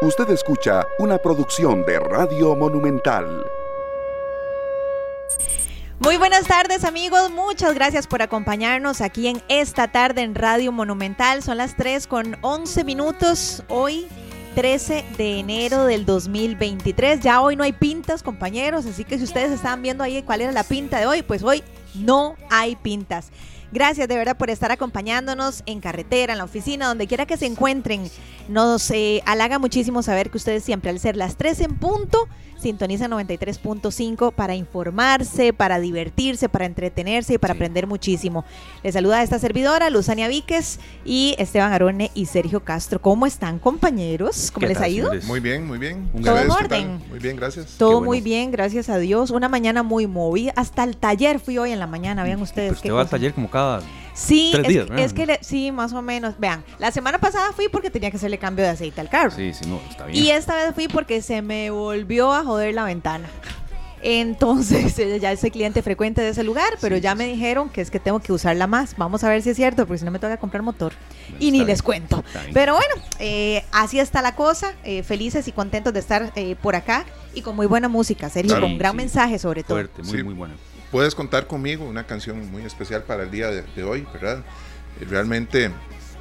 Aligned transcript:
Usted 0.00 0.30
escucha 0.30 0.86
una 1.00 1.18
producción 1.18 1.84
de 1.84 1.98
Radio 1.98 2.54
Monumental. 2.54 3.44
Muy 5.98 6.16
buenas 6.16 6.46
tardes 6.46 6.84
amigos, 6.84 7.32
muchas 7.32 7.74
gracias 7.74 8.06
por 8.06 8.22
acompañarnos 8.22 9.00
aquí 9.00 9.26
en 9.26 9.42
esta 9.48 9.88
tarde 9.88 10.22
en 10.22 10.36
Radio 10.36 10.70
Monumental. 10.70 11.42
Son 11.42 11.56
las 11.56 11.74
3 11.74 12.06
con 12.06 12.36
11 12.42 12.84
minutos. 12.84 13.64
Hoy 13.66 14.06
13 14.54 15.04
de 15.16 15.40
enero 15.40 15.84
del 15.84 16.06
2023. 16.06 17.18
Ya 17.18 17.40
hoy 17.40 17.56
no 17.56 17.64
hay 17.64 17.72
pintas, 17.72 18.22
compañeros, 18.22 18.86
así 18.86 19.04
que 19.04 19.18
si 19.18 19.24
ustedes 19.24 19.50
estaban 19.50 19.82
viendo 19.82 20.04
ahí 20.04 20.22
cuál 20.22 20.42
era 20.42 20.52
la 20.52 20.62
pinta 20.62 21.00
de 21.00 21.06
hoy, 21.06 21.22
pues 21.22 21.42
hoy 21.42 21.64
no 21.96 22.36
hay 22.50 22.76
pintas. 22.76 23.32
Gracias 23.70 24.08
de 24.08 24.16
verdad 24.16 24.36
por 24.36 24.48
estar 24.48 24.72
acompañándonos 24.72 25.62
en 25.66 25.80
carretera, 25.80 26.32
en 26.32 26.38
la 26.38 26.44
oficina, 26.44 26.88
donde 26.88 27.06
quiera 27.06 27.26
que 27.26 27.36
se 27.36 27.46
encuentren. 27.46 28.10
Nos 28.48 28.90
eh, 28.90 29.22
halaga 29.26 29.58
muchísimo 29.58 30.02
saber 30.02 30.30
que 30.30 30.38
ustedes 30.38 30.64
siempre 30.64 30.90
al 30.90 30.98
ser 30.98 31.16
las 31.16 31.36
3 31.36 31.60
en 31.60 31.76
punto 31.76 32.28
sintonizan 32.58 33.10
93.5 33.10 34.32
para 34.32 34.54
informarse, 34.54 35.52
para 35.52 35.78
divertirse, 35.78 36.48
para 36.48 36.66
entretenerse 36.66 37.34
y 37.34 37.38
para 37.38 37.54
aprender 37.54 37.86
muchísimo. 37.86 38.44
Les 38.82 38.94
saluda 38.94 39.22
esta 39.22 39.38
servidora, 39.38 39.90
Luzania 39.90 40.28
Víquez 40.28 40.80
y 41.04 41.34
Esteban 41.38 41.72
Arone 41.72 42.10
y 42.14 42.26
Sergio 42.26 42.64
Castro. 42.64 43.00
¿Cómo 43.00 43.26
están, 43.26 43.58
compañeros? 43.58 44.50
¿Cómo 44.52 44.66
les 44.66 44.80
ha 44.80 44.88
ido? 44.88 45.10
Muy 45.26 45.40
bien, 45.40 45.66
muy 45.66 45.78
bien. 45.78 46.10
¿Todo 46.22 46.38
en 46.38 46.50
orden? 46.50 47.02
Muy 47.08 47.18
bien, 47.18 47.36
gracias. 47.36 47.76
Todo 47.78 48.00
muy 48.00 48.20
bien, 48.20 48.50
gracias 48.50 48.88
a 48.88 48.98
Dios. 48.98 49.30
Una 49.30 49.48
mañana 49.48 49.82
muy 49.82 50.06
movida. 50.06 50.52
Hasta 50.56 50.84
el 50.84 50.96
taller 50.96 51.40
fui 51.40 51.58
hoy 51.58 51.72
en 51.72 51.78
la 51.78 51.86
mañana, 51.86 52.24
vean 52.24 52.40
ustedes. 52.42 52.70
Pues 52.70 52.78
usted 52.78 52.92
va 52.92 53.02
al 53.02 53.08
taller 53.08 53.32
como 53.34 53.50
cada 53.50 53.80
Sí, 54.18 54.52
es, 54.96 55.12
que 55.12 55.38
sí, 55.42 55.70
más 55.70 55.92
o 55.92 56.02
menos. 56.02 56.38
Vean, 56.38 56.64
la 56.78 56.90
semana 56.90 57.18
pasada 57.18 57.52
fui 57.52 57.68
porque 57.68 57.88
tenía 57.88 58.10
que 58.10 58.16
hacerle 58.16 58.36
cambio 58.38 58.64
de 58.64 58.72
aceite 58.72 59.00
al 59.00 59.08
carro. 59.08 59.30
Sí, 59.30 59.52
sí, 59.54 59.64
no, 59.66 59.80
está 59.88 60.06
bien. 60.06 60.24
Y 60.24 60.30
esta 60.30 60.56
vez 60.56 60.74
fui 60.74 60.88
porque 60.88 61.22
se 61.22 61.40
me 61.40 61.70
volvió 61.70 62.32
a 62.32 62.42
joder 62.42 62.74
la 62.74 62.84
ventana. 62.84 63.28
Entonces, 64.02 64.96
ya 65.20 65.36
soy 65.36 65.52
cliente 65.52 65.82
frecuente 65.82 66.20
de 66.20 66.30
ese 66.30 66.42
lugar, 66.42 66.74
pero 66.80 66.96
ya 66.96 67.14
me 67.14 67.26
dijeron 67.26 67.68
que 67.68 67.80
es 67.80 67.90
que 67.90 68.00
tengo 68.00 68.18
que 68.18 68.32
usarla 68.32 68.66
más. 68.66 68.96
Vamos 68.96 69.22
a 69.22 69.28
ver 69.28 69.40
si 69.42 69.50
es 69.50 69.56
cierto, 69.56 69.86
porque 69.86 69.98
si 69.98 70.04
no 70.04 70.10
me 70.10 70.18
toca 70.18 70.36
comprar 70.36 70.62
motor. 70.62 70.92
y 71.38 71.52
ni 71.52 71.64
les 71.64 71.80
cuento. 71.80 72.24
Pero 72.52 72.74
bueno, 72.74 72.94
eh, 73.20 73.64
así 73.70 74.00
está 74.00 74.20
la 74.20 74.34
cosa. 74.34 74.74
Eh, 74.82 75.04
felices 75.04 75.46
y 75.46 75.52
contentos 75.52 75.92
de 75.92 76.00
estar 76.00 76.32
eh, 76.34 76.56
por 76.60 76.74
acá 76.74 77.04
y 77.34 77.42
con 77.42 77.54
muy 77.54 77.66
buena 77.66 77.88
música, 77.88 78.28
serio, 78.30 78.60
con 78.60 78.78
gran 78.78 78.96
mensaje 78.96 79.38
sobre 79.38 79.62
todo. 79.62 79.76
Fuerte, 79.76 80.02
muy, 80.02 80.24
muy 80.24 80.34
bueno 80.34 80.67
puedes 80.90 81.14
contar 81.14 81.46
conmigo, 81.46 81.84
una 81.84 82.04
canción 82.04 82.50
muy 82.50 82.62
especial 82.62 83.02
para 83.02 83.24
el 83.24 83.30
día 83.30 83.50
de, 83.50 83.84
hoy, 83.84 84.06
¿verdad? 84.12 84.42
Eh, 85.00 85.06
realmente 85.08 85.70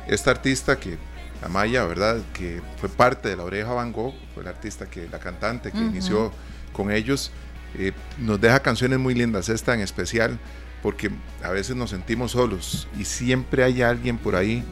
esta 0.08 0.32
artista 0.32 0.80
que, 0.80 0.98
Amaya, 1.42 1.86
¿verdad? 1.86 2.18
Que 2.34 2.62
fue 2.80 2.90
parte 2.90 3.30
de 3.30 3.36
la 3.36 3.44
Oreja 3.44 3.72
Van 3.74 3.92
Gogh, 3.92 4.16
fue 4.34 4.44
la 4.44 4.50
artista 4.50 4.88
que, 4.88 5.08
la 5.08 5.20
cantante 5.20 5.72
que 5.72 5.78
inició 5.78 6.32
con 6.74 6.92
ellos, 6.92 7.32
eh, 7.78 7.92
nos 8.18 8.42
deja 8.42 8.60
canciones 8.62 8.98
muy 9.00 9.14
lindas, 9.14 9.50
esta 9.50 9.74
en 9.74 9.82
especial, 9.82 10.40
porque 10.82 11.12
a 11.44 11.50
veces 11.50 11.76
nos 11.76 11.92
sentimos 11.92 12.32
solos 12.32 12.88
y 12.98 13.06
siempre 13.06 13.64
hay 13.64 13.82
alguien 13.82 14.18
por 14.18 14.36
ahí 14.36 14.64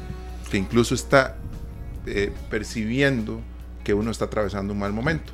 que 0.49 0.57
incluso 0.57 0.95
está 0.95 1.35
eh, 2.05 2.31
percibiendo 2.49 3.41
que 3.83 3.93
uno 3.93 4.11
está 4.11 4.25
atravesando 4.25 4.73
un 4.73 4.79
mal 4.79 4.93
momento. 4.93 5.33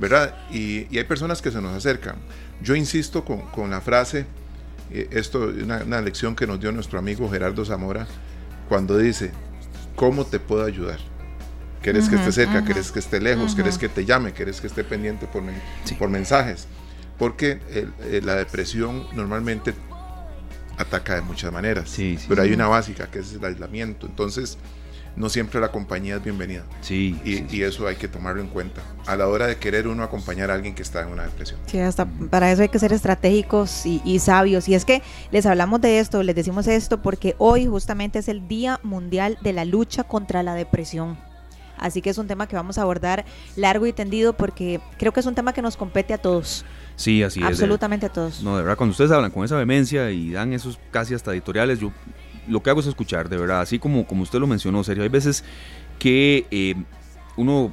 ¿Verdad? 0.00 0.34
Y, 0.50 0.88
y, 0.90 0.98
hay 0.98 1.04
personas 1.04 1.40
que 1.40 1.52
se 1.52 1.60
nos 1.60 1.72
acercan. 1.72 2.16
Yo 2.62 2.74
insisto 2.74 3.24
con, 3.24 3.70
la 3.70 3.80
frase, 3.80 4.26
eh, 4.90 5.08
esto 5.12 5.50
es 5.50 5.62
una, 5.62 6.00
lección 6.00 6.36
que 6.36 6.46
nos 6.46 6.60
dio 6.60 6.72
nuestro 6.72 6.98
amigo 6.98 7.30
Gerardo 7.30 7.64
Zamora, 7.64 8.06
cuando 8.68 8.98
dice, 8.98 9.32
¿cómo 9.96 10.24
te 10.24 10.38
puedo 10.38 10.64
ayudar? 10.64 10.98
¿Quieres 11.82 12.08
que 12.08 12.16
esté 12.16 12.32
cerca? 12.32 12.62
¿Quieres 12.62 12.92
que 12.92 12.98
esté 12.98 13.20
lejos? 13.20 13.54
¿Quieres 13.54 13.78
que 13.78 13.88
te 13.88 14.04
llame? 14.04 14.32
¿Quieres 14.32 14.60
que 14.60 14.66
esté 14.66 14.84
pendiente 14.84 15.26
por, 15.26 15.42
por 15.98 16.10
mensajes? 16.10 16.66
Porque 17.18 17.58
la 18.22 18.34
depresión 18.34 19.06
normalmente 19.14 19.72
ataca 20.76 21.14
de 21.14 21.22
muchas 21.22 21.52
maneras, 21.52 21.96
pero 22.28 22.42
hay 22.42 22.52
una 22.52 22.66
básica 22.66 23.06
que 23.10 23.20
es 23.20 23.32
el 23.32 23.44
aislamiento. 23.44 24.06
Entonces, 24.06 24.58
no 25.16 25.28
siempre 25.28 25.60
la 25.60 25.70
compañía 25.70 26.16
es 26.16 26.24
bienvenida. 26.24 26.64
Sí 26.80 27.20
y, 27.24 27.62
eso 27.62 27.86
hay 27.86 27.96
que 27.96 28.08
tomarlo 28.08 28.40
en 28.40 28.48
cuenta 28.48 28.82
a 29.06 29.16
la 29.16 29.28
hora 29.28 29.46
de 29.46 29.56
querer 29.56 29.86
uno 29.86 30.02
acompañar 30.02 30.50
a 30.50 30.54
alguien 30.54 30.74
que 30.74 30.82
está 30.82 31.02
en 31.02 31.08
una 31.08 31.24
depresión. 31.24 31.60
Sí, 31.66 31.78
hasta 31.78 32.06
para 32.06 32.50
eso 32.50 32.62
hay 32.62 32.68
que 32.68 32.78
ser 32.78 32.92
estratégicos 32.92 33.84
y, 33.84 34.18
sabios. 34.18 34.68
Y 34.68 34.74
es 34.74 34.84
que 34.84 35.02
les 35.30 35.46
hablamos 35.46 35.80
de 35.80 35.98
esto, 35.98 36.22
les 36.22 36.34
decimos 36.34 36.66
esto 36.66 37.02
porque 37.02 37.34
hoy 37.38 37.66
justamente 37.66 38.18
es 38.18 38.28
el 38.28 38.48
Día 38.48 38.80
Mundial 38.82 39.38
de 39.42 39.52
la 39.52 39.64
Lucha 39.64 40.04
contra 40.04 40.42
la 40.42 40.54
Depresión. 40.54 41.18
Así 41.76 42.02
que 42.02 42.10
es 42.10 42.18
un 42.18 42.26
tema 42.26 42.46
que 42.46 42.56
vamos 42.56 42.76
a 42.76 42.82
abordar 42.82 43.24
largo 43.56 43.86
y 43.86 43.92
tendido 43.92 44.34
porque 44.34 44.80
creo 44.98 45.12
que 45.12 45.20
es 45.20 45.26
un 45.26 45.34
tema 45.34 45.54
que 45.54 45.62
nos 45.62 45.76
compete 45.76 46.12
a 46.12 46.18
todos. 46.18 46.64
Sí, 46.96 47.22
así 47.22 47.40
es. 47.40 47.46
Absolutamente 47.46 48.06
a 48.06 48.08
todos. 48.10 48.42
No, 48.42 48.56
de 48.56 48.62
verdad, 48.62 48.76
cuando 48.76 48.90
ustedes 48.90 49.10
hablan 49.10 49.30
con 49.30 49.44
esa 49.44 49.56
vehemencia 49.56 50.10
y 50.10 50.32
dan 50.32 50.52
esos 50.52 50.78
casi 50.90 51.14
hasta 51.14 51.32
editoriales, 51.32 51.80
yo 51.80 51.90
lo 52.48 52.62
que 52.62 52.70
hago 52.70 52.80
es 52.80 52.86
escuchar, 52.86 53.28
de 53.28 53.36
verdad, 53.36 53.60
así 53.60 53.78
como, 53.78 54.06
como 54.06 54.22
usted 54.22 54.38
lo 54.38 54.46
mencionó, 54.46 54.82
Sergio, 54.84 55.02
hay 55.02 55.08
veces 55.08 55.44
que 55.98 56.46
eh, 56.50 56.74
uno 57.36 57.72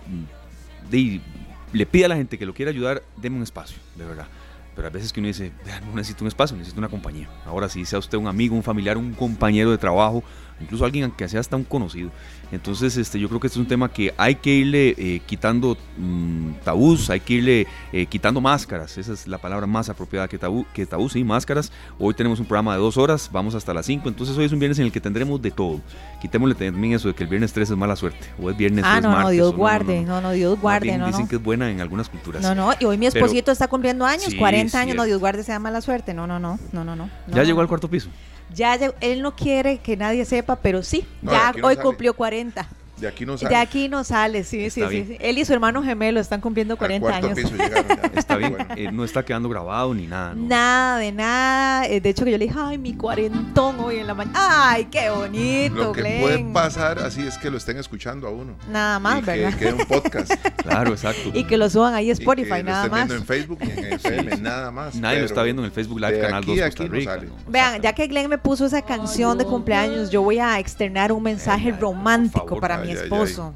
le 1.73 1.85
pide 1.85 2.05
a 2.05 2.07
la 2.07 2.16
gente 2.16 2.38
que 2.38 2.45
lo 2.45 2.53
quiera 2.53 2.72
ayudar, 2.72 3.03
deme 3.17 3.38
un 3.38 3.44
espacio, 3.44 3.77
de 3.95 4.06
verdad. 4.06 4.27
Pero 4.75 4.89
a 4.89 4.91
veces 4.91 5.11
que 5.11 5.19
uno 5.19 5.27
dice, 5.27 5.51
no 5.88 5.95
necesito 5.95 6.23
un 6.23 6.27
espacio, 6.27 6.56
necesito 6.56 6.79
una 6.79 6.89
compañía. 6.89 7.27
Ahora 7.45 7.67
sí, 7.67 7.83
sea 7.85 7.97
usted 7.97 8.17
un 8.17 8.27
amigo, 8.27 8.56
un 8.56 8.61
familiar, 8.61 8.95
un 8.97 9.13
compañero 9.13 9.72
de 9.72 9.77
trabajo, 9.79 10.23
incluso 10.59 10.85
alguien 10.85 11.12
que 11.12 11.28
sea 11.28 11.40
hasta 11.40 11.56
un 11.56 11.63
conocido. 11.63 12.12
Entonces, 12.51 12.95
este, 12.97 13.19
yo 13.19 13.28
creo 13.28 13.40
que 13.40 13.47
este 13.47 13.59
es 13.59 13.62
un 13.62 13.68
tema 13.68 13.91
que 13.91 14.13
hay 14.18 14.35
que 14.35 14.50
irle 14.51 14.95
eh, 14.97 15.22
quitando 15.25 15.78
mm, 15.97 16.51
tabús, 16.63 17.09
hay 17.09 17.19
que 17.19 17.34
irle 17.34 17.68
eh, 17.91 18.06
quitando 18.06 18.40
máscaras. 18.40 18.97
Esa 18.97 19.13
es 19.13 19.28
la 19.28 19.38
palabra 19.38 19.68
más 19.68 19.90
apropiada 19.90 20.28
que 20.28 20.38
tabú, 20.38 20.66
que 20.73 20.85
tabú, 20.85 21.09
sí, 21.09 21.23
máscaras. 21.23 21.72
Hoy 22.00 22.13
tenemos 22.13 22.40
un 22.40 22.45
programa 22.45 22.73
de 22.73 22.79
dos 22.79 22.97
horas, 22.97 23.29
vamos 23.31 23.53
hasta 23.56 23.73
las 23.73 23.85
cinco. 23.85 24.07
Entonces, 24.07 24.38
hoy 24.38 24.45
es 24.45 24.51
un 24.51 24.59
viernes 24.59 24.79
en 24.79 24.85
el 24.85 24.91
que 24.91 25.01
tendremos 25.01 25.41
de 25.41 25.51
todo. 25.51 25.81
Quitémosle 26.22 26.56
también 26.56 26.94
eso 26.94 27.09
de 27.09 27.16
que 27.16 27.24
el 27.24 27.29
viernes 27.29 27.53
3 27.53 27.69
es 27.69 27.78
mala 27.78 27.95
suerte, 27.95 28.28
o 28.41 28.50
es 28.50 28.57
viernes 28.57 28.84
ah, 28.88 28.97
3 29.00 29.03
no, 29.03 29.22
no, 29.22 29.29
Dios 29.29 29.56
guarde, 29.56 30.01
no, 30.01 30.19
no, 30.22 30.31
Dios 30.31 30.59
guarde. 30.59 30.97
No, 30.97 31.07
dicen 31.07 31.28
que 31.28 31.35
es 31.35 31.44
buena 31.44 31.69
en 31.69 31.81
algunas 31.81 32.09
culturas. 32.09 32.41
No, 32.41 32.56
no, 32.56 32.74
y 32.79 32.85
hoy 32.85 32.97
mi 32.97 33.06
esposito 33.06 33.51
está 33.51 33.68
cumpliendo 33.68 34.06
años, 34.06 34.34
40 34.34 34.79
años, 34.79 34.95
no, 34.95 35.03
Dios 35.03 35.19
guarde, 35.19 35.44
sea 35.44 35.59
mala 35.59 35.81
suerte. 35.81 36.13
No, 36.13 36.25
no, 36.25 36.39
no, 36.39 36.59
no, 36.72 36.84
no, 36.84 36.95
no. 36.95 37.09
¿Ya 37.28 37.44
llegó 37.44 37.62
al 37.62 37.68
cuarto 37.68 37.89
piso? 37.89 38.09
Ya, 38.53 38.75
él 39.02 39.22
no 39.22 39.35
quiere 39.35 39.80
que 39.80 39.97
nadie 39.97 40.25
sepa, 40.25 40.56
pero 40.56 40.84
sí, 40.84 41.06
ya 41.22 41.53
hoy 41.62 41.75
cumplió 41.78 42.13
40. 42.13 42.68
De 43.00 43.08
aquí 43.08 43.25
no 43.25 43.38
sale. 43.38 43.50
De 43.50 43.62
aquí 43.62 43.90
no 43.90 44.03
sale, 44.03 44.44
sí, 44.44 44.69
sí, 44.72 44.81
sí, 44.90 45.18
Él 45.19 45.38
y 45.38 45.46
su 45.46 45.53
hermano 45.53 45.84
gemelo 45.84 46.19
están 46.19 46.41
cumpliendo 46.41 46.78
40 46.78 47.16
años. 47.16 47.38
está 48.16 48.38
bien, 48.38 48.58
eh, 48.75 48.91
no 48.91 49.03
está 49.03 49.24
quedando 49.24 49.50
grabado 49.50 49.94
ni 49.94 50.08
nada. 50.08 50.34
Nada, 50.35 50.97
de 50.97 51.12
nada. 51.12 51.86
Eh, 51.88 52.02
de 52.02 52.09
hecho, 52.09 52.25
que 52.25 52.31
yo 52.31 52.38
le 52.38 52.46
dije, 52.46 52.57
ay, 52.59 52.78
mi 52.80 52.96
cuarentón 52.96 53.80
hoy 53.80 53.97
en 53.97 54.07
la 54.07 54.16
mañana. 54.16 54.38
Ay, 54.40 54.86
qué 54.86 55.12
bonito, 55.12 55.75
Lo 55.75 55.91
que 55.91 56.18
puede 56.22 56.44
pasar 56.52 57.00
así 57.00 57.22
es 57.22 57.38
que 57.38 57.52
lo 57.52 57.57
estén 57.57 57.78
escuchando 57.78 58.28
a 58.28 58.31
uno. 58.31 58.56
Nada 58.72 59.00
más, 59.00 59.24
¿verdad? 59.24 59.52
Que 59.52 59.57
quede 59.57 59.74
un 59.74 59.86
podcast. 59.86 60.31
claro, 60.57 60.91
exacto. 60.91 61.30
Y 61.34 61.44
que 61.44 61.57
lo 61.57 61.69
suban 61.69 61.94
ahí 61.94 62.09
a 62.09 62.13
Spotify, 62.13 62.63
nada 62.63 62.88
más. 62.88 63.07
viendo 63.07 63.16
en 63.16 63.25
Facebook 63.25 63.59
y 63.62 63.69
en 63.69 63.94
FM, 63.94 64.38
nada 64.38 64.72
más. 64.72 64.96
Nadie 64.96 65.19
lo 65.19 65.25
está 65.25 65.44
viendo 65.44 65.62
en 65.62 65.68
el 65.68 65.72
Facebook 65.72 66.00
Live 66.00 66.19
Canal 66.19 66.44
2 66.44 66.59
Costa 66.62 66.84
Rica. 66.86 67.19
Vean, 67.47 67.81
ya 67.81 67.94
que 67.94 68.07
Glenn 68.07 68.30
me 68.30 68.40
puso 68.40 68.66
esa 68.66 68.81
canción 68.81 69.38
de 69.38 69.46
cumpleaños, 69.46 70.09
yo 70.09 70.24
voy 70.24 70.40
a 70.40 70.57
externar 70.57 71.12
un 71.12 71.22
mensaje 71.22 71.72
romántico 71.72 72.59
para 72.59 72.87
mi 72.88 72.94
esposo. 72.94 73.53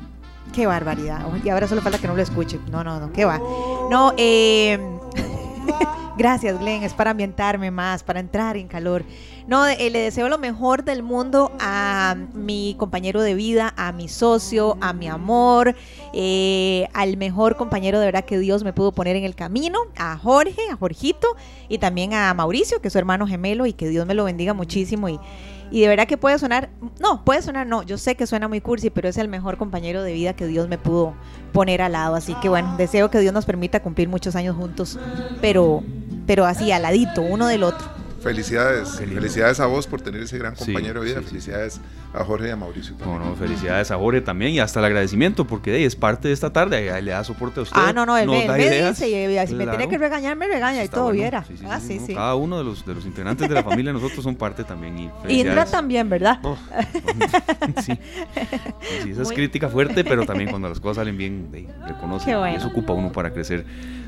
Qué 0.54 0.68
barbaridad. 0.68 1.22
Y 1.44 1.50
ahora 1.50 1.68
solo 1.68 1.82
falta 1.82 1.98
que 1.98 2.08
no 2.08 2.16
lo 2.16 2.22
escuche. 2.22 2.60
No, 2.70 2.84
no, 2.84 3.00
no, 3.00 3.12
qué 3.14 3.26
va. 3.26 3.40
No, 3.90 4.14
eh, 4.18 4.78
gracias 6.18 6.60
Glenn, 6.60 6.84
es 6.84 6.94
para 6.94 7.12
ambientarme 7.12 7.72
más, 7.72 8.04
para 8.04 8.20
entrar 8.20 8.58
en 8.58 8.68
calor. 8.68 9.06
No, 9.48 9.66
eh, 9.68 9.90
le 9.90 10.00
deseo 10.00 10.30
lo 10.30 10.38
mejor 10.38 10.84
del 10.84 11.04
mundo 11.04 11.52
a 11.60 12.16
mi 12.34 12.76
compañero 12.78 13.22
de 13.22 13.34
vida, 13.34 13.74
a 13.78 13.92
mi 13.92 14.08
socio, 14.08 14.78
a 14.82 14.94
mi 14.94 15.08
amor, 15.08 15.76
eh, 16.14 16.88
al 16.94 17.18
mejor 17.18 17.56
compañero 17.56 18.00
de 18.00 18.06
verdad 18.06 18.26
que 18.26 18.38
Dios 18.38 18.64
me 18.64 18.74
pudo 18.74 18.92
poner 18.92 19.16
en 19.16 19.24
el 19.24 19.36
camino, 19.36 19.80
a 19.98 20.18
Jorge, 20.18 20.62
a 20.72 20.76
Jorgito 20.76 21.36
y 21.70 21.78
también 21.78 22.14
a 22.14 22.34
Mauricio, 22.34 22.82
que 22.82 22.90
es 22.90 22.94
su 22.94 23.00
hermano 23.00 23.26
gemelo 23.26 23.66
y 23.66 23.74
que 23.74 23.88
Dios 23.88 24.06
me 24.06 24.14
lo 24.14 24.26
bendiga 24.26 24.54
muchísimo 24.54 25.10
y 25.10 25.20
y 25.72 25.82
de 25.82 25.88
verdad 25.88 26.06
que 26.06 26.18
puede 26.18 26.38
sonar, 26.38 26.70
no, 27.00 27.24
puede 27.24 27.42
sonar, 27.42 27.66
no, 27.66 27.82
yo 27.84 27.98
sé 27.98 28.16
que 28.16 28.28
suena 28.28 28.50
muy 28.50 28.60
cursi, 28.60 28.90
pero 28.90 29.08
es 29.08 29.18
el 29.18 29.30
mejor 29.30 29.58
compañero 29.58 30.04
de 30.04 30.12
vida 30.12 30.36
que 30.36 30.46
Dios 30.46 30.68
me 30.68 30.78
pudo 30.78 31.14
poner 31.54 31.82
al 31.82 31.94
lado. 31.94 32.16
Así 32.16 32.36
que 32.42 32.50
bueno, 32.50 32.76
deseo 32.78 33.10
que 33.10 33.20
Dios 33.20 33.34
nos 33.34 33.46
permita 33.46 33.82
cumplir 33.82 34.10
muchos 34.10 34.36
años 34.36 34.58
juntos, 34.58 35.00
pero, 35.40 35.82
pero 36.28 36.46
así, 36.46 36.74
al 36.74 36.82
ladito, 36.82 37.22
uno 37.22 37.48
del 37.48 37.64
otro. 37.64 37.88
Felicidades, 38.22 38.98
felicidades 38.98 39.60
a 39.62 39.66
vos 39.66 39.88
por 39.88 40.02
tener 40.02 40.22
ese 40.22 40.38
gran 40.38 40.56
compañero 40.56 41.02
de 41.02 41.08
vida, 41.08 41.22
felicidades 41.22 41.80
a 42.14 42.24
Jorge 42.24 42.48
y 42.48 42.52
a 42.52 42.56
Mauricio 42.56 42.96
también. 42.96 43.20
No, 43.20 43.30
no, 43.30 43.36
felicidades 43.36 43.92
a 43.92 43.98
Jorge 43.98 44.22
también 44.22 44.52
y 44.54 44.60
hasta 44.60 44.80
el 44.80 44.86
agradecimiento 44.86 45.46
porque 45.46 45.86
es 45.86 45.96
parte 45.96 46.28
de 46.28 46.34
esta 46.34 46.52
tarde, 46.52 46.92
ahí 46.92 47.02
le 47.02 47.12
da 47.12 47.24
soporte 47.24 47.60
a 47.60 47.64
usted. 47.64 47.76
Ah, 47.80 47.94
no, 47.94 48.06
no, 48.06 48.18
él, 48.18 48.28
me, 48.28 48.58
dice, 48.58 48.90
y, 49.10 49.48
si 49.48 49.56
me 49.56 49.68
tiene 49.68 49.88
que 49.88 49.98
regañar, 49.98 50.36
me 50.36 50.48
regaña 50.48 50.84
y 50.84 50.88
todo 50.88 51.12
viera. 51.12 51.46
ah, 51.70 51.80
sí, 51.80 52.00
sí. 52.06 52.14
Cada 52.14 52.36
uno 52.36 52.58
de 52.58 52.64
los, 52.64 52.86
de 52.86 52.96
los 52.96 53.06
integrantes 53.06 53.48
de 53.48 53.56
la 53.56 53.64
familia 53.64 53.94
nosotros 53.94 54.24
son 54.24 54.36
parte 54.36 54.64
también. 54.64 55.12
Y 55.28 55.40
Indra 55.40 55.66
también, 55.66 56.10
¿verdad? 56.10 56.40
Oh, 56.44 56.58
sí. 57.82 57.94
sí, 59.04 59.12
esa 59.12 59.22
es 59.22 59.32
crítica 59.32 59.70
fuerte, 59.70 60.04
pero 60.04 60.26
también 60.26 60.50
cuando 60.50 60.70
las 60.70 60.80
cosas 60.80 60.98
salen 60.98 61.18
bien, 61.18 61.50
reconoce. 61.88 62.32
Y 62.32 62.56
eso 62.56 62.68
ocupa 62.68 62.94
uno 62.94 63.12
para 63.12 63.32
crecer. 63.32 63.66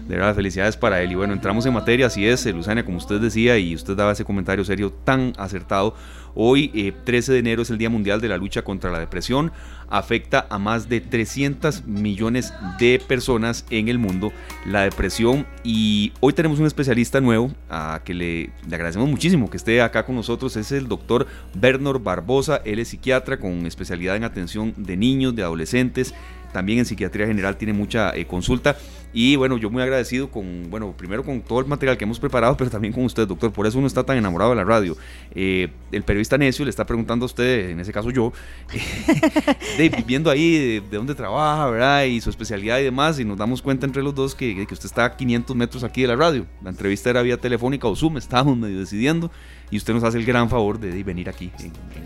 De 0.08 0.18
verdad, 0.18 0.36
felicidades 0.36 0.76
para 0.76 1.02
él. 1.02 1.14
Y 1.14 1.16
bueno, 1.16 1.34
entramos 1.34 1.66
en 1.66 1.74
materia, 1.74 2.08
así 2.08 2.28
es, 2.28 2.46
Luzania, 2.48 2.84
como 2.84 2.98
usted 2.98 3.22
decía, 3.22 3.58
y 3.58 3.74
usted 3.74 3.96
daba 3.96 4.12
ese 4.12 4.26
comentario 4.26 4.66
serio 4.66 4.92
tan 4.92 5.34
acertado. 5.38 5.96
Hoy, 6.36 6.94
13 7.04 7.32
eh, 7.32 7.34
de 7.34 7.40
enero, 7.40 7.62
es 7.62 7.70
el 7.70 7.78
Día 7.78 7.90
Mundial 7.90 8.22
de 8.22 8.28
la 8.28 8.38
Lucha 8.38 8.64
contra 8.64 8.92
la 8.92 9.00
Depresión. 9.00 9.52
Afecta 9.90 10.48
a 10.50 10.58
más 10.58 10.90
de 10.90 11.02
300 11.02 11.86
millones 11.86 12.54
de 12.80 13.00
personas 13.08 13.66
en 13.70 13.90
el 13.90 14.00
mundo 14.00 14.32
la 14.66 14.82
depresión. 14.82 15.46
Y 15.64 16.14
hoy 16.20 16.34
tenemos 16.34 16.60
un 16.60 16.66
especialista 16.66 17.22
nuevo 17.22 17.52
a 17.70 18.02
que 18.04 18.14
le, 18.14 18.50
agradecemos 18.66 19.08
muchísimo 19.08 19.50
que 19.50 19.58
esté 19.58 19.82
acá 19.82 20.06
con 20.06 20.16
nosotros. 20.16 20.56
Es 20.56 20.72
el 20.72 20.88
doctor 20.88 21.28
Bernard 21.54 22.00
Barbosa. 22.00 22.62
Él 22.66 22.80
es 22.80 22.88
psiquiatra 22.88 23.40
con 23.40 23.66
especialidad 23.68 24.16
en 24.16 24.24
atención 24.24 24.74
de 24.78 24.98
niños, 24.98 25.36
de 25.36 25.44
adolescentes. 25.44 26.16
También 26.54 26.80
en 26.80 26.86
psiquiatría 26.86 27.28
general 27.28 27.58
tiene 27.58 27.74
mucha 27.74 28.16
eh, 28.16 28.26
consulta. 28.26 28.78
Y 29.16 29.36
bueno, 29.36 29.58
yo 29.58 29.70
muy 29.70 29.84
agradecido 29.84 30.32
con, 30.32 30.70
bueno, 30.70 30.94
primero 30.98 31.24
con 31.24 31.42
todo 31.42 31.60
el 31.60 31.68
material 31.68 31.98
que 31.98 32.04
hemos 32.04 32.20
preparado, 32.20 32.56
pero 32.58 32.70
también 32.70 32.94
con 32.94 33.04
usted, 33.04 33.28
doctor. 33.28 33.52
Por 33.52 33.68
eso 33.68 33.78
uno 33.78 33.88
está 33.88 34.04
tan 34.04 34.18
enamorado 34.18 34.52
de 34.52 34.56
la 34.58 34.64
radio. 34.64 34.98
Eh, 35.36 35.70
el 35.92 36.04
periodista 36.04 36.38
necio 36.38 36.64
le 36.64 36.70
está 36.70 36.86
preguntando 36.86 37.26
a 37.26 37.28
usted, 37.28 37.70
en 37.70 37.80
ese 37.80 37.92
caso 37.92 38.10
yo, 38.10 38.32
de, 39.78 40.04
viendo 40.06 40.32
ahí 40.32 40.80
de, 40.80 40.98
dónde 40.98 41.14
trabaja, 41.14 41.70
¿verdad? 41.70 42.04
Y 42.06 42.22
su 42.22 42.30
especialidad 42.30 42.80
y 42.80 42.84
demás, 42.84 43.20
y 43.20 43.26
nos 43.26 43.38
damos 43.38 43.62
cuenta 43.62 43.86
entre 43.86 44.02
los 44.02 44.16
dos 44.16 44.34
que, 44.34 44.66
que 44.66 44.74
usted 44.74 44.86
está 44.86 45.06
a 45.06 45.16
500 45.16 45.56
metros 45.56 45.84
aquí 45.84 46.02
de 46.02 46.08
la 46.08 46.16
radio. 46.16 46.46
La 46.64 46.70
entrevista 46.70 47.10
era 47.10 47.22
vía 47.22 47.38
telefónica 47.38 47.88
o 47.88 47.96
Zoom, 47.96 48.18
estábamos 48.24 48.58
medio 48.58 48.80
decidiendo 48.80 49.32
y 49.74 49.78
usted 49.78 49.92
nos 49.92 50.04
hace 50.04 50.20
el 50.20 50.26
gran 50.26 50.50
favor 50.50 50.80
de, 50.80 51.04
venir 51.04 51.28
aquí 51.30 51.52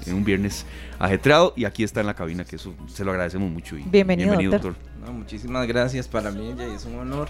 en, 0.05 0.15
un 0.15 0.23
viernes 0.23 0.65
ajetreado 0.99 1.51
y 1.57 1.65
aquí 1.65 1.83
está 1.83 1.99
en 1.99 2.07
la 2.07 2.13
cabina, 2.13 2.45
que 2.45 2.55
eso 2.55 2.73
se 2.87 3.03
lo 3.03 3.11
agradecemos 3.11 3.51
mucho. 3.51 3.77
Y 3.77 3.83
bienvenido, 3.83 4.37
doctor. 4.49 4.75
muchísimas 5.11 5.67
gracias 5.67 6.07
para 6.07 6.31
mí, 6.31 6.55
y 6.57 6.61
es 6.73 6.85
un 6.85 6.95
honor. 6.95 7.27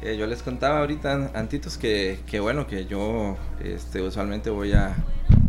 Eh, 0.00 0.16
yo 0.16 0.26
les 0.26 0.42
contaba 0.42 0.78
ahorita, 0.78 1.30
Antitos, 1.34 1.76
que, 1.76 2.20
que 2.26 2.40
bueno, 2.40 2.66
que 2.66 2.86
yo 2.86 3.36
este, 3.62 4.00
usualmente 4.00 4.48
voy 4.48 4.72
a, 4.72 4.96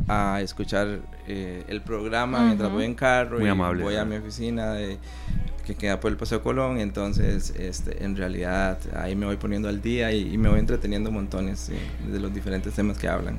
a 0.09 0.41
escuchar 0.41 0.99
eh, 1.25 1.63
el 1.69 1.81
programa 1.81 2.41
mientras 2.41 2.69
voy 2.69 2.83
en 2.83 2.95
carro 2.95 3.39
y 3.39 3.49
voy 3.81 3.95
a 3.95 4.03
mi 4.03 4.17
oficina 4.17 4.73
de 4.73 4.97
que 5.67 5.75
queda 5.75 5.99
por 5.99 6.09
el 6.11 6.17
Paseo 6.17 6.41
Colón, 6.41 6.79
entonces 6.79 7.53
este, 7.59 8.03
en 8.03 8.15
realidad 8.15 8.79
ahí 8.95 9.15
me 9.15 9.25
voy 9.25 9.35
poniendo 9.35 9.67
al 9.67 9.81
día 9.81 10.13
y, 10.13 10.37
me 10.37 10.47
voy 10.47 10.59
entreteniendo 10.59 11.11
montones 11.11 11.69
de 12.09 12.19
los 12.19 12.33
diferentes 12.33 12.73
temas 12.73 12.97
que 12.97 13.09
hablan. 13.09 13.37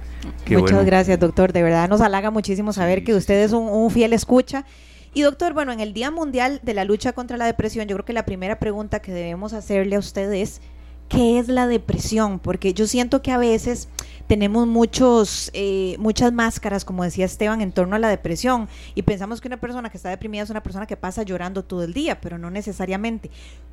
Muchas 0.49 0.85
gracias, 0.85 1.19
doctor. 1.19 1.53
De 1.53 1.63
verdad 1.63 1.89
nos 1.89 2.03
halaga 2.03 2.31
muchísimo 2.31 2.75
saber 2.75 3.03
que 3.03 3.15
usted 3.15 3.43
es 3.43 3.53
un, 3.53 3.91
fiel 3.91 4.13
escucha. 4.13 4.67
Y 5.15 5.23
doctor, 5.23 5.55
bueno, 5.55 5.73
en 5.73 5.81
el 5.81 5.95
Día 5.95 6.11
Mundial 6.11 6.61
de 6.63 6.75
la 6.75 6.85
Lucha 6.85 7.13
contra 7.13 7.39
la 7.39 7.47
Depresión, 7.47 7.89
yo 7.89 7.97
creo 7.97 8.05
que 8.05 8.13
la 8.13 8.27
primera 8.27 8.59
pregunta 8.59 9.01
que 9.01 9.11
debemos 9.11 9.55
hacerle 9.55 9.97
a 9.97 9.99
usted 9.99 10.31
es, 10.35 10.61
¿qué 11.09 11.39
es 11.39 11.49
la 11.49 11.67
depresión? 11.67 12.39
Porque 12.39 12.75
yo 12.75 12.87
siento 12.87 13.23
que 13.23 13.33
a 13.33 13.39
veces 13.39 13.89
tenemos 14.27 14.67
muchos, 14.67 15.51
eh, 15.55 15.97
muchas 15.99 16.33
máscaras, 16.33 16.85
como 16.85 17.03
decía 17.03 17.25
Esteban, 17.25 17.61
en 17.61 17.73
torno 17.73 17.97
a 17.97 17.99
la 17.99 18.09
depresión. 18.09 18.69
Y 18.95 19.03
pensamos 19.03 19.41
que 19.41 19.49
una 19.49 19.59
persona 19.59 19.91
que 19.91 19.97
está 19.97 20.11
deprimida 20.11 20.43
es 20.43 20.51
una 20.51 20.63
persona 20.63 20.87
que 20.87 20.97
pasa 20.97 21.23
llorando 21.23 21.65
todo 21.65 21.83
el 21.83 21.95
día, 21.95 22.21
pero 22.21 22.39
no 22.39 22.51
necesariamente. 22.51 23.31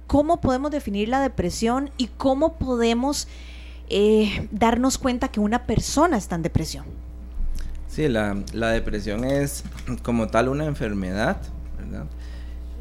¿Cómo 0.08 0.40
podemos 0.40 0.72
definir 0.72 1.10
la 1.10 1.20
depresión 1.20 1.90
y 1.98 2.08
cómo 2.08 2.58
podemos 2.58 3.28
eh, 3.90 4.48
darnos 4.52 4.98
cuenta 4.98 5.28
que 5.28 5.40
una 5.40 5.66
persona 5.66 6.18
está 6.18 6.36
en 6.36 6.44
depresión? 6.44 6.86
Sí, 7.90 8.08
la, 8.08 8.42
la 8.54 8.70
depresión 8.70 9.26
es 9.26 9.64
como 10.04 10.28
tal 10.28 10.50
una 10.50 10.66
enfermedad, 10.66 11.38
¿verdad? 11.78 12.06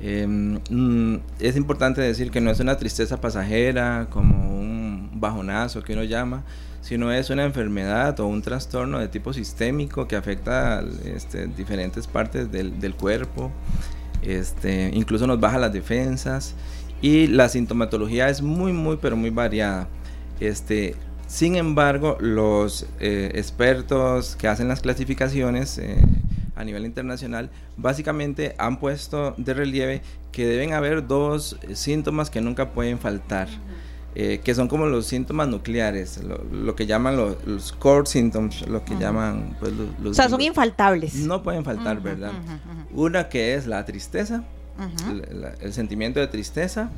Mm, 0.01 1.17
es 1.41 1.57
importante 1.57 2.01
decir 2.01 2.31
que 2.31 2.41
no 2.41 2.51
es 2.51 2.61
una 2.61 2.77
tristeza 2.77 3.21
pasajera, 3.21 4.09
como 4.11 4.59
un 4.59 5.11
bajonazo 5.15 5.83
que 5.83 5.93
uno 5.93 6.05
llama, 6.05 6.45
sino 6.81 7.13
es 7.13 7.31
una 7.31 7.45
enfermedad 7.45 8.19
o 8.21 8.27
un 8.27 8.43
trastorno 8.43 8.99
de 8.99 9.09
tipo 9.09 9.33
sistémico 9.33 10.07
que 10.07 10.17
afecta 10.17 10.85
este, 11.05 11.47
diferentes 11.47 12.07
partes 12.07 12.53
del, 12.53 12.79
del, 12.79 12.95
cuerpo, 12.95 13.51
este, 14.23 14.91
incluso 14.93 15.27
nos 15.27 15.41
baja 15.41 15.59
las 15.59 15.73
defensas 15.73 16.55
y 17.01 17.27
la 17.29 17.49
sintomatología 17.49 18.29
es 18.29 18.43
muy, 18.43 18.73
muy, 18.73 18.99
pero 19.01 19.17
muy 19.17 19.31
variada. 19.31 19.89
Este, 20.41 20.95
sin 21.27 21.57
embargo, 21.57 22.17
los 22.21 22.87
eh, 23.01 23.31
expertos 23.35 24.37
que 24.37 24.49
hacen 24.49 24.69
las 24.69 24.81
clasificaciones 24.81 25.79
eh, 25.79 25.97
a 26.57 26.65
nivel 26.65 26.85
internacional 26.85 27.51
básicamente 27.77 28.55
han 28.59 28.79
puesto 28.79 29.35
de 29.37 29.55
relieve 29.55 30.03
que 30.33 30.47
deben 30.47 30.73
haber 30.73 31.07
dos 31.07 31.59
síntomas 31.75 32.31
que 32.31 32.41
nunca 32.41 32.71
pueden 32.71 32.99
faltar. 32.99 33.49
Eh, 34.17 34.41
que 34.45 34.55
son 34.55 34.69
como 34.69 34.87
los 34.87 35.07
síntomas 35.07 35.49
nucleares, 35.49 36.21
lo, 36.23 36.77
que 36.77 36.87
llaman 36.87 37.17
los, 37.17 37.73
core 37.73 38.07
symptoms, 38.07 38.65
lo 38.69 38.85
que 38.85 38.97
llaman 38.97 39.57
pues, 39.59 39.73
los, 39.73 40.13
O 40.13 40.15
sea, 40.15 40.29
son 40.29 40.41
infaltables. 40.41 41.17
No 41.17 41.43
pueden 41.43 41.65
faltar, 41.65 42.01
¿verdad? 42.01 42.31
Una 42.93 43.29
que 43.29 43.55
es 43.55 43.67
la 43.67 43.85
tristeza, 43.85 44.45
el, 45.61 45.73
sentimiento 45.73 46.21
de 46.21 46.29
tristeza, 46.29 46.91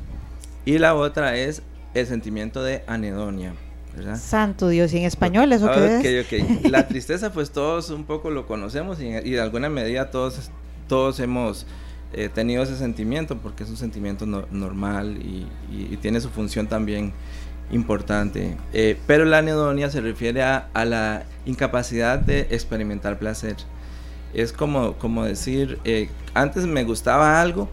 y 0.63 0.77
la 0.77 0.93
otra 0.93 1.35
es 1.37 1.63
el 1.95 2.05
sentimiento 2.05 2.61
de 2.61 2.83
anedonia. 2.85 3.53
¿Verdad? 3.97 4.17
Santo 4.17 4.69
Dios, 4.69 4.93
¿y 4.93 4.99
en 4.99 5.03
español 5.03 5.51
eso 5.51 5.69
qué 5.71 6.37
es? 6.39 6.71
La 6.71 6.87
tristeza, 6.87 7.33
pues 7.33 7.51
todos 7.51 7.89
un 7.89 8.05
poco 8.05 8.31
lo 8.31 8.47
conocemos 8.47 9.01
y, 9.01 9.07
y 9.07 9.31
de 9.31 9.41
alguna 9.41 9.69
medida 9.69 10.09
todos, 10.09 10.49
todos 10.87 11.19
hemos 11.19 11.65
He 12.13 12.29
tenido 12.29 12.63
ese 12.63 12.77
sentimiento 12.77 13.37
porque 13.37 13.63
es 13.63 13.69
un 13.69 13.75
sentimiento 13.75 14.25
normal 14.25 15.17
y, 15.17 15.47
tiene 15.97 16.21
su 16.21 16.29
función 16.29 16.67
también 16.67 17.11
importante. 17.71 18.55
Eh, 18.71 18.97
pero 19.07 19.25
la 19.25 19.39
anedonia 19.39 19.89
se 19.89 19.99
refiere 19.99 20.41
a, 20.41 20.69
la 20.73 21.25
incapacidad 21.45 22.17
de 22.17 22.41
experimentar 22.51 23.19
placer. 23.19 23.57
Es 24.33 24.53
como, 24.53 24.93
como 24.93 25.25
decir, 25.25 25.79
eh, 25.83 26.09
antes 26.33 26.65
me 26.65 26.85
gustaba 26.85 27.41
algo, 27.41 27.69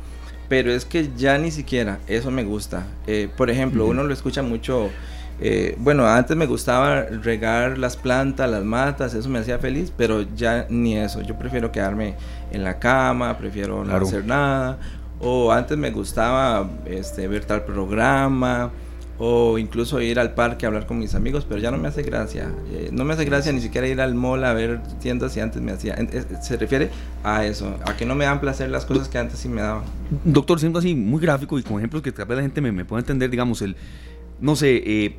pero 0.49 0.73
es 0.73 0.85
que 0.85 1.11
ya 1.17 1.39
ni 1.39 1.53
siquiera 1.53 2.01
eso 2.09 2.31
me 2.33 2.43
gusta. 2.43 2.87
Eh, 3.07 3.29
por 3.37 3.51
ejemplo, 3.51 3.87
uno 3.87 4.03
lo 4.03 4.13
escucha 4.13 4.43
mucho 4.43 4.91
eh, 5.41 5.75
bueno, 5.79 6.07
antes 6.07 6.37
me 6.37 6.47
gustaba 6.47 7.03
regar 7.03 7.79
las 7.79 7.97
plantas, 7.97 8.51
las 8.51 8.65
matas, 8.65 9.15
eso 9.15 9.29
me 9.29 9.41
hacía 9.41 9.59
feliz, 9.59 9.93
pero 9.97 10.23
ya 10.35 10.67
ni 10.69 10.97
eso. 10.97 11.23
Yo 11.23 11.37
prefiero 11.37 11.73
quedarme 11.73 12.15
en 12.53 12.63
la 12.63 12.79
cama, 12.79 13.37
prefiero 13.37 13.85
no 13.85 13.97
hacer 13.97 14.25
nada. 14.25 14.79
O 15.21 15.53
antes 15.53 15.77
me 15.77 15.91
gustaba 15.91 16.71
este, 16.87 17.27
ver 17.29 17.45
tal 17.45 17.65
programa, 17.65 18.71
o 19.19 19.59
incluso 19.59 20.01
ir 20.01 20.19
al 20.19 20.35
parque 20.35 20.67
a 20.67 20.69
hablar 20.69 20.87
con 20.87 20.99
mis 20.99 21.15
amigos, 21.15 21.47
pero 21.49 21.61
ya 21.61 21.71
no 21.71 21.79
me 21.79 21.89
hace 21.89 22.03
gracia. 22.03 22.51
Eh, 22.73 22.91
no 22.93 23.05
me 23.05 23.15
hace 23.15 23.25
gracia 23.25 23.53
ni 23.53 23.61
siquiera 23.61 23.87
ir 23.87 24.01
al 24.01 24.15
mall 24.15 24.45
a 24.45 24.53
ver 24.53 24.81
tiendas 25.01 25.37
y 25.37 25.41
antes 25.41 25.63
me 25.63 25.73
hacía. 25.73 25.97
Se 26.43 26.57
refiere 26.57 26.91
a 27.23 27.45
eso, 27.45 27.77
a 27.87 27.97
que 27.97 28.07
no 28.07 28.15
me 28.15 28.25
dan 28.25 28.41
placer 28.41 28.71
las 28.71 28.85
cosas 28.85 29.09
que 29.09 29.19
antes 29.19 29.39
sí 29.39 29.49
me 29.49 29.63
daban. 29.63 29.85
Doctor, 30.25 30.59
siendo 30.59 30.79
así 30.79 30.95
muy 30.95 31.21
gráfico 31.21 31.59
y 31.59 31.63
con 31.63 31.79
ejemplos 31.79 32.03
que 32.03 32.13
tal 32.13 32.27
vez 32.27 32.37
la 32.37 32.43
gente 32.43 32.61
me, 32.61 32.73
me 32.73 32.85
pueda 32.85 33.01
entender, 33.01 33.31
digamos, 33.31 33.63
el 33.63 33.77
no 34.41 34.57
sé, 34.57 34.83
eh, 34.85 35.19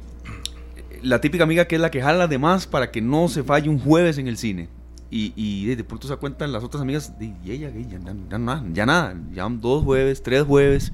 la 1.02 1.22
típica 1.22 1.44
amiga 1.44 1.66
que 1.66 1.76
es 1.76 1.82
la 1.82 1.92
que 1.92 2.02
jala 2.02 2.28
de 2.28 2.38
más 2.38 2.68
para 2.68 2.92
que 2.92 3.02
no 3.02 3.28
se 3.28 3.44
falle 3.44 3.70
un 3.70 3.80
jueves 3.80 4.18
en 4.18 4.28
el 4.28 4.38
cine. 4.38 4.70
Y, 5.12 5.34
y 5.36 5.74
de 5.76 5.84
pronto 5.84 6.08
se 6.08 6.16
cuentan 6.18 6.52
las 6.52 6.64
otras 6.64 6.82
amigas, 6.82 7.14
y 7.20 7.52
ella, 7.52 7.70
ya, 7.70 8.00
ya, 8.30 8.38
nada, 8.38 8.64
ya 8.74 8.86
nada, 8.86 9.16
ya 9.32 9.48
dos 9.48 9.84
jueves, 9.84 10.24
tres 10.24 10.44
jueves. 10.44 10.92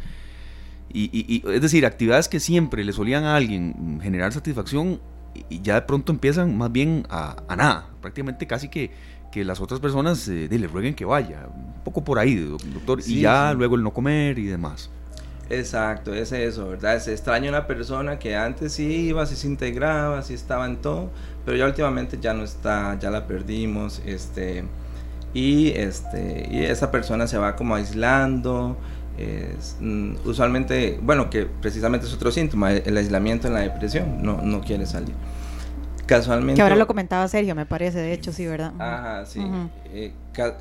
Y, 0.94 1.42
es 1.48 1.62
decir, 1.62 1.86
actividades 1.86 2.28
que 2.28 2.40
siempre 2.40 2.84
le 2.84 2.92
solían 2.92 3.24
a 3.24 3.38
alguien 3.38 4.00
generar 4.02 4.34
satisfacción 4.34 5.00
y 5.50 5.62
ya 5.62 5.76
de 5.76 5.82
pronto 5.84 6.12
empiezan 6.12 6.58
más 6.58 6.72
bien 6.72 7.08
a, 7.10 7.38
nada, 7.56 7.90
prácticamente 8.02 8.46
casi 8.46 8.68
que, 8.68 8.92
que 9.32 9.46
las 9.46 9.62
otras 9.62 9.80
personas 9.80 10.28
eh, 10.28 10.50
le 10.52 10.68
rueguen 10.68 10.94
que 10.94 11.06
vaya, 11.06 11.48
un 11.48 11.82
poco 11.84 12.04
por 12.04 12.20
ahí, 12.20 12.36
doctor, 12.36 13.00
y 13.08 13.22
ya 13.22 13.54
luego 13.54 13.76
el 13.76 13.84
no 13.84 13.94
comer 13.94 14.38
y 14.38 14.48
demás. 14.48 14.90
Exacto, 15.52 16.14
es 16.14 16.32
eso, 16.32 16.70
¿verdad? 16.70 17.00
Se 17.00 17.12
extraña 17.12 17.50
una 17.50 17.68
persona 17.68 18.18
que 18.18 18.38
antes 18.38 18.72
sí 18.72 19.08
iba, 19.10 19.26
sí 19.26 19.36
se 19.36 19.48
integraba, 19.48 20.22
sí 20.22 20.34
estaba 20.34 20.66
en 20.66 20.78
todo, 20.78 21.10
pero 21.44 21.58
ya 21.58 21.66
últimamente 21.66 22.18
ya 22.22 22.34
no 22.34 22.44
está, 22.44 22.98
ya 22.98 23.12
la 23.12 23.28
perdimos, 23.28 24.02
este, 24.06 24.64
y, 25.34 25.72
este, 25.72 26.48
y 26.50 26.64
esa 26.64 26.90
persona 26.90 27.28
se 27.28 27.38
va 27.38 27.58
como 27.58 27.76
aislando, 27.76 28.78
es, 29.18 29.76
mm, 29.82 30.20
usualmente, 30.24 30.98
bueno, 31.02 31.30
que 31.30 31.48
precisamente 31.48 32.08
es 32.08 32.14
otro 32.14 32.32
síntoma, 32.32 32.72
el 32.72 32.96
aislamiento 32.96 33.48
en 33.48 33.54
la 33.56 33.60
depresión, 33.60 34.24
no, 34.24 34.42
no 34.42 34.62
quiere 34.62 34.86
salir. 34.86 35.16
Casualmente... 36.12 36.56
Que 36.56 36.62
ahora 36.62 36.76
lo 36.76 36.88
comentaba 36.88 37.26
Sergio, 37.28 37.56
me 37.56 37.66
parece, 37.66 38.00
de 38.00 38.12
hecho, 38.12 38.34
sí, 38.34 38.46
¿verdad? 38.46 38.74
Ajá, 38.80 39.26
sí. 39.26 39.42
Eh, 39.86 40.12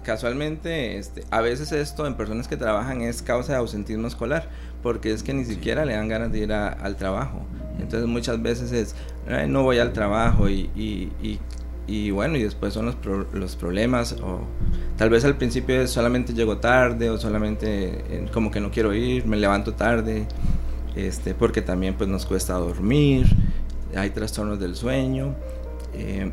casualmente, 0.04 0.96
este, 0.96 1.24
a 1.30 1.40
veces 1.40 1.72
esto 1.72 2.06
en 2.06 2.14
personas 2.14 2.46
que 2.46 2.56
trabajan 2.56 3.00
es 3.00 3.20
causa 3.20 3.54
de 3.54 3.58
ausentismo 3.58 4.06
escolar, 4.06 4.48
porque 4.80 5.12
es 5.12 5.24
que 5.24 5.34
ni 5.34 5.44
siquiera 5.44 5.84
le 5.84 5.94
dan 5.94 6.06
ganas 6.08 6.30
de 6.30 6.38
ir 6.38 6.52
al 6.52 6.96
trabajo. 6.96 7.40
Entonces 7.80 8.08
muchas 8.08 8.40
veces 8.40 8.70
es, 8.70 8.94
no 9.48 9.64
voy 9.64 9.78
al 9.78 9.92
trabajo 9.92 10.48
y, 10.48 10.70
y, 10.76 11.40
y, 11.88 12.10
bueno, 12.12 12.36
y 12.36 12.44
después 12.44 12.72
son 12.72 12.86
los, 12.86 12.94
los 13.32 13.56
problemas 13.56 14.12
o 14.22 14.42
tal 14.96 15.10
vez 15.10 15.24
al 15.24 15.36
principio 15.36 15.80
es 15.80 15.90
solamente 15.90 16.32
llego 16.32 16.58
tarde 16.58 17.10
o 17.10 17.18
solamente 17.18 18.04
eh, 18.08 18.28
como 18.32 18.52
que 18.52 18.60
no 18.60 18.70
quiero 18.70 18.94
ir, 18.94 19.26
me 19.26 19.36
levanto 19.36 19.74
tarde, 19.74 20.26
este, 20.94 21.34
porque 21.34 21.62
también 21.62 21.94
pues 21.94 22.08
nos 22.08 22.24
cuesta 22.26 22.54
dormir, 22.54 23.26
hay 23.96 24.10
trastornos 24.10 24.58
del 24.60 24.76
sueño. 24.76 25.34
Eh, 25.94 26.32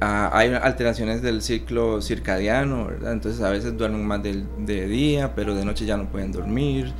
hay 0.00 0.54
alteraciones 0.54 1.20
del 1.20 1.42
ciclo 1.42 2.00
circadiano, 2.00 2.86
¿verdad? 2.86 3.12
Entonces 3.12 3.42
a 3.42 3.50
veces 3.50 3.76
duermen 3.76 4.06
más 4.06 4.22
de, 4.22 4.44
de, 4.58 4.86
día, 4.86 5.34
pero 5.34 5.54
de 5.54 5.64
noche 5.64 5.84
ya 5.84 5.96
no 5.96 6.10
pueden 6.10 6.32
dormir. 6.32 6.92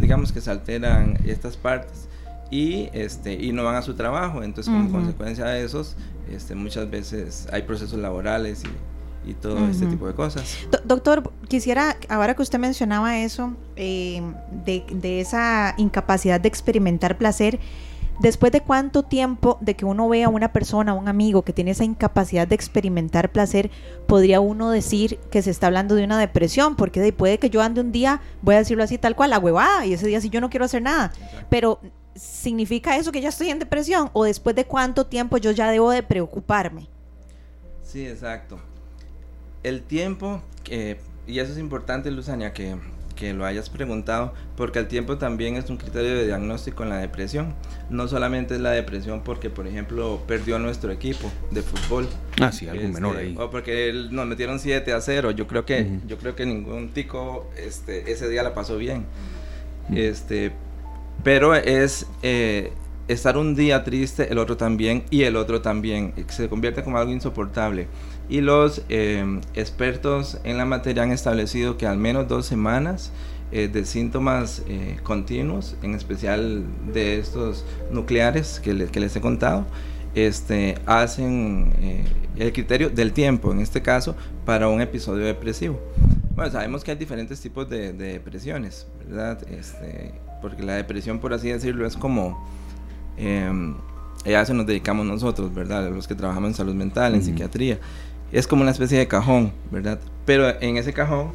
Digamos 0.00 0.32
que 0.32 0.40
se 0.40 0.50
alteran 0.50 1.18
estas 1.26 1.56
partes 1.58 2.08
y, 2.50 2.88
este, 2.94 3.34
y 3.34 3.52
no 3.52 3.64
van 3.64 3.76
a 3.76 3.82
su 3.82 3.94
trabajo. 3.94 4.42
Entonces 4.42 4.72
como 4.72 4.90
consecuencia 4.90 5.44
de 5.44 5.62
esos, 5.62 5.96
este, 6.30 6.54
muchas 6.54 6.88
veces 6.90 7.46
hay 7.52 7.62
procesos 7.62 7.98
laborales 7.98 8.62
y, 8.64 9.30
y 9.30 9.34
todo 9.34 9.68
este 9.68 9.86
tipo 9.86 10.06
de 10.06 10.14
cosas. 10.14 10.56
doctor, 10.84 11.30
quisiera, 11.48 11.98
ahora 12.08 12.34
que 12.34 12.40
usted 12.40 12.58
mencionaba 12.58 13.18
eso, 13.18 13.52
eh, 13.76 14.22
de, 14.64 14.84
de 14.90 15.20
esa 15.20 15.74
incapacidad 15.76 16.40
de 16.40 16.48
experimentar 16.48 17.18
placer, 17.18 17.60
Después 18.20 18.50
de 18.50 18.60
cuánto 18.62 19.04
tiempo 19.04 19.58
de 19.60 19.76
que 19.76 19.84
uno 19.84 20.08
vea 20.08 20.26
a 20.26 20.28
una 20.30 20.52
persona, 20.52 20.92
un 20.92 21.06
amigo 21.06 21.42
que 21.42 21.52
tiene 21.52 21.70
esa 21.70 21.84
incapacidad 21.84 22.48
de 22.48 22.56
experimentar 22.56 23.30
placer, 23.30 23.70
podría 24.06 24.40
uno 24.40 24.70
decir 24.70 25.18
que 25.30 25.40
se 25.40 25.50
está 25.50 25.68
hablando 25.68 25.94
de 25.94 26.02
una 26.02 26.18
depresión, 26.18 26.74
porque 26.74 27.12
puede 27.12 27.38
que 27.38 27.48
yo 27.48 27.62
ande 27.62 27.80
un 27.80 27.92
día, 27.92 28.20
voy 28.42 28.56
a 28.56 28.58
decirlo 28.58 28.82
así 28.82 28.98
tal 28.98 29.14
cual, 29.14 29.30
la 29.30 29.38
huevada, 29.38 29.86
y 29.86 29.92
ese 29.92 30.08
día 30.08 30.20
sí 30.20 30.30
yo 30.30 30.40
no 30.40 30.50
quiero 30.50 30.64
hacer 30.64 30.82
nada. 30.82 31.12
Pero 31.48 31.80
¿significa 32.16 32.96
eso 32.96 33.12
que 33.12 33.20
ya 33.20 33.28
estoy 33.28 33.50
en 33.50 33.60
depresión? 33.60 34.10
¿O 34.12 34.24
después 34.24 34.56
de 34.56 34.64
cuánto 34.64 35.06
tiempo 35.06 35.36
yo 35.36 35.52
ya 35.52 35.70
debo 35.70 35.92
de 35.92 36.02
preocuparme? 36.02 36.88
Sí, 37.84 38.04
exacto. 38.04 38.58
El 39.62 39.82
tiempo, 39.82 40.42
y 40.68 41.38
eso 41.38 41.52
es 41.52 41.58
importante, 41.58 42.10
Luzania, 42.10 42.52
que 42.52 42.76
que 43.18 43.34
lo 43.34 43.44
hayas 43.44 43.68
preguntado, 43.68 44.32
porque 44.56 44.78
el 44.78 44.86
tiempo 44.86 45.18
también 45.18 45.56
es 45.56 45.68
un 45.70 45.76
criterio 45.76 46.14
de 46.14 46.26
diagnóstico 46.26 46.84
en 46.84 46.90
la 46.90 46.98
depresión. 46.98 47.52
No 47.90 48.06
solamente 48.06 48.54
es 48.54 48.60
la 48.60 48.70
depresión 48.70 49.22
porque, 49.24 49.50
por 49.50 49.66
ejemplo, 49.66 50.22
perdió 50.28 50.60
nuestro 50.60 50.92
equipo 50.92 51.28
de 51.50 51.62
fútbol. 51.62 52.08
Ah, 52.40 52.52
sí, 52.52 52.68
algo 52.68 52.88
menor 52.88 53.16
este, 53.16 53.26
ahí. 53.26 53.36
O 53.36 53.50
porque 53.50 53.92
nos 54.10 54.24
metieron 54.26 54.60
7 54.60 54.92
a 54.92 55.00
0. 55.00 55.32
Yo 55.32 55.48
creo 55.48 55.64
que, 55.64 55.98
yo 56.06 56.16
creo 56.16 56.36
que 56.36 56.46
ningún 56.46 56.90
tico 56.90 57.50
este, 57.56 58.12
ese 58.12 58.28
día 58.28 58.44
la 58.44 58.54
pasó 58.54 58.76
bien. 58.76 59.04
Este, 59.92 60.52
pero 61.24 61.56
es 61.56 62.06
eh, 62.22 62.72
estar 63.08 63.36
un 63.36 63.56
día 63.56 63.82
triste, 63.82 64.30
el 64.30 64.38
otro 64.38 64.56
también, 64.56 65.02
y 65.10 65.22
el 65.22 65.34
otro 65.34 65.60
también. 65.60 66.14
Se 66.28 66.48
convierte 66.48 66.84
como 66.84 66.98
algo 66.98 67.10
insoportable 67.10 67.88
y 68.28 68.40
los 68.40 68.82
eh, 68.88 69.40
expertos 69.54 70.38
en 70.44 70.58
la 70.58 70.64
materia 70.64 71.02
han 71.02 71.12
establecido 71.12 71.78
que 71.78 71.86
al 71.86 71.96
menos 71.96 72.28
dos 72.28 72.46
semanas 72.46 73.10
eh, 73.50 73.68
de 73.68 73.84
síntomas 73.86 74.62
eh, 74.68 74.98
continuos, 75.02 75.76
en 75.82 75.94
especial 75.94 76.64
de 76.92 77.18
estos 77.18 77.64
nucleares 77.90 78.60
que, 78.60 78.86
que 78.86 79.00
les 79.00 79.16
he 79.16 79.20
contado, 79.20 79.64
este, 80.14 80.76
hacen 80.84 81.72
el 82.36 82.52
criterio 82.52 82.90
del 82.90 83.12
tiempo, 83.12 83.52
en 83.52 83.60
este 83.60 83.82
caso, 83.82 84.16
para 84.44 84.68
un 84.68 84.80
episodio 84.80 85.24
depresivo. 85.24 85.80
Bueno, 86.34 86.50
sabemos 86.50 86.84
que 86.84 86.90
hay 86.90 86.96
diferentes 86.96 87.40
tipos 87.40 87.68
de, 87.68 87.92
depresiones, 87.92 88.86
¿verdad? 89.06 89.38
Este, 89.50 90.12
porque 90.42 90.62
la 90.62 90.74
depresión, 90.74 91.18
por 91.18 91.32
así 91.32 91.48
decirlo, 91.48 91.86
es 91.86 91.96
como... 91.96 92.46
Eh, 93.16 93.74
ya 94.24 94.44
se 94.44 94.52
nos 94.52 94.66
dedicamos 94.66 95.06
nosotros, 95.06 95.54
¿verdad? 95.54 95.90
Los 95.90 96.06
que 96.06 96.14
trabajamos 96.14 96.50
en 96.50 96.54
salud 96.54 96.74
mental, 96.74 97.14
en 97.14 97.22
psiquiatría 97.22 97.78
es 98.32 98.46
como 98.46 98.62
una 98.62 98.70
especie 98.70 98.98
de 98.98 99.08
cajón, 99.08 99.52
¿verdad? 99.70 99.98
Pero 100.24 100.48
en 100.60 100.76
ese 100.76 100.92
cajón, 100.92 101.32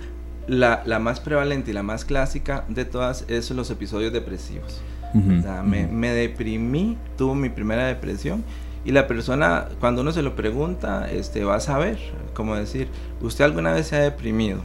la, 0.48 0.84
la 0.86 1.00
más 1.00 1.20
prevalente 1.20 1.72
y 1.72 1.74
la 1.74 1.84
más 1.84 2.06
clásica 2.06 2.66
de 2.70 2.86
todas 2.86 3.26
es 3.28 3.50
los 3.52 3.70
episodios 3.70 4.14
depresivos. 4.14 4.82
me, 5.14 5.88
me, 5.88 6.10
deprimí, 6.10 6.98
tuve 7.18 7.36
mi 7.36 7.50
primera 7.50 7.86
depresión 7.86 8.44
y 8.86 8.92
la 8.92 9.08
persona, 9.08 9.68
cuando 9.80 10.02
uno 10.02 10.12
se 10.12 10.22
lo 10.22 10.36
pregunta, 10.36 11.10
este, 11.12 11.44
va 11.44 11.56
a 11.56 11.60
saber, 11.60 12.00
como 12.34 12.56
decir, 12.56 12.88
¿usted 13.22 13.46
alguna 13.46 13.74
vez 13.74 13.88
se 13.88 13.96
ha 13.96 14.00
deprimido? 14.00 14.62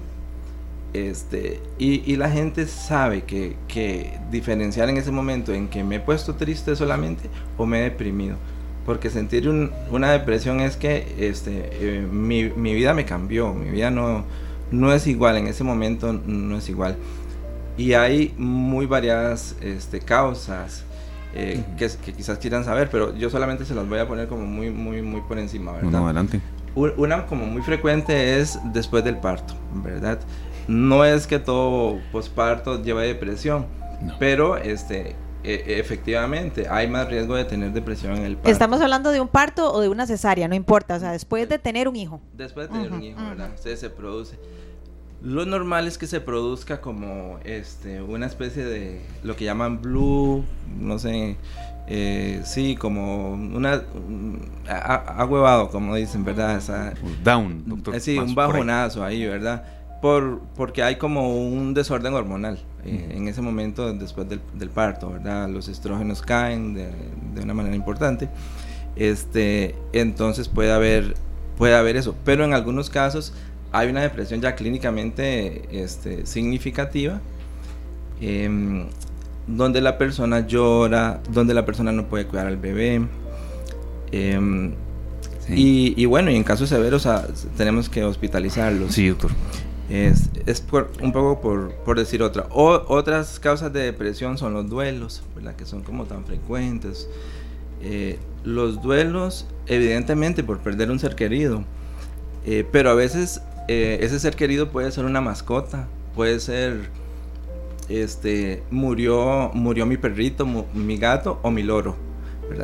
Este, 0.95 1.61
y, 1.79 2.11
y 2.11 2.17
la 2.17 2.31
gente 2.31 2.67
sabe 2.67 3.23
que, 3.25 3.57
que 3.69 4.19
diferenciar 4.31 4.89
en 4.89 4.97
ese 4.97 5.13
momento 5.13 5.53
en 5.53 5.69
que 5.69 5.85
me 5.85 5.97
he 5.97 6.01
puesto 6.01 6.35
triste 6.35 6.75
solamente 6.77 7.29
o 7.59 7.67
me 7.67 7.81
he 7.81 7.83
deprimido 7.83 8.37
porque 8.89 9.11
sentir 9.11 9.51
una 9.91 10.13
depresión 10.13 10.61
es 10.61 10.79
que 10.79 11.15
este, 11.19 11.69
eh, 11.73 12.01
mi, 12.11 12.45
mi, 12.45 12.73
vida 12.73 12.95
me 12.95 13.05
cambió, 13.05 13.53
mi 13.53 13.69
vida 13.69 13.91
no, 13.91 14.25
no 14.71 14.95
es 14.95 15.07
igual, 15.07 15.37
en 15.37 15.47
ese 15.47 15.63
momento 15.63 16.15
no 16.15 16.57
es 16.57 16.71
igual. 16.71 16.97
Y 17.77 17.93
hay 17.93 18.35
muy 18.39 18.87
variadas 18.87 19.57
este, 19.61 20.01
causas 20.01 20.85
eh, 21.35 21.63
que, 21.77 21.91
que, 22.03 22.15
quizás 22.15 22.39
quieran 22.39 22.65
saber, 22.65 22.89
pero 22.91 23.15
yo 23.15 23.29
solamente 23.29 23.67
se 23.67 23.75
las 23.75 23.87
voy 23.87 23.99
a 23.99 24.09
poner 24.09 24.27
como 24.27 24.47
muy, 24.47 24.71
muy, 24.71 25.03
muy 25.03 25.21
por 25.21 25.39
encima, 25.39 25.73
¿verdad? 25.73 25.91
No, 25.91 26.07
adelante. 26.07 26.41
Una 26.75 27.27
como 27.27 27.45
muy 27.45 27.61
frecuente 27.61 28.41
es 28.41 28.59
después 28.73 29.05
del 29.05 29.19
parto, 29.19 29.53
¿verdad? 29.85 30.19
No 30.67 31.05
es 31.05 31.27
que 31.27 31.39
todo 31.39 32.01
posparto 32.11 32.83
lleve 32.83 33.07
depresión, 33.07 33.67
pero 34.19 34.57
este, 34.57 35.15
e, 35.45 35.79
efectivamente, 35.79 36.67
hay 36.69 36.89
más 36.89 37.09
riesgo 37.09 37.35
de 37.35 37.45
tener 37.45 37.73
depresión 37.73 38.17
en 38.17 38.25
el 38.25 38.35
parto. 38.37 38.51
Estamos 38.51 38.81
hablando 38.81 39.11
de 39.11 39.21
un 39.21 39.29
parto 39.29 39.73
o 39.73 39.81
de 39.81 39.89
una 39.89 40.07
cesárea, 40.07 40.49
no 40.49 40.55
importa, 40.55 40.97
o 40.97 41.01
sea, 41.01 41.13
después 41.13 41.49
de 41.49 41.59
tener 41.59 41.89
un 41.89 41.97
hijo. 41.97 42.21
Después 42.35 42.69
de 42.69 42.75
tener 42.75 42.93
un 42.93 43.03
hijo, 43.03 43.21
¿verdad? 43.23 43.51
se 43.57 43.91
produce. 43.91 44.39
Lo 45.21 45.45
normal 45.45 45.89
es 45.89 45.99
que 45.99 46.07
se 46.07 46.21
produzca 46.21 46.81
como 46.81 47.41
este 47.45 48.01
una 48.01 48.27
especie 48.27 48.65
de 48.65 49.03
lo 49.25 49.35
que 49.35 49.45
llaman 49.45 49.83
blue, 49.83 50.45
no 50.79 50.99
sé, 51.01 51.37
eh, 51.89 52.43
sí, 52.45 52.77
como 52.77 53.33
una 53.33 53.83
huevado 55.29 55.71
como 55.71 55.97
dicen, 55.97 56.25
¿verdad? 56.25 56.63
Down, 57.25 57.65
doctor. 57.67 57.97
Eh, 57.97 58.01
sí, 58.01 58.19
un 58.19 58.35
bajonazo 58.35 59.03
ahí, 59.03 59.27
¿verdad? 59.27 59.65
Por, 60.01 60.41
porque 60.55 60.85
hay 60.85 60.97
como 60.97 61.37
un 61.37 61.75
desorden 61.75 62.15
hormonal 62.15 62.61
eh, 62.89 63.17
en 63.17 63.29
ese 63.29 63.43
momento 63.43 63.93
después 63.93 64.29
del, 64.29 64.41
del, 64.55 64.71
parto, 64.71 65.11
¿verdad? 65.11 65.49
Los 65.49 65.69
estrógenos 65.69 66.23
caen 66.23 66.75
de, 66.75 66.91
de, 67.35 67.43
una 67.43 67.55
manera 67.55 67.77
importante. 67.77 68.29
Este, 68.97 69.75
entonces 69.93 70.49
puede 70.49 70.73
haber, 70.73 71.15
puede 71.57 71.75
haber 71.75 71.97
eso. 71.97 72.15
Pero 72.25 72.45
en 72.45 72.55
algunos 72.55 72.89
casos 72.89 73.33
hay 73.73 73.89
una 73.89 74.01
depresión 74.01 74.41
ya 74.41 74.55
clínicamente 74.55 75.63
este, 75.71 76.25
significativa, 76.27 77.21
eh, 78.21 78.87
donde 79.47 79.81
la 79.81 79.99
persona 79.99 80.47
llora, 80.47 81.21
donde 81.31 81.55
la 81.55 81.65
persona 81.65 81.93
no 81.93 82.07
puede 82.07 82.27
cuidar 82.27 82.47
al 82.47 82.57
bebé. 82.57 83.07
Eh, 84.13 84.73
y, 85.51 85.95
y, 85.97 86.05
bueno, 86.07 86.31
y 86.31 86.37
en 86.37 86.45
casos 86.45 86.69
severos 86.69 87.09
tenemos 87.57 87.89
que 87.89 88.05
hospitalizarlos. 88.05 88.93
Sí, 88.95 89.09
doctor. 89.09 89.31
Es, 89.89 90.29
es 90.45 90.61
por, 90.61 90.91
un 91.03 91.13
poco 91.13 91.41
por, 91.41 91.73
por 91.77 91.99
decir 91.99 92.23
otra. 92.23 92.47
Otras 92.51 93.41
causas 93.41 93.73
de 93.73 93.81
depresión 93.81 94.37
son 94.37 94.53
los 94.53 94.69
duelos, 94.69 95.23
¿verdad? 95.35 95.57
que 95.57 95.65
son 95.65 95.83
como 95.83 96.05
tan 96.05 96.25
frecuentes. 96.25 97.09
Eh, 97.81 98.19
los 98.45 98.83
duelos, 98.83 99.47
evidentemente, 99.67 100.45
por 100.45 100.59
perder 100.59 100.91
un 100.91 100.99
ser 100.99 101.15
querido. 101.15 101.65
Eh, 102.45 102.67
pero 102.71 102.91
a 102.91 102.95
veces 102.95 103.41
eh, 103.69 103.99
ese 104.03 104.19
ser 104.19 104.37
querido 104.37 104.71
puede 104.71 104.91
ser 104.91 105.05
una 105.05 105.21
mascota, 105.21 105.87
puede 106.15 106.41
ser, 106.41 106.91
este, 107.89 108.63
murió, 108.71 109.51
murió 109.55 109.87
mi 109.87 109.97
perrito, 109.97 110.47
mi 110.47 110.97
gato 110.97 111.39
o 111.43 111.51
mi 111.51 111.63
loro. 111.63 111.97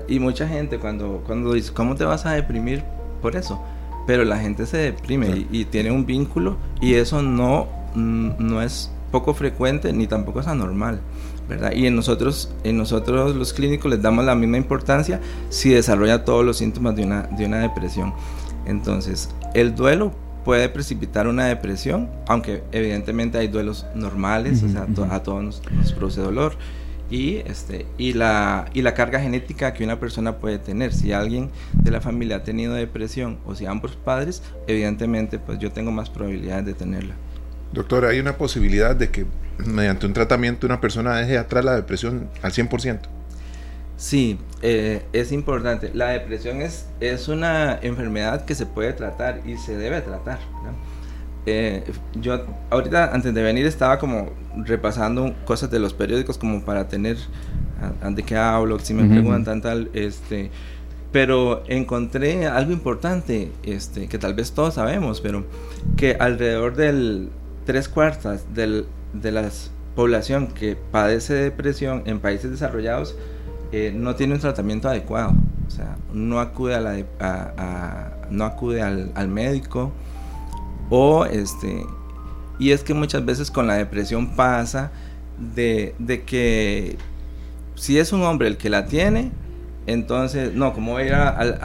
Y 0.09 0.19
mucha 0.19 0.49
gente 0.49 0.78
cuando, 0.78 1.23
cuando 1.26 1.52
dice, 1.52 1.73
¿cómo 1.73 1.95
te 1.95 2.04
vas 2.04 2.25
a 2.25 2.33
deprimir 2.33 2.83
por 3.21 3.37
eso? 3.37 3.62
Pero 4.06 4.25
la 4.25 4.38
gente 4.38 4.66
se 4.66 4.76
deprime 4.76 5.46
y, 5.50 5.64
tiene 5.66 5.90
un 5.90 6.06
vínculo 6.06 6.56
y 6.80 6.94
eso 6.94 7.23
no, 7.23 7.68
mm, 7.94 8.30
no 8.38 8.62
es 8.62 8.90
poco 9.11 9.34
frecuente 9.34 9.92
ni 9.92 10.06
tampoco 10.06 10.40
es 10.40 10.46
anormal. 10.46 11.00
¿verdad? 11.49 11.73
Y 11.73 11.87
en 11.87 11.94
nosotros, 11.94 12.54
en 12.64 12.78
nosotros 12.78 13.37
los 13.37 13.52
clínicos 13.52 13.90
les 13.90 14.00
damos 14.00 14.25
la 14.25 14.34
misma 14.34 14.56
importancia 14.56 15.20
si 15.50 15.70
desarrolla 15.70 16.25
todos 16.25 16.44
los 16.44 16.56
síntomas 16.56 16.96
de 16.96 17.04
una, 17.04 17.23
de 17.23 17.44
una 17.44 17.58
depresión. 17.58 18.14
Entonces, 18.66 19.28
el 19.52 19.75
duelo 19.75 20.12
puede 20.44 20.68
precipitar 20.68 21.26
una 21.26 21.46
depresión, 21.46 22.08
aunque 22.28 22.62
evidentemente 22.70 23.38
hay 23.38 23.49
duelos 23.49 23.87
normales, 23.94 24.62
o 24.62 24.68
sea, 24.68 24.87
a 25.11 25.23
todos 25.23 25.42
nos, 25.42 25.92
produce 25.92 26.20
dolor. 26.20 26.54
Y, 27.14 27.44
este, 27.47 27.87
y, 27.97 28.12
la, 28.12 28.68
y 28.75 28.83
la 28.83 28.92
carga 28.92 29.21
genética 29.21 29.73
que 29.73 29.85
una 29.85 30.00
persona 30.00 30.38
puede 30.38 30.59
tener. 30.59 30.92
Si 30.92 31.12
alguien 31.12 31.50
de 31.73 31.92
la 31.92 32.00
familia 32.00 32.38
ha 32.38 32.42
tenido 32.42 32.75
depresión 32.75 33.38
o 33.47 33.54
si 33.54 33.66
ambos 33.66 33.94
padres, 33.94 34.42
evidentemente 34.66 35.38
pues 35.38 35.61
yo 35.61 35.71
tengo 35.71 35.92
más 35.92 36.11
probabilidades 36.11 36.66
de 36.66 36.75
tenerla. 36.75 37.14
Doctor, 37.73 38.04
¿hay 38.06 38.18
una 38.18 38.37
posibilidad 38.37 38.97
de 38.97 39.11
que 39.11 39.26
mediante 39.59 40.06
un 40.06 40.12
tratamiento 40.12 40.66
una 40.66 40.80
persona 40.80 41.16
deje 41.16 41.38
atrás 41.38 41.64
la 41.64 41.76
depresión 41.76 42.28
al 42.42 42.50
100%? 42.50 42.99
Sí, 43.97 44.40
eh, 44.62 45.04
es 45.12 45.30
importante. 45.30 45.92
La 45.94 46.09
depresión 46.09 46.62
es, 46.62 46.87
es 46.99 47.28
una 47.28 47.78
enfermedad 47.80 48.44
que 48.44 48.56
se 48.56 48.66
puede 48.66 48.92
tratar 48.92 49.40
y 49.47 49.56
se 49.56 49.76
debe 49.76 50.00
tratar. 50.00 50.40
Eh, 51.47 51.85
yo 52.21 52.45
ahorita 52.71 53.13
antes 53.13 53.35
de 53.35 53.43
venir 53.43 53.67
estaba 53.67 53.99
como 53.99 54.31
repasando 54.57 55.35
cosas 55.45 55.71
de 55.71 55.79
los 55.79 55.93
periódicos 55.93 56.39
como 56.39 56.65
para 56.65 56.89
tener 56.89 57.19
de 58.09 58.23
qué 58.23 58.37
hablo, 58.37 58.79
si 58.79 58.95
me 58.95 59.05
preguntan 59.05 59.61
tal, 59.61 59.91
este, 59.93 60.51
pero 61.13 61.63
encontré 61.67 62.47
algo 62.47 62.73
importante, 62.73 63.53
este, 63.63 64.09
que 64.09 64.19
tal 64.19 64.35
vez 64.35 64.53
todos 64.53 64.75
sabemos, 64.75 65.21
pero 65.21 65.45
que 65.97 66.17
alrededor 66.19 66.77
del 66.77 67.29
tres 67.67 67.89
cuartas 67.89 68.55
del, 68.55 68.87
de 69.13 69.33
la 69.33 69.51
población 69.95 70.49
que 70.49 70.77
padece 70.77 71.35
depresión 71.35 72.03
en 72.07 72.21
países 72.21 72.51
desarrollados 72.51 73.17
eh, 73.73 73.93
no 73.95 74.15
tiene 74.15 74.35
un 74.35 74.41
tratamiento 74.41 74.89
adecuado, 74.89 75.35
o 75.67 75.71
sea, 75.71 75.97
no 76.13 76.41
acude 76.41 76.75
a 76.75 76.81
la, 76.81 78.17
no 78.31 78.45
acude 78.45 78.83
al, 78.83 79.13
al 79.15 79.29
médico 79.29 79.93
o 80.91 81.25
este, 81.26 81.87
y 82.59 82.71
es 82.71 82.83
que 82.83 82.95
muchas 82.95 83.25
veces 83.25 83.50
con 83.50 83.67
la 83.67 83.75
depresión 83.75 84.37
pasa 84.37 84.93
de, 85.55 85.95
de 85.99 86.23
que 86.23 86.97
si 87.75 87.99
es 87.99 88.12
un 88.12 88.23
hombre 88.23 88.49
el 88.49 88.57
que 88.57 88.71
la 88.71 88.87
tiene, 88.87 89.33
entonces, 89.87 90.55
no, 90.55 90.73
como 90.73 90.93
voy 90.93 91.03
a 91.03 91.07
ir 91.07 91.14
al, 91.14 91.59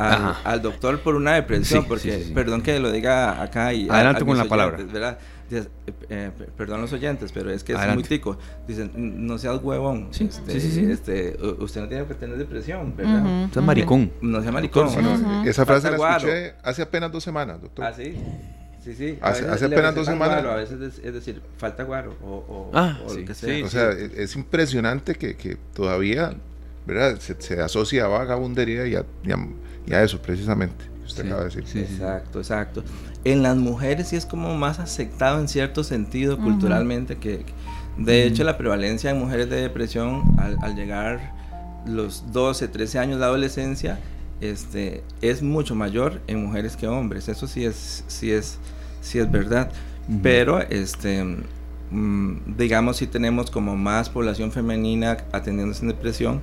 al, 0.43 0.61
doctor 0.61 0.99
por 0.99 1.15
una 1.15 1.35
depresión? 1.35 1.85
porque, 1.85 2.31
perdón 2.33 2.61
que 2.61 2.77
lo 2.79 2.91
diga 2.91 3.41
acá 3.41 3.73
y... 3.73 3.87
Adelante 3.89 4.25
con 4.25 4.37
la 4.37 4.45
palabra. 4.45 4.77
¿verdad? 4.77 5.17
Eh, 5.51 5.65
eh, 6.09 6.31
perdón 6.55 6.81
los 6.81 6.93
oyentes, 6.93 7.31
pero 7.31 7.49
es 7.49 7.63
que 7.63 7.73
es 7.73 7.93
muy 7.93 8.03
tico. 8.03 8.37
Dicen, 8.67 8.91
no 8.95 9.37
seas 9.37 9.61
huevón. 9.63 10.09
Este, 10.11 10.91
este, 10.91 11.37
usted 11.59 11.81
no 11.81 11.87
tiene 11.87 12.05
que 12.05 12.13
tener 12.13 12.37
depresión, 12.37 12.95
¿verdad? 12.95 13.21
No 13.21 13.53
sea 13.53 13.61
maricón. 13.61 14.11
No 14.21 14.41
sea 14.41 14.51
maricón. 14.51 14.89
Esa 15.45 15.65
frase 15.65 15.89
la 15.91 16.15
escuché 16.17 16.55
hace 16.63 16.81
apenas 16.81 17.11
dos 17.11 17.23
semanas, 17.23 17.61
doctor. 17.61 17.85
Ah, 17.85 17.93
sí. 17.93 18.15
Sí, 18.83 18.95
sí. 18.95 19.17
Hace, 19.21 19.47
hace 19.47 19.65
apenas 19.65 19.93
dos 19.93 20.05
semanas. 20.05 20.43
a 20.45 20.55
veces 20.55 20.99
es, 21.03 21.13
decir, 21.13 21.41
falta 21.57 21.83
guaro 21.83 22.15
o, 22.23 22.29
o, 22.29 22.71
ah, 22.73 22.97
o 23.05 23.13
lo 23.13 23.25
que 23.25 23.33
sea. 23.33 23.65
o 23.65 23.69
sea, 23.69 23.91
es 23.91 24.35
impresionante 24.35 25.15
que, 25.15 25.35
que 25.35 25.57
todavía 25.73 26.35
¿verdad? 26.89 27.19
Se, 27.19 27.39
se, 27.39 27.61
asocia 27.61 28.05
a 28.05 28.07
vagabundería 28.07 28.87
y 28.87 28.95
a, 28.95 29.05
y 29.85 29.93
a, 29.93 30.03
eso 30.03 30.19
precisamente. 30.21 30.85
Usted 31.05 31.25
acaba 31.25 31.45
de 31.45 31.55
decir. 31.55 31.81
exacto, 31.81 32.39
exacto. 32.39 32.83
En 33.23 33.43
las 33.43 33.57
mujeres 33.57 34.09
sí 34.09 34.15
es 34.15 34.25
como 34.25 34.55
más 34.55 34.79
aceptado 34.79 35.39
en 35.39 35.47
cierto 35.47 35.83
sentido 35.83 36.37
culturalmente 36.37 37.17
que, 37.17 37.45
de 37.97 38.25
hecho 38.25 38.43
la 38.43 38.57
prevalencia 38.57 39.09
en 39.11 39.17
mujeres 39.17 39.49
de 39.49 39.61
depresión 39.61 40.23
al, 40.37 40.57
al 40.61 40.75
llegar 40.75 41.33
los 41.85 42.31
12, 42.31 42.67
13 42.67 42.99
años 42.99 43.19
de 43.19 43.25
adolescencia 43.25 43.99
este, 44.41 45.03
es 45.21 45.41
mucho 45.41 45.75
mayor 45.75 46.21
en 46.27 46.43
mujeres 46.43 46.75
que 46.77 46.87
hombres. 46.87 47.27
Eso 47.29 47.47
sí 47.47 47.65
es, 47.65 48.03
sí 48.07 48.31
es, 48.31 48.57
sí 49.01 49.19
es 49.19 49.31
verdad. 49.31 49.71
Pero, 50.23 50.59
este, 50.59 51.23
mm, 51.91 52.55
digamos, 52.57 52.97
si 52.97 53.07
tenemos 53.07 53.51
como 53.51 53.75
más 53.75 54.09
población 54.09 54.51
femenina 54.51 55.17
atendiéndose 55.31 55.81
en 55.83 55.89
depresión. 55.89 56.41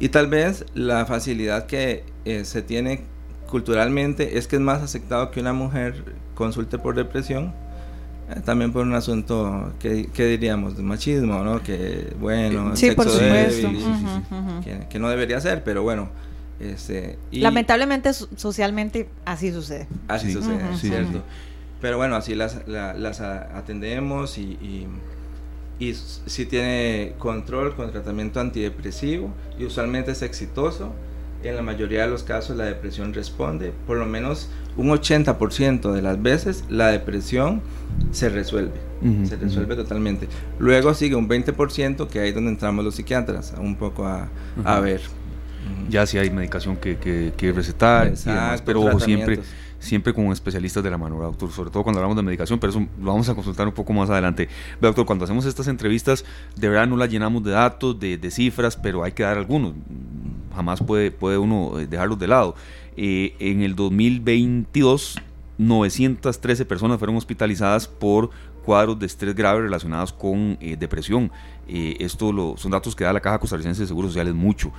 Y 0.00 0.10
tal 0.10 0.28
vez 0.28 0.64
la 0.74 1.06
facilidad 1.06 1.66
que 1.66 2.04
eh, 2.24 2.44
se 2.44 2.62
tiene 2.62 3.02
culturalmente 3.50 4.38
es 4.38 4.46
que 4.46 4.56
es 4.56 4.62
más 4.62 4.82
aceptado 4.82 5.30
que 5.30 5.40
una 5.40 5.52
mujer 5.52 6.04
consulte 6.34 6.78
por 6.78 6.94
depresión. 6.94 7.52
Eh, 8.30 8.40
también 8.44 8.72
por 8.72 8.82
un 8.82 8.94
asunto 8.94 9.72
que, 9.80 10.08
diríamos 10.14 10.76
de 10.76 10.82
machismo, 10.82 11.42
¿no? 11.42 11.62
Que 11.62 12.12
bueno, 12.20 12.76
sí, 12.76 12.88
sexo 12.88 13.18
que, 14.88 14.98
no 14.98 15.08
debería 15.08 15.40
ser, 15.40 15.64
pero 15.64 15.82
bueno, 15.82 16.10
este, 16.60 17.18
Lamentablemente, 17.30 18.12
socialmente, 18.12 19.08
así 19.24 19.52
sucede. 19.52 19.86
Así 20.08 20.32
sucede, 20.32 20.60
cierto. 20.76 21.22
Pero 21.80 21.96
bueno, 21.96 22.16
así 22.16 22.34
las, 22.34 22.66
las 22.66 23.20
atendemos 23.20 24.38
y, 24.38 24.86
y, 25.78 25.94
si 25.94 26.46
tiene 26.46 27.14
control 27.18 27.76
con 27.76 27.92
tratamiento 27.92 28.40
antidepresivo 28.40 29.32
y 29.58 29.64
usualmente 29.64 30.12
es 30.12 30.22
exitoso. 30.22 30.92
En 31.44 31.54
la 31.54 31.62
mayoría 31.62 32.02
de 32.02 32.08
los 32.08 32.24
casos 32.24 32.56
la 32.56 32.64
depresión 32.64 33.14
responde, 33.14 33.72
por 33.86 33.96
lo 33.96 34.06
menos 34.06 34.48
un 34.76 34.88
80% 34.88 35.92
de 35.92 36.02
las 36.02 36.20
veces 36.20 36.64
la 36.68 36.88
depresión 36.88 37.62
se 38.10 38.28
resuelve, 38.28 38.74
se 39.22 39.36
resuelve 39.36 39.76
totalmente. 39.76 40.26
Luego 40.58 40.94
sigue 40.94 41.14
un 41.14 41.28
20% 41.28 42.08
que 42.08 42.18
ahí 42.18 42.30
es 42.30 42.34
donde 42.34 42.50
entramos 42.50 42.84
los 42.84 42.96
psiquiatras, 42.96 43.54
un 43.56 43.76
poco 43.76 44.04
a, 44.04 44.28
a 44.64 44.80
ver 44.80 45.00
ya 45.88 46.06
si 46.06 46.18
hay 46.18 46.30
medicación 46.30 46.76
que, 46.76 46.96
que, 46.96 47.52
recetar 47.52 48.12
pero 48.64 48.82
ojo, 48.82 49.00
siempre, 49.00 49.40
siempre 49.78 50.12
con 50.12 50.26
especialistas 50.32 50.82
de 50.82 50.90
la 50.90 50.98
mano, 50.98 51.18
doctor, 51.18 51.50
sobre 51.50 51.70
todo 51.70 51.82
cuando 51.82 52.00
hablamos 52.00 52.16
de 52.16 52.22
medicación, 52.22 52.58
pero 52.58 52.70
eso 52.70 52.86
lo 53.00 53.12
vamos 53.12 53.28
a 53.28 53.34
consultar 53.34 53.66
un 53.66 53.74
poco 53.74 53.92
más 53.92 54.10
adelante. 54.10 54.48
Doctor, 54.80 55.06
cuando 55.06 55.24
hacemos 55.24 55.46
estas 55.46 55.68
entrevistas, 55.68 56.24
de 56.56 56.68
verdad 56.68 56.86
no 56.86 56.96
las 56.96 57.10
llenamos 57.10 57.42
de 57.44 57.52
datos, 57.52 57.98
de, 57.98 58.30
cifras, 58.30 58.76
pero 58.76 59.04
hay 59.04 59.12
que 59.12 59.22
dar 59.22 59.38
algunos, 59.38 59.72
jamás 60.54 60.82
puede, 60.82 61.10
puede 61.10 61.38
uno 61.38 61.78
eh, 61.78 61.86
dejarlos 61.86 62.18
de 62.18 62.28
lado. 62.28 62.54
Eh, 62.96 63.34
en 63.38 63.62
el 63.62 63.74
2022, 63.74 65.20
913 65.58 66.64
personas 66.64 66.98
fueron 66.98 67.16
hospitalizadas 67.16 67.86
por 67.88 68.30
cuadros 68.64 68.98
de 68.98 69.06
estrés 69.06 69.34
grave 69.34 69.62
relacionados 69.62 70.12
con 70.12 70.58
eh, 70.60 70.76
depresión. 70.78 71.30
esto 71.66 72.32
lo, 72.32 72.56
son 72.56 72.70
datos 72.70 72.94
que 72.94 73.04
da 73.04 73.12
la 73.12 73.20
Caja 73.20 73.38
Costarricense 73.38 73.82
de 73.82 73.88
Seguros 73.88 74.10
Sociales 74.10 74.34
mucho 74.34 74.72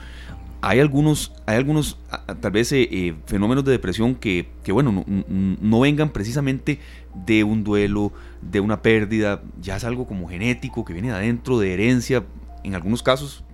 hay 0.62 0.80
algunos, 0.80 1.32
hay 1.46 1.56
algunos 1.58 1.98
tal 2.42 2.52
vez 2.52 2.72
eh, 2.72 2.88
eh, 2.92 3.16
fenómenos 3.26 3.64
de 3.64 3.72
depresión 3.72 4.16
que, 4.16 4.50
que 4.64 4.72
bueno, 4.72 5.06
no, 5.08 5.80
vengan 5.80 6.10
precisamente 6.10 6.80
de 7.26 7.44
un 7.44 7.64
duelo, 7.64 8.12
de 8.42 8.60
una 8.60 8.82
pérdida, 8.82 9.42
ya 9.62 9.78
es 9.78 9.84
algo 9.84 10.06
como 10.06 10.28
genético, 10.28 10.84
que 10.84 10.94
viene 10.94 11.10
de 11.10 11.16
adentro, 11.16 11.60
de 11.60 11.74
herencia. 11.74 12.26
En 12.64 12.76
algunos 12.76 13.02
casos, 13.04 13.46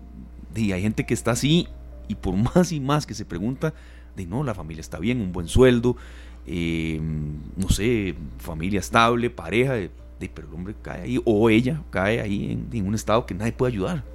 y 0.55 0.71
hay 0.71 0.81
gente 0.81 1.05
que 1.05 1.13
está 1.13 1.31
así 1.31 1.67
y 2.07 2.15
por 2.15 2.35
más 2.55 2.71
y 2.71 2.79
más 2.79 3.05
que 3.05 3.13
se 3.13 3.25
pregunta, 3.25 3.73
de 4.15 4.25
no, 4.25 4.43
la 4.43 4.55
familia 4.55 4.81
está 4.81 4.97
bien, 4.97 5.21
un 5.21 5.31
buen 5.31 5.47
sueldo, 5.47 5.97
eh, 6.47 6.99
no 7.55 7.69
sé, 7.69 8.15
familia 8.39 8.79
estable, 8.79 9.29
pareja, 9.29 9.73
de, 9.73 9.91
pero 10.33 10.47
el 10.47 10.53
hombre 10.55 10.75
cae 10.81 11.01
ahí, 11.01 11.21
o 11.23 11.49
ella 11.51 11.83
cae 11.91 12.19
ahí 12.19 12.51
en, 12.51 12.67
en 12.71 12.87
un 12.87 12.95
estado 12.95 13.27
que 13.27 13.35
nadie 13.35 13.51
puede 13.51 13.73
ayudar. 13.73 14.14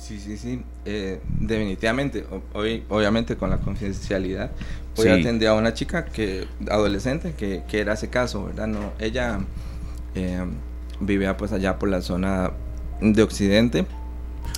Sí, 0.00 0.18
sí, 0.18 0.38
sí, 0.38 0.62
eh, 0.86 1.20
definitivamente. 1.38 2.24
Hoy, 2.54 2.84
obviamente 2.88 3.36
con 3.36 3.50
la 3.50 3.58
confidencialidad, 3.58 4.50
hoy 4.96 5.08
atendí 5.08 5.44
a 5.44 5.52
una 5.52 5.74
chica 5.74 6.06
que 6.06 6.48
adolescente 6.70 7.34
que, 7.36 7.62
que 7.68 7.80
era 7.80 7.92
ese 7.92 8.08
caso, 8.08 8.46
¿verdad? 8.46 8.66
No, 8.66 8.92
ella 8.98 9.40
eh, 10.14 10.42
vivía 11.00 11.36
pues 11.36 11.52
allá 11.52 11.78
por 11.78 11.90
la 11.90 12.00
zona 12.00 12.50
de 13.02 13.22
Occidente. 13.22 13.86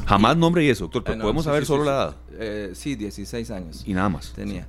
Jamás 0.07 0.37
nombre 0.37 0.64
y 0.64 0.70
eso, 0.70 0.85
doctor, 0.85 1.02
pero 1.02 1.18
ah, 1.18 1.22
podemos 1.22 1.44
saber 1.44 1.66
solo 1.66 1.85
la 1.85 1.92
edad. 1.92 2.16
Eh, 2.38 2.70
sí, 2.74 2.94
16 2.94 3.50
años. 3.50 3.83
Y 3.85 3.94
nada 3.94 4.09
más. 4.09 4.33
Tenía. 4.35 4.68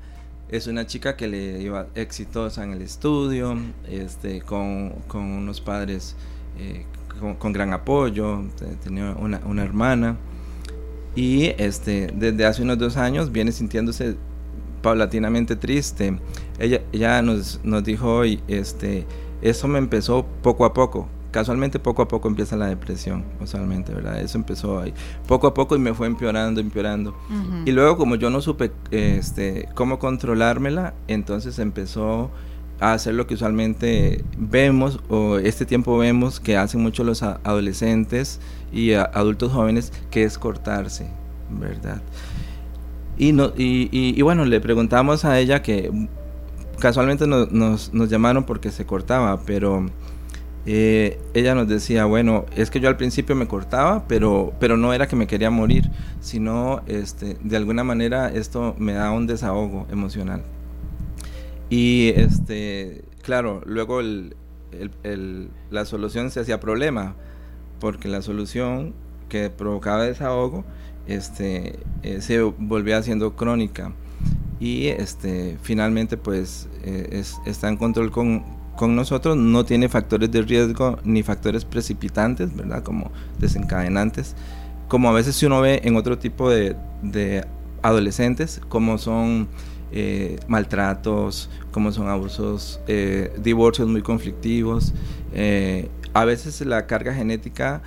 Es 0.50 0.66
una 0.66 0.88
chica 0.88 1.16
que 1.16 1.28
le 1.28 1.62
iba 1.62 1.88
exitosa 1.94 2.64
en 2.64 2.74
el 2.74 2.82
estudio, 2.82 3.58
este, 3.88 4.42
con, 4.42 4.90
con 5.08 5.22
unos 5.22 5.62
padres 5.62 6.16
eh, 6.60 6.86
con, 7.20 7.36
con, 7.36 7.54
gran 7.54 7.74
apoyo, 7.74 8.44
tenía 8.84 9.12
una, 9.12 9.40
una 9.46 9.64
hermana. 9.64 10.18
Y 11.16 11.54
este, 11.58 12.12
desde 12.16 12.46
hace 12.46 12.64
unos 12.64 12.78
dos 12.78 12.98
años 12.98 13.32
viene 13.32 13.52
sintiéndose 13.52 14.16
paulatinamente 14.82 15.56
triste. 15.56 16.20
Ella, 16.60 16.82
ella 16.92 17.22
nos, 17.22 17.60
nos 17.64 17.84
dijo 17.84 18.14
hoy, 18.14 18.42
este, 18.48 19.06
eso 19.42 19.68
me 19.68 19.80
empezó 19.80 20.26
poco 20.42 20.66
a 20.66 20.74
poco. 20.74 21.08
Casualmente 21.32 21.80
poco 21.80 22.04
a 22.04 22.08
poco 22.08 22.28
empieza 22.28 22.56
la 22.56 22.68
depresión, 22.68 23.26
usualmente, 23.42 23.92
¿verdad? 23.92 24.22
Eso 24.22 24.38
empezó 24.38 24.80
ahí. 24.80 24.94
Poco 25.28 25.48
a 25.48 25.54
poco 25.56 25.76
y 25.76 25.80
me 25.80 25.94
fue 25.96 26.06
empeorando, 26.06 26.62
empeorando. 26.62 27.16
Y 27.66 27.72
luego 27.72 27.98
como 27.98 28.16
yo 28.16 28.30
no 28.30 28.40
supe 28.40 28.72
este, 28.92 29.68
cómo 29.74 29.98
controlármela, 29.98 30.94
entonces 31.08 31.58
empezó 31.58 32.30
a 32.80 32.94
hacer 32.94 33.14
lo 33.14 33.28
que 33.28 33.36
usualmente 33.36 34.24
vemos 34.38 35.00
o 35.10 35.38
este 35.38 35.66
tiempo 35.66 35.98
vemos 35.98 36.40
que 36.40 36.58
hacen 36.58 36.82
mucho 36.82 37.04
los 37.04 37.24
adolescentes 37.24 38.40
y 38.72 38.94
adultos 38.94 39.52
jóvenes, 39.52 39.94
que 40.10 40.24
es 40.24 40.38
cortarse, 40.38 41.08
¿verdad? 41.50 42.02
Y, 43.18 43.32
no, 43.32 43.54
y, 43.56 43.90
y, 43.92 44.22
bueno, 44.24 44.44
le 44.46 44.60
preguntamos 44.60 45.24
a 45.24 45.40
ella 45.40 45.62
que 45.62 45.92
casualmente 46.80 47.28
nos, 47.28 47.94
nos, 47.94 48.10
llamaron 48.10 48.44
porque 48.44 48.72
se 48.72 48.86
cortaba, 48.86 49.42
pero 49.46 49.86
eh, 50.66 51.20
ella 51.36 51.54
nos 51.54 51.68
decía, 51.68 52.06
bueno, 52.06 52.46
es 52.56 52.72
que 52.72 52.80
yo 52.80 52.90
al 52.90 52.98
principio 52.98 53.36
me 53.36 53.48
cortaba, 53.48 54.08
pero, 54.08 54.54
pero 54.60 54.78
no 54.78 54.94
era 54.94 55.08
que 55.08 55.16
me 55.16 55.28
quería 55.28 55.52
morir, 55.52 55.92
sino 56.22 56.82
este, 56.88 57.38
de 57.44 57.56
alguna 57.56 57.84
manera 57.84 58.30
esto 58.30 58.76
me 58.80 58.94
da 58.94 59.12
un 59.12 59.28
desahogo 59.28 59.86
emocional. 59.92 60.42
Y 61.70 62.10
este, 62.16 63.04
claro, 63.22 63.62
luego 63.66 64.00
el, 64.00 64.36
la 65.70 65.86
solución 65.86 66.32
se 66.32 66.40
hacía 66.40 66.60
problema, 66.60 67.16
porque 67.80 68.08
la 68.08 68.22
solución 68.22 68.94
que 69.30 69.50
provocaba 69.50 70.04
desahogo 70.04 70.64
este, 71.08 71.80
eh, 72.04 72.22
se 72.22 72.42
volvía 72.42 72.98
haciendo 72.98 73.36
crónica. 73.36 73.94
Y 74.60 74.88
este, 74.88 75.58
finalmente 75.62 76.16
pues 76.16 76.70
eh, 76.84 77.24
está 77.46 77.68
en 77.68 77.76
control 77.76 78.12
con, 78.12 78.44
con 78.76 78.96
nosotros 78.96 79.38
no 79.38 79.66
tiene 79.66 79.90
factores 79.90 80.32
de 80.32 80.42
riesgo 80.42 81.00
ni 81.04 81.24
factores 81.24 81.66
precipitantes, 81.66 82.56
¿verdad? 82.56 82.84
Como 82.84 83.12
desencadenantes, 83.40 84.36
como 84.88 85.10
a 85.10 85.12
veces 85.14 85.42
uno 85.44 85.62
ve 85.62 85.82
en 85.84 85.96
otro 85.96 86.18
tipo 86.18 86.50
de, 86.50 86.76
adolescentes, 87.82 88.62
como 88.70 88.98
son 88.98 89.50
eh, 89.94 90.38
maltratos, 90.48 91.50
como 91.72 91.92
son 91.92 92.10
abusos, 92.10 92.80
eh, 92.88 93.32
divorcios 93.38 93.88
muy 93.88 94.02
conflictivos. 94.02 94.94
Eh, 95.34 95.90
a 96.14 96.26
veces 96.26 96.62
la 96.62 96.88
carga 96.88 97.14
genética, 97.14 97.82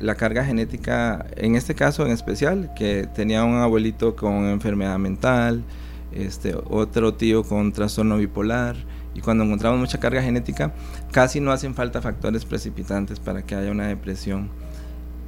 la 0.00 0.14
carga 0.16 0.44
genética, 0.44 1.26
en 1.36 1.54
este 1.54 1.74
caso 1.74 2.04
en 2.04 2.12
especial, 2.12 2.72
que 2.76 3.08
tenía 3.14 3.44
un 3.44 3.56
abuelito 3.56 4.16
con 4.16 4.46
enfermedad 4.48 4.98
mental, 4.98 5.62
este, 6.12 6.54
otro 6.68 7.14
tío 7.14 7.44
con 7.44 7.72
trastorno 7.72 8.18
bipolar, 8.18 8.76
y 9.14 9.20
cuando 9.20 9.44
encontramos 9.44 9.78
mucha 9.78 10.00
carga 10.00 10.22
genética, 10.22 10.72
casi 11.12 11.40
no 11.40 11.52
hacen 11.52 11.74
falta 11.74 12.00
factores 12.00 12.44
precipitantes 12.44 13.20
para 13.20 13.42
que 13.42 13.54
haya 13.54 13.70
una 13.70 13.86
depresión. 13.86 14.50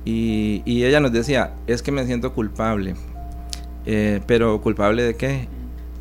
Y, 0.04 0.62
ella 0.66 1.00
nos 1.00 1.12
decía, 1.12 1.54
es 1.66 1.82
que 1.82 1.90
me 1.90 2.04
siento 2.06 2.34
culpable, 2.34 2.94
eh, 3.86 4.20
pero 4.26 4.60
culpable 4.60 5.02
de 5.02 5.16
qué? 5.16 5.48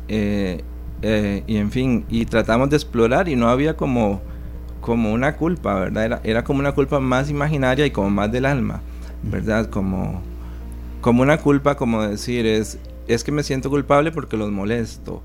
Eh, 0.08 0.62
eh, 1.02 1.42
y 1.46 1.56
en 1.56 1.70
fin, 1.70 2.04
y 2.08 2.24
tratamos 2.26 2.70
de 2.70 2.76
explorar 2.76 3.28
y 3.28 3.36
no 3.36 3.48
había 3.48 3.76
como, 3.76 4.22
como 4.80 5.12
una 5.12 5.36
culpa, 5.36 5.74
¿verdad? 5.74 6.04
Era, 6.04 6.20
era 6.24 6.44
como 6.44 6.60
una 6.60 6.72
culpa 6.72 7.00
más 7.00 7.30
imaginaria 7.30 7.86
y 7.86 7.90
como 7.90 8.10
más 8.10 8.30
del 8.32 8.46
alma, 8.46 8.80
¿verdad? 9.22 9.68
Como, 9.70 10.22
como 11.00 11.22
una 11.22 11.38
culpa, 11.38 11.76
como 11.76 12.02
decir, 12.02 12.46
es, 12.46 12.78
es 13.06 13.24
que 13.24 13.32
me 13.32 13.42
siento 13.42 13.70
culpable 13.70 14.12
porque 14.12 14.36
los 14.36 14.50
molesto 14.50 15.22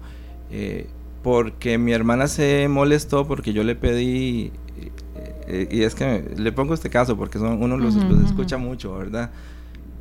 porque 1.24 1.78
mi 1.78 1.92
hermana 1.92 2.28
se 2.28 2.68
molestó 2.68 3.28
porque 3.28 3.54
yo 3.54 3.64
le 3.64 3.76
pedí, 3.76 4.52
eh, 5.48 5.68
y 5.70 5.82
es 5.84 5.96
que 5.96 6.24
le 6.38 6.52
pongo 6.52 6.74
este 6.74 6.90
caso 6.90 7.18
porque 7.18 7.40
son, 7.40 7.62
uno 7.62 7.78
los, 7.78 7.96
escucha 8.26 8.58
mucho, 8.58 8.96
¿verdad? 8.96 9.32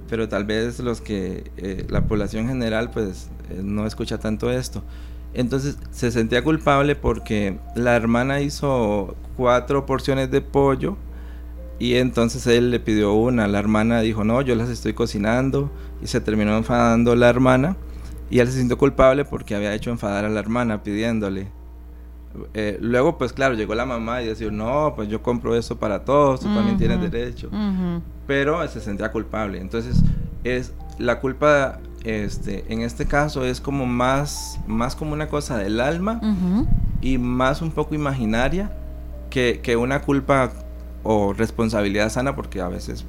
Pero 0.08 0.28
tal 0.28 0.44
vez 0.44 0.78
los 0.80 1.00
que, 1.00 1.50
eh, 1.56 1.86
la 1.88 2.06
población 2.06 2.48
general 2.48 2.90
pues 2.90 3.28
eh, 3.50 3.60
no 3.62 3.86
escucha 3.86 4.18
tanto 4.18 4.50
esto. 4.50 4.82
Entonces 5.34 5.78
se 5.90 6.10
sentía 6.10 6.42
culpable 6.42 6.96
porque 6.96 7.58
la 7.74 7.94
hermana 7.94 8.40
hizo 8.40 9.16
cuatro 9.36 9.86
porciones 9.86 10.30
de 10.30 10.40
pollo 10.40 10.96
y 11.78 11.94
entonces 11.94 12.46
él 12.46 12.70
le 12.70 12.80
pidió 12.80 13.12
una. 13.12 13.46
La 13.46 13.58
hermana 13.58 14.00
dijo, 14.00 14.24
no, 14.24 14.40
yo 14.42 14.54
las 14.54 14.70
estoy 14.70 14.94
cocinando 14.94 15.70
y 16.02 16.06
se 16.06 16.20
terminó 16.20 16.56
enfadando 16.56 17.14
la 17.14 17.28
hermana 17.28 17.76
y 18.30 18.40
él 18.40 18.48
se 18.48 18.58
sintió 18.58 18.78
culpable 18.78 19.24
porque 19.24 19.54
había 19.54 19.74
hecho 19.74 19.90
enfadar 19.90 20.24
a 20.24 20.28
la 20.28 20.40
hermana 20.40 20.82
pidiéndole. 20.82 21.57
Eh, 22.54 22.78
luego, 22.80 23.18
pues 23.18 23.32
claro, 23.32 23.54
llegó 23.54 23.74
la 23.74 23.86
mamá 23.86 24.22
y 24.22 24.26
decía, 24.26 24.50
no, 24.50 24.92
pues 24.94 25.08
yo 25.08 25.22
compro 25.22 25.56
eso 25.56 25.76
para 25.78 26.04
todos, 26.04 26.40
tú 26.40 26.46
también 26.54 26.76
tienes 26.76 27.00
derecho. 27.10 27.50
Pero 28.26 28.66
se 28.68 28.80
sentía 28.80 29.10
culpable. 29.10 29.60
Entonces, 29.60 30.02
es 30.44 30.72
la 30.98 31.20
culpa, 31.20 31.80
este, 32.04 32.64
en 32.68 32.82
este 32.82 33.06
caso, 33.06 33.44
es 33.44 33.60
como 33.60 33.86
más, 33.86 34.60
más 34.66 34.94
como 34.96 35.12
una 35.12 35.28
cosa 35.28 35.56
del 35.58 35.80
alma 35.80 36.20
y 37.00 37.18
más 37.18 37.62
un 37.62 37.70
poco 37.70 37.94
imaginaria 37.94 38.70
que, 39.30 39.60
que 39.62 39.76
una 39.76 40.02
culpa 40.02 40.52
o 41.02 41.32
responsabilidad 41.32 42.10
sana, 42.10 42.34
porque 42.34 42.60
a 42.60 42.68
veces, 42.68 43.04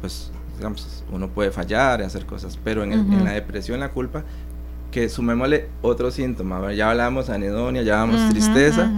pues, 0.00 0.32
digamos, 0.56 1.04
uno 1.12 1.28
puede 1.28 1.50
fallar 1.50 2.00
y 2.00 2.04
hacer 2.04 2.26
cosas, 2.26 2.58
pero 2.62 2.82
en, 2.82 2.92
en 2.92 3.24
la 3.24 3.32
depresión, 3.32 3.80
la 3.80 3.90
culpa 3.90 4.24
que 4.90 5.08
sumémosle 5.08 5.68
otro 5.82 6.10
síntoma. 6.10 6.72
Ya 6.72 6.90
hablamos 6.90 7.30
anedonia, 7.30 7.82
ya 7.82 8.02
hablamos 8.02 8.28
tristeza, 8.30 8.90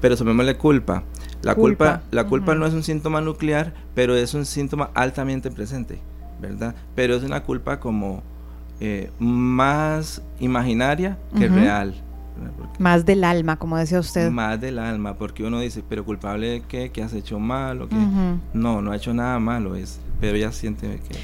pero 0.00 0.16
sumémosle 0.16 0.56
culpa. 0.56 1.02
La 1.42 1.54
culpa, 1.54 2.02
la 2.10 2.24
culpa 2.24 2.54
no 2.54 2.66
es 2.66 2.74
un 2.74 2.82
síntoma 2.82 3.20
nuclear, 3.20 3.72
pero 3.94 4.14
es 4.14 4.34
un 4.34 4.44
síntoma 4.44 4.90
altamente 4.94 5.50
presente, 5.50 6.00
¿verdad? 6.40 6.74
Pero 6.94 7.14
es 7.14 7.22
una 7.22 7.42
culpa 7.42 7.80
como 7.80 8.22
eh, 8.80 9.10
más 9.18 10.22
imaginaria 10.38 11.18
que 11.36 11.48
real. 11.48 11.94
más 12.78 13.06
del 13.06 13.24
alma, 13.24 13.56
como 13.56 13.78
decía 13.78 14.00
usted. 14.00 14.30
Más 14.30 14.60
del 14.60 14.78
alma, 14.78 15.14
porque 15.14 15.44
uno 15.44 15.60
dice, 15.60 15.82
pero 15.88 16.04
culpable 16.04 16.48
de 16.48 16.60
qué, 16.62 16.90
que 16.90 17.02
has 17.02 17.14
hecho 17.14 17.38
mal 17.38 17.82
o 17.82 17.88
qué. 17.88 17.96
No, 18.52 18.82
no 18.82 18.92
ha 18.92 18.96
hecho 18.96 19.14
nada 19.14 19.38
malo, 19.38 19.76
es, 19.76 19.98
pero 20.20 20.36
ella 20.36 20.52
siente 20.52 20.86
que 21.08 21.18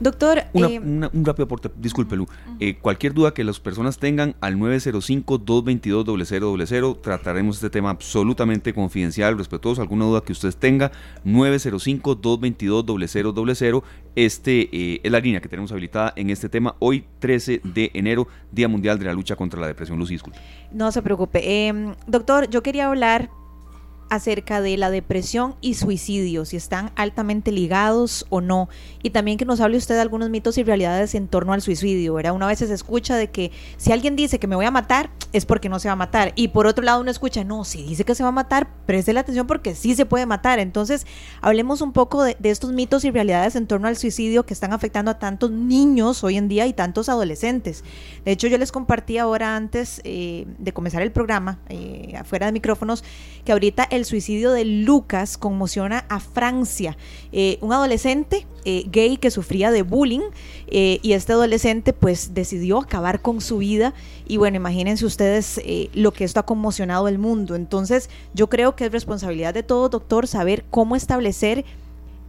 Doctor, 0.00 0.44
eh, 0.54 0.78
un 0.78 1.24
rápido 1.24 1.44
aporte, 1.44 1.70
disculpe 1.76 2.14
Lu. 2.14 2.28
Eh, 2.60 2.76
cualquier 2.80 3.14
duda 3.14 3.34
que 3.34 3.42
las 3.42 3.58
personas 3.58 3.98
tengan 3.98 4.36
al 4.40 4.54
905-222-0000, 4.56 7.00
trataremos 7.00 7.56
este 7.56 7.70
tema 7.70 7.90
absolutamente 7.90 8.72
confidencial, 8.72 9.36
respetuoso. 9.36 9.82
Alguna 9.82 10.04
duda 10.04 10.20
que 10.20 10.30
usted 10.32 10.54
tenga, 10.54 10.92
905-222-0000. 11.24 13.82
Este 14.14 14.68
eh, 14.72 15.00
es 15.02 15.12
la 15.12 15.18
línea 15.20 15.40
que 15.40 15.48
tenemos 15.48 15.72
habilitada 15.72 16.12
en 16.16 16.30
este 16.30 16.48
tema 16.48 16.76
hoy, 16.78 17.04
13 17.18 17.60
de 17.64 17.90
enero, 17.94 18.28
Día 18.52 18.68
Mundial 18.68 18.96
de 18.98 19.06
la 19.06 19.12
Lucha 19.12 19.34
contra 19.36 19.60
la 19.60 19.66
Depresión. 19.66 19.98
Lucy, 19.98 20.14
disculpe. 20.14 20.38
No 20.72 20.92
se 20.92 21.02
preocupe. 21.02 21.66
Em, 21.66 21.94
doctor, 22.06 22.48
yo 22.50 22.62
quería 22.62 22.86
hablar 22.86 23.30
acerca 24.10 24.60
de 24.60 24.76
la 24.76 24.90
depresión 24.90 25.54
y 25.60 25.74
suicidio, 25.74 26.44
si 26.44 26.56
están 26.56 26.90
altamente 26.96 27.52
ligados 27.52 28.26
o 28.30 28.40
no. 28.40 28.68
Y 29.02 29.10
también 29.10 29.38
que 29.38 29.44
nos 29.44 29.60
hable 29.60 29.76
usted 29.76 29.94
de 29.94 30.00
algunos 30.00 30.30
mitos 30.30 30.58
y 30.58 30.62
realidades 30.62 31.14
en 31.14 31.28
torno 31.28 31.52
al 31.52 31.62
suicidio. 31.62 32.14
¿verdad? 32.14 32.32
Una 32.32 32.46
vez 32.46 32.58
se 32.58 32.72
escucha 32.72 33.16
de 33.16 33.30
que 33.30 33.52
si 33.76 33.92
alguien 33.92 34.16
dice 34.16 34.38
que 34.38 34.46
me 34.46 34.56
voy 34.56 34.66
a 34.66 34.70
matar, 34.70 35.10
es 35.32 35.46
porque 35.46 35.68
no 35.68 35.78
se 35.78 35.88
va 35.88 35.92
a 35.92 35.96
matar. 35.96 36.32
Y 36.34 36.48
por 36.48 36.66
otro 36.66 36.84
lado 36.84 37.00
uno 37.00 37.10
escucha, 37.10 37.44
no, 37.44 37.64
si 37.64 37.82
dice 37.82 38.04
que 38.04 38.14
se 38.14 38.22
va 38.22 38.30
a 38.30 38.32
matar, 38.32 38.68
preste 38.86 39.12
la 39.12 39.20
atención 39.20 39.46
porque 39.46 39.74
sí 39.74 39.94
se 39.94 40.06
puede 40.06 40.26
matar. 40.26 40.58
Entonces, 40.58 41.06
hablemos 41.40 41.80
un 41.80 41.92
poco 41.92 42.22
de, 42.22 42.36
estos 42.42 42.72
mitos 42.72 43.04
y 43.04 43.10
realidades 43.10 43.56
en 43.56 43.66
torno 43.66 43.88
al 43.88 43.96
suicidio 43.96 44.46
que 44.46 44.54
están 44.54 44.72
afectando 44.72 45.10
a 45.10 45.18
tantos 45.18 45.50
niños 45.50 46.24
hoy 46.24 46.36
en 46.36 46.48
día 46.48 46.66
y 46.66 46.72
tantos 46.72 47.08
adolescentes. 47.08 47.84
De 48.24 48.32
hecho, 48.32 48.46
yo 48.46 48.58
les 48.58 48.72
compartí 48.72 49.18
ahora 49.18 49.56
antes 49.56 50.00
eh, 50.04 50.46
de 50.58 50.72
comenzar 50.72 51.02
el 51.02 51.12
programa, 51.12 51.58
eh, 51.68 52.14
afuera 52.18 52.46
de 52.46 52.52
micrófonos, 52.52 53.04
que 53.44 53.52
ahorita 53.52 53.86
el 53.90 53.97
suicidio 54.04 54.52
de 54.52 54.64
Lucas 54.64 55.38
conmociona 55.38 56.04
a 56.08 56.20
Francia. 56.20 56.96
Eh, 57.32 57.58
un 57.60 57.72
adolescente 57.72 58.46
eh, 58.64 58.84
gay 58.90 59.16
que 59.16 59.30
sufría 59.30 59.70
de 59.70 59.82
bullying 59.82 60.30
eh, 60.66 60.98
y 61.02 61.12
este 61.12 61.32
adolescente 61.32 61.92
pues 61.92 62.34
decidió 62.34 62.78
acabar 62.78 63.22
con 63.22 63.40
su 63.40 63.58
vida 63.58 63.94
y 64.26 64.36
bueno, 64.36 64.56
imagínense 64.56 65.06
ustedes 65.06 65.60
lo 65.94 66.12
que 66.12 66.24
esto 66.24 66.40
ha 66.40 66.46
conmocionado 66.46 67.08
el 67.08 67.18
mundo. 67.18 67.54
Entonces 67.54 68.10
yo 68.34 68.48
creo 68.48 68.76
que 68.76 68.86
es 68.86 68.92
responsabilidad 68.92 69.54
de 69.54 69.62
todo 69.62 69.88
doctor 69.88 70.26
saber 70.26 70.64
cómo 70.70 70.96
establecer 70.96 71.64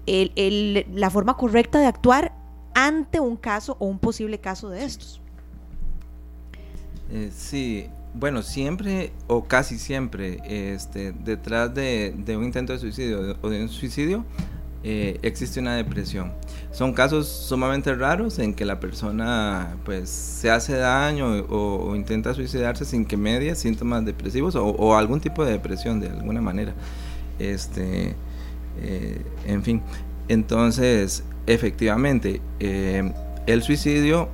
la 0.05 1.09
forma 1.09 1.37
correcta 1.37 1.79
de 1.79 1.85
actuar 1.85 2.33
ante 2.73 3.19
un 3.19 3.35
caso 3.35 3.75
o 3.79 3.85
un 3.85 3.99
posible 3.99 4.39
caso 4.39 4.69
de 4.69 4.85
estos. 4.85 5.21
sí, 7.35 7.89
bueno, 8.13 8.41
siempre 8.41 9.11
o 9.27 9.45
casi 9.45 9.77
siempre, 9.77 10.39
este, 10.45 11.11
detrás 11.11 11.73
de, 11.73 12.13
un 12.35 12.43
intento 12.43 12.73
de 12.73 12.79
suicidio 12.79 13.37
o 13.41 13.49
de 13.49 13.61
un 13.61 13.69
suicidio, 13.69 14.25
eh, 14.83 15.19
existe 15.23 15.59
una 15.59 15.75
depresión. 15.75 16.31
Son 16.71 16.93
casos 16.93 17.27
sumamente 17.27 17.93
raros 17.93 18.39
en 18.39 18.53
que 18.53 18.63
la 18.63 18.79
persona 18.79 19.75
pues 19.83 20.09
se 20.09 20.49
hace 20.49 20.77
daño 20.77 21.27
o, 21.49 21.95
intenta 21.95 22.33
suicidarse 22.33 22.85
sin 22.85 23.05
que 23.05 23.17
medie 23.17 23.55
síntomas 23.55 24.05
depresivos 24.05 24.55
o, 24.55 24.95
algún 24.95 25.19
tipo 25.19 25.43
de 25.43 25.51
depresión 25.51 25.99
de 25.99 26.07
alguna 26.07 26.41
manera. 26.41 26.73
Este, 27.39 28.15
eh, 28.81 29.21
en 29.45 29.63
fin, 29.63 29.81
entonces 30.29 31.23
efectivamente 31.45 32.41
eh, 32.59 33.13
el 33.47 33.63
suicidio, 33.63 34.29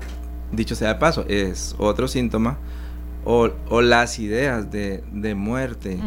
dicho 0.52 0.76
sea 0.76 0.90
de 0.90 0.96
paso, 0.96 1.26
es 1.28 1.76
otro 1.80 2.08
síntoma 2.08 2.60
o, 3.26 3.82
las 3.82 4.20
ideas 4.20 4.72
de, 4.72 5.36
muerte 5.36 6.00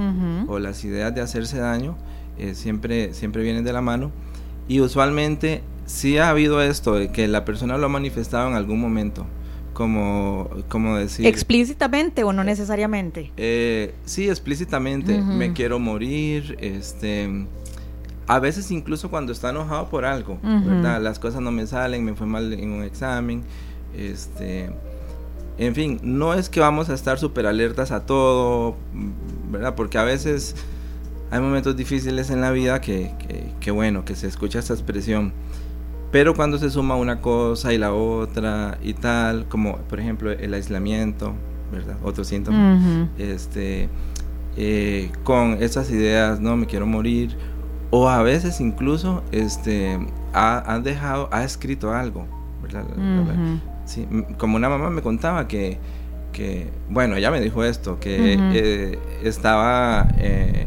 o 0.47 0.59
las 0.59 0.85
ideas 0.85 1.15
de 1.15 1.21
hacerse 1.21 1.59
daño 1.59 1.97
eh, 2.39 2.55
siempre, 2.55 3.13
siempre 3.13 3.43
vienen 3.43 3.65
de 3.65 3.73
la 3.73 3.81
mano. 3.81 4.13
Y 4.69 4.81
usualmente 4.81 5.63
sí 5.87 6.19
ha 6.19 6.31
habido 6.31 6.63
esto, 6.63 6.95
de 6.95 7.11
que 7.11 7.27
la 7.27 7.45
persona 7.45 7.77
lo 7.77 7.87
ha 7.87 7.89
manifestado 7.89 8.49
en 8.49 8.55
algún 8.55 8.81
momento, 8.81 9.27
como, 9.73 10.49
como 10.69 10.97
decir... 10.97 11.27
¿Explícitamente 11.27 12.23
o 12.23 12.33
no 12.33 12.45
necesariamente? 12.45 13.33
Eh, 13.37 13.95
sí, 14.05 14.29
explícitamente. 14.29 15.21
Me 15.21 15.53
quiero 15.53 15.79
morir, 15.79 16.57
este... 16.61 17.47
A 18.27 18.41
veces 18.41 18.71
incluso 18.71 19.09
cuando 19.09 19.33
está 19.33 19.49
enojado 19.49 19.89
por 19.89 20.05
algo, 20.05 20.39
¿verdad? 20.43 21.01
Las 21.03 21.19
cosas 21.19 21.41
no 21.41 21.51
me 21.51 21.67
salen, 21.67 22.05
me 22.05 22.15
fue 22.15 22.27
mal 22.27 22.53
en 22.53 22.71
un 22.71 22.85
examen, 22.85 23.43
este... 23.97 24.71
En 25.59 25.75
fin, 25.75 25.99
no 26.03 26.35
es 26.35 26.49
que 26.49 26.61
vamos 26.61 26.89
a 26.89 26.95
estar 26.95 27.19
súper 27.19 27.47
alertas 27.47 27.91
a 27.91 28.07
todo, 28.07 28.77
¿verdad? 29.51 29.75
Porque 29.75 29.99
a 29.99 30.05
veces 30.05 30.55
hay 31.33 31.41
momentos 31.41 31.77
difíciles 31.77 32.31
en 32.31 32.41
la 32.41 32.53
vida 32.53 32.81
que, 32.81 33.13
que, 33.61 33.71
bueno, 33.73 34.05
que 34.05 34.15
se 34.15 34.29
escucha 34.29 34.61
esta 34.61 34.73
expresión. 34.73 35.33
Pero 36.13 36.35
cuando 36.35 36.59
se 36.59 36.71
suma 36.71 36.95
una 36.95 37.21
cosa 37.21 37.73
y 37.73 37.79
la 37.79 37.93
otra 37.93 38.79
y 38.83 38.95
tal, 38.95 39.47
como 39.49 39.79
por 39.79 39.99
ejemplo 39.99 40.31
el 40.31 40.55
aislamiento, 40.55 41.35
¿verdad? 41.73 41.97
Otro 42.05 42.23
síntoma. 42.23 43.09
Este, 43.19 43.89
eh, 44.57 45.11
con 45.25 45.63
esas 45.63 45.91
ideas, 45.91 46.41
no, 46.41 46.57
me 46.57 46.67
quiero 46.67 46.87
morir. 46.87 47.37
O 47.91 48.09
a 48.09 48.23
veces 48.23 48.61
incluso 48.61 49.23
este, 49.33 49.99
ha, 50.33 50.73
han 50.73 50.83
dejado, 50.83 51.29
ha 51.33 51.43
escrito 51.43 51.93
algo, 51.93 52.27
¿verdad? 52.63 52.85
Sí, 53.89 54.07
como 54.37 54.57
una 54.57 54.69
mamá 54.69 54.91
me 54.91 55.03
contaba 55.03 55.49
que, 55.49 55.79
que, 56.33 56.69
bueno, 56.89 57.17
ella 57.17 57.31
me 57.31 57.41
dijo 57.41 57.65
esto, 57.65 57.99
que 57.99 58.39
eh, 58.39 58.99
estaba 59.25 60.09
eh, 60.19 60.67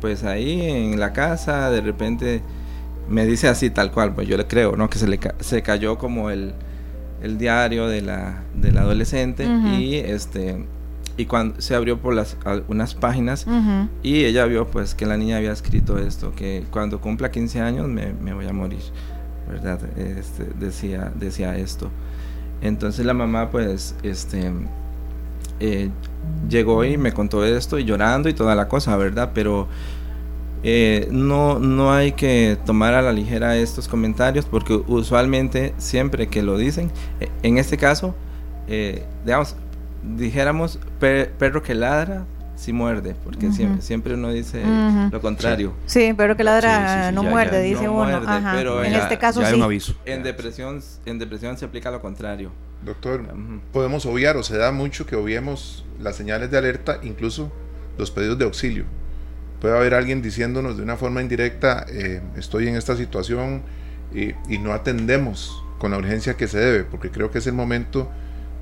pues 0.00 0.24
ahí 0.24 0.60
en 0.62 1.00
la 1.00 1.12
casa, 1.12 1.70
de 1.70 1.80
repente 1.80 2.42
me 3.08 3.26
dice 3.26 3.48
así 3.48 3.70
tal 3.70 3.90
cual, 3.92 4.14
pues 4.14 4.28
yo 4.28 4.36
le 4.36 4.46
creo, 4.46 4.76
¿no? 4.76 4.90
Que 4.90 4.98
se 4.98 5.08
le 5.08 5.18
se 5.40 5.62
cayó 5.62 5.98
como 5.98 6.30
el, 6.30 6.54
el 7.22 7.38
diario 7.38 7.88
de 7.88 8.02
la, 8.02 8.42
del 8.54 8.78
adolescente 8.78 9.46
y 9.78 9.96
este 9.96 10.64
y 11.18 11.24
cuando 11.24 11.60
se 11.62 11.74
abrió 11.74 11.98
por 11.98 12.14
las 12.14 12.36
algunas 12.44 12.94
páginas 12.94 13.46
y 14.02 14.24
ella 14.24 14.44
vio 14.44 14.66
pues 14.66 14.94
que 14.94 15.06
la 15.06 15.16
niña 15.16 15.38
había 15.38 15.52
escrito 15.52 15.98
esto, 15.98 16.32
que 16.34 16.64
cuando 16.70 17.00
cumpla 17.00 17.30
15 17.30 17.60
años 17.60 17.88
me, 17.88 18.12
me 18.12 18.34
voy 18.34 18.46
a 18.46 18.52
morir, 18.52 18.80
¿verdad? 19.48 19.80
Este, 19.98 20.44
decía, 20.58 21.12
decía 21.14 21.56
esto. 21.56 21.90
Entonces 22.62 23.04
la 23.04 23.14
mamá 23.14 23.50
pues 23.50 23.94
este 24.02 24.50
eh, 25.60 25.90
llegó 26.48 26.84
y 26.84 26.96
me 26.96 27.12
contó 27.12 27.44
esto 27.44 27.78
y 27.78 27.84
llorando 27.84 28.28
y 28.28 28.34
toda 28.34 28.54
la 28.54 28.68
cosa, 28.68 28.96
¿verdad? 28.96 29.32
Pero 29.34 29.68
eh, 30.62 31.08
no, 31.10 31.58
no 31.58 31.92
hay 31.92 32.12
que 32.12 32.58
tomar 32.64 32.94
a 32.94 33.02
la 33.02 33.12
ligera 33.12 33.56
estos 33.56 33.88
comentarios 33.88 34.46
porque 34.46 34.74
usualmente 34.86 35.74
siempre 35.78 36.28
que 36.28 36.42
lo 36.42 36.56
dicen, 36.56 36.90
eh, 37.20 37.28
en 37.42 37.58
este 37.58 37.76
caso, 37.76 38.14
digamos, 39.24 39.56
dijéramos 40.02 40.78
perro 40.98 41.62
que 41.62 41.74
ladra, 41.74 42.24
sí 42.56 42.72
muerde, 42.72 43.14
porque 43.22 43.52
siempre, 43.52 43.82
siempre, 43.82 44.14
uno 44.14 44.30
dice 44.30 44.62
lo 45.10 45.20
contrario. 45.20 45.74
Sí, 45.86 46.12
perro 46.14 46.36
que 46.36 46.44
ladra 46.44 47.12
no 47.12 47.22
muerde, 47.22 47.62
dice 47.62 47.88
uno. 47.88 48.22
Pero 48.54 48.82
en 48.82 48.94
este 48.94 49.18
caso 49.18 49.44
sí. 49.44 49.60
aviso. 49.60 49.94
En 50.04 50.22
depresión, 50.22 50.82
en 51.04 51.18
depresión 51.18 51.56
se 51.56 51.64
aplica 51.64 51.90
lo 51.90 52.00
contrario. 52.00 52.50
Doctor, 52.84 53.24
podemos 53.72 54.04
obviar 54.06 54.36
o 54.36 54.42
se 54.42 54.56
da 54.58 54.72
mucho 54.72 55.06
que 55.06 55.16
obviemos 55.16 55.84
las 56.00 56.16
señales 56.16 56.50
de 56.50 56.58
alerta, 56.58 56.98
incluso 57.02 57.52
los 57.96 58.10
pedidos 58.10 58.38
de 58.38 58.44
auxilio 58.44 58.84
puede 59.60 59.76
haber 59.76 59.94
alguien 59.94 60.22
diciéndonos 60.22 60.76
de 60.76 60.82
una 60.82 60.96
forma 60.96 61.22
indirecta, 61.22 61.86
eh, 61.88 62.20
estoy 62.36 62.68
en 62.68 62.76
esta 62.76 62.96
situación 62.96 63.62
y, 64.14 64.58
no 64.58 64.72
atendemos 64.72 65.62
con 65.78 65.90
la 65.90 65.98
urgencia 65.98 66.36
que 66.36 66.48
se 66.48 66.58
debe, 66.58 66.84
porque 66.84 67.10
creo 67.10 67.30
que 67.30 67.38
es 67.38 67.46
el 67.46 67.52
momento 67.52 68.10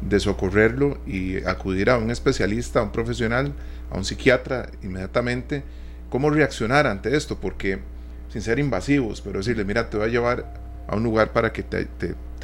de 0.00 0.18
socorrerlo 0.18 0.98
y 1.06 1.44
acudir 1.44 1.90
a 1.90 1.98
un 1.98 2.10
especialista, 2.10 2.80
a 2.80 2.84
un 2.84 2.92
profesional, 2.92 3.52
a 3.94 3.98
un 3.98 4.04
psiquiatra 4.04 4.68
inmediatamente, 4.82 5.62
cómo 6.10 6.28
reaccionar 6.30 6.86
ante 6.86 7.16
esto, 7.16 7.38
porque 7.40 7.78
sin 8.28 8.42
ser 8.42 8.58
invasivos, 8.58 9.20
pero 9.20 9.38
decirle, 9.38 9.64
mira, 9.64 9.88
te 9.88 9.96
voy 9.96 10.08
a 10.08 10.10
llevar 10.10 10.52
a 10.88 10.96
un 10.96 11.04
lugar 11.04 11.32
para 11.32 11.52
que 11.52 11.62
te, 11.62 11.86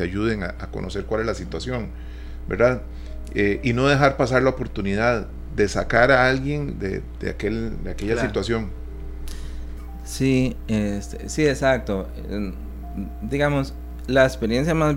ayuden 0.00 0.44
a, 0.44 0.54
conocer 0.70 1.04
cuál 1.04 1.22
es 1.22 1.26
la 1.26 1.34
situación, 1.34 1.88
¿verdad? 2.48 2.82
Eh, 3.34 3.60
y 3.62 3.72
no 3.72 3.86
dejar 3.86 4.16
pasar 4.16 4.42
la 4.42 4.50
oportunidad 4.50 5.26
de 5.54 5.68
sacar 5.68 6.10
a 6.10 6.28
alguien 6.28 6.78
de, 6.78 7.02
de, 7.18 7.30
aquel, 7.30 7.82
de 7.82 7.90
aquella 7.90 8.18
situación. 8.18 8.70
Sí, 10.04 10.56
este, 10.68 11.28
sí, 11.28 11.46
exacto. 11.46 12.08
Digamos, 13.22 13.74
la 14.06 14.24
experiencia 14.24 14.74
más 14.74 14.96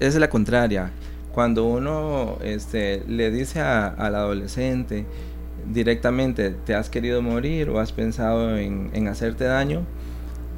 es 0.00 0.14
la 0.14 0.30
contraria. 0.30 0.90
Cuando 1.32 1.66
uno 1.66 2.38
este, 2.42 3.02
le 3.06 3.30
dice 3.30 3.60
al 3.60 4.14
adolescente 4.14 5.04
directamente, 5.72 6.50
te 6.50 6.74
has 6.74 6.90
querido 6.90 7.22
morir 7.22 7.70
o 7.70 7.80
has 7.80 7.92
pensado 7.92 8.56
en, 8.56 9.08
hacerte 9.08 9.44
daño, 9.44 9.82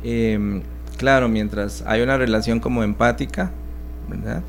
em, 0.05 0.63
claro, 0.97 1.29
mientras 1.29 1.83
hay 1.87 2.03
una 2.03 2.17
relación 2.17 2.61
como 2.61 2.83
empática, 2.83 3.51
¿verdad? 4.09 4.43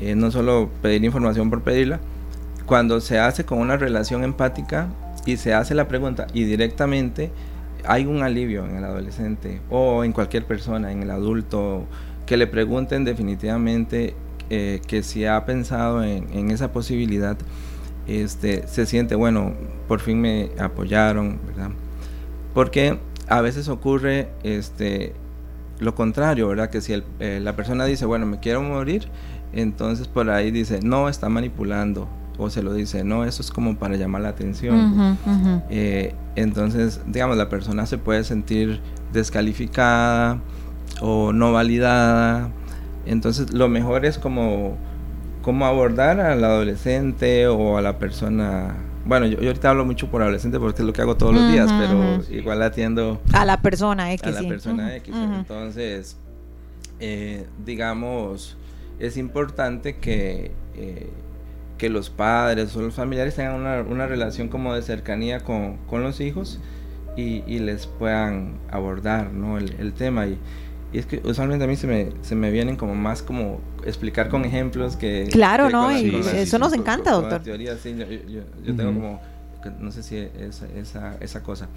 Eh, 0.00 0.14
no 0.14 0.30
solo 0.30 0.70
pedir 0.80 1.04
información 1.04 1.50
por 1.50 1.62
pedirla, 1.62 2.00
cuando 2.66 3.00
se 3.00 3.18
hace 3.18 3.44
con 3.44 3.58
una 3.58 3.76
relación 3.76 4.24
empática 4.24 4.88
y 5.26 5.36
se 5.36 5.54
hace 5.54 5.74
la 5.74 5.88
pregunta 5.88 6.26
y 6.32 6.44
directamente 6.44 7.30
hay 7.84 8.06
un 8.06 8.22
alivio 8.22 8.64
en 8.64 8.76
el 8.76 8.84
adolescente 8.84 9.60
o 9.70 10.04
en 10.04 10.12
cualquier 10.12 10.44
persona, 10.44 10.92
en 10.92 11.02
el 11.02 11.10
adulto, 11.10 11.86
que 12.26 12.36
le 12.36 12.46
pregunten 12.46 13.04
definitivamente 13.04 14.14
eh, 14.50 14.80
que 14.86 15.02
si 15.02 15.24
ha 15.24 15.44
pensado 15.44 16.04
en, 16.04 16.50
esa 16.50 16.72
posibilidad, 16.72 17.36
este, 18.06 18.66
se 18.66 18.86
siente, 18.86 19.14
bueno, 19.14 19.52
por 19.88 20.00
fin 20.00 20.20
me 20.20 20.50
apoyaron, 20.58 21.38
¿verdad? 21.46 21.70
Porque 22.54 22.98
a 23.28 23.40
veces 23.40 23.68
ocurre 23.68 24.28
este, 24.42 25.14
lo 25.78 25.94
contrario, 25.94 26.48
¿verdad? 26.48 26.70
Que 26.70 26.80
si 26.80 27.02
eh, 27.20 27.40
la 27.42 27.56
persona 27.56 27.84
dice, 27.84 28.04
bueno, 28.06 28.26
me 28.26 28.40
quiero 28.40 28.62
morir, 28.62 29.08
entonces 29.52 30.08
por 30.08 30.30
ahí 30.30 30.50
dice, 30.50 30.80
no, 30.82 31.08
está 31.08 31.28
manipulando, 31.28 32.08
o 32.38 32.50
se 32.50 32.62
lo 32.62 32.72
dice, 32.74 33.04
no, 33.04 33.24
eso 33.24 33.42
es 33.42 33.50
como 33.50 33.76
para 33.76 33.96
llamar 33.96 34.22
la 34.22 34.28
atención. 34.30 35.18
Eh, 35.70 36.14
entonces, 36.36 37.00
digamos, 37.06 37.36
la 37.36 37.48
persona 37.48 37.86
se 37.86 37.98
puede 37.98 38.24
sentir 38.24 38.80
descalificada 39.12 40.40
o 41.00 41.32
no 41.32 41.52
validada. 41.52 42.50
Entonces, 43.04 43.52
lo 43.52 43.68
mejor 43.68 44.04
es 44.04 44.18
como, 44.18 44.76
como 45.42 45.66
abordar 45.66 46.20
al 46.20 46.42
adolescente 46.44 47.46
o 47.48 47.76
a 47.76 47.82
la 47.82 47.98
persona. 47.98 48.74
Bueno, 49.04 49.26
yo, 49.26 49.38
ahorita 49.38 49.70
hablo 49.70 49.84
mucho 49.84 50.10
por 50.10 50.22
adolescente 50.22 50.58
porque 50.58 50.82
es 50.82 50.86
lo 50.86 50.92
que 50.92 51.02
hago 51.02 51.16
todos 51.16 51.34
los 51.34 51.50
días, 51.50 51.70
pero 51.72 52.22
igual 52.34 52.62
atiendo 52.62 53.20
a 53.32 53.44
la 53.44 53.60
persona 53.60 54.12
X. 54.12 54.26
A 54.26 54.42
la 54.42 54.48
persona 54.48 54.96
X. 54.96 55.14
Entonces, 55.14 56.16
eh, 57.00 57.46
digamos, 57.64 58.56
es 59.00 59.16
importante 59.16 59.96
que 59.96 60.52
eh, 60.76 61.10
que 61.82 61.90
los 61.90 62.10
padres 62.10 62.76
o 62.76 62.80
los 62.80 62.94
familiares 62.94 63.34
tengan 63.34 63.56
una, 63.56 64.06
relación 64.06 64.46
como 64.46 64.72
de 64.72 64.82
cercanía 64.82 65.40
con, 65.40 65.78
los 65.90 66.20
hijos 66.20 66.60
y, 67.16 67.40
les 67.58 67.88
puedan 67.88 68.60
abordar 68.70 69.32
¿no? 69.32 69.58
el, 69.58 69.92
tema. 69.92 70.28
Y, 70.28 70.38
es 70.98 71.06
que 71.06 71.20
usualmente 71.24 71.64
a 71.64 71.68
mí 71.68 71.76
se 71.76 71.86
me, 71.86 72.10
se 72.22 72.34
me 72.34 72.50
vienen 72.50 72.76
como 72.76 72.94
más 72.94 73.22
como 73.22 73.60
explicar 73.84 74.28
con 74.28 74.44
ejemplos 74.44 74.96
que... 74.96 75.28
Claro, 75.30 75.70
¿no? 75.70 75.96
y 75.96 76.14
eso 76.34 76.58
nos 76.58 76.72
encanta, 76.72 77.12
doctor. 77.12 77.42
Teoría, 77.42 77.76
sí, 77.76 77.96
yo, 78.28 78.74
tengo 78.76 78.92
como, 78.92 79.20
no 79.80 79.90
sé 79.90 80.02
si 80.02 80.16
esa, 80.16 80.66
esa, 80.76 81.16
esa 81.20 81.42
cosa. 81.42 81.68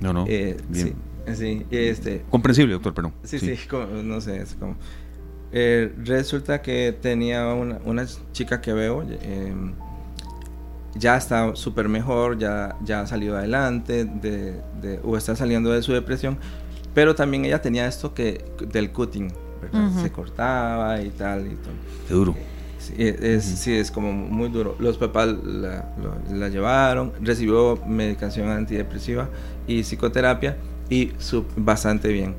No, 0.00 0.12
no. 0.12 0.24
Eh, 0.28 0.56
bien. 0.68 0.94
Sí, 1.34 1.66
este, 1.70 2.22
Comprensible, 2.30 2.72
doctor, 2.72 2.94
pero. 2.94 3.12
Sí, 3.22 3.38
sí, 3.38 3.56
no 4.04 4.20
sé, 4.20 4.40
es 4.40 4.54
como... 4.54 4.76
Eh, 5.52 5.92
resulta 6.04 6.62
que 6.62 6.96
tenía 7.00 7.46
una, 7.54 8.06
chica 8.32 8.60
que 8.60 8.72
veo, 8.72 9.02
em, 9.02 9.74
ya 10.94 11.16
está 11.16 11.56
súper 11.56 11.88
mejor, 11.88 12.38
ya, 12.38 12.76
ya 12.84 13.00
ha 13.00 13.06
salido 13.06 13.36
adelante 13.36 14.04
de, 14.04 15.00
o 15.02 15.16
está 15.16 15.34
saliendo 15.34 15.72
de 15.72 15.82
su 15.82 15.92
depresión, 15.92 16.38
pero 16.94 17.14
también 17.14 17.44
ella 17.44 17.60
tenía 17.60 17.86
esto 17.86 18.14
que 18.14 18.44
del 18.72 18.90
cutting, 18.90 19.32
Se 20.02 20.10
cortaba 20.10 21.00
y 21.02 21.10
tal. 21.10 21.46
Y 21.46 21.54
todo. 21.56 21.74
Qué 22.08 22.14
duro. 22.14 22.34
Sí 22.34 22.50
es, 22.96 23.44
sí, 23.44 23.74
es 23.74 23.90
como 23.90 24.12
muy 24.12 24.48
duro. 24.48 24.76
Los 24.78 24.96
papás 24.98 25.28
la, 25.44 25.84
la 26.32 26.48
llevaron, 26.48 27.12
recibió 27.20 27.78
medicación 27.86 28.48
antidepresiva 28.48 29.28
y 29.66 29.82
psicoterapia 29.82 30.56
y 30.88 31.12
bastante 31.56 32.08
bien. 32.08 32.34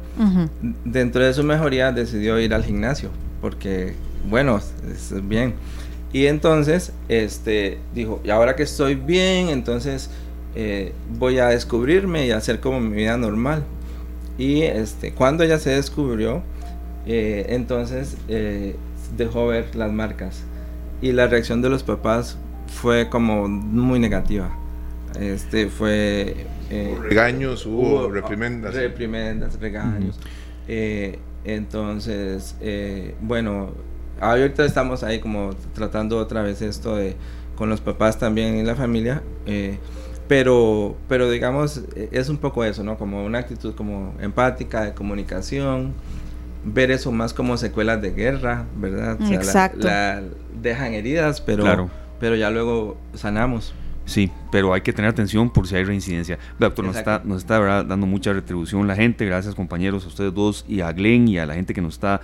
Dentro 0.84 1.24
de 1.24 1.34
su 1.34 1.44
mejoría 1.44 1.92
decidió 1.92 2.40
ir 2.40 2.54
al 2.54 2.64
gimnasio 2.64 3.10
porque, 3.40 3.94
bueno, 4.30 4.60
es 4.92 5.28
bien. 5.28 5.56
Y 6.14 6.26
entonces, 6.26 6.92
este, 7.08 7.80
dijo, 7.96 8.20
y 8.24 8.30
ahora 8.30 8.56
que 8.56 8.64
estoy 8.64 8.96
bien, 8.96 9.50
entonces 9.50 10.10
eh, 10.56 10.94
voy 11.18 11.40
a 11.40 11.48
descubrirme 11.48 12.28
y 12.28 12.32
hacer 12.32 12.60
como 12.60 12.82
mi 12.82 12.96
vida 12.96 13.16
normal. 13.18 13.64
Y 14.42 14.64
este, 14.64 15.14
cuando 15.14 15.44
ella 15.44 15.60
se 15.60 15.70
descubrió, 15.70 16.42
eh, 17.06 17.46
entonces 17.50 18.18
eh, 18.28 18.76
dejó 19.16 19.46
ver 19.46 19.76
las 19.76 19.92
marcas 19.92 20.42
y 21.00 21.12
la 21.12 21.28
reacción 21.28 21.62
de 21.62 21.70
los 21.70 21.84
papás 21.84 22.40
fue 22.66 23.08
como 23.08 23.48
muy 23.48 24.00
negativa. 24.00 24.50
Este 25.20 25.68
fue... 25.68 26.48
Eh, 26.72 26.98
regaños, 27.04 27.68
hubo, 27.68 28.10
reprimendas. 28.10 28.74
Reprimendas, 28.74 29.60
regaños. 29.60 30.20
Eh, 30.68 31.20
entonces, 31.44 32.56
eh, 32.62 33.14
bueno, 33.22 33.70
ahorita 34.20 34.66
estamos 34.66 35.04
ahí 35.04 35.20
como 35.20 35.52
tratando 35.76 36.18
otra 36.18 36.42
vez 36.42 36.64
esto 36.64 36.96
de 36.96 37.16
con 37.56 37.70
los 37.70 37.80
papás 37.80 38.18
también 38.18 38.58
y 38.58 38.64
la 38.64 38.74
familia. 38.74 39.22
Pero, 40.32 40.96
pero 41.10 41.30
digamos, 41.30 41.82
es 41.94 42.30
un 42.30 42.38
poco 42.38 42.64
eso, 42.64 42.86
¿no? 42.86 42.98
Como 42.98 43.26
una 43.26 43.40
actitud 43.40 43.76
como 43.76 44.16
empática, 44.22 44.86
de 44.86 44.94
comunicación, 44.94 45.94
ver 46.64 46.90
eso 46.90 47.12
más 47.12 47.34
como 47.34 47.58
secuelas 47.58 48.02
de 48.02 48.12
guerra, 48.12 48.64
¿verdad? 48.78 49.18
Exacto. 49.30 49.90
dejan 50.62 50.94
heridas, 50.94 51.42
pero, 51.42 51.90
pero 52.22 52.38
ya 52.38 52.50
luego 52.50 52.96
sanamos. 53.14 53.74
Sí, 54.06 54.32
pero 54.54 54.74
hay 54.74 54.80
que 54.80 54.94
tener 54.94 55.12
atención 55.12 55.50
por 55.50 55.68
si 55.68 55.76
hay 55.76 55.84
reincidencia. 55.84 56.40
Doctor, 56.58 56.86
nos 56.86 56.96
está, 56.96 57.22
nos 57.26 57.40
está 57.40 57.84
dando 57.84 58.08
mucha 58.08 58.32
retribución 58.32 58.88
la 58.88 58.96
gente. 58.96 59.26
Gracias, 59.26 59.54
compañeros, 59.54 60.06
a 60.06 60.08
ustedes 60.08 60.34
dos 60.34 60.64
y 60.66 60.80
a 60.80 60.94
Glenn 60.94 61.28
y 61.28 61.40
a 61.40 61.46
la 61.46 61.56
gente 61.56 61.74
que 61.74 61.82
nos 61.82 61.96
está 61.96 62.22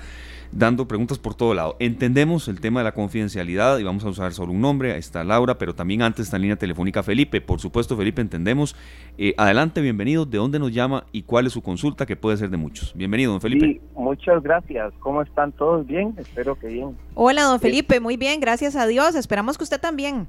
dando 0.52 0.88
preguntas 0.88 1.20
por 1.20 1.36
todo 1.36 1.54
lado. 1.54 1.76
Entendemos 1.80 2.48
el 2.48 2.60
tema 2.60 2.80
de 2.80 2.86
la 2.86 2.94
confidencialidad 2.94 3.78
y 3.80 3.84
vamos 3.84 4.04
a 4.06 4.10
usar 4.10 4.34
solo 4.34 4.52
un 4.52 4.62
nombre, 4.62 4.94
ahí 4.94 5.00
está 5.00 5.24
Laura, 5.24 5.58
pero 5.58 5.76
también 5.76 6.02
antes 6.02 6.26
está 6.26 6.38
en 6.38 6.44
línea 6.44 6.56
telefónica 6.58 7.04
Felipe. 7.04 7.42
Por 7.42 7.60
supuesto, 7.60 7.98
Felipe, 7.98 8.22
entendemos. 8.22 8.76
Eh, 9.18 9.34
adelante, 9.38 9.82
bienvenido. 9.82 10.26
¿De 10.26 10.38
dónde 10.38 10.60
nos 10.60 10.74
llama 10.74 11.06
y 11.12 11.24
cuál 11.24 11.48
es 11.48 11.54
su 11.54 11.62
consulta, 11.62 12.06
que 12.06 12.16
puede 12.16 12.38
ser 12.38 12.50
de 12.50 12.58
muchos? 12.58 12.94
Bienvenido, 12.96 13.32
don 13.32 13.42
Felipe. 13.42 13.66
Sí, 13.66 13.82
muchas 13.96 14.42
gracias. 14.44 14.94
¿Cómo 15.00 15.22
están 15.22 15.52
todos? 15.52 15.86
Bien, 15.86 16.14
espero 16.18 16.56
que 16.56 16.68
bien. 16.68 16.98
Hola, 17.14 17.44
don 17.44 17.60
Felipe, 17.60 18.00
muy 18.00 18.18
bien, 18.18 18.40
gracias 18.40 18.76
a 18.76 18.88
Dios. 18.88 19.16
Esperamos 19.16 19.58
que 19.58 19.64
usted 19.64 19.80
también. 19.80 20.28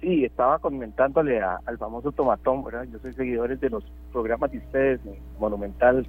Sí, 0.00 0.24
estaba 0.24 0.58
comentándole 0.58 1.42
al 1.42 1.76
famoso 1.78 2.10
Tomatón, 2.10 2.64
¿verdad? 2.64 2.86
Yo 2.90 2.98
soy 3.00 3.12
seguidor 3.12 3.58
de 3.58 3.68
los 3.68 3.84
programas 4.12 4.50
de 4.50 4.58
ustedes, 4.58 5.00
Monumental. 5.38 6.06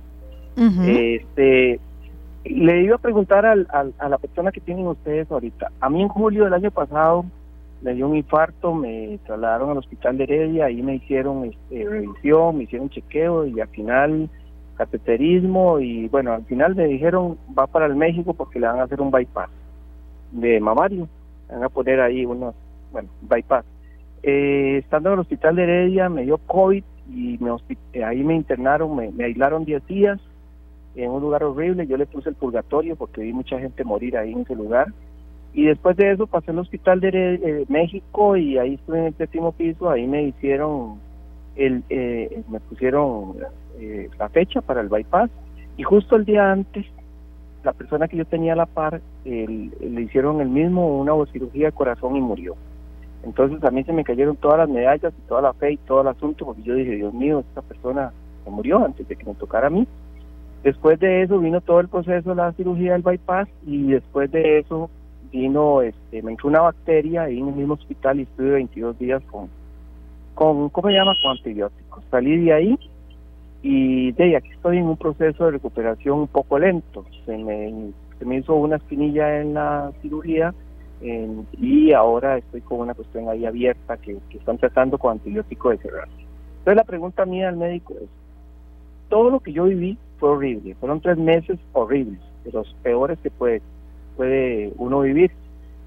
Este, 0.56 1.80
le 2.44 2.82
iba 2.84 2.96
a 2.96 3.00
preguntar 3.00 3.46
al, 3.46 3.68
a 3.72 4.10
la 4.10 4.18
persona 4.18 4.52
que 4.52 4.62
tienen 4.62 4.88
ustedes 4.88 5.30
ahorita. 5.32 5.72
A 5.80 5.90
mí 5.90 6.02
en 6.02 6.08
julio 6.08 6.46
del 6.46 6.54
año 6.54 6.72
pasado 6.72 7.26
me 7.82 7.94
dio 7.94 8.08
un 8.08 8.16
infarto, 8.16 8.74
me 8.74 9.20
trasladaron 9.26 9.72
al 9.72 9.78
hospital 9.78 10.18
de 10.18 10.24
Heredia, 10.24 10.66
ahí 10.66 10.82
me 10.82 10.96
hicieron 10.96 11.46
este, 11.46 11.88
revisión, 11.88 12.58
me 12.58 12.64
hicieron 12.64 12.90
chequeo 12.90 13.46
y 13.46 13.60
al 13.60 13.68
final 13.70 14.30
cateterismo 14.78 15.80
y 15.80 16.08
bueno, 16.08 16.34
al 16.34 16.46
final 16.46 16.76
me 16.76 16.86
dijeron 16.86 17.38
va 17.58 17.68
para 17.68 17.86
el 17.86 17.96
México 17.96 18.34
porque 18.34 18.60
le 18.60 18.68
van 18.68 18.80
a 18.80 18.84
hacer 18.84 19.02
un 19.02 19.12
bypass 19.12 19.50
de 20.32 20.60
mamario, 20.60 21.08
van 21.50 21.64
a 21.64 21.70
poner 21.70 22.00
ahí 22.02 22.26
unos, 22.26 22.56
bueno, 22.92 23.10
bypass. 23.22 23.66
Eh, 24.24 24.78
estando 24.78 25.10
en 25.10 25.14
el 25.14 25.20
hospital 25.20 25.56
de 25.56 25.64
Heredia 25.64 26.10
me 26.10 26.24
dio 26.24 26.38
COVID 26.38 26.84
y 27.10 27.38
me 27.40 27.52
ahí 28.06 28.24
me 28.24 28.36
internaron, 28.36 28.96
me, 28.96 29.12
me 29.12 29.26
aislaron 29.26 29.66
10 29.66 29.86
días 29.88 30.20
en 30.96 31.12
un 31.12 31.22
lugar 31.22 31.44
horrible, 31.44 31.88
yo 31.88 31.98
le 31.98 32.06
puse 32.06 32.30
el 32.30 32.36
purgatorio 32.36 32.96
porque 32.96 33.22
vi 33.22 33.34
mucha 33.34 33.60
gente 33.60 33.84
morir 33.84 34.18
ahí 34.18 34.34
en 34.34 34.42
ese 34.42 34.56
lugar. 34.56 34.88
Y 35.54 35.66
después 35.66 35.98
de 35.98 36.12
eso 36.12 36.28
pasé 36.28 36.52
al 36.52 36.60
hospital 36.60 37.00
de 37.02 37.10
eh, 37.10 37.66
México 37.68 38.38
y 38.38 38.58
ahí 38.58 38.76
estuve 38.76 39.00
en 39.00 39.06
el 39.06 39.16
séptimo 39.16 39.52
piso, 39.52 39.90
ahí 39.90 40.08
me 40.08 40.24
hicieron, 40.24 41.00
el, 41.56 41.84
eh, 41.90 42.42
me 42.50 42.60
pusieron 42.62 43.36
eh, 43.80 44.10
la 44.18 44.30
fecha 44.30 44.62
para 44.62 44.82
el 44.82 44.88
bypass 44.88 45.30
y 45.78 45.84
justo 45.84 46.16
el 46.16 46.26
día 46.26 46.52
antes, 46.52 46.86
la 47.64 47.74
persona 47.74 48.08
que 48.08 48.18
yo 48.18 48.26
tenía 48.26 48.54
a 48.54 48.56
la 48.56 48.66
par, 48.66 49.02
le 49.24 50.02
hicieron 50.02 50.42
el 50.42 50.50
mismo, 50.50 51.00
una 51.00 51.14
cirugía 51.32 51.68
de 51.68 51.72
corazón 51.74 52.16
y 52.16 52.22
murió. 52.22 52.56
Entonces 53.24 53.64
a 53.64 53.72
mí 53.72 53.84
se 53.84 53.94
me 53.94 54.04
cayeron 54.04 54.36
todas 54.36 54.58
las 54.58 54.70
medallas 54.70 55.14
y 55.16 55.28
toda 55.28 55.42
la 55.42 55.54
fe 55.54 55.74
y 55.74 55.78
todo 55.78 56.02
el 56.02 56.08
asunto 56.08 56.46
porque 56.46 56.64
yo 56.64 56.74
dije, 56.74 56.96
Dios 56.96 57.14
mío, 57.14 57.40
esta 57.40 57.62
persona 57.62 58.12
se 58.44 58.50
murió 58.50 58.84
antes 58.84 59.08
de 59.08 59.16
que 59.16 59.26
me 59.26 59.36
tocara 59.36 59.68
a 59.68 59.70
mí. 59.70 59.88
Después 60.63 61.00
de 61.00 61.24
eso 61.24 61.39
vino 61.39 61.62
todo 61.62 61.80
el 61.80 61.88
proceso 61.88 62.30
de 62.30 62.36
la 62.36 62.54
cirugía 62.54 62.93
del 62.93 63.02
bypass 63.02 63.47
y 63.65 63.91
después 63.91 64.32
de 64.32 64.60
eso 64.60 64.89
vino, 65.32 65.82
este, 65.82 66.21
me 66.21 66.32
entró 66.32 66.50
una 66.50 66.62
bacteria 66.62 67.24
ahí 67.24 67.39
en 67.39 67.47
el 67.47 67.56
mismo 67.56 67.74
hospital 67.74 68.19
y 68.19 68.24
estuve 68.24 68.52
22 68.52 69.00
días 69.00 69.24
con, 69.32 69.50
con 70.36 70.69
¿cómo 70.69 70.89
se 70.89 70.93
llama? 70.93 71.15
Con 71.21 71.32
antibióticos. 71.32 72.04
Salí 72.12 72.45
de 72.45 72.54
ahí 72.54 72.80
y 73.63 74.12
de 74.12 74.24
ahí 74.24 74.36
aquí 74.36 74.50
estoy 74.50 74.78
en 74.78 74.86
un 74.86 74.97
proceso 74.97 75.45
de 75.45 75.52
recuperación 75.52 76.19
un 76.19 76.28
poco 76.28 76.60
lento. 76.60 77.06
Se 77.26 77.38
me, 77.38 77.91
se 78.19 78.26
me 78.26 78.38
hizo 78.38 78.54
una 78.54 78.76
espinilla 78.76 79.41
en 79.41 79.56
la 79.56 79.91
cirugía 80.02 80.54
y 81.60 81.91
ahora 81.93 82.38
estoy 82.38 82.62
con 82.62 82.82
una 82.82 82.93
cuestión 82.93 83.28
ahí 83.28 83.45
abierta 83.45 83.97
que, 83.97 84.19
están 84.34 84.58
tratando 84.58 84.97
con 84.97 85.13
antibiótico 85.13 85.71
de 85.71 85.78
cerrar. 85.78 86.08
Entonces 86.60 86.76
la 86.76 86.84
pregunta 86.84 87.26
mía 87.26 87.50
al 87.50 87.58
médico 87.58 87.95
es, 88.00 88.08
todo 89.10 89.30
lo 89.30 89.39
que 89.39 89.52
yo 89.52 89.65
viví 89.65 89.97
fue 90.22 90.30
horrible. 90.30 90.76
Fueron 90.76 91.02
tres 91.02 91.18
meses 91.18 91.60
horribles, 91.74 92.20
de 92.46 92.52
los 92.52 92.74
peores 92.84 93.18
que 93.22 93.32
puede, 93.32 93.62
puede 94.16 94.72
uno 94.78 95.02
vivir. 95.02 95.32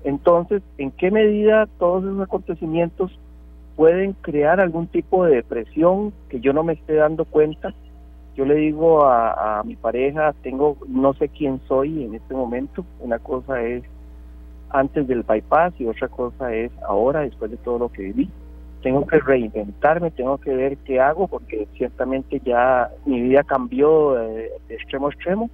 Entonces, 0.03 0.61
¿en 0.77 0.91
qué 0.91 1.11
medida 1.11 1.67
todos 1.79 2.05
esos 2.05 2.21
acontecimientos 2.21 3.17
pueden 3.77 4.13
crear 4.21 4.61
algún 4.61 4.89
tipo 4.89 5.25
de 5.25 5.37
depresión 5.37 6.13
que 6.29 6.41
yo 6.41 6.53
no 6.53 6.65
me 6.65 6.75
esté 6.75 6.95
dando 6.95 7.25
cuenta? 7.25 7.73
Yo 8.37 8.45
le 8.45 8.57
digo 8.57 9.05
a, 9.07 9.61
a 9.61 9.63
mi 9.63 9.77
pareja, 9.77 10.35
tengo, 10.43 10.77
no 10.89 11.15
sé 11.15 11.29
quién 11.29 11.61
soy 11.69 12.03
en 12.03 12.17
este 12.17 12.35
momento. 12.35 12.85
Una 12.99 13.21
cosa 13.21 13.63
es 13.63 13.85
antes 14.71 15.07
del 15.07 15.23
bypass 15.23 15.75
y 15.79 15.87
otra 15.87 16.09
cosa 16.09 16.53
es 16.53 16.73
ahora, 16.83 17.21
después 17.21 17.53
de 17.53 17.57
todo 17.59 17.79
lo 17.79 17.89
que 17.93 18.03
viví 18.03 18.29
tengo 18.85 19.07
que 19.07 19.19
reinventarme, 19.19 20.11
tengo 20.11 20.37
que 20.37 20.55
ver 20.55 20.77
qué 20.85 21.01
hago, 21.01 21.27
porque 21.27 21.67
ciertamente 21.75 22.39
ya 22.45 22.91
mi 23.07 23.19
vida 23.23 23.43
cambió 23.43 24.13
de, 24.13 24.51
extremo 24.69 25.07
a 25.07 25.11
extremo, 25.11 25.51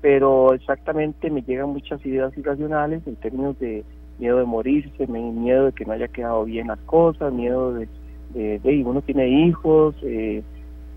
pero 0.00 0.52
exactamente 0.52 1.30
me 1.30 1.42
llegan 1.42 1.68
muchas 1.68 2.04
ideas 2.04 2.36
irracionales 2.36 3.06
en 3.06 3.14
términos 3.14 3.56
de 3.60 3.84
miedo 4.18 4.38
de 4.38 4.44
morirse, 4.44 5.06
miedo 5.06 5.66
de 5.66 5.72
que 5.72 5.84
no 5.84 5.92
haya 5.92 6.08
quedado 6.08 6.44
bien 6.44 6.66
las 6.66 6.80
cosas, 6.80 7.32
miedo 7.32 7.74
de, 7.74 7.86
de, 8.34 8.82
uno 8.84 9.02
tiene 9.02 9.28
hijos, 9.28 9.94
eh, 10.02 10.42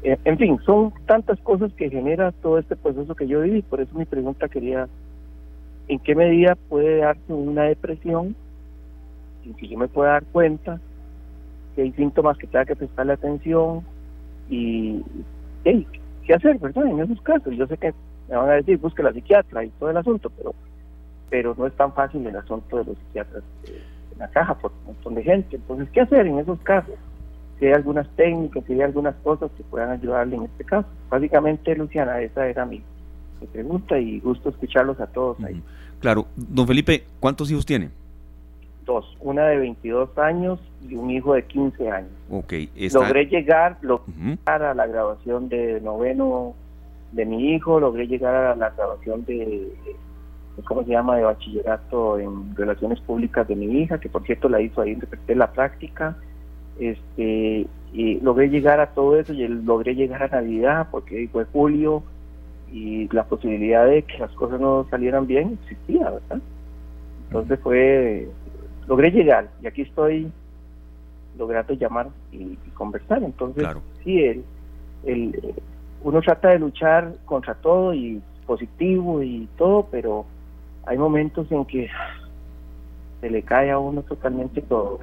eh, 0.01 0.17
en 0.25 0.37
fin, 0.39 0.59
son 0.65 0.91
tantas 1.05 1.39
cosas 1.41 1.71
que 1.73 1.91
genera 1.91 2.31
todo 2.31 2.57
este 2.57 2.75
proceso 2.75 3.13
que 3.13 3.27
yo 3.27 3.41
viví, 3.41 3.61
por 3.61 3.81
eso 3.81 3.95
mi 3.95 4.05
pregunta 4.05 4.49
quería, 4.49 4.87
¿en 5.87 5.99
qué 5.99 6.15
medida 6.15 6.57
puede 6.69 6.97
darse 6.97 7.31
una 7.31 7.65
depresión 7.65 8.35
sin 9.43 9.53
que 9.53 9.67
yo 9.67 9.77
me 9.77 9.87
pueda 9.87 10.13
dar 10.13 10.23
cuenta? 10.25 10.81
Que 11.77 11.83
hay 11.83 11.91
síntomas 11.91 12.35
que 12.39 12.47
tenga 12.47 12.65
que 12.65 12.75
prestarle 12.75 13.13
atención 13.13 13.83
y 14.49 15.05
qué 16.25 16.33
hacer, 16.33 16.57
¿verdad? 16.57 16.87
En 16.87 16.99
esos 16.99 17.21
casos, 17.21 17.55
yo 17.55 17.67
sé 17.67 17.77
que 17.77 17.93
me 18.27 18.35
van 18.35 18.49
a 18.49 18.53
decir, 18.53 18.79
busque 18.79 19.03
la 19.03 19.13
psiquiatra 19.13 19.63
y 19.63 19.69
todo 19.69 19.91
el 19.91 19.97
asunto, 19.97 20.31
pero 20.35 20.55
pero 21.29 21.53
no 21.57 21.67
es 21.67 21.73
tan 21.75 21.93
fácil 21.93 22.25
el 22.25 22.35
asunto 22.35 22.77
de 22.77 22.85
los 22.85 22.97
psiquiatras 22.97 23.43
eh, 23.65 23.81
en 24.13 24.19
la 24.19 24.27
caja 24.29 24.55
por 24.55 24.71
un 24.71 24.93
montón 24.93 25.15
de 25.15 25.23
gente. 25.23 25.57
Entonces, 25.57 25.89
¿qué 25.91 26.01
hacer 26.01 26.25
en 26.25 26.39
esos 26.39 26.59
casos? 26.61 26.95
Si 27.59 27.65
hay 27.65 27.73
algunas 27.73 28.07
técnicas, 28.15 28.63
si 28.65 28.73
hay 28.73 28.81
algunas 28.81 29.15
cosas 29.17 29.51
que 29.57 29.63
puedan 29.63 29.91
ayudarle 29.91 30.37
en 30.37 30.43
este 30.43 30.63
caso. 30.63 30.87
Básicamente, 31.09 31.75
Luciana, 31.75 32.21
esa 32.21 32.47
era 32.47 32.65
mi, 32.65 32.81
pregunta 33.51 33.99
y 33.99 34.19
gusto 34.19 34.49
escucharlos 34.49 34.99
a 34.99 35.07
todos 35.07 35.37
ahí. 35.43 35.61
Claro. 35.99 36.27
Don 36.35 36.65
Felipe, 36.65 37.03
¿cuántos 37.19 37.51
hijos 37.51 37.65
tiene? 37.65 37.89
Dos, 38.87 39.15
una 39.19 39.45
de 39.45 39.57
22 39.57 40.17
años 40.17 40.59
y 40.89 40.95
un 40.95 41.11
hijo 41.11 41.35
de 41.35 41.43
15 41.43 41.91
años. 41.91 42.09
Okay, 42.31 42.71
Logré 42.91 43.25
llegar, 43.25 43.77
a 44.45 44.73
la 44.73 44.87
grabación 44.87 45.49
de 45.49 45.79
noveno 45.81 46.55
de 47.11 47.25
mi 47.25 47.53
hijo, 47.53 47.79
logré 47.79 48.07
llegar 48.07 48.33
a 48.33 48.55
la 48.55 48.69
grabación 48.71 49.23
de, 49.25 49.71
¿cómo 50.65 50.83
se 50.83 50.91
llama?, 50.91 51.17
de 51.17 51.23
bachillerato 51.23 52.17
en 52.17 52.55
relaciones 52.55 52.99
públicas 53.01 53.47
de 53.47 53.55
mi 53.55 53.81
hija, 53.81 53.99
que 53.99 54.09
por 54.09 54.23
cierto 54.25 54.49
la 54.49 54.61
hizo 54.61 54.81
ahí, 54.81 54.91
interpreté 54.91 55.35
la 55.35 55.51
práctica, 55.51 56.17
este, 56.79 57.67
y 57.93 58.19
logré 58.21 58.49
llegar 58.49 58.79
a 58.79 58.87
todo 58.87 59.19
eso 59.19 59.33
y 59.33 59.47
logré 59.47 59.95
llegar 59.95 60.23
a 60.23 60.27
Navidad, 60.27 60.87
porque 60.89 61.29
fue 61.31 61.45
julio, 61.45 62.03
y 62.71 63.07
la 63.13 63.23
posibilidad 63.25 63.85
de 63.85 64.03
que 64.03 64.17
las 64.17 64.31
cosas 64.31 64.59
no 64.59 64.85
salieran 64.89 65.27
bien 65.27 65.57
existía, 65.61 66.09
¿verdad? 66.09 66.41
Entonces 67.27 67.59
fue 67.61 68.29
logré 68.87 69.11
llegar 69.11 69.49
y 69.61 69.67
aquí 69.67 69.81
estoy 69.81 70.31
logrando 71.37 71.73
llamar 71.73 72.07
y, 72.31 72.55
conversar. 72.73 73.23
Entonces, 73.23 73.67
sí, 74.03 74.23
el, 74.23 74.43
el, 75.03 75.55
uno 76.03 76.21
trata 76.21 76.49
de 76.49 76.59
luchar 76.59 77.15
contra 77.25 77.55
todo 77.55 77.93
y 77.93 78.21
positivo 78.45 79.21
y 79.21 79.47
todo, 79.57 79.87
pero 79.91 80.25
hay 80.85 80.97
momentos 80.97 81.51
en 81.51 81.65
que 81.65 81.89
se 83.21 83.29
le 83.29 83.43
cae 83.43 83.71
a 83.71 83.79
uno 83.79 84.01
totalmente 84.03 84.61
todo. 84.61 84.99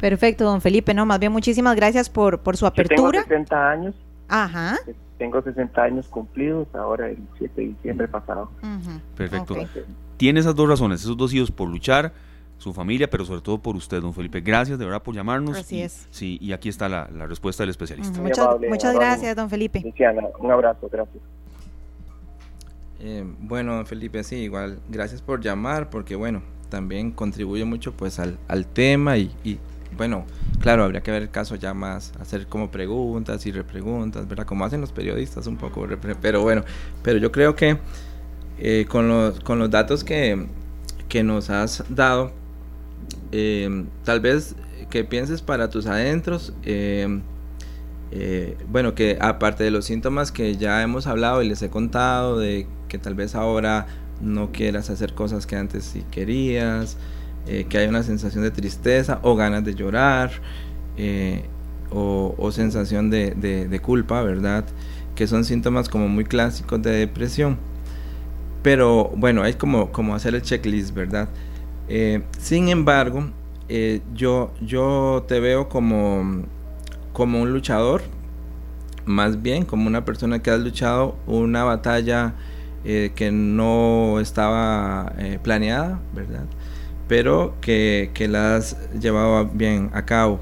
Perfecto, 0.00 0.44
don 0.44 0.60
Felipe. 0.60 0.94
No, 0.94 1.06
más 1.06 1.20
bien 1.20 1.32
muchísimas 1.32 1.76
gracias 1.76 2.08
por, 2.08 2.40
por 2.40 2.56
su 2.56 2.66
apertura. 2.66 3.22
tengo 3.22 3.28
60 3.28 3.70
años. 3.70 3.94
Ajá. 4.28 4.78
Tengo 5.18 5.42
60 5.42 5.82
años 5.82 6.08
cumplidos 6.08 6.66
ahora 6.74 7.10
el 7.10 7.18
7 7.38 7.60
de 7.60 7.66
diciembre 7.68 8.08
pasado. 8.08 8.50
Perfecto. 9.16 9.56
Tiene 10.20 10.38
esas 10.38 10.54
dos 10.54 10.68
razones, 10.68 11.00
esos 11.00 11.16
dos 11.16 11.32
hijos 11.32 11.50
por 11.50 11.66
luchar, 11.66 12.12
su 12.58 12.74
familia, 12.74 13.08
pero 13.08 13.24
sobre 13.24 13.40
todo 13.40 13.56
por 13.56 13.74
usted, 13.74 14.02
don 14.02 14.12
Felipe. 14.12 14.42
Gracias 14.42 14.78
de 14.78 14.84
verdad 14.84 15.02
por 15.02 15.14
llamarnos. 15.14 15.56
Así 15.56 15.80
es. 15.80 16.06
Sí, 16.10 16.36
y 16.42 16.52
aquí 16.52 16.68
está 16.68 16.90
la, 16.90 17.06
respuesta 17.26 17.62
del 17.62 17.70
especialista. 17.70 18.20
muchas, 18.20 18.94
gracias, 18.94 19.34
don 19.34 19.48
Felipe. 19.48 19.82
un 20.38 20.50
abrazo, 20.50 20.90
gracias. 20.92 21.22
Eh, 22.98 23.24
bueno, 23.38 23.76
don 23.76 23.86
Felipe, 23.86 24.22
sí, 24.22 24.36
igual, 24.36 24.80
gracias 24.90 25.22
por 25.22 25.40
llamar, 25.40 25.88
porque 25.88 26.16
bueno, 26.16 26.42
también 26.68 27.12
contribuye 27.12 27.64
mucho 27.64 27.92
pues 27.92 28.18
al, 28.18 28.38
al 28.46 28.66
tema 28.66 29.16
y, 29.16 29.34
y, 29.42 29.58
bueno, 29.96 30.26
claro, 30.60 30.84
habría 30.84 31.00
que 31.00 31.12
ver 31.12 31.22
el 31.22 31.30
caso 31.30 31.54
ya 31.54 31.72
más, 31.72 32.12
hacer 32.20 32.46
como 32.46 32.70
preguntas 32.70 33.46
y 33.46 33.52
repreguntas, 33.52 34.28
¿verdad? 34.28 34.44
Como 34.44 34.66
hacen 34.66 34.82
los 34.82 34.92
periodistas 34.92 35.46
un 35.46 35.56
poco, 35.56 35.88
pero 36.20 36.42
bueno, 36.42 36.62
pero 37.02 37.16
yo 37.16 37.32
creo 37.32 37.56
que 37.56 37.78
eh, 38.60 38.86
con, 38.88 39.08
los, 39.08 39.40
con 39.40 39.58
los 39.58 39.70
datos 39.70 40.04
que, 40.04 40.46
que 41.08 41.22
nos 41.24 41.50
has 41.50 41.84
dado, 41.88 42.32
eh, 43.32 43.84
tal 44.04 44.20
vez 44.20 44.54
que 44.88 45.04
pienses 45.04 45.42
para 45.42 45.70
tus 45.70 45.86
adentros, 45.86 46.52
eh, 46.64 47.20
eh, 48.12 48.56
bueno, 48.68 48.94
que 48.94 49.18
aparte 49.20 49.62
de 49.64 49.70
los 49.70 49.84
síntomas 49.84 50.32
que 50.32 50.56
ya 50.56 50.82
hemos 50.82 51.06
hablado 51.06 51.42
y 51.42 51.48
les 51.48 51.62
he 51.62 51.68
contado, 51.68 52.38
de 52.38 52.66
que 52.88 52.98
tal 52.98 53.14
vez 53.14 53.34
ahora 53.34 53.86
no 54.20 54.52
quieras 54.52 54.90
hacer 54.90 55.14
cosas 55.14 55.46
que 55.46 55.56
antes 55.56 55.84
sí 55.84 56.04
querías, 56.10 56.96
que 57.68 57.78
hay 57.78 57.88
una 57.88 58.04
sensación 58.04 58.44
de 58.44 58.52
tristeza 58.52 59.18
o 59.22 59.34
ganas 59.34 59.64
de 59.64 59.74
llorar, 59.74 60.30
o, 61.90 62.50
sensación 62.52 63.10
de, 63.10 63.32
de, 63.34 63.80
culpa, 63.80 64.22
¿verdad? 64.22 64.64
Que 65.16 65.26
son 65.26 65.44
síntomas 65.44 65.88
como 65.88 66.06
muy 66.08 66.24
clásicos 66.24 66.80
de 66.82 66.90
depresión. 66.90 67.58
Pero 68.62 69.10
bueno, 69.16 69.42
hay 69.42 69.54
como, 69.54 69.90
como 69.90 70.14
hacer 70.14 70.34
el 70.34 70.42
checklist, 70.42 70.94
¿verdad? 70.94 71.28
Eh, 71.88 72.22
sin 72.38 72.68
embargo, 72.68 73.30
eh, 73.68 74.00
yo, 74.14 74.52
yo 74.60 75.24
te 75.26 75.40
veo 75.40 75.68
como, 75.68 76.44
como 77.12 77.40
un 77.40 77.52
luchador, 77.52 78.02
más 79.06 79.42
bien 79.42 79.64
como 79.64 79.86
una 79.86 80.04
persona 80.04 80.40
que 80.40 80.50
has 80.50 80.60
luchado 80.60 81.16
una 81.26 81.64
batalla 81.64 82.34
eh, 82.84 83.12
que 83.14 83.32
no 83.32 84.20
estaba 84.20 85.12
planeada, 85.42 86.00
¿verdad? 86.14 86.44
Pero 87.08 87.54
que, 87.60 88.10
que, 88.14 88.28
la 88.28 88.56
has 88.56 88.76
llevado 88.92 89.46
bien 89.52 89.90
a 89.92 90.04
cabo. 90.04 90.38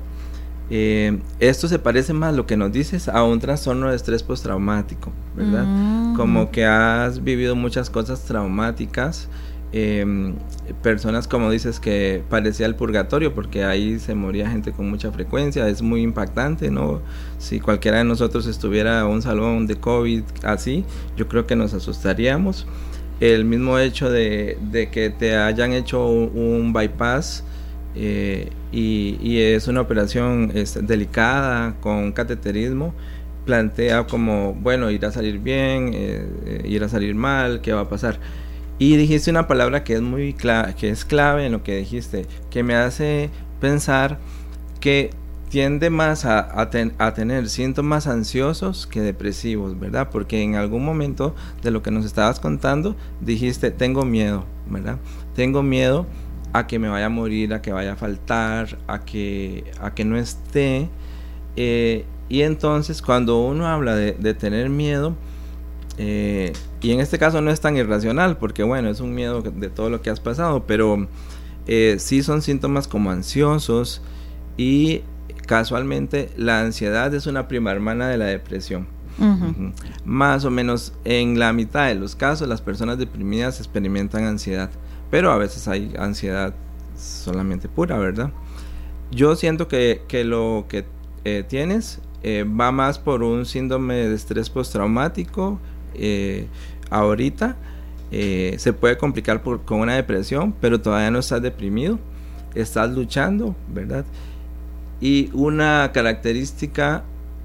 Esto 0.71 1.69
se 1.69 1.79
parece 1.79 2.12
más, 2.12 2.35
lo 2.35 2.47
que 2.47 2.57
nos 2.57 2.73
dices, 2.73 3.09
a 3.09 3.23
un 3.25 3.41
trastorno 3.41 3.91
de 3.91 3.97
estrés 3.97 4.23
postraumático, 4.23 5.12
¿verdad? 5.37 5.64
Mm. 5.64 6.16
Como 6.16 6.51
que 6.51 6.64
has 6.66 7.23
vivido 7.23 7.57
muchas 7.57 7.91
cosas 7.91 8.25
traumáticas 8.25 9.29
eh, 9.71 10.35
personas 10.83 11.29
como 11.29 11.51
dices 11.51 11.79
que 11.79 12.23
parecía 12.31 12.64
el 12.64 12.75
purgatorio 12.75 13.35
porque 13.35 13.64
ahí 13.64 13.99
se 13.99 14.14
moría 14.14 14.49
gente 14.49 14.73
con 14.73 14.89
mucha 14.89 15.12
frecuencia, 15.12 15.69
es 15.69 15.83
muy 15.83 16.01
impactante, 16.01 16.71
¿no? 16.71 17.03
Si 17.39 17.61
cualquiera 17.61 17.99
de 17.99 18.05
nosotros 18.05 18.47
estuviera 18.47 19.01
en 19.01 19.07
un 19.07 19.21
salón 19.21 19.66
de 19.66 19.77
COVID 19.77 20.23
así, 20.43 20.85
yo 21.16 21.29
creo 21.29 21.47
que 21.47 21.55
nos 21.55 21.75
asustaríamos. 21.75 22.66
El 23.21 23.45
mismo 23.45 23.79
hecho 23.79 24.11
de, 24.11 24.57
que 24.93 25.11
te 25.11 25.37
hayan 25.37 25.73
hecho 25.73 26.07
un, 26.07 26.73
bypass 26.73 27.45
eh, 27.95 28.51
y, 28.72 29.39
es 29.39 29.68
una 29.68 29.80
operación 29.80 30.53
delicada 30.82 31.74
con 31.80 32.12
cateterismo, 32.12 32.95
plantea 33.45 34.07
como, 34.07 34.55
bueno, 34.55 34.91
irá 34.91 35.09
a 35.09 35.12
salir 35.12 35.39
bien, 35.39 35.93
eh, 35.95 36.62
irá 36.64 36.86
a 36.86 36.89
salir 36.89 37.14
mal, 37.14 37.61
¿qué 37.61 37.72
va 37.72 37.82
a 37.82 37.89
pasar? 37.89 38.18
Y 38.78 38.97
dijiste 38.97 39.30
una 39.30 39.49
palabra 39.49 39.84
que 39.84 39.95
es 39.95 40.03
muy 40.03 40.34
clave, 40.34 40.74
que 40.74 40.91
es 40.91 41.05
clave 41.05 41.47
en 41.47 41.53
lo 41.53 41.62
que 41.62 41.76
dijiste, 41.78 42.26
que 42.51 42.62
me 42.62 42.74
hace 42.74 43.30
pensar 43.61 44.18
que 44.80 45.11
tiende 45.49 45.91
más 45.91 46.24
a, 46.24 46.70
tener 47.14 47.49
síntomas 47.49 48.07
ansiosos 48.07 48.86
que 48.86 49.01
depresivos, 49.01 49.78
¿verdad? 49.78 50.11
Porque 50.11 50.43
en 50.43 50.55
algún 50.55 50.84
momento 50.84 51.34
de 51.62 51.70
lo 51.70 51.82
que 51.82 51.91
nos 51.91 52.05
estabas 52.05 52.39
contando 52.39 52.97
dijiste, 53.20 53.70
tengo 53.70 54.05
miedo, 54.05 54.45
¿verdad? 54.68 54.99
Tengo 55.34 55.62
miedo 55.62 56.07
a 56.53 56.66
que 56.66 56.78
me 56.78 56.88
vaya 56.88 57.07
a 57.07 57.11
morir, 57.11 57.55
a 57.55 57.62
que 57.62 57.72
vaya 57.72 57.92
a 57.92 57.96
faltar, 57.96 58.78
a 58.86 59.01
que, 59.01 59.64
a 59.80 59.94
que 59.94 60.05
no 60.05 60.16
esté. 60.16 60.88
Eh, 61.57 62.05
y 62.28 62.42
entonces 62.42 63.03
cuando 63.03 63.40
uno 63.44 63.66
habla 63.66 63.94
de, 63.94 64.12
de 64.12 64.34
tener 64.34 64.68
miedo, 64.68 65.14
eh, 65.99 66.53
y 66.80 66.92
en 66.92 67.01
este 67.01 67.18
caso 67.18 67.40
no 67.40 67.51
es 67.51 67.61
tan 67.61 67.76
irracional, 67.76 68.38
porque 68.38 68.62
bueno, 68.62 68.88
es 68.88 69.01
un 69.01 69.14
miedo 69.14 69.42
de 69.42 69.68
todo 69.68 69.90
lo 69.90 70.01
que 70.01 70.11
has 70.11 70.20
pasado, 70.20 70.64
pero 70.66 71.09
eh, 71.66 71.96
sí 71.99 72.22
son 72.22 72.40
síntomas 72.40 72.86
como 72.86 73.11
ansiosos 73.11 74.01
y 74.57 75.03
casualmente 75.46 76.30
la 76.36 76.61
ansiedad 76.61 77.12
es 77.14 77.26
una 77.26 77.49
prima 77.49 77.72
hermana 77.72 78.09
de 78.09 78.18
la 78.18 78.26
depresión. 78.26 78.86
Más 80.05 80.44
o 80.44 80.51
menos 80.51 80.92
en 81.05 81.40
la 81.40 81.53
mitad 81.53 81.88
de 81.88 81.96
los 81.96 82.14
casos 82.14 82.46
las 82.46 82.62
personas 82.62 82.99
deprimidas 82.99 83.59
experimentan 83.59 84.22
ansiedad, 84.22 84.70
pero 85.11 85.33
a 85.33 85.39
veces 85.39 85.69
hay 85.69 85.95
ansiedad 85.99 86.55
solamente 86.97 87.69
pura, 87.69 87.99
¿verdad? 87.99 88.33
Yo 89.11 89.37
siento 89.37 89.69
que, 89.69 90.03
que 90.09 90.25
lo 90.25 90.67
que 90.69 90.85
eh, 91.25 91.45
tienes 91.47 92.01
eh, 92.23 92.45
va 92.45 92.73
más 92.73 92.99
por 92.99 93.23
un 93.23 93.47
síndrome 93.47 93.95
de 93.95 94.15
estrés 94.15 94.51
postraumático, 94.51 95.61
eh, 95.95 96.49
ahorita 96.91 97.57
eh, 98.11 98.57
se 98.59 98.73
puede 98.73 98.99
complicar 98.99 99.41
con 99.43 99.81
una 99.81 99.95
depresión, 99.95 100.53
pero 100.61 100.81
todavía 100.81 101.13
no 101.13 101.21
estás 101.21 101.43
deprimido, 101.43 101.99
estás 102.57 102.91
luchando, 102.91 103.55
¿verdad? 103.69 104.05
Y 105.01 105.31
una 105.33 105.91
característica 105.93 107.05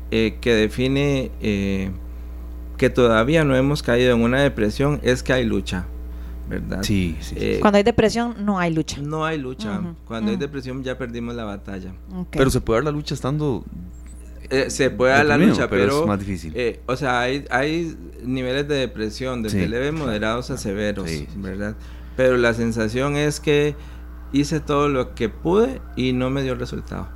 que 0.09 0.53
define 0.53 1.31
que 2.77 2.89
todavía 2.91 3.43
no 3.43 3.55
hemos 3.55 3.81
caído 3.81 4.13
en 4.13 4.21
una 4.21 4.41
depresión 4.41 4.99
es 5.01 5.23
que 5.23 5.33
hay 5.33 5.43
lucha, 5.43 5.85
¿verdad? 6.47 6.83
Sí, 6.83 7.17
sí. 7.21 7.57
Cuando 7.59 7.77
hay 7.77 7.83
depresión 7.83 8.35
no 8.45 8.59
hay 8.59 8.73
lucha. 8.73 9.01
No 9.01 9.25
hay 9.25 9.37
lucha. 9.37 9.81
Cuando 10.05 10.31
hay 10.31 10.37
depresión 10.37 10.83
ya 10.83 10.97
perdimos 10.97 11.35
la 11.35 11.45
batalla. 11.45 11.93
Pero 12.31 12.49
se 12.49 12.61
puede 12.61 12.79
dar 12.79 12.85
la 12.85 12.91
lucha 12.91 13.13
estando 13.13 13.63
eh, 14.49 14.69
se 14.69 14.89
puede 14.89 15.13
dar 15.13 15.25
la 15.25 15.37
lucha, 15.37 15.69
pero, 15.69 16.01
es 16.01 16.07
más 16.07 16.19
difícil. 16.19 16.53
Eh, 16.55 16.79
o 16.85 16.95
sea, 16.95 17.21
hay, 17.21 17.45
hay 17.49 17.97
niveles 18.23 18.67
de 18.67 18.75
depresión, 18.75 19.41
desde 19.41 19.67
leves, 19.67 19.93
moderados 19.93 20.51
a 20.51 20.57
severos, 20.57 21.09
¿verdad? 21.37 21.75
Pero 22.15 22.37
la 22.37 22.53
sensación 22.53 23.15
es 23.15 23.39
que 23.39 23.75
hice 24.31 24.59
todo 24.59 24.89
lo 24.89 25.15
que 25.15 25.29
pude 25.29 25.81
y 25.95 26.13
no 26.13 26.29
me 26.29 26.43
dio 26.43 26.55
resultado. 26.55 27.07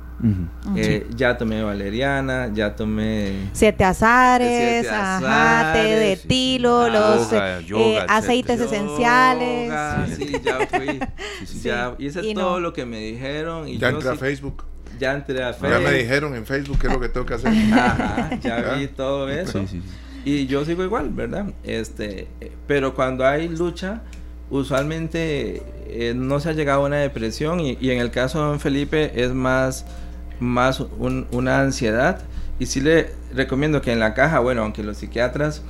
Eh, 0.76 1.06
ya 1.14 1.38
tomé 1.38 1.62
valeriana, 1.62 2.50
ya 2.52 2.74
tomé 2.74 3.50
siete 3.52 3.84
azares, 3.84 4.86
té 4.86 5.78
de 5.78 6.16
tilo, 6.26 6.88
los 6.88 7.32
aceites 8.08 8.60
esenciales. 8.60 9.72
sí, 10.16 10.32
ya 10.42 10.58
fui, 10.66 11.00
ya 11.62 11.94
hice 11.98 12.34
todo 12.34 12.58
lo 12.60 12.72
que 12.72 12.84
me 12.84 12.98
dijeron 12.98 13.68
y 13.68 13.78
ya 13.78 13.90
entré 13.90 14.10
a 14.10 14.16
Facebook 14.16 14.64
ya 14.98 15.14
entré 15.14 15.42
a 15.42 15.52
Facebook. 15.52 15.84
Ya 15.84 15.90
me 15.90 15.96
dijeron 15.96 16.34
en 16.34 16.44
Facebook 16.44 16.78
qué 16.80 16.88
es 16.88 16.92
lo 16.92 17.00
que 17.00 17.08
tengo 17.08 17.24
que 17.24 17.34
hacer. 17.34 17.52
ya 18.40 18.74
vi 18.76 18.88
todo 18.88 19.28
eso. 19.28 19.64
Y 20.24 20.46
yo 20.46 20.64
sigo 20.64 20.82
igual, 20.82 21.10
¿verdad? 21.10 21.52
Este, 21.62 22.28
pero 22.66 22.94
cuando 22.94 23.24
hay 23.24 23.48
lucha, 23.48 24.02
usualmente 24.50 25.62
eh, 25.86 26.14
no 26.14 26.40
se 26.40 26.50
ha 26.50 26.52
llegado 26.52 26.82
a 26.82 26.86
una 26.86 26.96
depresión 26.96 27.60
y, 27.60 27.78
en 27.80 27.98
el 27.98 28.10
caso 28.10 28.40
de 28.40 28.46
don 28.46 28.60
Felipe 28.60 29.12
es 29.14 29.32
más, 29.32 29.86
más 30.40 30.80
una 31.00 31.60
ansiedad. 31.60 32.20
Y 32.58 32.66
sí 32.66 32.80
le 32.80 33.10
recomiendo 33.34 33.80
que 33.80 33.92
en 33.92 34.00
la 34.00 34.14
caja, 34.14 34.40
bueno, 34.40 34.62
aunque 34.62 34.82
los 34.82 34.96
psiquiatras 34.96 35.62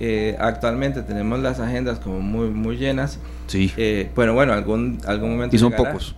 eh, 0.00 0.36
actualmente 0.40 1.02
tenemos 1.02 1.38
las 1.38 1.60
agendas 1.60 1.98
como 2.00 2.20
muy, 2.20 2.48
muy 2.48 2.76
llenas. 2.76 3.18
Sí. 3.46 3.72
Eh, 3.76 4.10
bueno, 4.14 4.34
bueno, 4.34 4.52
algún, 4.52 5.00
algún 5.06 5.32
momento. 5.32 5.54
Y 5.54 5.58
son 5.58 5.72
pocos. 5.72 6.16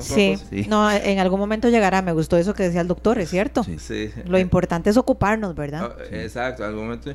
Sí, 0.00 0.36
no, 0.68 0.90
en 0.90 1.18
algún 1.18 1.40
momento 1.40 1.68
llegará. 1.68 2.02
Me 2.02 2.12
gustó 2.12 2.36
eso 2.36 2.54
que 2.54 2.64
decía 2.64 2.80
el 2.80 2.88
doctor, 2.88 3.18
es 3.18 3.30
cierto. 3.30 3.64
Sí. 3.64 4.10
Lo 4.26 4.38
importante 4.38 4.90
es 4.90 4.96
ocuparnos, 4.96 5.54
¿verdad? 5.54 5.92
Oh, 5.96 6.14
exacto, 6.14 6.64
algún 6.64 6.84
momento. 6.84 7.12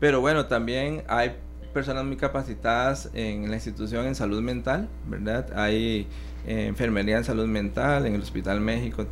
Pero 0.00 0.20
bueno, 0.20 0.46
también 0.46 1.04
hay 1.06 1.32
personas 1.72 2.04
muy 2.04 2.16
capacitadas 2.16 3.08
en 3.14 3.48
la 3.48 3.56
institución 3.56 4.06
en 4.06 4.14
salud 4.14 4.42
mental, 4.42 4.88
¿verdad? 5.06 5.46
Hay 5.54 6.06
enfermería 6.46 7.18
en 7.18 7.24
salud 7.24 7.46
mental, 7.46 8.06
en 8.06 8.14
el 8.14 8.22
Hospital 8.22 8.60
México 8.60 9.06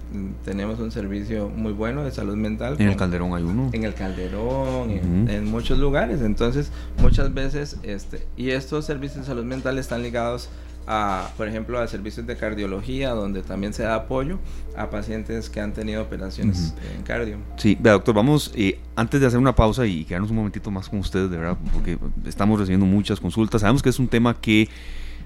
tenemos 0.45 0.81
un 0.81 0.91
servicio 0.91 1.49
muy 1.49 1.73
bueno 1.73 2.03
de 2.05 2.11
salud 2.11 2.37
mental. 2.37 2.77
En 2.79 2.89
el 2.89 2.97
Calderón 2.97 3.35
hay 3.35 3.43
uno. 3.43 3.71
En 3.73 3.85
el 3.85 3.95
Calderón, 3.95 4.91
en, 4.91 5.45
muchos 5.51 5.79
lugares. 5.79 6.23
Entonces, 6.23 6.71
muchas 7.01 7.33
veces, 7.33 7.79
este, 7.83 8.27
y 8.37 8.51
estos 8.51 8.85
servicios 8.85 9.21
de 9.21 9.27
salud 9.27 9.45
mental 9.45 9.79
están 9.79 10.03
ligados 10.03 10.51
a, 10.87 11.31
por 11.37 11.47
ejemplo, 11.47 11.79
a 11.79 11.87
servicios 11.87 12.27
de 12.27 12.37
cardiología, 12.37 13.11
donde 13.11 13.43
también 13.43 13.73
se 13.73 13.85
da 13.85 13.95
apoyo 13.95 14.39
a 14.77 14.91
pacientes 14.91 15.49
que 15.49 15.61
han 15.61 15.73
tenido 15.73 16.03
operaciones 16.03 16.75
en 16.97 17.03
cardio. 17.03 17.37
Sí, 17.57 17.77
doctor, 17.81 18.15
vamos, 18.15 18.51
eh, 18.57 18.79
antes 18.97 19.21
de 19.21 19.27
hacer 19.27 19.39
una 19.39 19.55
pausa 19.55 19.87
y 19.87 20.05
quedarnos 20.05 20.31
un 20.31 20.37
momentito 20.39 20.71
más 20.71 20.89
con 20.89 20.99
ustedes, 20.99 21.31
de 21.31 21.37
verdad, 21.37 21.59
porque 21.73 21.97
estamos 22.27 22.59
recibiendo 22.59 22.87
muchas 22.87 23.21
consultas, 23.21 23.61
sabemos 23.61 23.83
que 23.83 23.91
es 23.91 23.99
un 23.99 24.09
tema 24.09 24.35
que 24.35 24.69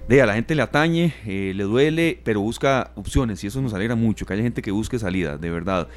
de 0.09 0.21
a 0.21 0.27
la 0.27 0.35
gente 0.35 0.55
le 0.55 0.63
atañe, 0.63 1.15
eh, 1.25 1.53
le 1.55 1.65
duele, 1.65 2.21
pero 2.25 2.41
busca 2.41 2.91
opciones 2.95 3.43
y 3.43 3.47
eso 3.47 3.63
nos 3.63 3.73
alegra 3.73 3.95
mucho, 3.95 4.27
que 4.27 4.35
haya 4.35 4.43
gente 4.43 4.61
que 4.61 4.71
busque 4.71 4.99
salida, 4.99 5.39
de 5.39 5.51
verdad. 5.51 5.89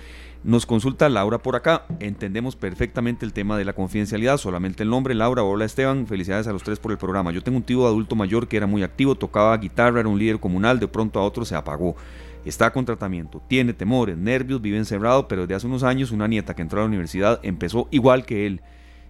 Nos 0.44 0.66
consulta 0.66 1.10
Laura 1.10 1.40
por 1.40 1.58
acá, 1.58 1.86
entendemos 2.00 2.56
perfectamente 2.56 3.26
el 3.26 3.34
tema 3.34 3.58
de 3.58 3.66
la 3.66 3.74
confidencialidad, 3.74 4.38
solamente 4.38 4.84
el 4.84 4.90
nombre, 4.90 5.14
Laura, 5.14 5.44
hola 5.44 5.66
Esteban, 5.66 6.08
felicidades 6.08 6.48
a 6.48 6.54
los 6.54 6.64
tres 6.64 6.80
por 6.80 6.92
el 6.92 6.98
programa. 6.98 7.32
Yo 7.32 7.44
tengo 7.44 7.58
un 7.58 7.64
tío 7.64 7.86
adulto 7.86 8.16
mayor 8.16 8.48
que 8.48 8.56
era 8.56 8.68
muy 8.68 8.82
activo, 8.82 9.16
tocaba 9.16 9.58
guitarra, 9.58 10.00
era 10.00 10.08
un 10.08 10.20
líder 10.20 10.40
comunal, 10.40 10.80
de 10.80 10.88
pronto 10.88 11.20
a 11.20 11.24
otro 11.24 11.44
se 11.44 11.56
apagó. 11.56 11.98
Está 12.46 12.72
con 12.72 12.86
tratamiento, 12.86 13.42
tiene 13.50 13.74
temores, 13.74 14.16
nervios, 14.16 14.62
vive 14.62 14.78
encerrado, 14.78 15.28
pero 15.28 15.42
desde 15.42 15.56
hace 15.56 15.68
unos 15.68 15.84
años 15.84 16.12
una 16.12 16.30
nieta 16.30 16.56
que 16.56 16.62
entró 16.62 16.80
a 16.80 16.84
la 16.84 16.88
universidad 16.88 17.42
empezó 17.44 17.90
igual 17.92 18.26
que 18.26 18.46
él 18.46 18.62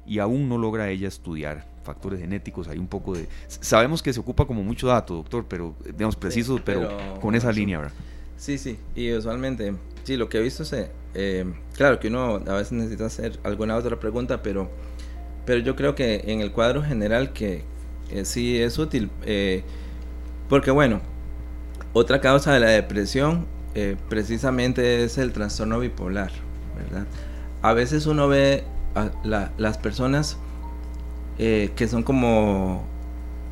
y 0.07 0.17
aún 0.17 0.49
no 0.49 0.57
logra 0.57 0.89
ella 0.89 1.07
estudiar 1.07 1.76
factores 1.87 2.19
genéticos, 2.19 2.67
hay 2.67 2.77
un 2.77 2.87
poco 2.87 3.15
de... 3.15 3.27
Sabemos 3.47 4.03
que 4.03 4.13
se 4.13 4.19
ocupa 4.19 4.45
como 4.45 4.61
mucho 4.63 4.87
dato, 4.87 5.15
doctor, 5.15 5.45
pero 5.47 5.75
digamos 5.85 6.15
preciso, 6.15 6.59
pero, 6.63 6.89
con 7.19 7.33
esa 7.33 7.51
línea, 7.51 7.79
¿verdad? 7.79 7.93
Sí, 8.35 8.57
sí, 8.57 8.77
y 8.95 9.11
usualmente, 9.13 9.73
sí, 10.03 10.17
lo 10.17 10.29
que 10.29 10.37
he 10.37 10.41
visto 10.41 10.63
es, 10.63 10.75
eh, 11.15 11.45
claro 11.75 11.99
que 11.99 12.09
uno 12.09 12.35
a 12.45 12.53
veces 12.53 12.73
necesita 12.73 13.05
hacer 13.05 13.39
alguna 13.43 13.75
otra 13.75 13.99
pregunta, 13.99 14.43
pero, 14.43 14.69
pero 15.45 15.59
yo 15.61 15.75
creo 15.75 15.95
que 15.95 16.23
en 16.27 16.41
el 16.41 16.51
cuadro 16.51 16.83
general 16.83 17.33
que 17.33 17.63
sí 18.23 18.61
es 18.61 18.77
útil, 18.77 19.09
eh, 19.25 19.63
porque 20.49 20.69
bueno, 20.71 21.01
otra 21.93 22.21
causa 22.21 22.53
de 22.53 22.59
la 22.59 22.69
depresión 22.69 23.47
eh, 23.73 23.95
precisamente 24.09 25.03
es 25.03 25.17
el 25.17 25.33
trastorno 25.33 25.79
bipolar, 25.79 26.31
¿verdad? 26.75 27.07
A 27.61 27.73
veces 27.73 28.05
uno 28.05 28.27
ve 28.27 28.63
a 28.95 29.11
las 29.57 29.77
personas 29.77 30.37
eh, 31.39 31.71
que 31.75 31.87
son 31.87 32.03
como, 32.03 32.83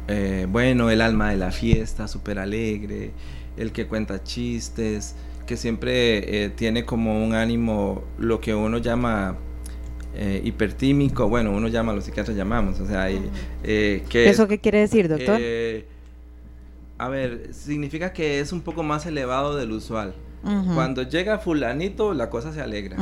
eh, 0.08 0.48
bueno, 0.50 0.90
el 0.90 1.02
alma 1.02 1.30
de 1.30 1.38
la 1.38 1.52
fiesta, 1.52 2.08
súper 2.08 2.40
alegre, 2.40 3.12
el 3.58 3.72
que 3.72 3.88
cuenta 3.88 4.24
chistes, 4.24 5.16
que 5.46 5.58
siempre 5.58 6.46
eh, 6.46 6.50
tiene 6.50 6.86
como 6.86 7.24
un 7.24 7.34
ánimo, 7.34 8.04
lo 8.18 8.42
que 8.42 8.54
uno 8.54 8.78
llama 8.80 9.38
hipertímico, 10.46 11.28
bueno, 11.28 11.52
uno 11.52 11.68
llama, 11.68 11.92
los 11.92 12.06
psiquiatras 12.06 12.38
llamamos, 12.38 12.80
o 12.80 12.88
sea, 12.88 13.10
que 13.62 14.02
¿Eso 14.14 14.48
qué 14.48 14.60
quiere 14.60 14.80
decir, 14.80 15.10
doctor? 15.10 15.42
a 16.98 17.10
ver, 17.10 17.54
significa 17.54 18.14
que 18.14 18.40
es 18.40 18.54
un 18.54 18.62
poco 18.62 18.82
más 18.82 19.06
elevado 19.06 19.58
del 19.58 19.74
usual. 19.74 20.16
Cuando 20.76 21.02
llega 21.02 21.40
fulanito, 21.40 22.14
la 22.14 22.30
cosa 22.30 22.54
se 22.54 22.62
alegra, 22.62 22.98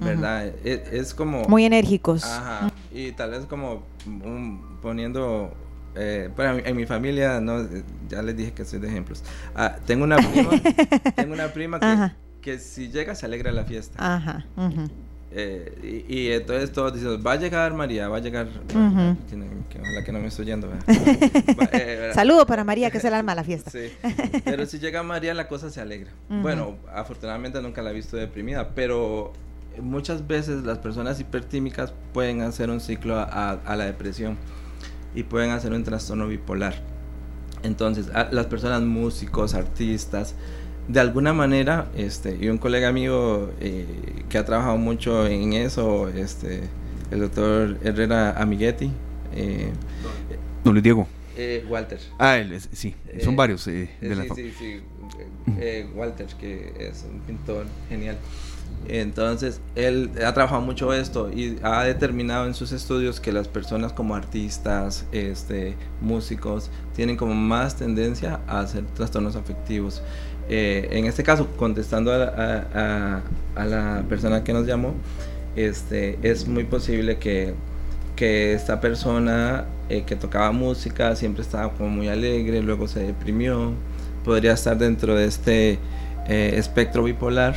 ¿verdad? 0.00 0.52
E, 0.64 0.84
es, 0.92 1.14
como... 1.14 1.44
Muy 1.44 1.64
enérgicos. 1.64 2.24
Ajá. 2.24 2.70
Y 2.92 3.12
tal 3.12 3.30
vez 3.30 3.46
como 3.46 3.84
poniendo... 4.80 5.52
Eh, 5.94 6.30
en 6.38 6.76
mi 6.76 6.86
familia, 6.86 7.40
no, 7.40 7.66
ya 8.08 8.22
les 8.22 8.36
dije 8.36 8.52
que 8.52 8.64
soy 8.64 8.78
de 8.78 8.86
ejemplos. 8.86 9.24
Ah, 9.56 9.76
tengo 9.84 10.04
una 10.04 10.16
prima, 10.16 10.50
tengo 11.16 11.32
una 11.32 11.48
prima 11.48 11.80
que, 11.80 12.12
que, 12.40 12.58
si 12.60 12.88
llega 12.88 13.16
se 13.16 13.26
alegra 13.26 13.50
la 13.50 13.64
fiesta. 13.64 13.96
Ajá. 13.98 14.44
Eh, 15.30 16.04
y, 16.08 16.30
entonces 16.30 16.72
todos 16.72 16.94
dicen, 16.94 17.22
va 17.24 17.32
a 17.32 17.36
llegar 17.36 17.74
María, 17.74 18.08
va 18.08 18.16
a 18.16 18.20
llegar, 18.20 18.48
que, 18.48 19.78
ojalá 19.78 20.04
que 20.04 20.12
no 20.12 20.20
me 20.20 20.28
estoy 20.28 20.46
yendo. 20.46 20.68
Eh, 21.72 22.12
Saludo 22.14 22.46
para 22.46 22.64
María, 22.64 22.90
que 22.90 22.98
es 22.98 23.04
el 23.04 23.12
alma 23.12 23.32
de 23.32 23.36
la 23.36 23.44
fiesta. 23.44 23.70
Sí, 23.70 23.92
pero 24.44 24.64
si 24.66 24.78
llega 24.78 25.02
María 25.02 25.34
la 25.34 25.48
cosa 25.48 25.70
se 25.70 25.80
alegra. 25.80 26.10
Bueno, 26.28 26.76
afortunadamente 26.92 27.60
nunca 27.60 27.82
la 27.82 27.90
he 27.90 27.94
visto 27.94 28.16
deprimida, 28.16 28.70
pero 28.74 29.32
muchas 29.82 30.26
veces 30.26 30.64
las 30.64 30.78
personas 30.78 31.20
hipertímicas 31.20 31.92
pueden 32.12 32.42
hacer 32.42 32.70
un 32.70 32.80
ciclo 32.80 33.18
a, 33.18 33.50
a 33.52 33.76
la 33.76 33.84
depresión 33.84 34.36
y 35.14 35.22
pueden 35.22 35.50
hacer 35.50 35.72
un 35.72 35.84
trastorno 35.84 36.28
bipolar. 36.28 36.74
Entonces, 37.62 38.06
las 38.30 38.46
personas 38.46 38.82
músicos, 38.82 39.54
artistas, 39.54 40.34
de 40.88 41.00
alguna 41.00 41.32
manera, 41.32 41.88
este, 41.96 42.36
y 42.40 42.48
un 42.48 42.58
colega 42.58 42.92
mío 42.92 43.50
eh, 43.60 43.86
que 44.28 44.38
ha 44.38 44.44
trabajado 44.44 44.78
mucho 44.78 45.26
en 45.26 45.52
eso, 45.52 46.08
este, 46.08 46.62
el 47.10 47.20
doctor 47.20 47.78
Herrera 47.82 48.40
Amiguetti. 48.40 48.90
Eh, 49.34 49.70
Don 50.64 50.72
Luis 50.72 50.82
Diego. 50.82 51.06
Eh, 51.36 51.64
Walter. 51.68 52.00
Ah, 52.18 52.38
él, 52.38 52.58
sí, 52.60 52.94
son 53.22 53.36
varios. 53.36 53.64
de 53.66 53.88
sí, 54.00 54.06
la 54.08 54.34
sí, 54.34 54.52
sí, 54.58 54.80
Walter, 55.94 56.26
que 56.40 56.72
es 56.78 57.06
un 57.08 57.20
pintor 57.20 57.66
genial. 57.88 58.16
Entonces, 58.86 59.60
él 59.74 60.10
ha 60.24 60.32
trabajado 60.32 60.62
mucho 60.62 60.92
esto 60.94 61.30
y 61.30 61.56
ha 61.62 61.84
determinado 61.84 62.46
en 62.46 62.54
sus 62.54 62.72
estudios 62.72 63.20
que 63.20 63.32
las 63.32 63.48
personas 63.48 63.92
como 63.92 64.14
artistas, 64.14 65.04
este, 65.12 65.74
músicos, 66.00 66.70
tienen 66.94 67.16
como 67.16 67.34
más 67.34 67.76
tendencia 67.76 68.40
a 68.46 68.60
hacer 68.60 68.84
trastornos 68.94 69.36
afectivos. 69.36 70.02
Eh, 70.48 70.88
en 70.92 71.04
este 71.04 71.22
caso, 71.22 71.46
contestando 71.56 72.12
a, 72.12 73.22
la 73.56 74.04
persona 74.08 74.42
que 74.42 74.52
nos 74.52 74.66
llamó, 74.66 74.94
este, 75.56 76.18
es 76.22 76.48
muy 76.48 76.64
posible 76.64 77.18
que, 77.18 77.54
que 78.16 78.54
esta 78.54 78.80
persona 78.80 79.66
eh, 79.90 80.04
que 80.06 80.16
tocaba 80.16 80.50
música 80.52 81.14
siempre 81.16 81.42
estaba 81.42 81.72
como 81.72 81.90
muy 81.90 82.08
alegre, 82.08 82.62
luego 82.62 82.88
se 82.88 83.00
deprimió, 83.00 83.72
podría 84.24 84.52
estar 84.52 84.78
dentro 84.78 85.14
de 85.14 85.26
este 85.26 85.78
eh, 86.28 86.52
espectro 86.56 87.02
bipolar 87.04 87.54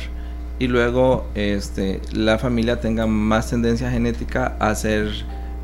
y 0.62 0.68
luego 0.68 1.26
este, 1.34 2.00
la 2.12 2.38
familia 2.38 2.80
tenga 2.80 3.06
más 3.06 3.50
tendencia 3.50 3.90
genética 3.90 4.56
a 4.60 4.70
hacer 4.70 5.08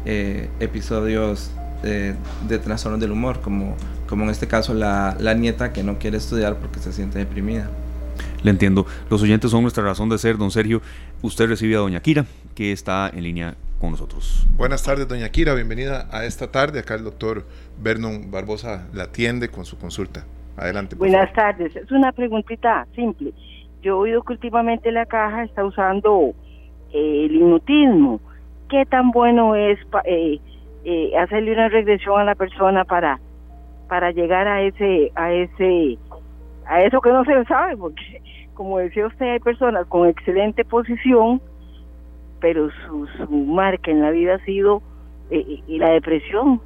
episodios 0.04 1.50
de, 1.82 2.14
de 2.48 2.58
trastornos 2.58 2.98
del 2.98 3.12
humor, 3.12 3.40
como 3.40 3.76
como 4.08 4.24
en 4.24 4.30
este 4.30 4.48
caso 4.48 4.74
la, 4.74 5.14
nieta 5.36 5.72
que 5.72 5.84
no 5.84 5.98
quiere 5.98 6.16
estudiar 6.16 6.56
porque 6.56 6.80
se 6.80 6.92
siente 6.92 7.18
deprimida. 7.18 7.70
Le 8.42 8.50
entiendo. 8.50 8.86
Los 9.10 9.22
oyentes 9.22 9.50
son 9.50 9.62
nuestra 9.62 9.84
razón 9.84 10.08
de 10.08 10.18
ser, 10.18 10.38
don 10.38 10.50
Sergio. 10.50 10.80
Usted 11.22 11.46
recibe 11.48 11.76
a 11.76 11.78
doña 11.78 12.00
Kira, 12.00 12.24
que 12.54 12.72
está 12.72 13.10
en 13.14 13.22
línea 13.22 13.54
con 13.78 13.90
nosotros. 13.92 14.46
Buenas 14.56 14.82
tardes, 14.82 15.06
doña 15.06 15.28
Kira. 15.28 15.54
Bienvenida 15.54 16.08
a 16.10 16.24
esta 16.24 16.50
tarde. 16.50 16.80
Acá 16.80 16.94
el 16.94 17.04
doctor 17.04 17.44
Vernon 17.80 18.30
Barbosa 18.30 18.88
la 18.92 19.04
atiende 19.04 19.50
con 19.50 19.64
su 19.64 19.78
consulta. 19.78 20.24
Adelante. 20.56 20.96
Buenas 20.96 21.32
tardes. 21.34 21.76
Es 21.76 21.90
una 21.92 22.10
preguntita 22.10 22.86
simple. 22.96 23.32
Yo 23.82 23.92
he 23.92 24.10
oído 24.10 24.22
que 24.22 24.32
últimamente 24.34 24.92
la 24.92 25.06
caja 25.06 25.44
está 25.44 25.64
usando 25.64 26.32
eh, 26.92 27.26
el 27.26 27.36
hipnotismo. 27.36 28.20
¿Qué 28.68 28.84
tan 28.86 29.10
bueno 29.10 29.54
es 29.54 29.78
eh, 30.04 30.40
eh, 30.84 31.16
hacerle 31.18 31.52
una 31.52 31.68
regresión 31.68 32.20
a 32.20 32.24
la 32.24 32.34
persona 32.34 32.84
para 32.84 33.18
para 33.88 34.10
llegar 34.12 34.46
a 34.46 34.62
ese 34.62 35.10
a 35.16 35.32
ese 35.32 35.98
a 36.66 36.82
eso 36.82 37.00
que 37.00 37.10
no 37.10 37.24
se 37.24 37.44
sabe 37.46 37.76
porque 37.76 38.22
como 38.54 38.78
decía 38.78 39.06
usted 39.06 39.32
hay 39.32 39.40
personas 39.40 39.86
con 39.86 40.08
excelente 40.08 40.64
posición 40.64 41.40
pero 42.40 42.70
su, 42.70 43.06
su 43.06 43.28
marca 43.30 43.90
en 43.90 44.02
la 44.02 44.10
vida 44.10 44.36
ha 44.36 44.44
sido 44.44 44.82
eh, 45.30 45.44
eh, 45.48 45.62
y 45.66 45.78
la 45.78 45.90
depresión 45.90 46.60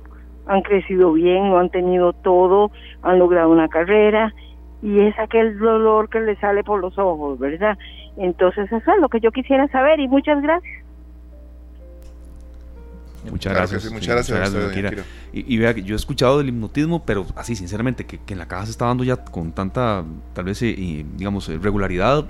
han 0.46 0.62
crecido 0.62 1.12
bien 1.12 1.50
lo 1.50 1.58
han 1.58 1.70
tenido 1.70 2.12
todo 2.12 2.70
han 3.02 3.18
logrado 3.18 3.50
una 3.50 3.68
carrera 3.68 4.34
y 4.82 5.00
es 5.00 5.18
aquel 5.18 5.58
dolor 5.58 6.08
que 6.08 6.20
le 6.20 6.36
sale 6.36 6.64
por 6.64 6.80
los 6.80 6.98
ojos 6.98 7.38
verdad 7.38 7.78
entonces 8.16 8.70
eso 8.70 8.92
es 8.92 9.00
lo 9.00 9.08
que 9.08 9.20
yo 9.20 9.30
quisiera 9.30 9.68
saber 9.68 10.00
y 10.00 10.08
muchas 10.08 10.42
gracias 10.42 10.82
Muchas 13.30 13.54
gracias. 13.54 13.92
muchas 13.92 14.28
gracias, 14.28 15.06
Y, 15.32 15.56
vea 15.58 15.74
que 15.74 15.82
yo 15.82 15.94
he 15.94 15.96
escuchado 15.96 16.38
del 16.38 16.48
hipnotismo, 16.48 17.04
pero 17.04 17.26
así, 17.36 17.54
sinceramente, 17.54 18.04
que, 18.04 18.18
en 18.26 18.38
la 18.38 18.48
caja 18.48 18.64
se 18.66 18.72
está 18.72 18.86
dando 18.86 19.04
ya 19.04 19.16
con 19.16 19.52
tanta, 19.52 20.04
tal 20.34 20.44
vez, 20.44 20.60
eh, 20.62 21.04
digamos, 21.16 21.48
eh, 21.48 21.58
regularidad, 21.60 22.26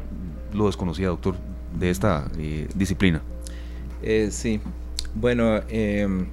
lo 0.52 0.66
desconocía, 0.66 1.08
doctor, 1.08 1.36
de 1.78 1.90
esta 1.90 2.30
eh, 2.38 2.68
disciplina. 2.74 3.22
sí, 4.30 4.60
bueno, 5.14 5.60
em, 5.68 6.26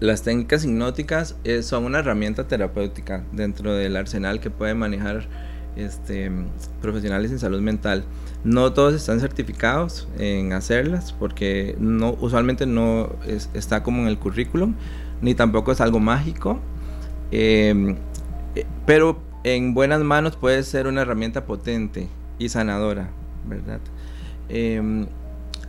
las 0.00 0.22
técnicas 0.22 0.64
hipnóticas 0.64 1.36
son 1.62 1.84
una 1.84 2.00
herramienta 2.00 2.46
terapéutica 2.46 3.24
dentro 3.32 3.74
del 3.74 3.96
arsenal 3.96 4.40
que 4.40 4.50
puede 4.50 4.74
manejar 4.74 5.28
este, 5.76 6.30
profesionales 6.80 7.30
en 7.30 7.38
salud 7.38 7.60
mental. 7.60 8.04
No 8.44 8.72
todos 8.72 8.94
están 8.94 9.20
certificados 9.20 10.08
en 10.18 10.52
hacerlas 10.52 11.12
porque 11.12 11.76
no, 11.78 12.16
usualmente 12.20 12.66
no 12.66 13.10
está 13.54 13.82
como 13.82 14.02
en 14.02 14.08
el 14.08 14.18
currículum, 14.18 14.74
ni 15.20 15.34
tampoco 15.34 15.72
es 15.72 15.80
algo 15.80 16.00
mágico. 16.00 16.60
Em, 17.30 17.96
eh, 18.54 18.66
pero 18.86 19.20
en 19.42 19.74
buenas 19.74 20.00
manos 20.02 20.36
puede 20.36 20.62
ser 20.62 20.86
una 20.86 21.02
herramienta 21.02 21.44
potente 21.46 22.08
y 22.38 22.48
sanadora, 22.48 23.10
¿verdad? 23.48 23.80
Em, 24.48 25.06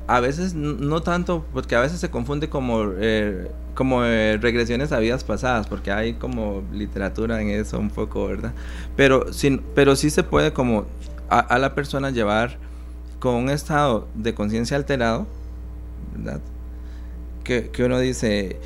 a 0.08 0.20
veces 0.20 0.54
no 0.54 1.02
tanto, 1.02 1.46
porque 1.54 1.76
a 1.76 1.82
veces 1.82 2.00
se 2.00 2.10
confunde 2.10 2.50
como, 2.50 2.92
eh, 2.98 3.50
como 3.74 4.04
eh, 4.04 4.38
regresiones 4.40 4.92
a 4.92 5.00
vidas 5.00 5.24
pasadas, 5.24 5.68
porque 5.68 5.92
hay 5.92 6.14
como 6.14 6.64
literatura 6.72 7.42
en 7.42 7.50
eso 7.50 7.80
un 7.80 7.90
poco, 7.90 8.28
¿verdad? 8.28 8.54
Pero, 8.96 9.34
sin, 9.34 9.60
pero 9.74 9.96
sí 9.96 10.10
se 10.10 10.24
puede 10.24 10.54
como 10.54 10.86
a, 11.30 11.58
la 11.58 11.74
persona 11.74 12.12
llevar 12.12 12.58
con 13.20 13.36
un 13.36 13.50
estado 13.50 14.08
de 14.14 14.36
conciencia 14.36 14.78
alterado, 14.78 15.26
¿verdad? 16.16 16.42
Que, 17.44 17.70
que, 17.70 17.84
uno 17.84 18.00
dice, 18.00 18.60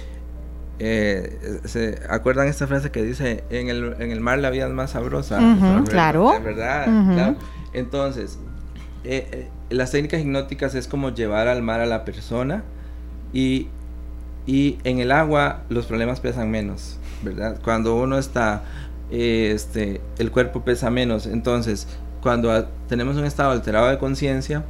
eh, 0.79 1.59
¿se 1.65 2.01
acuerdan 2.09 2.47
esta 2.47 2.67
frase 2.67 2.91
que 2.91 3.03
dice, 3.03 3.43
en 3.49 3.69
el, 3.69 3.95
en 3.99 4.11
el 4.11 4.19
mar 4.19 4.39
la 4.39 4.49
vida 4.49 4.67
es 4.67 4.73
más 4.73 4.91
sabrosa? 4.91 5.39
claro. 5.89 6.33
¿Verdad? 6.43 6.85
claro. 7.13 7.35
Entonces, 7.73 8.39
eh, 9.03 9.27
eh, 9.31 9.49
las 9.69 9.91
técnicas 9.91 10.21
hipnóticas 10.21 10.75
es 10.75 10.87
como 10.87 11.13
llevar 11.13 11.47
al 11.47 11.61
mar 11.61 11.79
a 11.79 11.85
la 11.85 12.05
persona 12.05 12.63
y, 13.33 13.67
y 14.45 14.77
en 14.83 14.99
el 14.99 15.11
agua 15.11 15.63
los 15.69 15.85
problemas 15.85 16.19
pesan 16.19 16.49
menos, 16.49 16.97
¿verdad? 17.23 17.59
Cuando 17.63 17.95
uno 17.95 18.17
está, 18.17 18.63
este, 19.11 20.01
el 20.17 20.31
cuerpo 20.31 20.63
pesa 20.63 20.89
menos, 20.89 21.25
entonces 21.25 21.87
cuando 22.21 22.67
tenemos 22.87 23.17
un 23.17 23.25
estado 23.25 23.51
alterado 23.51 23.87
de 23.87 23.97
conciencia, 23.97 24.63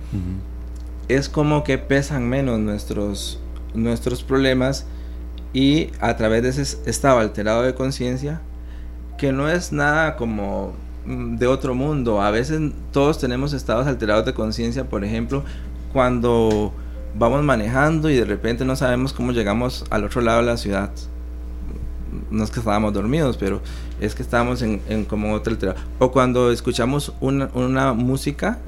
es 1.07 1.29
como 1.29 1.63
que 1.63 1.77
pesan 1.77 2.27
menos 2.27 2.59
nuestros, 2.59 3.39
nuestros 3.73 4.23
problemas 4.23 4.85
y 5.53 5.89
a 5.99 6.15
través 6.15 6.43
de 6.43 6.49
ese 6.49 6.77
estado 6.87 7.19
alterado 7.19 7.63
de 7.63 7.73
conciencia, 7.73 8.41
que 9.17 9.31
no 9.31 9.49
es 9.49 9.71
nada 9.71 10.15
como 10.15 10.73
de 11.05 11.47
otro 11.47 11.75
mundo. 11.75 12.21
A 12.21 12.31
veces 12.31 12.71
todos 12.91 13.19
tenemos 13.19 13.53
estados 13.53 13.87
alterados 13.87 14.25
de 14.25 14.33
conciencia, 14.33 14.89
por 14.89 15.03
ejemplo, 15.03 15.43
cuando 15.93 16.73
vamos 17.15 17.43
manejando 17.43 18.09
y 18.09 18.15
de 18.15 18.25
repente 18.25 18.65
no 18.65 18.75
sabemos 18.75 19.13
cómo 19.13 19.31
llegamos 19.31 19.85
al 19.89 20.03
otro 20.03 20.21
lado 20.21 20.39
de 20.39 20.45
la 20.45 20.57
ciudad. 20.57 20.91
No 22.31 22.43
es 22.43 22.51
que 22.51 22.59
estábamos 22.59 22.93
dormidos, 22.93 23.37
pero 23.37 23.61
es 23.99 24.15
que 24.15 24.23
estábamos 24.23 24.61
en, 24.61 25.05
como 25.05 25.33
otro 25.33 25.53
alterado. 25.53 25.79
O 25.99 26.11
cuando 26.11 26.51
escuchamos 26.51 27.13
una, 27.19 27.49
una 27.53 27.93
música 27.93 28.59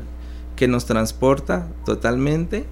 que 0.55 0.67
nos 0.67 0.85
transporta 0.85 1.67
totalmente 1.85 2.65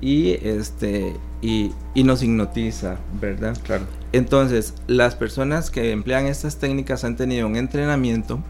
y 0.00 0.32
este 0.42 1.14
y, 1.42 1.72
nos 1.94 2.22
hipnotiza, 2.22 2.96
¿verdad? 3.20 3.56
Claro. 3.62 3.84
Entonces, 4.12 4.74
las 4.86 5.14
personas 5.14 5.70
que 5.70 5.92
emplean 5.92 6.26
estas 6.26 6.56
técnicas 6.56 7.04
han 7.04 7.16
tenido 7.16 7.46
un 7.46 7.56
entrenamiento 7.56 8.40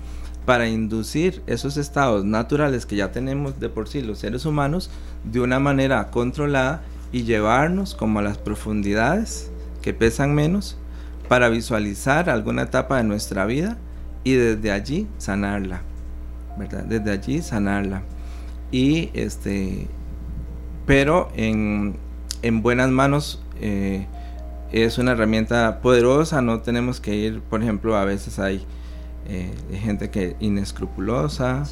para 0.47 0.69
inducir 0.69 1.43
esos 1.47 1.77
estados 1.77 2.25
naturales 2.25 2.87
que 2.87 2.97
ya 2.97 3.11
tenemos 3.11 3.59
de 3.61 3.69
por 3.69 3.89
sí 3.89 4.01
los 4.01 4.21
seres 4.21 4.47
humanos 4.47 4.91
de 5.25 5.41
una 5.41 5.59
manera 5.59 6.11
controlada 6.11 6.83
y 7.13 7.25
llevarnos 7.25 7.95
como 7.95 8.21
a 8.21 8.23
las 8.23 8.39
profundidades 8.39 9.51
que 9.83 9.93
pesan 9.93 10.35
menos 10.35 10.79
para 11.29 11.49
visualizar 11.49 12.31
alguna 12.31 12.63
etapa 12.63 12.97
de 12.99 13.05
nuestra 13.05 13.45
vida 13.45 13.77
y 14.23 14.35
desde 14.35 14.71
allí 14.71 15.09
sanarla, 15.19 15.83
¿verdad? 16.57 16.85
Desde 16.85 17.11
allí 17.11 17.43
sanarla. 17.43 18.03
Y 18.71 19.11
este, 19.15 19.89
pero 20.87 21.29
en, 21.35 21.97
en 22.43 22.63
buenas 22.63 22.91
manos 22.91 23.43
eh, 23.61 24.07
es 24.71 24.99
una 24.99 25.13
herramienta 25.13 25.81
poderosa, 25.81 26.41
no 26.43 26.61
tenemos 26.61 27.01
que 27.01 27.15
ir, 27.17 27.41
por 27.41 27.63
ejemplo, 27.63 27.97
a 27.97 28.05
veces 28.05 28.39
hay 28.39 28.65
eh, 29.29 29.53
gente 29.79 30.11
que 30.11 30.37
inescrupulosa, 30.41 31.64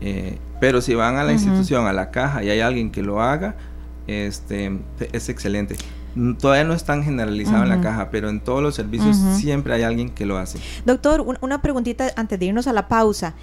eh, 0.00 0.38
pero 0.60 0.80
si 0.80 0.94
van 0.94 1.16
a 1.16 1.24
la 1.24 1.32
institución, 1.32 1.86
a 1.86 1.92
la 1.92 2.10
caja 2.10 2.42
y 2.42 2.50
hay 2.50 2.60
alguien 2.60 2.90
que 2.90 3.02
lo 3.02 3.22
haga, 3.22 3.56
este, 4.06 4.78
es 5.12 5.28
excelente. 5.28 5.76
Todavía 6.38 6.64
no 6.64 6.74
es 6.74 6.84
tan 6.84 7.04
generalizado 7.04 7.62
en 7.62 7.68
la 7.68 7.80
caja, 7.80 8.10
pero 8.10 8.28
en 8.28 8.40
todos 8.40 8.62
los 8.62 8.74
servicios 8.74 9.16
siempre 9.36 9.74
hay 9.74 9.82
alguien 9.82 10.10
que 10.10 10.26
lo 10.26 10.36
hace. 10.36 10.58
Doctor, 10.84 11.24
una 11.40 11.62
preguntita 11.62 12.10
antes 12.16 12.38
de 12.38 12.46
irnos 12.46 12.66
a 12.66 12.72
la 12.72 12.88
pausa. 12.88 13.34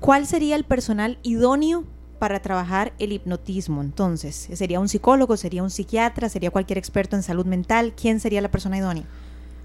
¿Cuál 0.00 0.26
sería 0.26 0.56
el 0.56 0.64
personal 0.64 1.18
idóneo 1.22 1.84
para 2.22 2.40
trabajar 2.40 2.92
el 3.00 3.10
hipnotismo. 3.10 3.80
Entonces, 3.82 4.48
¿sería 4.52 4.78
un 4.78 4.88
psicólogo, 4.88 5.36
sería 5.36 5.60
un 5.60 5.70
psiquiatra, 5.70 6.28
sería 6.28 6.52
cualquier 6.52 6.78
experto 6.78 7.16
en 7.16 7.24
salud 7.24 7.46
mental? 7.46 7.94
¿Quién 8.00 8.20
sería 8.20 8.40
la 8.40 8.48
persona 8.48 8.78
idónea? 8.78 9.02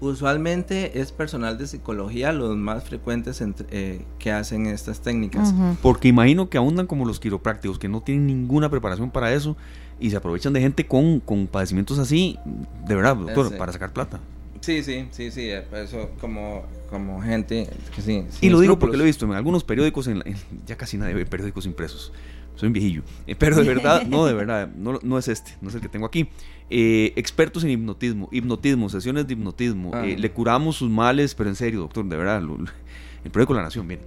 Usualmente 0.00 1.00
es 1.00 1.10
personal 1.10 1.58
de 1.58 1.66
psicología 1.66 2.32
los 2.32 2.56
más 2.56 2.84
frecuentes 2.84 3.42
eh, 3.70 4.02
que 4.18 4.30
hacen 4.30 4.66
estas 4.66 5.00
técnicas. 5.00 5.52
Porque 5.82 6.08
imagino 6.08 6.48
que 6.48 6.56
abundan 6.56 6.86
como 6.86 7.04
los 7.04 7.18
quiroprácticos, 7.18 7.78
que 7.78 7.88
no 7.88 8.00
tienen 8.00 8.26
ninguna 8.26 8.70
preparación 8.70 9.10
para 9.10 9.32
eso 9.32 9.56
y 9.98 10.10
se 10.10 10.16
aprovechan 10.16 10.52
de 10.52 10.60
gente 10.60 10.86
con, 10.86 11.18
con 11.18 11.48
padecimientos 11.48 11.98
así, 11.98 12.38
de 12.86 12.94
verdad, 12.94 13.16
doctor, 13.16 13.56
para 13.56 13.72
sacar 13.72 13.92
plata. 13.92 14.20
Sí, 14.60 14.82
sí, 14.82 15.08
sí, 15.10 15.30
sí, 15.30 15.50
eh, 15.50 15.64
eso 15.74 16.10
como, 16.20 16.64
como 16.90 17.20
gente 17.20 17.68
que 17.94 18.02
sí. 18.02 18.24
Y 18.40 18.50
lo 18.50 18.60
digo 18.60 18.78
porque 18.78 18.96
lo 18.96 19.02
he 19.02 19.06
visto 19.06 19.24
en 19.24 19.32
algunos 19.32 19.64
periódicos, 19.64 20.06
en, 20.06 20.22
ya 20.66 20.76
casi 20.76 20.96
nadie 20.96 21.14
ve 21.14 21.26
periódicos 21.26 21.66
impresos 21.66 22.12
soy 22.58 22.66
un 22.66 22.72
viejillo. 22.72 23.02
Eh, 23.28 23.36
pero 23.36 23.56
de 23.56 23.62
verdad, 23.62 24.04
no, 24.08 24.26
de 24.26 24.34
verdad, 24.34 24.68
no, 24.76 24.98
no, 25.00 25.16
es 25.16 25.28
este, 25.28 25.52
no 25.60 25.68
es 25.68 25.76
el 25.76 25.80
que 25.80 25.88
tengo 25.88 26.06
aquí. 26.06 26.28
Eh, 26.70 27.12
expertos 27.14 27.62
en 27.62 27.70
hipnotismo, 27.70 28.28
hipnotismo, 28.32 28.88
sesiones 28.88 29.28
de 29.28 29.34
hipnotismo. 29.34 29.92
Ah. 29.94 30.04
Eh, 30.04 30.18
le 30.18 30.32
curamos 30.32 30.76
sus 30.76 30.90
males, 30.90 31.36
pero 31.36 31.48
en 31.48 31.54
serio, 31.54 31.78
doctor, 31.78 32.04
de 32.04 32.16
verdad, 32.16 32.42
el 32.42 33.30
periódico 33.30 33.54
La 33.54 33.62
Nación, 33.62 33.86
bien. 33.86 34.00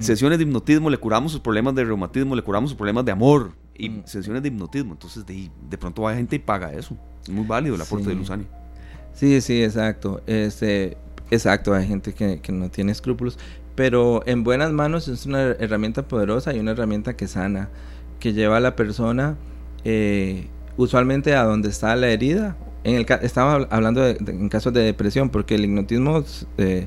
Sesiones 0.00 0.38
de 0.38 0.44
hipnotismo, 0.44 0.88
le 0.88 0.98
curamos 0.98 1.32
sus 1.32 1.40
problemas 1.40 1.74
de 1.74 1.84
reumatismo, 1.84 2.36
le 2.36 2.42
curamos 2.42 2.70
sus 2.70 2.76
problemas 2.76 3.04
de 3.04 3.10
amor. 3.10 3.52
Y 3.76 3.90
sesiones 4.04 4.40
de 4.40 4.48
hipnotismo. 4.48 4.92
Entonces, 4.92 5.26
de, 5.26 5.50
de, 5.68 5.76
pronto 5.76 6.02
va 6.02 6.14
gente 6.14 6.36
y 6.36 6.38
paga 6.38 6.72
eso. 6.72 6.96
Es 7.24 7.28
muy 7.28 7.44
válido 7.44 7.74
el 7.74 7.80
aporte 7.80 8.08
de 8.08 8.14
Luzani. 8.14 8.46
Sí, 9.14 9.40
sí, 9.40 9.64
exacto. 9.64 10.22
Este, 10.26 10.96
exacto, 11.28 11.74
hay 11.74 11.88
gente 11.88 12.14
que, 12.14 12.40
que 12.40 12.52
no 12.52 12.70
tiene 12.70 12.92
escrúpulos. 12.92 13.36
Pero 13.74 14.22
en 14.26 14.44
buenas 14.44 14.72
manos 14.72 15.08
es 15.08 15.26
una 15.26 15.42
herramienta 15.42 16.06
poderosa 16.06 16.54
y 16.54 16.60
una 16.60 16.72
herramienta 16.72 17.16
que 17.16 17.26
sana, 17.26 17.70
que 18.20 18.32
lleva 18.32 18.58
a 18.58 18.60
la 18.60 18.76
persona 18.76 19.36
eh, 19.84 20.48
usualmente 20.76 21.34
a 21.34 21.44
donde 21.44 21.68
está 21.68 21.94
la 21.96 22.08
herida. 22.08 22.56
En 22.84 23.06
hablando 23.70 24.06
en 24.06 24.48
casos 24.50 24.72
de 24.72 24.82
depresión, 24.82 25.30
porque 25.30 25.54
el 25.54 25.64
hipnotismo 25.64 26.22
eh, 26.58 26.86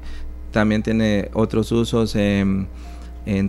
también 0.52 0.84
tiene 0.84 1.30
otros 1.34 1.72
usos 1.72 2.16
en, 2.16 2.68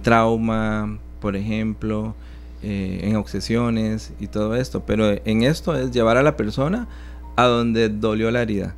trauma, 0.02 0.98
por 1.20 1.36
ejemplo, 1.36 2.14
eh, 2.62 3.00
en 3.02 3.16
obsesiones 3.16 4.14
y 4.18 4.28
todo 4.28 4.56
esto. 4.56 4.84
Pero 4.86 5.10
en 5.24 5.42
esto 5.42 5.76
es 5.76 5.90
llevar 5.90 6.16
a 6.16 6.22
la 6.22 6.36
persona 6.36 6.88
a 7.36 7.44
donde 7.44 7.90
dolió 7.90 8.30
la 8.30 8.42
herida. 8.42 8.74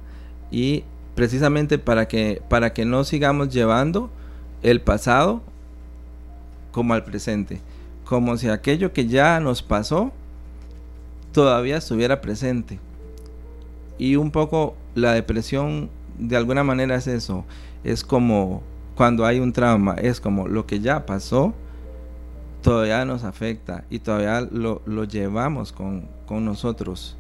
Y 0.51 0.83
precisamente 1.15 1.79
para 1.79 2.09
que, 2.09 2.43
para 2.49 2.73
que 2.73 2.85
no 2.85 3.05
sigamos 3.05 3.51
llevando 3.51 4.11
el 4.63 4.81
pasado 4.81 5.43
como 6.73 6.95
al 6.95 7.05
presente, 7.05 7.61
como 8.05 8.37
si 8.37 8.49
aquello 8.49 8.93
que 8.93 9.07
ya 9.07 9.41
nos 9.41 9.63
pasó 9.63 10.13
todavía 11.33 11.77
estuviera 11.77 12.21
presente. 12.21 12.79
Y 13.99 14.17
un 14.17 14.31
poco 14.31 14.75
la 14.95 15.13
depresión 15.13 15.91
de 16.19 16.37
alguna 16.37 16.65
manera 16.65 16.97
es 16.97 17.07
eso, 17.07 17.45
es 17.85 18.05
como 18.05 18.63
cuando 18.95 19.25
hay 19.25 19.41
un 19.41 19.53
trauma, 19.53 19.95
es 19.95 20.21
como 20.21 20.49
lo 20.49 20.67
que 20.67 20.81
ya 20.81 21.07
pasó 21.07 21.55
todavía 22.61 23.05
nos 23.05 23.25
afecta 23.25 23.85
y 23.91 24.01
todavía 24.01 24.41
lo, 24.43 25.05
llevamos 25.05 25.73
con, 25.73 26.09
nosotros. 26.29 27.17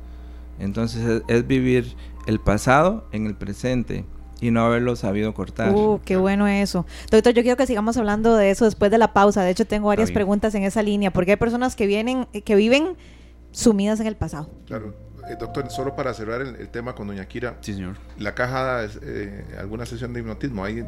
Entonces 0.58 1.22
es 1.26 1.46
vivir 1.46 1.96
el 2.26 2.38
pasado 2.38 3.04
en 3.12 3.26
el 3.26 3.34
presente 3.34 4.04
y 4.40 4.50
no 4.50 4.64
haberlo 4.64 4.96
sabido 4.96 5.34
cortar. 5.34 5.74
Uh, 5.74 6.00
qué 6.04 6.16
bueno 6.16 6.46
eso. 6.48 6.86
Doctor, 7.10 7.34
yo 7.34 7.42
quiero 7.42 7.56
que 7.56 7.66
sigamos 7.66 7.96
hablando 7.96 8.36
de 8.36 8.50
eso 8.50 8.64
después 8.64 8.90
de 8.90 8.98
la 8.98 9.12
pausa. 9.12 9.42
De 9.42 9.50
hecho, 9.50 9.66
tengo 9.66 9.88
varias 9.88 10.10
preguntas 10.10 10.54
en 10.54 10.62
esa 10.62 10.82
línea, 10.82 11.12
porque 11.12 11.32
hay 11.32 11.36
personas 11.36 11.76
que 11.76 11.86
vienen, 11.86 12.26
que 12.26 12.54
viven 12.54 12.96
sumidas 13.52 14.00
en 14.00 14.06
el 14.06 14.16
pasado. 14.16 14.48
Claro. 14.66 14.94
Eh, 15.30 15.36
doctor, 15.38 15.70
solo 15.70 15.94
para 15.94 16.12
cerrar 16.14 16.40
el, 16.40 16.68
tema 16.68 16.94
con 16.94 17.06
doña 17.06 17.26
Kira. 17.26 17.56
Sí, 17.60 17.74
señor. 17.74 17.96
La 18.18 18.34
caja, 18.34 18.84
eh, 19.02 19.44
alguna 19.58 19.86
sesión 19.86 20.12
de 20.12 20.20
hipnotismo, 20.20 20.64
¿hay 20.64 20.84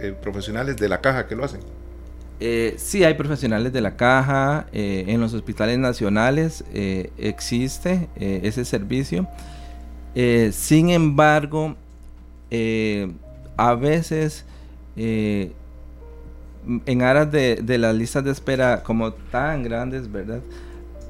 eh, 0.00 0.14
profesionales 0.20 0.76
de 0.76 0.88
la 0.88 1.00
caja 1.00 1.26
que 1.26 1.34
lo 1.34 1.44
hacen? 1.44 1.60
sí, 2.76 3.02
hay 3.02 3.14
profesionales 3.14 3.72
de 3.72 3.80
la 3.80 3.96
caja. 3.96 4.66
en 4.72 5.18
los 5.22 5.32
hospitales 5.32 5.78
nacionales 5.78 6.64
existe 7.16 8.10
ese 8.16 8.66
servicio. 8.66 9.26
sin 10.52 10.90
embargo, 10.90 11.76
eh, 12.50 13.12
a 13.56 13.74
veces 13.74 14.44
eh, 14.96 15.52
en 16.86 17.02
aras 17.02 17.30
de, 17.30 17.56
de, 17.62 17.78
las 17.78 17.94
listas 17.94 18.24
de 18.24 18.30
espera 18.30 18.82
como 18.82 19.12
tan 19.12 19.62
grandes, 19.62 20.10
¿verdad? 20.10 20.40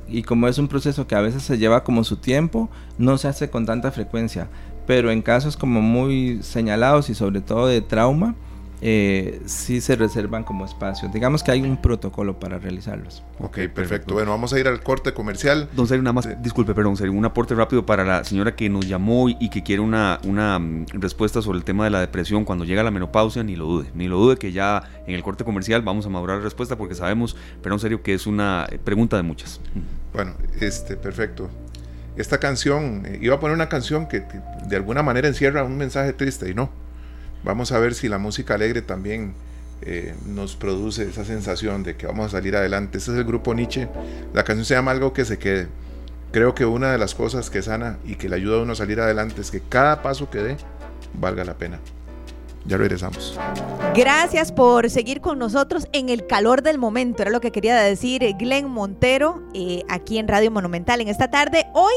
Y 0.09 0.23
como 0.23 0.49
es 0.49 0.59
un 0.59 0.69
proceso 0.69 1.07
que 1.07 1.15
a 1.15 1.21
veces 1.21 1.43
se 1.43 1.59
lleva 1.59 1.83
como 1.83 2.05
su 2.05 2.17
tiempo, 2.17 2.69
no 2.99 3.19
se 3.19 3.29
hace 3.29 3.51
con 3.51 3.67
tanta 3.67 3.91
frecuencia. 3.91 4.49
Pero 4.87 5.11
en 5.11 5.23
casos 5.23 5.57
como 5.57 5.83
muy 5.83 6.43
señalados 6.43 7.11
y 7.11 7.15
sobre 7.15 7.41
todo 7.41 7.67
de 7.67 7.81
trauma, 7.81 8.37
eh, 8.81 9.41
sí 9.47 9.81
se 9.81 9.97
reservan 9.97 10.45
como 10.45 10.65
espacios. 10.65 11.13
Digamos 11.13 11.43
que 11.43 11.51
hay 11.51 11.63
un 11.63 11.81
protocolo 11.81 12.39
para 12.39 12.59
realizarlos. 12.59 13.23
Ok, 13.39 13.59
perfecto. 13.75 14.15
Bueno, 14.15 14.31
vamos 14.31 14.53
a 14.53 14.61
ir 14.61 14.69
al 14.69 14.83
corte 14.83 15.15
comercial. 15.15 15.69
Don 15.75 15.87
Sergio, 15.87 16.03
nada 16.03 16.13
más, 16.13 16.43
disculpe, 16.43 16.75
perdón, 16.75 16.97
Sergio, 16.97 17.17
un 17.17 17.25
aporte 17.25 17.55
rápido 17.55 17.87
para 17.87 18.05
la 18.05 18.25
señora 18.25 18.55
que 18.55 18.69
nos 18.69 18.87
llamó 18.87 19.29
y, 19.29 19.49
que 19.49 19.63
quiere 19.63 19.81
una, 19.81 20.21
una 20.25 20.59
mm, 20.59 20.87
respuesta 20.95 21.41
sobre 21.41 21.59
el 21.59 21.65
tema 21.65 21.85
de 21.85 21.91
la 21.91 22.01
depresión 22.01 22.45
cuando 22.45 22.65
llega 22.65 22.83
la 22.83 22.91
menopausia, 22.91 23.43
ni 23.43 23.57
lo 23.57 23.65
dude, 23.65 23.91
ni 23.95 24.09
lo 24.09 24.19
dude 24.19 24.37
que 24.37 24.53
ya 24.53 24.83
en 25.07 25.15
el 25.15 25.23
corte 25.23 25.45
comercial 25.45 25.83
vamos 25.83 26.05
a 26.07 26.09
madurar 26.09 26.39
la 26.39 26.45
respuesta 26.45 26.77
porque 26.77 26.95
sabemos, 26.95 27.37
pero 27.63 27.75
en 27.75 27.81
serio, 27.81 28.03
que 28.03 28.15
es 28.15 28.27
una 28.27 28.67
pregunta 28.85 29.17
de 29.17 29.23
muchas. 29.23 29.61
Bueno, 30.13 30.35
este, 30.61 30.97
perfecto. 30.97 31.49
esta 32.17 32.39
canción, 32.39 33.05
eh, 33.07 33.19
iba 33.23 33.35
a 33.37 33.41
poner 33.41 33.55
una 33.55 33.69
canción 33.69 34.07
que, 34.07 34.23
de 34.67 34.77
alguna 34.77 35.03
manera 35.03 35.29
encierra 35.29 35.65
un 35.65 35.77
mensaje 35.77 36.13
triste 36.13 36.51
y 36.51 36.55
no. 36.55 36.71
Vamos 37.47 37.71
a 37.71 37.79
ver 37.79 37.95
si 37.95 38.09
la 38.09 38.19
música 38.19 38.55
alegre 38.55 38.83
también 38.83 39.33
eh, 39.81 40.17
nos 40.27 40.57
produce 40.57 41.05
esa 41.05 41.25
sensación 41.25 41.85
de 41.85 41.97
que 41.97 42.09
vamos 42.09 42.27
a 42.27 42.29
salir 42.31 42.57
adelante. 42.57 42.99
Este 42.99 43.13
es 43.13 43.19
el 43.19 43.25
grupo 43.25 43.55
Nietzsche. 43.55 43.89
La 44.35 44.43
canción 44.43 44.65
se 44.65 44.75
llama 44.75 44.91
Algo 44.91 45.13
que 45.13 45.25
se 45.25 45.39
quede. 45.39 45.69
Creo 46.33 46.57
que 46.57 46.67
una 46.67 46.91
de 46.91 46.99
las 46.99 47.15
cosas 47.15 47.49
que 47.49 47.63
sana 47.63 47.99
y 48.05 48.17
que 48.17 48.29
le 48.29 48.35
ayuda 48.35 48.59
a 48.59 48.63
uno 48.63 48.73
a 48.73 48.75
salir 48.75 49.01
adelante 49.01 49.41
es 49.41 49.53
que 49.53 49.61
cada 49.61 50.03
paso 50.03 50.29
que 50.29 50.39
dé 50.43 50.57
valga 51.15 51.45
la 51.45 51.55
pena. 51.55 51.79
Ya 52.67 52.79
regresamos. 52.79 53.39
Gracias 53.95 54.51
por 54.51 54.91
seguir 54.91 55.21
con 55.21 55.39
nosotros 55.39 55.87
en 55.93 56.09
el 56.09 56.27
calor 56.27 56.63
del 56.63 56.79
momento. 56.79 57.23
Era 57.23 57.31
lo 57.31 57.41
que 57.41 57.53
quería 57.53 57.77
decir 57.77 58.23
Glenn 58.41 58.69
Montero 58.69 59.41
eh, 59.55 59.85
aquí 59.89 60.19
en 60.19 60.27
Radio 60.27 60.51
Monumental 60.51 61.01
en 61.01 61.07
esta 61.07 61.31
tarde. 61.31 61.67
Hoy 61.75 61.95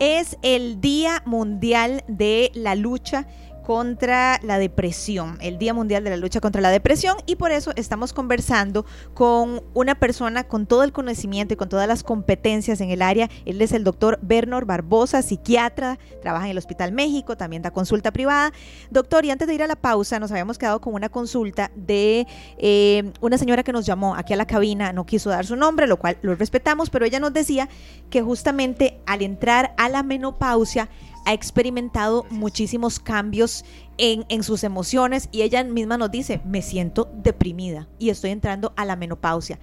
es 0.00 0.36
el 0.42 0.80
Día 0.80 1.22
Mundial 1.26 2.02
de 2.08 2.50
la 2.54 2.74
Lucha 2.74 3.28
contra 3.70 4.40
la 4.42 4.58
depresión, 4.58 5.38
el 5.40 5.56
Día 5.56 5.72
Mundial 5.72 6.02
de 6.02 6.10
la 6.10 6.16
Lucha 6.16 6.40
contra 6.40 6.60
la 6.60 6.70
Depresión, 6.70 7.18
y 7.26 7.36
por 7.36 7.52
eso 7.52 7.70
estamos 7.76 8.12
conversando 8.12 8.84
con 9.14 9.62
una 9.74 9.94
persona 9.94 10.42
con 10.42 10.66
todo 10.66 10.82
el 10.82 10.90
conocimiento 10.90 11.54
y 11.54 11.56
con 11.56 11.68
todas 11.68 11.86
las 11.86 12.02
competencias 12.02 12.80
en 12.80 12.90
el 12.90 13.00
área. 13.00 13.30
Él 13.44 13.62
es 13.62 13.70
el 13.70 13.84
doctor 13.84 14.18
Bernard 14.22 14.66
Barbosa, 14.66 15.22
psiquiatra, 15.22 16.00
trabaja 16.20 16.46
en 16.46 16.50
el 16.50 16.58
Hospital 16.58 16.90
México, 16.90 17.36
también 17.36 17.62
da 17.62 17.70
consulta 17.70 18.10
privada. 18.10 18.52
Doctor, 18.90 19.24
y 19.24 19.30
antes 19.30 19.46
de 19.46 19.54
ir 19.54 19.62
a 19.62 19.68
la 19.68 19.76
pausa, 19.76 20.18
nos 20.18 20.32
habíamos 20.32 20.58
quedado 20.58 20.80
con 20.80 20.92
una 20.94 21.08
consulta 21.08 21.70
de 21.76 22.26
eh, 22.58 23.12
una 23.20 23.38
señora 23.38 23.62
que 23.62 23.70
nos 23.70 23.86
llamó 23.86 24.16
aquí 24.16 24.32
a 24.32 24.36
la 24.36 24.48
cabina, 24.48 24.92
no 24.92 25.06
quiso 25.06 25.30
dar 25.30 25.46
su 25.46 25.54
nombre, 25.54 25.86
lo 25.86 25.96
cual 25.96 26.18
lo 26.22 26.34
respetamos, 26.34 26.90
pero 26.90 27.04
ella 27.04 27.20
nos 27.20 27.32
decía 27.32 27.68
que 28.10 28.20
justamente 28.20 28.98
al 29.06 29.22
entrar 29.22 29.74
a 29.76 29.88
la 29.88 30.02
menopausia, 30.02 30.88
ha 31.24 31.32
experimentado 31.32 32.26
muchísimos 32.30 32.98
cambios 32.98 33.64
en, 33.98 34.42
sus 34.42 34.64
emociones 34.64 35.28
y 35.30 35.42
ella 35.42 35.62
misma 35.64 35.98
nos 35.98 36.10
dice, 36.10 36.40
me 36.44 36.62
siento 36.62 37.10
deprimida 37.22 37.88
y 37.98 38.08
estoy 38.10 38.30
entrando 38.30 38.72
a 38.76 38.84
la 38.84 38.96
menopausia. 38.96 39.58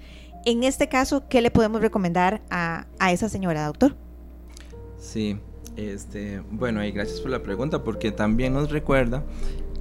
En 0.45 0.63
este 0.63 0.87
caso, 0.87 1.27
¿qué 1.27 1.41
le 1.41 1.51
podemos 1.51 1.81
recomendar 1.81 2.41
a, 2.49 2.85
esa 3.11 3.29
señora, 3.29 3.65
doctor? 3.65 3.95
Sí, 4.99 5.37
este, 5.75 6.41
bueno, 6.51 6.83
y 6.85 6.91
gracias 6.91 7.19
por 7.19 7.31
la 7.31 7.41
pregunta 7.41 7.83
porque 7.83 8.11
también 8.11 8.53
nos 8.53 8.69
recuerda 8.69 9.23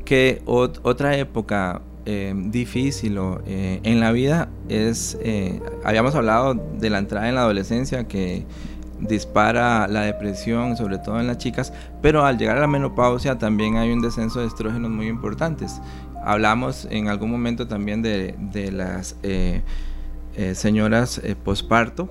que 0.04 0.42
otra 0.46 1.16
época 1.16 1.82
eh, 2.08 2.32
difícil 2.36 3.18
eh, 3.46 3.80
en 3.82 3.98
la 3.98 4.12
vida 4.12 4.48
es, 4.68 5.18
eh, 5.20 5.60
habíamos 5.82 6.14
hablado 6.14 6.54
de 6.54 6.88
la 6.88 6.98
entrada 6.98 7.28
en 7.28 7.34
la 7.34 7.40
adolescencia 7.42 8.06
que 8.06 8.46
dispara 9.00 9.86
la 9.88 10.02
depresión, 10.02 10.76
sobre 10.76 10.98
todo 10.98 11.20
en 11.20 11.26
las 11.26 11.38
chicas, 11.38 11.72
pero 12.02 12.24
al 12.24 12.38
llegar 12.38 12.56
a 12.56 12.60
la 12.60 12.66
menopausia 12.66 13.38
también 13.38 13.76
hay 13.76 13.92
un 13.92 14.00
descenso 14.00 14.40
de 14.40 14.46
estrógenos 14.46 14.90
muy 14.90 15.08
importantes. 15.08 15.80
Hablamos 16.24 16.88
en 16.90 17.08
algún 17.08 17.30
momento 17.30 17.68
también 17.68 18.02
de, 18.02 18.34
las 18.72 19.16
eh, 19.22 19.62
eh, 20.36 20.54
señoras 20.54 21.20
eh, 21.22 21.36
posparto, 21.36 22.10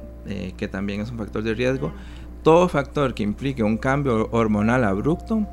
que 0.58 0.68
también 0.68 1.02
es 1.02 1.12
un 1.12 1.20
factor 1.20 1.44
de 1.44 1.54
riesgo. 1.54 1.92
Todo 2.42 2.68
factor 2.68 3.14
que 3.14 3.22
implique 3.22 3.62
un 3.62 3.78
cambio 3.78 4.28
hormonal 4.32 4.84
abrupto, 4.84 5.46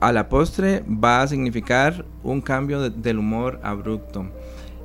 a 0.00 0.12
la 0.12 0.28
postre 0.28 0.84
va 0.86 1.22
a 1.22 1.28
significar 1.28 2.04
un 2.22 2.42
cambio 2.42 2.90
del 2.90 3.18
humor 3.18 3.58
abrupto. 3.62 4.26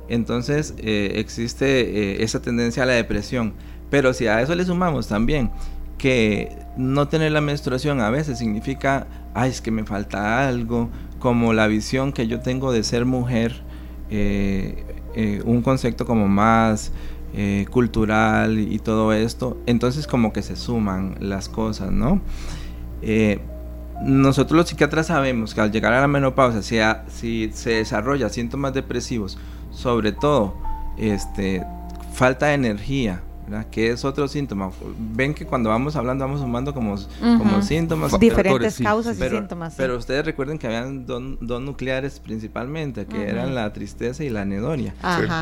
Entonces 0.08 0.74
existe 0.78 2.22
esa 2.22 2.40
tendencia 2.40 2.84
a 2.84 2.86
la 2.86 2.94
depresión. 2.94 3.52
Pero 3.90 4.12
si 4.12 4.26
a 4.26 4.40
eso 4.40 4.54
le 4.54 4.64
sumamos 4.64 5.08
también 5.08 5.50
que 5.98 6.56
no 6.76 7.08
tener 7.08 7.32
la 7.32 7.40
menstruación 7.40 8.00
a 8.00 8.10
veces 8.10 8.38
significa, 8.38 9.06
ay, 9.32 9.50
es 9.50 9.60
que 9.60 9.70
me 9.70 9.84
falta 9.84 10.46
algo, 10.46 10.90
como 11.18 11.52
la 11.52 11.66
visión 11.66 12.12
que 12.12 12.26
yo 12.26 12.40
tengo 12.40 12.72
de 12.72 12.82
ser 12.82 13.04
mujer, 13.06 13.62
eh, 14.10 14.84
eh, 15.14 15.40
un 15.44 15.62
concepto 15.62 16.04
como 16.04 16.28
más 16.28 16.92
eh, 17.32 17.66
cultural 17.70 18.58
y 18.58 18.78
todo 18.78 19.12
esto, 19.12 19.56
entonces 19.66 20.06
como 20.06 20.32
que 20.32 20.42
se 20.42 20.56
suman 20.56 21.16
las 21.20 21.48
cosas, 21.48 21.90
¿no? 21.90 22.20
nosotros 24.02 24.56
los 24.56 24.68
psiquiatras 24.68 25.06
sabemos 25.06 25.54
que 25.54 25.60
al 25.60 25.70
llegar 25.70 25.92
a 25.92 26.00
la 26.00 26.08
menopausia, 26.08 26.60
si, 26.60 26.78
si 27.08 27.50
se 27.52 27.70
desarrolla 27.70 28.28
síntomas 28.28 28.74
depresivos, 28.74 29.38
sobre 29.70 30.12
todo 30.12 30.54
este, 30.96 31.62
falta 32.12 32.46
de 32.46 32.54
energía, 32.54 33.22
que 33.70 33.90
es 33.90 34.04
otro 34.04 34.28
síntoma. 34.28 34.70
Ven 34.98 35.34
que 35.34 35.46
cuando 35.46 35.70
vamos 35.70 35.96
hablando 35.96 36.24
vamos 36.24 36.40
sumando 36.40 36.74
como, 36.74 36.96
como 37.20 37.62
síntomas. 37.62 38.18
Diferentes 38.18 38.78
causas 38.78 39.18
y 39.18 39.28
síntomas. 39.28 39.74
Pero 39.76 39.96
ustedes 39.96 40.24
recuerden 40.24 40.58
que 40.58 40.66
habían 40.66 41.06
dos, 41.06 41.60
nucleares 41.60 42.20
principalmente, 42.20 43.06
que 43.06 43.28
eran 43.28 43.54
la 43.54 43.72
tristeza 43.72 44.24
y 44.24 44.30
la 44.30 44.42
anedonia. 44.42 44.94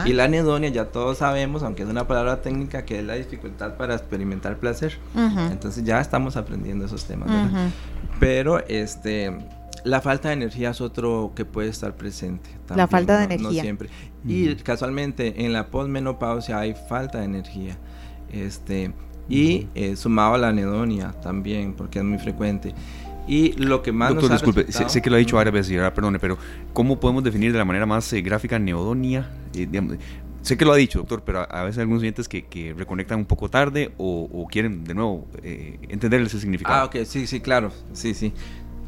Y 0.05 0.13
la 0.13 0.25
anedonia 0.25 0.71
ya 0.71 0.87
todos 0.87 1.19
sabemos, 1.19 1.63
aunque 1.63 1.83
es 1.83 1.89
una 1.89 2.07
palabra 2.07 2.43
técnica, 2.43 2.85
que 2.85 2.99
es 2.99 3.05
la 3.05 3.15
dificultad 3.15 3.77
para 3.77 3.95
experimentar 3.95 4.59
placer. 4.59 4.99
Entonces 5.51 5.85
ya 5.85 6.01
estamos 6.01 6.37
aprendiendo 6.37 6.85
esos 6.85 7.05
temas. 7.05 7.31
Pero 8.19 8.65
este 8.69 9.33
la 9.85 10.01
falta 10.01 10.29
de 10.29 10.35
energía 10.35 10.71
es 10.71 10.81
otro 10.81 11.33
que 11.35 11.45
puede 11.45 11.69
estar 11.69 11.97
presente. 11.97 12.51
la 12.75 12.87
falta 12.87 13.19
de 13.19 13.25
energía. 13.25 13.49
No 13.49 13.53
siempre. 13.53 13.89
Y 14.25 14.55
casualmente 14.57 15.45
en 15.45 15.53
la 15.53 15.67
postmenopausia 15.67 16.59
hay 16.59 16.75
falta 16.75 17.19
de 17.19 17.25
energía. 17.25 17.77
Este, 18.33 18.93
y 19.28 19.68
eh, 19.74 19.97
sumado 19.97 20.35
a 20.35 20.39
la 20.39 20.49
anedonia 20.49 21.12
también, 21.22 21.74
porque 21.74 21.99
es 21.99 22.05
muy 22.05 22.18
frecuente. 22.18 22.74
Y 23.26 23.53
lo 23.53 23.83
que 23.83 23.93
más 23.93 24.11
Doctor, 24.11 24.30
nos 24.30 24.43
disculpe, 24.43 24.72
sé, 24.72 25.01
que 25.01 25.09
lo 25.09 25.16
ha 25.16 25.18
dicho 25.18 25.37
varias 25.37 25.55
veces, 25.55 25.93
perdone, 25.93 26.18
pero 26.18 26.39
¿cómo 26.72 26.99
podemos 26.99 27.22
definir 27.22 27.53
de 27.53 27.59
la 27.59 27.64
manera 27.64 27.87
más 27.87 28.12
eh, 28.12 28.20
gráfica 28.20 28.59
neodonia? 28.59 29.30
Eh, 29.55 29.68
sé 30.43 30.57
que 30.57 30.64
lo 30.64 30.72
ha 30.72 30.76
dicho, 30.76 30.99
doctor, 30.99 31.22
pero 31.24 31.47
a, 31.49 31.62
veces 31.62 31.78
hay 31.78 31.83
algunos 31.83 32.01
clientes 32.01 32.28
que, 32.28 32.47
que, 32.47 32.74
reconectan 32.74 33.20
un 33.20 33.24
poco 33.24 33.49
tarde 33.49 33.93
o, 33.97 34.49
quieren 34.51 34.83
de 34.83 34.95
nuevo 34.95 35.28
entender 35.43 36.20
ese 36.22 36.41
significado. 36.41 36.83
Ah, 36.83 36.85
ok, 36.87 37.05
sí, 37.05 37.28
sí, 37.28 37.41
claro, 37.41 37.70
sí, 37.93 38.12
sí. 38.12 38.33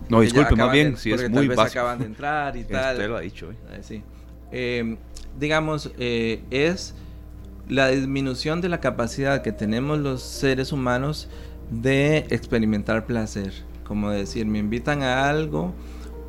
No, 0.08 0.20
disculpe, 0.20 0.56
más 0.56 0.72
bien, 0.72 0.96
si 0.96 1.12
es 1.12 1.30
muy 1.30 1.46
básico. 1.48 1.80
acaban 1.80 2.00
de 2.00 2.06
entrar 2.06 2.56
y 2.56 2.64
tal. 2.64 2.96
Usted 2.96 3.08
lo 3.08 3.16
ha 3.16 3.20
dicho, 3.20 3.50
Sí. 3.82 4.02
Em, 4.50 4.96
digamos, 5.38 5.92
es 5.96 6.94
la 7.68 7.88
disminución 7.88 8.60
de 8.60 8.68
la 8.68 8.80
capacidad 8.80 9.42
que 9.42 9.52
tenemos 9.52 9.98
los 9.98 10.22
seres 10.22 10.72
humanos 10.72 11.28
de 11.70 12.18
experimentar 12.30 13.06
placer. 13.06 13.52
Como 13.84 14.10
decir, 14.10 14.46
me 14.46 14.58
invitan 14.58 15.02
a 15.02 15.28
algo 15.28 15.74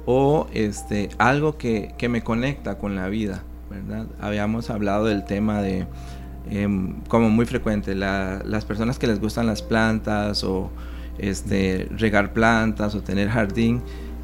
o 0.06 0.48
este, 0.54 1.10
algo 1.18 1.58
que, 1.58 1.94
me 2.10 2.22
conecta 2.22 2.78
con 2.78 2.96
la 2.96 3.10
vida, 3.10 3.44
¿verdad? 3.70 4.08
Habíamos 4.20 4.70
hablado 4.70 5.06
del 5.06 5.26
tema 5.26 5.62
de, 5.62 5.88
em, 6.50 7.02
como 7.08 7.30
muy 7.30 7.46
frecuente, 7.46 7.96
las 7.96 8.66
personas 8.66 9.00
que 9.00 9.08
les 9.08 9.20
gustan 9.20 9.48
las 9.48 9.62
plantas 9.62 10.44
o 10.44 10.70
este, 11.18 11.88
regar 11.92 12.34
plantas 12.34 12.94
o 12.94 13.02
tener 13.02 13.30
jardín, 13.30 13.82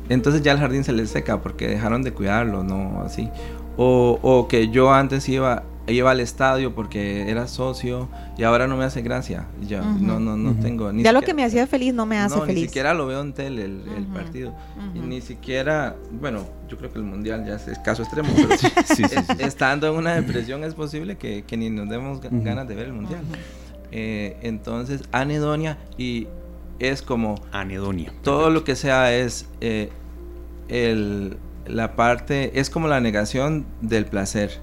entonces 0.09 0.41
ya 0.41 0.51
el 0.51 0.59
jardín 0.59 0.83
se 0.83 0.91
les 0.91 1.09
seca 1.09 1.41
porque 1.41 1.67
dejaron 1.67 2.03
de 2.03 2.11
cuidarlo, 2.13 2.63
¿no? 2.63 3.01
Así. 3.01 3.29
O, 3.77 4.19
o 4.21 4.47
que 4.49 4.69
yo 4.69 4.93
antes 4.93 5.27
iba 5.29 5.63
iba 5.87 6.11
al 6.11 6.19
estadio 6.19 6.73
porque 6.75 7.29
era 7.29 7.47
socio 7.47 8.09
y 8.37 8.43
ahora 8.43 8.67
no 8.67 8.77
me 8.77 8.85
hace 8.85 9.01
gracia. 9.01 9.47
Ya, 9.61 9.81
no, 9.81 10.19
no, 10.19 10.37
no 10.37 10.53
tengo. 10.55 10.91
ya 10.91 11.11
lo 11.11 11.21
que 11.21 11.33
me 11.33 11.43
hacía 11.43 11.67
feliz 11.67 11.93
no 11.93 12.05
me 12.05 12.17
hace 12.17 12.35
no, 12.35 12.45
feliz. 12.45 12.63
Ni 12.63 12.67
siquiera 12.67 12.93
lo 12.93 13.07
veo 13.07 13.21
en 13.21 13.33
tele 13.33 13.65
el, 13.65 14.07
partido. 14.13 14.53
Y 14.93 14.99
ni 14.99 15.21
siquiera, 15.21 15.95
bueno, 16.11 16.45
yo 16.69 16.77
creo 16.77 16.91
que 16.91 16.99
el 16.99 17.05
mundial 17.05 17.45
ya 17.45 17.55
es 17.55 17.79
caso 17.79 18.03
extremo, 18.03 18.29
pero 18.35 18.49
sí, 18.85 19.03
estando 19.39 19.87
en 19.87 19.95
una 19.95 20.15
depresión 20.15 20.63
es 20.63 20.73
posible 20.73 21.17
que, 21.17 21.43
ni 21.57 21.69
nos 21.69 21.89
demos 21.89 22.21
ganas 22.21 22.67
de 22.67 22.75
ver 22.75 22.87
el 22.87 22.93
mundial. 22.93 23.21
Eh, 23.91 24.37
entonces, 24.41 25.03
anedonia 25.11 25.77
y 25.97 26.27
es 26.79 27.01
como. 27.01 27.35
Anedonia. 27.51 28.13
Todo 28.23 28.49
lo 28.49 28.63
que 28.63 28.75
sea 28.75 29.13
es 29.13 29.47
eh, 29.59 29.89
el, 30.69 31.37
la 31.65 31.95
parte, 31.95 32.59
es 32.59 32.69
como 32.69 32.87
la 32.87 32.99
negación 33.01 33.65
del 33.81 34.05
placer 34.05 34.59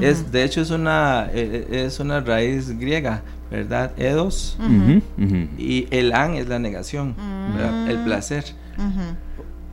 es, 0.00 0.30
de 0.30 0.44
hecho, 0.44 0.60
es 0.60 0.70
una, 0.70 1.28
eh, 1.32 1.66
eh, 1.70 1.84
es 1.86 2.00
una 2.00 2.20
raíz 2.20 2.78
griega, 2.78 3.22
¿verdad? 3.50 3.92
Edos. 3.98 4.58
Y 5.58 5.86
el 5.90 6.12
an 6.12 6.34
es 6.34 6.48
la 6.48 6.58
negación, 6.58 7.14
el 7.88 7.98
placer. 8.04 8.44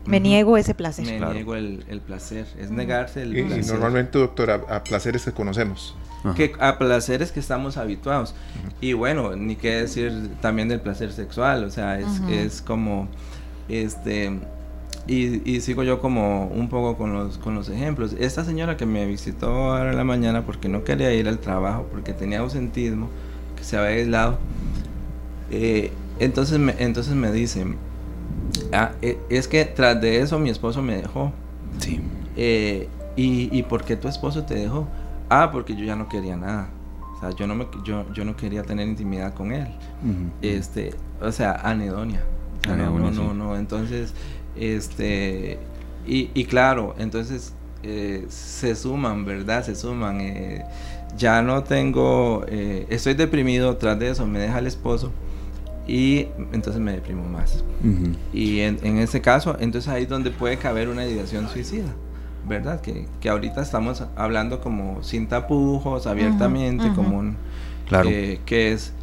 Me 0.06 0.22
niego 0.22 0.58
ese 0.58 0.74
placer. 0.74 1.06
Me 1.06 1.34
niego 1.34 1.56
el, 1.56 2.02
placer. 2.06 2.48
Es 2.58 2.72
negarse 2.72 3.24
el 3.24 3.32
placer. 3.32 3.64
Y 3.64 3.68
normalmente, 3.68 4.18
doctor, 4.18 4.52
a, 4.52 4.84
placeres 4.84 5.26
que 5.26 5.32
conocemos. 5.32 5.96
Que 6.36 6.54
a 6.60 6.78
placeres 6.78 7.32
que 7.32 7.40
estamos 7.40 7.78
habituados. 7.78 8.34
Y 8.82 8.94
bueno, 8.94 9.36
ni 9.36 9.56
qué 9.56 9.82
decir 9.82 10.30
también 10.42 10.68
del 10.70 10.82
placer 10.82 11.12
sexual. 11.12 11.64
O 11.64 11.70
sea, 11.70 12.00
es, 12.00 12.22
es 12.30 12.62
como. 12.62 13.08
Este 13.70 14.40
y, 15.08 15.62
sigo 15.62 15.84
yo 15.84 16.02
como 16.02 16.48
un 16.48 16.70
poco 16.70 16.98
con 16.98 17.14
los, 17.14 17.38
con 17.38 17.56
los 17.56 17.70
ejemplos. 17.70 18.16
Esta 18.20 18.44
señora 18.44 18.78
que 18.78 18.86
me 18.86 19.06
visitó 19.06 19.74
ahora 19.74 19.92
en 19.92 19.98
la 19.98 20.04
mañana 20.04 20.46
porque 20.46 20.68
no 20.70 20.84
quería 20.84 21.14
ir 21.14 21.28
al 21.28 21.40
trabajo, 21.40 21.88
porque 21.90 22.14
tenía 22.14 22.40
ausentismo, 22.40 23.10
que 23.56 23.64
se 23.64 23.78
había 23.78 23.98
aislado, 23.98 24.38
eh, 25.52 25.92
entonces, 26.20 26.60
me, 26.60 26.76
entonces 26.80 27.14
me 27.16 27.32
dice, 27.32 27.66
ah, 28.74 28.92
e, 29.02 29.18
es 29.30 29.48
que 29.48 29.66
tras 29.66 30.02
de 30.02 30.22
eso 30.22 30.40
mi 30.40 30.50
esposo 30.50 30.82
me 30.82 30.98
dejó. 30.98 31.32
Sí. 31.80 32.02
Eh, 32.36 32.90
y, 33.16 33.56
¿Y 33.58 33.64
por 33.64 33.84
qué 33.84 33.96
tu 33.96 34.08
esposo 34.08 34.44
te 34.44 34.56
dejó? 34.56 34.88
Ah, 35.30 35.50
porque 35.52 35.76
yo 35.76 35.86
ya 35.86 35.96
no 35.96 36.08
quería 36.10 36.36
nada. 36.36 36.70
O 37.16 37.20
sea, 37.20 37.32
yo 37.32 37.48
no, 37.48 37.56
me, 37.56 37.68
yo, 37.84 38.06
yo 38.14 38.26
no 38.26 38.36
quería 38.36 38.64
tener 38.64 38.88
intimidad 38.88 39.34
con 39.34 39.52
él. 39.52 39.68
Este, 40.42 40.94
o 41.22 41.32
sea, 41.32 41.54
anedonia. 41.64 42.24
No, 42.66 43.12
no, 43.12 43.34
no, 43.34 43.56
Entonces, 43.56 44.14
este, 44.56 45.60
y, 46.06 46.30
y 46.34 46.46
claro, 46.46 46.96
entonces 46.98 47.54
eh, 47.84 48.26
se 48.30 48.76
suman, 48.76 49.26
¿verdad? 49.26 49.64
Se 49.64 49.76
suman. 49.76 50.22
Eh, 50.22 50.66
ya 51.18 51.42
no 51.42 51.64
tengo, 51.64 52.44
eh, 52.48 52.86
estoy 52.90 53.14
deprimido 53.14 53.78
tras 53.78 53.98
de 53.98 54.10
eso, 54.10 54.28
me 54.28 54.40
deja 54.40 54.60
el 54.60 54.68
esposo 54.68 55.12
y 55.88 56.28
entonces 56.52 56.82
me 56.82 56.92
deprimo 56.92 57.24
más. 57.28 57.64
Y 58.34 58.60
en, 58.60 58.78
en, 58.84 58.98
ese 58.98 59.22
caso, 59.22 59.56
entonces 59.60 59.90
ahí 59.90 60.04
es 60.04 60.10
donde 60.10 60.32
puede 60.32 60.58
caber 60.58 60.90
una 60.90 61.06
ideación 61.06 61.48
suicida. 61.50 61.94
¿verdad? 62.48 62.80
Que, 62.82 63.08
que 63.20 63.30
ahorita 63.30 63.62
estamos 63.62 64.04
hablando 64.16 64.62
como 64.62 65.04
sin 65.04 65.28
tapujos, 65.28 66.08
abiertamente, 66.08 66.92
como 66.94 67.18
un... 67.20 67.36
Claro. 67.88 68.10
que 68.10 68.72
es... 68.72 68.94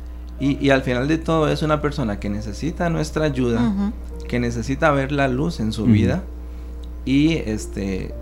Y, 0.40 0.64
y, 0.64 0.70
al 0.70 0.82
final 0.82 1.06
de 1.06 1.18
todo 1.18 1.48
es 1.48 1.62
una 1.62 1.80
persona 1.80 2.18
que 2.18 2.28
necesita 2.28 2.90
nuestra 2.90 3.24
ayuda, 3.24 3.92
que 4.28 4.40
necesita 4.40 4.90
ver 4.90 5.12
la 5.12 5.28
luz 5.28 5.60
en 5.60 5.72
su 5.72 5.84
vida. 5.84 6.24
Y 7.04 7.34
este 7.34 8.14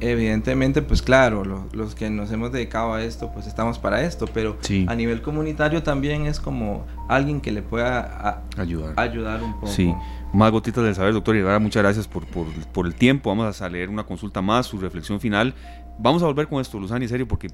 evidentemente, 0.00 0.82
pues 0.82 1.02
claro, 1.02 1.44
los 1.72 1.94
que 1.94 2.10
nos 2.10 2.32
hemos 2.32 2.52
dedicado 2.52 2.94
a 2.94 3.02
esto, 3.02 3.30
pues 3.32 3.46
estamos 3.46 3.78
para 3.78 4.02
esto, 4.02 4.26
pero 4.32 4.56
a 4.86 4.94
nivel 4.94 5.22
comunitario 5.22 5.82
también 5.82 6.26
es 6.26 6.40
como 6.40 6.86
alguien 7.08 7.40
que 7.40 7.52
le 7.52 7.62
pueda 7.62 8.42
ayudar. 8.56 8.94
ayudar 8.96 9.42
un 9.42 9.54
poco. 9.54 9.68
Sí, 9.68 9.94
más 10.32 10.50
gotitas 10.50 10.82
del 10.84 10.94
saber, 10.94 11.12
doctor 11.12 11.34
Rivera, 11.34 11.58
muchas 11.58 11.82
gracias 11.82 12.08
por, 12.08 12.24
por, 12.26 12.86
el 12.86 12.94
tiempo, 12.94 13.30
vamos 13.30 13.60
a 13.60 13.68
leer 13.68 13.88
una 13.88 14.04
consulta 14.04 14.40
más, 14.40 14.66
su 14.66 14.78
reflexión 14.78 15.20
final. 15.20 15.54
Vamos 15.98 16.22
a 16.22 16.26
volver 16.26 16.48
con 16.48 16.62
esto, 16.62 16.80
Luzani, 16.80 17.04
en 17.04 17.08
serio, 17.10 17.28
porque 17.28 17.48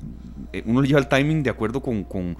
eh, 0.53 0.63
uno 0.67 0.81
le 0.81 0.87
lleva 0.87 1.01
el 1.01 1.09
timing 1.09 1.43
de 1.43 1.51
acuerdo 1.51 1.83
con, 1.83 2.05
con, 2.05 2.37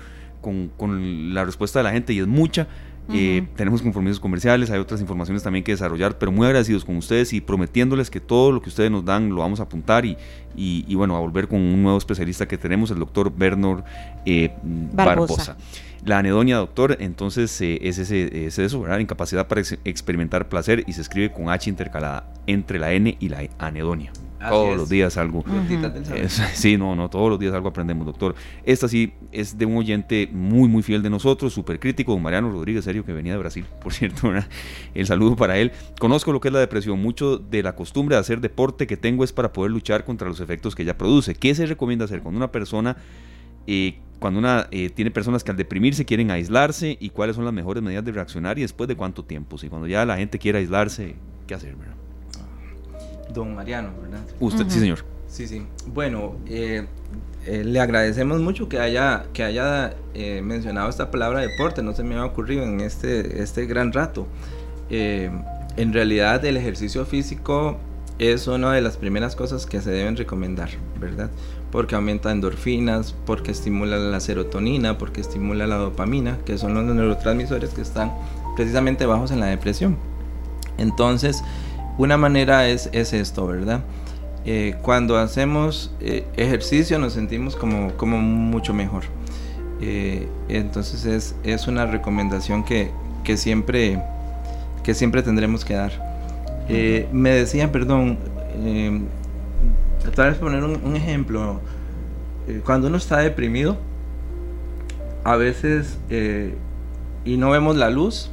con, 0.47 0.69
con 0.77 1.35
la 1.35 1.45
respuesta 1.45 1.81
de 1.81 1.83
la 1.83 1.91
gente 1.91 2.13
y 2.13 2.21
es 2.21 2.27
mucha. 2.29 2.69
Eh, 3.13 3.47
tenemos 3.57 3.83
compromisos 3.83 4.21
comerciales, 4.21 4.71
hay 4.71 4.79
otras 4.79 5.01
informaciones 5.01 5.43
también 5.43 5.65
que 5.65 5.73
desarrollar, 5.73 6.19
pero 6.19 6.31
muy 6.31 6.47
agradecidos 6.47 6.85
con 6.85 6.97
ustedes 6.97 7.33
y 7.33 7.41
prometiéndoles 7.41 8.11
que 8.11 8.21
todo 8.21 8.53
lo 8.53 8.63
que 8.63 8.69
ustedes 8.69 8.93
nos 8.93 9.05
dan 9.05 9.31
lo 9.31 9.37
vamos 9.43 9.59
a 9.59 9.65
apuntar 9.65 10.05
y, 10.05 10.17
y, 10.57 10.95
bueno, 10.95 11.17
a 11.17 11.21
volver 11.21 11.49
con 11.49 11.61
un 11.61 11.83
nuevo 11.83 11.99
especialista 11.99 12.47
que 12.47 12.59
tenemos, 12.59 12.93
el 12.93 13.01
doctor 13.01 13.33
Bernard 13.37 13.85
eh, 14.25 14.53
Barbosa. 14.63 15.57
La 16.05 16.19
anedonia, 16.21 16.59
doctor, 16.59 16.97
entonces 17.01 17.61
eh, 17.61 17.81
es, 17.83 17.99
ese, 17.99 18.47
es 18.47 18.59
eso, 18.61 18.81
¿verdad? 18.81 19.01
Incapacidad 19.01 19.49
para 19.49 19.63
experimentar 19.85 20.49
placer 20.49 20.85
y 20.87 20.93
se 20.93 21.01
escribe 21.01 21.33
con 21.33 21.51
H 21.51 21.69
intercalada 21.69 22.33
entre 22.47 22.79
la 22.79 22.93
N 22.93 23.17
y 23.19 23.29
la 23.29 23.49
anedonia 23.59 24.13
todos 24.39 24.77
los 24.77 24.89
días 24.89 25.17
algo. 25.17 25.45
sí, 26.55 26.77
no, 26.77 26.95
no, 26.95 27.09
todos 27.09 27.31
los 27.31 27.39
días 27.39 27.55
algo 27.55 27.69
aprendemos, 27.69 28.07
doctor. 28.07 28.35
Esta 28.65 28.89
sí 28.89 29.13
es 29.33 29.57
de 29.59 29.67
un 29.67 29.77
oyente 29.77 30.29
muy, 30.33 30.69
muy 30.69 30.83
fiel 30.83 31.03
de 31.03 31.11
nosotros, 31.11 31.53
súper 31.53 31.79
crítico, 31.81 32.13
don 32.13 32.23
Mariano 32.23 32.51
Rodríguez, 32.51 32.85
serio, 32.85 33.05
que 33.05 33.13
venía 33.13 33.33
de 33.33 33.39
Brasil, 33.39 33.65
por 33.83 33.93
cierto, 33.93 34.33
el 34.95 35.07
saludo 35.07 35.37
para 35.37 35.59
él. 35.59 35.73
Conozco 35.99 36.33
lo 36.33 36.41
que 36.41 36.49
es 36.49 36.55
la 36.55 36.61
depresión, 36.61 37.01
mucho 37.01 37.39
de 37.39 37.63
la 37.63 37.75
costumbre 37.75 38.17
de 38.17 38.21
hacer 38.21 38.41
deporte 38.41 38.87
que 38.87 38.97
tengo 38.97 39.25
es 39.25 39.33
para 39.33 39.53
poder 39.53 39.71
luchar 39.73 40.05
contra 40.05 40.29
los 40.29 40.41
efectos 40.41 40.75
que 40.75 40.83
ella 40.83 40.97
produce. 40.99 41.35
¿Qué 41.35 41.55
se 41.55 41.67
recomienda 41.67 42.05
hacer 42.05 42.23
cuando 42.23 42.39
una 42.39 42.53
persona... 42.53 42.97
Eh, 43.67 43.99
cuando 44.19 44.39
una 44.39 44.67
eh, 44.71 44.89
tiene 44.89 45.11
personas 45.11 45.45
que 45.45 45.51
al 45.51 45.59
deprimirse 45.59 46.07
quieren 46.07 46.31
aislarse 46.31 46.97
y 46.99 47.11
cuáles 47.11 47.37
son 47.37 47.45
las 47.45 47.53
mejores 47.53 47.83
medidas 47.83 48.03
de 48.03 48.13
reaccionar 48.13 48.59
y 48.59 48.63
después 48.63 48.89
de 48.89 48.97
cuánto 48.97 49.25
tiempo. 49.25 49.59
Si 49.59 49.69
cuando 49.69 49.87
ya 49.87 50.07
la 50.07 50.17
gente 50.17 50.39
quiere 50.39 50.59
aislarse, 50.59 51.17
¿qué 51.47 51.55
hacer? 51.55 51.77
¿verdad? 51.77 51.97
Don 53.33 53.55
Mariano, 53.55 53.91
¿verdad? 54.03 54.21
Usted, 54.41 54.67
sí, 54.69 54.81
señor. 54.81 55.05
Sí, 55.29 55.47
sí. 55.47 55.67
Bueno, 55.87 56.37
eh, 56.47 56.87
eh, 57.45 57.65
le 57.65 57.81
agradecemos 57.81 58.41
mucho 58.41 58.69
que 58.69 58.79
haya, 58.79 59.27
que 59.33 59.43
haya 59.43 59.95
eh, 60.15 60.41
mencionado 60.43 60.89
esta 60.89 61.11
palabra 61.11 61.41
deporte, 61.41 61.83
no 61.83 61.93
se 61.95 62.03
me 62.05 62.15
había 62.15 62.27
ocurrido 62.27 62.63
en 62.63 62.81
este, 62.81 63.43
este 63.43 63.67
gran 63.67 63.93
rato. 63.93 64.27
en 64.89 65.93
realidad 65.93 66.45
el 66.45 66.57
ejercicio 66.57 67.05
físico 67.05 67.77
es 68.19 68.47
una 68.47 68.73
de 68.73 68.81
las 68.81 68.97
primeras 68.97 69.37
cosas 69.37 69.67
que 69.67 69.81
se 69.81 69.91
deben 69.91 70.17
recomendar, 70.17 70.71
¿verdad? 70.99 71.31
Porque 71.71 71.95
aumenta 71.97 72.31
endorfinas, 72.31 73.15
porque 73.27 73.51
estimula 73.51 73.99
la 73.99 74.21
serotonina, 74.21 74.97
porque 74.97 75.21
estimula 75.21 75.67
la 75.67 75.77
dopamina, 75.77 76.39
que 76.47 76.57
son 76.57 76.73
los 76.73 76.85
neurotransmisores 76.85 77.71
que 77.71 77.83
están 77.83 78.13
precisamente 78.57 79.05
bajos 79.05 79.33
en 79.33 79.41
la 79.41 79.47
depresión. 79.47 79.99
Entonces, 80.79 81.43
una 81.99 82.17
manera 82.17 82.69
es, 82.69 82.89
es 82.93 83.13
esto, 83.13 83.47
¿verdad? 83.47 83.81
Eh, 84.49 84.77
cuando 84.81 85.19
hacemos 85.19 85.93
eh, 86.01 86.25
ejercicio 86.37 87.01
nos 87.01 87.15
sentimos 87.15 87.57
como, 87.57 87.93
como 87.95 88.19
mucho 88.19 88.73
mejor. 88.73 89.03
Eh, 89.81 90.29
entonces 90.49 91.05
es, 91.05 91.35
es, 91.43 91.67
una 91.67 91.85
recomendación 91.85 92.65
que, 92.65 92.93
que, 93.25 93.37
siempre, 93.37 94.01
que 94.85 94.95
siempre 94.95 95.23
tendremos 95.23 95.65
que 95.65 95.75
dar. 95.75 95.93
me 97.13 97.31
decía, 97.31 97.73
perdón, 97.73 98.19
tal 100.15 100.31
vez 100.31 100.39
poner 100.39 100.63
un, 100.63 100.97
ejemplo. 100.97 101.61
cuando 102.65 102.87
uno 102.87 102.99
está 102.99 103.19
deprimido, 103.19 103.77
a 105.25 105.35
veces, 105.35 105.99
y 107.25 107.37
no 107.37 107.51
vemos 107.51 107.77
la 107.77 107.91
luz, 107.91 108.31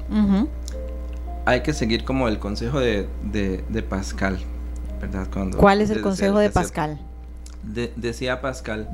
hay 1.46 1.62
que 1.62 1.74
seguir 1.74 2.04
como 2.04 2.28
el 2.28 2.40
consejo 2.40 2.80
de, 2.80 3.08
Pascal, 3.90 4.40
¿verdad? 5.02 5.28
Cuando, 5.32 5.58
¿Cuál 5.58 5.82
es 5.82 5.90
el 5.90 6.02
consejo 6.02 6.40
de 6.40 6.50
Pascal? 6.50 7.00
decía 7.96 8.42
Pascal, 8.42 8.90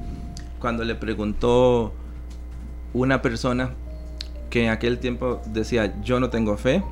cuando 0.59 0.83
le 0.83 0.93
preguntó 0.93 1.93
una 2.93 3.21
persona 3.21 3.71
que 4.49 4.65
en 4.65 4.69
aquel 4.69 4.99
tiempo 4.99 5.41
decía, 5.47 6.01
yo 6.01 6.19
no 6.19 6.29
tengo 6.29 6.57
fe, 6.57 6.83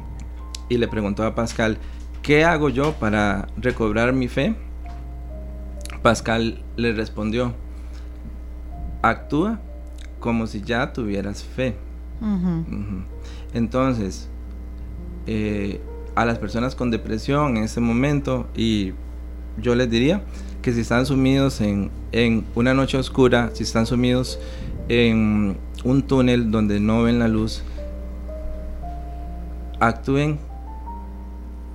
y 0.70 0.78
le 0.78 0.88
preguntó 0.88 1.24
a 1.24 1.36
Pascal, 1.36 1.78
¿qué 2.22 2.44
hago 2.44 2.70
yo 2.70 2.94
para 2.94 3.48
recobrar 3.58 4.14
mi 4.14 4.28
fe? 4.28 4.56
Pascal 6.02 6.62
le 6.76 6.94
respondió, 6.94 7.54
actúa 9.02 9.60
como 10.20 10.48
si 10.48 10.62
ya 10.62 10.94
tuvieras 10.94 11.44
fe. 11.44 11.76
Entonces, 13.54 14.30
eh, 15.28 15.82
a 16.16 16.26
las 16.26 16.40
personas 16.40 16.76
con 16.76 16.90
depresión 16.90 17.58
en 17.58 17.64
ese 17.64 17.80
momento 17.80 18.48
y 18.56 18.94
yo 19.62 19.76
les 19.76 19.90
diría 19.90 20.24
que 20.62 20.74
si 20.74 20.82
están 20.82 21.06
sumidos 21.06 21.62
en, 21.62 21.92
en 22.12 22.46
una 22.56 22.74
noche 22.74 22.98
oscura, 22.98 23.52
si 23.54 23.64
están 23.64 23.86
sumidos 23.86 24.40
en 24.90 25.58
un 25.84 26.02
túnel 26.04 26.52
donde 26.52 26.80
no 26.80 27.04
ven 27.04 27.20
la 27.20 27.28
luz, 27.28 27.64
actúen 29.80 30.40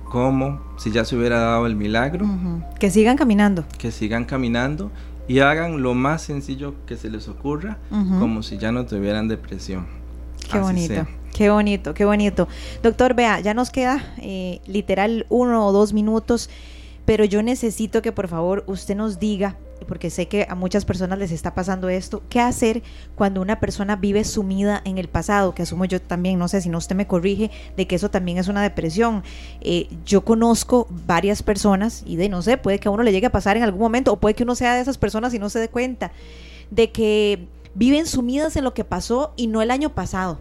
como 0.03 0.61
si 0.77 0.91
ya 0.91 1.05
se 1.05 1.15
hubiera 1.15 1.39
dado 1.39 1.65
el 1.65 1.75
milagro. 1.75 2.27
Que 2.79 2.91
sigan 2.91 3.17
caminando. 3.17 3.65
Que 3.77 3.91
sigan 3.91 4.25
caminando 4.25 4.91
y 5.27 5.39
hagan 5.39 5.81
lo 5.81 5.93
más 5.93 6.21
sencillo 6.21 6.75
que 6.85 6.97
se 6.97 7.09
les 7.09 7.27
ocurra, 7.27 7.77
como 8.19 8.43
si 8.43 8.57
ya 8.57 8.71
no 8.71 8.85
tuvieran 8.85 9.27
depresión. 9.27 9.87
Qué 10.51 10.59
bonito. 10.59 11.07
Qué 11.33 11.49
bonito, 11.49 11.95
qué 11.95 12.05
bonito. 12.05 12.47
Doctor, 12.83 13.15
vea, 13.15 13.39
ya 13.39 13.55
nos 13.55 13.71
queda 13.71 14.13
eh, 14.17 14.61
literal 14.67 15.25
uno 15.29 15.65
o 15.65 15.71
dos 15.71 15.91
minutos, 15.91 16.47
pero 17.05 17.25
yo 17.25 17.41
necesito 17.41 18.03
que 18.03 18.11
por 18.11 18.27
favor 18.27 18.63
usted 18.67 18.95
nos 18.95 19.17
diga, 19.17 19.57
porque 19.87 20.11
sé 20.11 20.27
que 20.27 20.45
a 20.47 20.53
muchas 20.53 20.85
personas 20.85 21.17
les 21.17 21.31
está 21.31 21.55
pasando 21.55 21.89
esto, 21.89 22.21
qué 22.29 22.39
hacer 22.39 22.83
cuando 23.15 23.41
una 23.41 23.59
persona 23.59 23.95
vive 23.95 24.23
sumida 24.25 24.83
en 24.85 24.99
el 24.99 25.07
pasado, 25.07 25.55
que 25.55 25.63
asumo 25.63 25.85
yo 25.85 25.99
también, 25.99 26.37
no 26.37 26.47
sé 26.47 26.61
si 26.61 26.69
no 26.69 26.77
usted 26.77 26.95
me 26.95 27.07
corrige, 27.07 27.49
de 27.75 27.87
que 27.87 27.95
eso 27.95 28.11
también 28.11 28.37
es 28.37 28.47
una 28.47 28.61
depresión. 28.61 29.23
Eh, 29.61 29.87
yo 30.05 30.23
conozco 30.23 30.85
varias 31.07 31.41
personas 31.41 32.03
y 32.05 32.15
de 32.15 32.29
no 32.29 32.43
sé, 32.43 32.57
puede 32.57 32.77
que 32.77 32.89
a 32.89 32.91
uno 32.91 33.01
le 33.01 33.11
llegue 33.11 33.25
a 33.25 33.31
pasar 33.31 33.57
en 33.57 33.63
algún 33.63 33.81
momento, 33.81 34.13
o 34.13 34.17
puede 34.17 34.35
que 34.35 34.43
uno 34.43 34.53
sea 34.53 34.75
de 34.75 34.81
esas 34.81 34.99
personas 34.99 35.33
y 35.33 35.39
no 35.39 35.49
se 35.49 35.57
dé 35.57 35.67
cuenta, 35.67 36.11
de 36.69 36.91
que 36.91 37.47
viven 37.73 38.05
sumidas 38.05 38.55
en 38.55 38.63
lo 38.63 38.75
que 38.75 38.83
pasó 38.83 39.33
y 39.35 39.47
no 39.47 39.63
el 39.63 39.71
año 39.71 39.89
pasado 39.89 40.37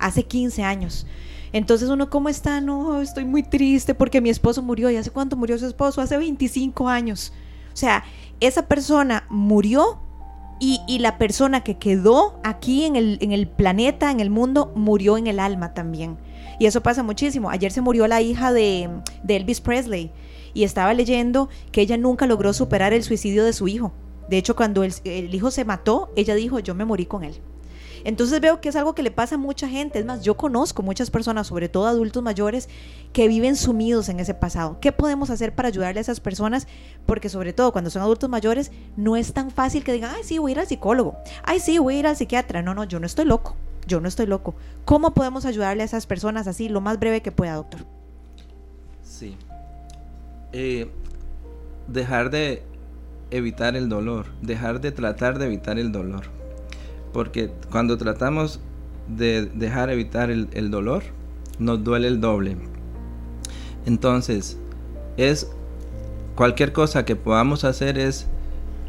hace 0.00 0.24
15 0.24 0.62
años. 0.64 1.06
Entonces 1.52 1.88
uno, 1.88 2.10
¿cómo 2.10 2.28
está? 2.28 2.60
No, 2.60 3.00
estoy 3.00 3.24
muy 3.24 3.42
triste 3.42 3.94
porque 3.94 4.20
mi 4.20 4.30
esposo 4.30 4.62
murió. 4.62 4.90
¿Y 4.90 4.96
hace 4.96 5.10
cuánto 5.10 5.36
murió 5.36 5.58
su 5.58 5.66
esposo? 5.66 6.00
Hace 6.00 6.16
25 6.16 6.88
años. 6.88 7.32
O 7.72 7.76
sea, 7.76 8.04
esa 8.40 8.66
persona 8.66 9.24
murió 9.28 10.00
y, 10.60 10.98
la 10.98 11.16
persona 11.16 11.64
que 11.64 11.78
quedó 11.78 12.38
aquí 12.44 12.84
en 12.84 12.94
el, 12.96 13.48
planeta, 13.48 14.10
en 14.10 14.20
el 14.20 14.28
mundo, 14.28 14.72
murió 14.74 15.16
en 15.16 15.26
el 15.26 15.40
alma 15.40 15.72
también. 15.72 16.18
Y 16.58 16.66
eso 16.66 16.82
pasa 16.82 17.02
muchísimo. 17.02 17.48
Ayer 17.48 17.72
se 17.72 17.80
murió 17.80 18.06
la 18.06 18.20
hija 18.20 18.52
de, 18.52 18.90
Elvis 19.26 19.62
Presley 19.62 20.12
y 20.52 20.64
estaba 20.64 20.92
leyendo 20.92 21.48
que 21.72 21.80
ella 21.80 21.96
nunca 21.96 22.26
logró 22.26 22.52
superar 22.52 22.92
el 22.92 23.02
suicidio 23.02 23.44
de 23.44 23.54
su 23.54 23.68
hijo. 23.68 23.92
De 24.28 24.36
hecho, 24.36 24.54
cuando 24.54 24.84
el 24.84 25.34
hijo 25.34 25.50
se 25.50 25.64
mató, 25.64 26.12
ella 26.14 26.34
dijo, 26.34 26.58
yo 26.58 26.74
me 26.74 26.84
morí 26.84 27.06
con 27.06 27.24
él. 27.24 27.40
Entonces 28.04 28.40
veo 28.40 28.60
que 28.60 28.68
es 28.68 28.76
algo 28.76 28.94
que 28.94 29.02
le 29.02 29.10
pasa 29.10 29.34
a 29.34 29.38
mucha 29.38 29.68
gente. 29.68 29.98
Es 29.98 30.04
más, 30.04 30.22
yo 30.22 30.36
conozco 30.36 30.82
muchas 30.82 31.10
personas, 31.10 31.46
sobre 31.46 31.68
todo 31.68 31.86
adultos 31.86 32.22
mayores, 32.22 32.68
que 33.12 33.28
viven 33.28 33.56
sumidos 33.56 34.08
en 34.08 34.20
ese 34.20 34.34
pasado. 34.34 34.78
¿Qué 34.80 34.92
podemos 34.92 35.30
hacer 35.30 35.54
para 35.54 35.68
ayudarle 35.68 36.00
a 36.00 36.02
esas 36.02 36.20
personas? 36.20 36.66
Porque 37.06 37.28
sobre 37.28 37.52
todo 37.52 37.72
cuando 37.72 37.90
son 37.90 38.02
adultos 38.02 38.30
mayores, 38.30 38.72
no 38.96 39.16
es 39.16 39.32
tan 39.32 39.50
fácil 39.50 39.84
que 39.84 39.92
digan, 39.92 40.12
ay, 40.14 40.22
sí, 40.24 40.38
voy 40.38 40.52
a 40.52 40.54
ir 40.54 40.60
al 40.60 40.66
psicólogo. 40.66 41.16
Ay, 41.42 41.60
sí, 41.60 41.78
voy 41.78 41.96
a 41.96 41.98
ir 42.00 42.06
al 42.06 42.16
psiquiatra. 42.16 42.62
No, 42.62 42.74
no, 42.74 42.84
yo 42.84 43.00
no 43.00 43.06
estoy 43.06 43.24
loco. 43.24 43.56
Yo 43.86 44.00
no 44.00 44.08
estoy 44.08 44.26
loco. 44.26 44.54
¿Cómo 44.84 45.14
podemos 45.14 45.44
ayudarle 45.44 45.82
a 45.82 45.86
esas 45.86 46.06
personas 46.06 46.46
así, 46.46 46.68
lo 46.68 46.80
más 46.80 46.98
breve 46.98 47.22
que 47.22 47.32
pueda, 47.32 47.54
doctor? 47.54 47.80
Sí. 49.02 49.36
Eh, 50.52 50.90
dejar 51.88 52.30
de 52.30 52.62
evitar 53.30 53.76
el 53.76 53.88
dolor, 53.88 54.26
dejar 54.42 54.80
de 54.80 54.92
tratar 54.92 55.38
de 55.38 55.46
evitar 55.46 55.78
el 55.78 55.92
dolor. 55.92 56.39
Porque 57.12 57.50
cuando 57.70 57.98
tratamos 57.98 58.60
de 59.08 59.46
dejar 59.46 59.90
evitar 59.90 60.30
el, 60.30 60.70
dolor, 60.70 61.02
nos 61.58 61.82
duele 61.82 62.08
el 62.08 62.20
doble. 62.20 62.56
Entonces, 63.86 64.58
es 65.16 65.50
cualquier 66.34 66.72
cosa 66.72 67.04
que 67.04 67.16
podamos 67.16 67.64
hacer 67.64 67.98
es 67.98 68.26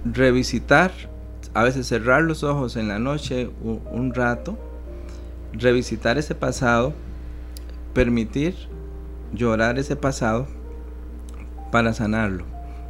revisitar, 0.05 0.91
a 1.53 1.63
veces 1.63 1.87
cerrar 1.87 2.23
los 2.23 2.43
ojos 2.43 2.75
en 2.75 2.87
la 2.87 2.99
noche 2.99 3.49
un, 3.63 4.13
rato, 4.13 4.57
revisitar 5.53 6.17
ese 6.17 6.35
pasado, 6.35 6.93
permitir 7.93 8.55
llorar 9.33 9.79
ese 9.79 9.95
pasado 9.95 10.47
para 11.71 11.93
sanarlo, 11.93 12.45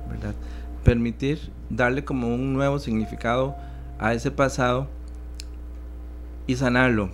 ¿verdad? 0.10 0.36
Permitir 0.84 1.52
darle 1.70 2.04
como 2.04 2.34
un 2.34 2.54
nuevo 2.54 2.80
significado 2.80 3.56
a 4.00 4.14
ese 4.14 4.32
pasado 4.32 4.88
y 6.52 6.56
sanarlo, 6.56 7.10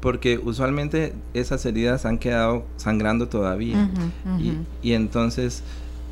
porque 0.00 0.38
usualmente 0.38 1.14
esas 1.34 1.64
heridas 1.64 2.04
han 2.04 2.18
quedado 2.18 2.66
sangrando 2.76 3.28
todavía. 3.28 3.90
Y, 4.82 4.92
entonces 4.92 5.62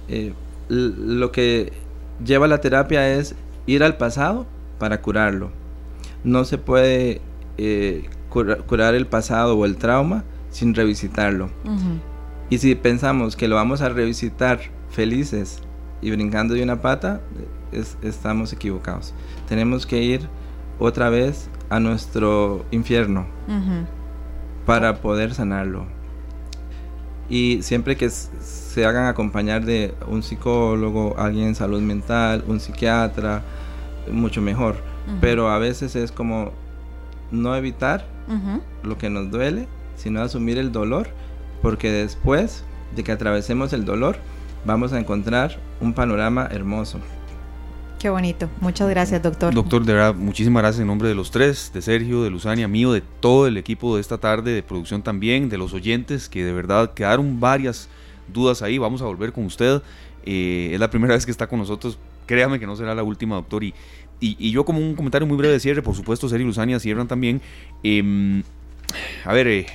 eh, 0.08 0.32
lo 0.68 1.30
que 1.30 1.72
lleva 2.24 2.48
la 2.48 2.60
terapia 2.60 3.08
es 3.12 3.34
ir 3.66 3.82
al 3.82 3.96
pasado 3.96 4.46
para 4.78 5.02
curarlo. 5.02 5.50
No 6.24 6.44
se 6.44 6.56
puede 6.56 7.20
eh, 7.58 8.08
curar 8.30 8.94
el 8.94 9.06
pasado 9.06 9.56
o 9.58 9.66
el 9.66 9.76
trauma 9.76 10.24
sin 10.50 10.74
revisitarlo. 10.74 11.50
Y 12.48 12.58
si 12.58 12.74
pensamos 12.74 13.36
que 13.36 13.46
lo 13.46 13.56
vamos 13.56 13.82
a 13.82 13.90
revisitar 13.90 14.60
felices 14.90 15.60
y 16.00 16.10
brincando 16.10 16.54
de 16.54 16.62
una 16.62 16.80
pata, 16.80 17.20
estamos 18.02 18.52
equivocados. 18.52 19.12
Tenemos 19.48 19.86
que 19.86 20.02
ir 20.02 20.28
otra 20.78 21.10
vez 21.10 21.48
a 21.74 21.80
nuestro 21.80 22.64
infierno 22.70 23.26
para 24.64 25.00
poder 25.00 25.34
sanarlo. 25.34 25.86
Y 27.28 27.62
siempre 27.62 27.96
que 27.96 28.08
se 28.10 28.86
hagan 28.86 29.06
acompañar 29.06 29.64
de 29.64 29.92
un 30.06 30.22
psicólogo, 30.22 31.16
alguien 31.18 31.48
en 31.48 31.54
salud 31.56 31.80
mental, 31.80 32.44
un 32.46 32.60
psiquiatra, 32.60 33.42
mucho 34.10 34.40
mejor. 34.40 34.76
Pero 35.20 35.50
a 35.50 35.58
veces 35.58 35.96
es 35.96 36.12
como 36.12 36.52
no 37.32 37.56
evitar 37.56 38.06
lo 38.84 38.96
que 38.96 39.10
nos 39.10 39.32
duele, 39.32 39.66
sino 39.96 40.22
asumir 40.22 40.58
el 40.58 40.70
dolor, 40.70 41.08
porque 41.60 41.90
después 41.90 42.62
de 42.94 43.02
que 43.02 43.10
atravesemos 43.10 43.72
el 43.72 43.84
dolor, 43.84 44.16
vamos 44.64 44.92
a 44.92 45.00
encontrar 45.00 45.58
un 45.80 45.92
panorama 45.92 46.46
hermoso. 46.52 47.00
Qué 48.04 48.10
bonito. 48.10 48.50
Muchas 48.60 48.90
gracias, 48.90 49.22
doctor. 49.22 49.54
Doctor, 49.54 49.82
de 49.82 49.94
verdad, 49.94 50.14
muchísimas 50.14 50.62
gracias 50.62 50.82
en 50.82 50.88
nombre 50.88 51.08
de 51.08 51.14
los 51.14 51.30
tres, 51.30 51.70
de 51.72 51.80
Sergio, 51.80 52.22
de 52.22 52.28
Luzania, 52.28 52.68
mío, 52.68 52.92
de 52.92 53.00
todo 53.00 53.46
el 53.46 53.56
equipo 53.56 53.94
de 53.94 54.02
esta 54.02 54.18
tarde, 54.18 54.52
de 54.52 54.62
producción 54.62 55.00
también, 55.00 55.48
de 55.48 55.56
los 55.56 55.72
oyentes, 55.72 56.28
que 56.28 56.44
de 56.44 56.52
verdad 56.52 56.92
quedaron 56.92 57.40
varias 57.40 57.88
dudas 58.30 58.60
ahí. 58.60 58.76
Vamos 58.76 59.00
a 59.00 59.06
volver 59.06 59.32
con 59.32 59.46
usted. 59.46 59.80
Eh, 60.26 60.72
es 60.74 60.80
la 60.80 60.90
primera 60.90 61.14
vez 61.14 61.24
que 61.24 61.30
está 61.30 61.46
con 61.46 61.58
nosotros. 61.58 61.98
Créame 62.26 62.60
que 62.60 62.66
no 62.66 62.76
será 62.76 62.94
la 62.94 63.02
última, 63.02 63.36
doctor. 63.36 63.64
Y, 63.64 63.72
y, 64.20 64.50
yo 64.50 64.66
como 64.66 64.80
un 64.80 64.94
comentario 64.96 65.26
muy 65.26 65.38
breve 65.38 65.54
de 65.54 65.60
cierre, 65.60 65.80
por 65.80 65.94
supuesto, 65.94 66.28
Sergio 66.28 66.44
y 66.44 66.48
Luzania 66.48 66.78
cierran 66.80 67.08
también. 67.08 67.40
Em, 67.82 68.42
a 69.24 69.32
ver, 69.32 69.48
eh, 69.48 69.66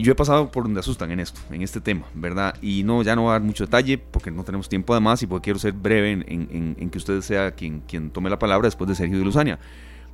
y 0.00 0.02
yo 0.02 0.12
he 0.12 0.14
pasado 0.14 0.50
por 0.50 0.62
donde 0.62 0.80
asustan 0.80 1.10
en 1.10 1.20
esto, 1.20 1.42
en 1.50 1.60
este 1.60 1.78
tema, 1.78 2.06
¿verdad? 2.14 2.54
Y 2.62 2.84
no, 2.84 3.02
ya 3.02 3.14
no 3.14 3.20
voy 3.20 3.28
a 3.28 3.32
dar 3.32 3.42
mucho 3.42 3.66
detalle 3.66 3.98
porque 3.98 4.30
no 4.30 4.44
tenemos 4.44 4.66
tiempo 4.66 4.94
además 4.94 5.22
y 5.22 5.26
porque 5.26 5.44
quiero 5.44 5.58
ser 5.58 5.74
breve 5.74 6.12
en, 6.12 6.90
que 6.90 6.96
usted 6.96 7.20
sea 7.20 7.50
quien, 7.50 7.80
quien 7.80 8.08
tome 8.08 8.30
la 8.30 8.38
palabra 8.38 8.66
después 8.66 8.88
de 8.88 8.94
Sergio 8.94 9.18
de 9.18 9.24
Luzania. 9.26 9.58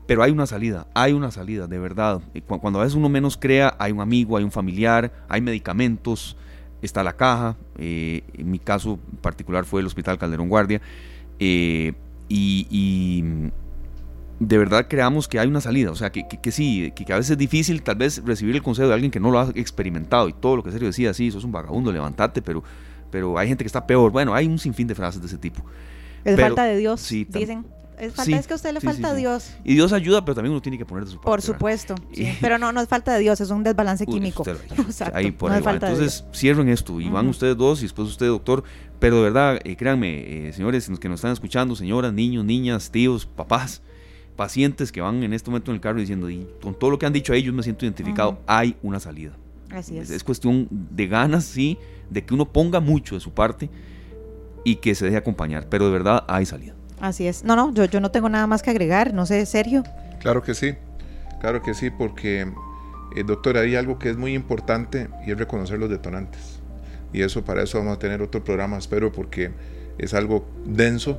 Pero 0.09 0.25
hay 0.25 0.33
una 0.33 0.45
salida, 0.47 0.89
hay 0.93 1.13
una 1.13 1.31
salida, 1.31 1.69
de 1.69 1.79
verdad. 1.79 2.21
Cuando 2.49 2.81
a 2.81 2.83
veces 2.83 2.97
uno 2.97 3.09
menos 3.09 3.37
crea, 3.37 3.77
hay 3.79 3.93
un 3.93 4.01
amigo, 4.01 4.37
hay 4.37 4.43
un 4.43 4.51
familiar, 4.51 5.13
hay 5.29 5.41
medicamentos, 5.41 6.37
está 6.83 7.05
la 7.05 7.13
caja. 7.13 7.57
Eh, 7.79 8.25
en 8.33 8.51
mi 8.51 8.59
caso 8.59 8.99
particular 9.21 9.67
fue 9.67 9.83
el 9.83 9.87
Hospital 9.87 10.19
Calderón 10.19 10.49
Guardia. 10.49 10.81
Eh, 11.39 11.93
y 12.29 13.53
de 14.39 14.59
verdad 14.59 14.87
creamos 14.89 15.29
que 15.29 15.39
hay 15.39 15.49
una 15.49 15.61
salida, 15.61 15.91
o 15.91 15.97
sea, 15.97 16.13
que, 16.13 16.27
que, 16.29 16.53
sí, 16.53 16.93
que, 16.95 17.11
a 17.13 17.17
veces 17.17 17.33
es 17.33 17.39
difícil 17.39 17.83
tal 17.83 17.97
vez 17.97 18.23
recibir 18.25 18.55
el 18.55 18.63
consejo 18.63 18.89
de 18.89 18.95
alguien 18.95 19.11
que 19.11 19.21
no 19.21 19.31
lo 19.31 19.41
ha 19.41 19.51
experimentado 19.55 20.29
y 20.29 20.33
todo 20.35 20.57
lo 20.57 20.63
que 20.63 20.71
Sergio 20.71 20.89
decía, 20.89 21.15
sí, 21.15 21.31
sos 21.31 21.45
un 21.45 21.53
vagabundo, 21.53 21.91
levantate, 21.91 22.43
pero, 22.43 22.63
pero 23.11 23.39
hay 23.39 23.49
gente 23.49 23.65
que 23.65 23.69
está 23.69 23.87
peor. 23.87 24.11
Bueno, 24.11 24.35
hay 24.35 24.47
un 24.47 24.59
sinfín 24.59 24.87
de 24.87 24.95
frases 24.95 25.21
de 25.21 25.27
ese 25.27 25.39
tipo. 25.39 25.65
Es 26.25 26.39
falta 26.39 26.65
de 26.65 26.77
Dios, 26.77 27.01
sí, 27.01 27.27
dicen. 27.29 27.65
Es, 27.99 28.13
falta, 28.13 28.37
es 28.37 28.47
que 28.47 28.53
a 28.53 28.57
usted 28.57 28.75
le 28.75 28.81
falta 28.81 29.15
Dios. 29.15 29.55
Y 29.65 29.73
Dios 29.73 29.95
ayuda, 29.95 30.23
pero 30.23 30.35
también 30.35 30.53
uno 30.53 30.61
tiene 30.61 30.77
que 30.77 30.85
poner 30.85 31.05
de 31.05 31.13
su 31.13 31.17
parte. 31.17 31.31
Por 31.31 31.41
supuesto. 31.41 31.95
Pero 32.43 32.59
no, 32.59 32.71
no 32.71 32.83
es 32.83 32.89
falta 32.89 33.15
de 33.15 33.21
Dios, 33.21 33.41
es 33.41 33.49
un 33.49 33.63
desbalance 33.63 34.05
químico. 34.05 34.45
ahí 35.15 35.31
por 35.31 35.51
ahí 35.51 35.63
Entonces, 35.65 36.25
cierren 36.35 36.69
esto 36.69 37.01
y 37.01 37.09
van 37.09 37.27
ustedes 37.29 37.57
dos 37.57 37.79
y 37.79 37.83
después 37.83 38.09
usted, 38.09 38.27
doctor. 38.27 38.65
Pero 38.99 39.17
de 39.17 39.23
verdad, 39.23 39.61
eh, 39.65 39.77
créanme, 39.77 40.49
eh, 40.49 40.53
señores 40.53 40.91
que 41.01 41.09
nos 41.09 41.21
están 41.21 41.33
escuchando, 41.33 41.75
señoras, 41.75 42.13
niños, 42.13 42.45
niñas, 42.45 42.91
tíos, 42.91 43.25
papás, 43.25 43.83
pacientes 44.37 44.93
que 44.93 45.01
van 45.01 45.23
en 45.23 45.33
este 45.33 45.51
momento 45.51 45.71
en 45.71 45.77
el 45.77 45.81
carro 45.81 45.99
diciendo, 45.99 46.31
y 46.31 46.47
con 46.63 46.75
todo 46.75 46.91
lo 46.91 46.99
que 46.99 47.07
han 47.07 47.13
dicho 47.13 47.33
ellos 47.33 47.55
me 47.55 47.63
siento 47.63 47.85
identificado, 47.85 48.39
hay 48.47 48.77
una 48.83 49.01
salida. 49.01 49.33
Así 49.71 49.99
es. 49.99 50.11
es. 50.11 50.23
cuestión 50.23 50.69
de 50.71 51.07
ganas, 51.09 51.45
sí, 51.45 51.79
de 52.11 52.25
que 52.25 52.35
uno 52.35 52.47
ponga 52.47 52.81
mucho 52.81 53.17
de 53.17 53.21
su 53.21 53.33
parte 53.33 53.69
y 54.65 54.77
que 54.77 54.95
se 54.95 55.07
deje 55.07 55.17
acompañar, 55.17 55.69
pero 55.69 55.87
de 55.87 55.93
verdad 55.93 56.25
hay 56.29 56.47
salida. 56.47 56.75
Así 57.01 57.27
es. 57.27 57.45
No, 57.45 57.57
no, 57.57 57.73
yo, 57.75 57.85
yo 57.87 58.01
no 58.01 58.11
tengo 58.11 58.29
nada 58.29 58.47
más 58.47 58.63
que 58.63 58.71
agregar, 58.71 59.13
no 59.13 59.27
sé, 59.27 59.45
Sergio. 59.47 59.83
Claro 60.21 60.43
que 60.43 60.55
sí, 60.55 60.75
claro 61.41 61.63
que 61.63 61.75
sí, 61.75 61.91
porque, 61.91 62.53
eh, 63.17 63.25
doctor, 63.25 63.59
hay 63.59 63.75
algo 63.75 63.99
que 63.99 64.11
es 64.11 64.17
muy 64.17 64.35
importante 64.35 65.09
y 65.27 65.33
es 65.33 65.39
reconocer 65.39 65.79
los 65.79 65.91
detonantes. 65.91 66.61
Y 67.13 67.23
eso, 67.23 67.45
para 67.45 67.63
eso 67.63 67.79
vamos 67.79 67.97
a 67.97 67.99
tener 67.99 68.23
otro 68.23 68.43
programa, 68.43 68.77
espero, 68.77 69.13
porque 69.13 69.53
es 69.99 70.15
algo 70.15 70.45
denso, 70.65 71.19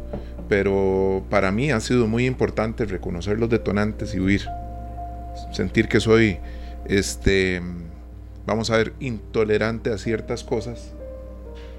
pero 0.50 1.26
para 1.30 1.52
mí 1.52 1.72
ha 1.72 1.80
sido 1.80 2.08
muy 2.08 2.26
importante 2.26 2.86
reconocer 2.86 3.40
los 3.40 3.50
detonantes 3.50 4.14
y 4.16 4.20
huir. 4.20 4.48
Sentir 5.52 5.88
que 5.88 6.00
soy, 6.00 6.38
este, 6.86 7.62
vamos 8.46 8.70
a 8.70 8.78
ver, 8.78 8.94
intolerante 9.00 9.92
a 9.92 9.98
ciertas 9.98 10.44
cosas, 10.44 10.94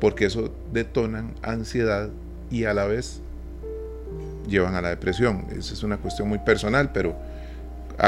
porque 0.00 0.26
eso 0.26 0.52
detonan 0.72 1.34
ansiedad 1.42 2.10
y 2.50 2.64
a 2.64 2.74
la 2.74 2.86
vez 2.86 3.20
llevan 4.46 4.74
a 4.74 4.80
la 4.80 4.90
depresión. 4.90 5.46
Esa 5.50 5.74
es 5.74 5.82
una 5.82 5.98
cuestión 5.98 6.28
muy 6.28 6.38
personal, 6.38 6.92
pero 6.92 7.16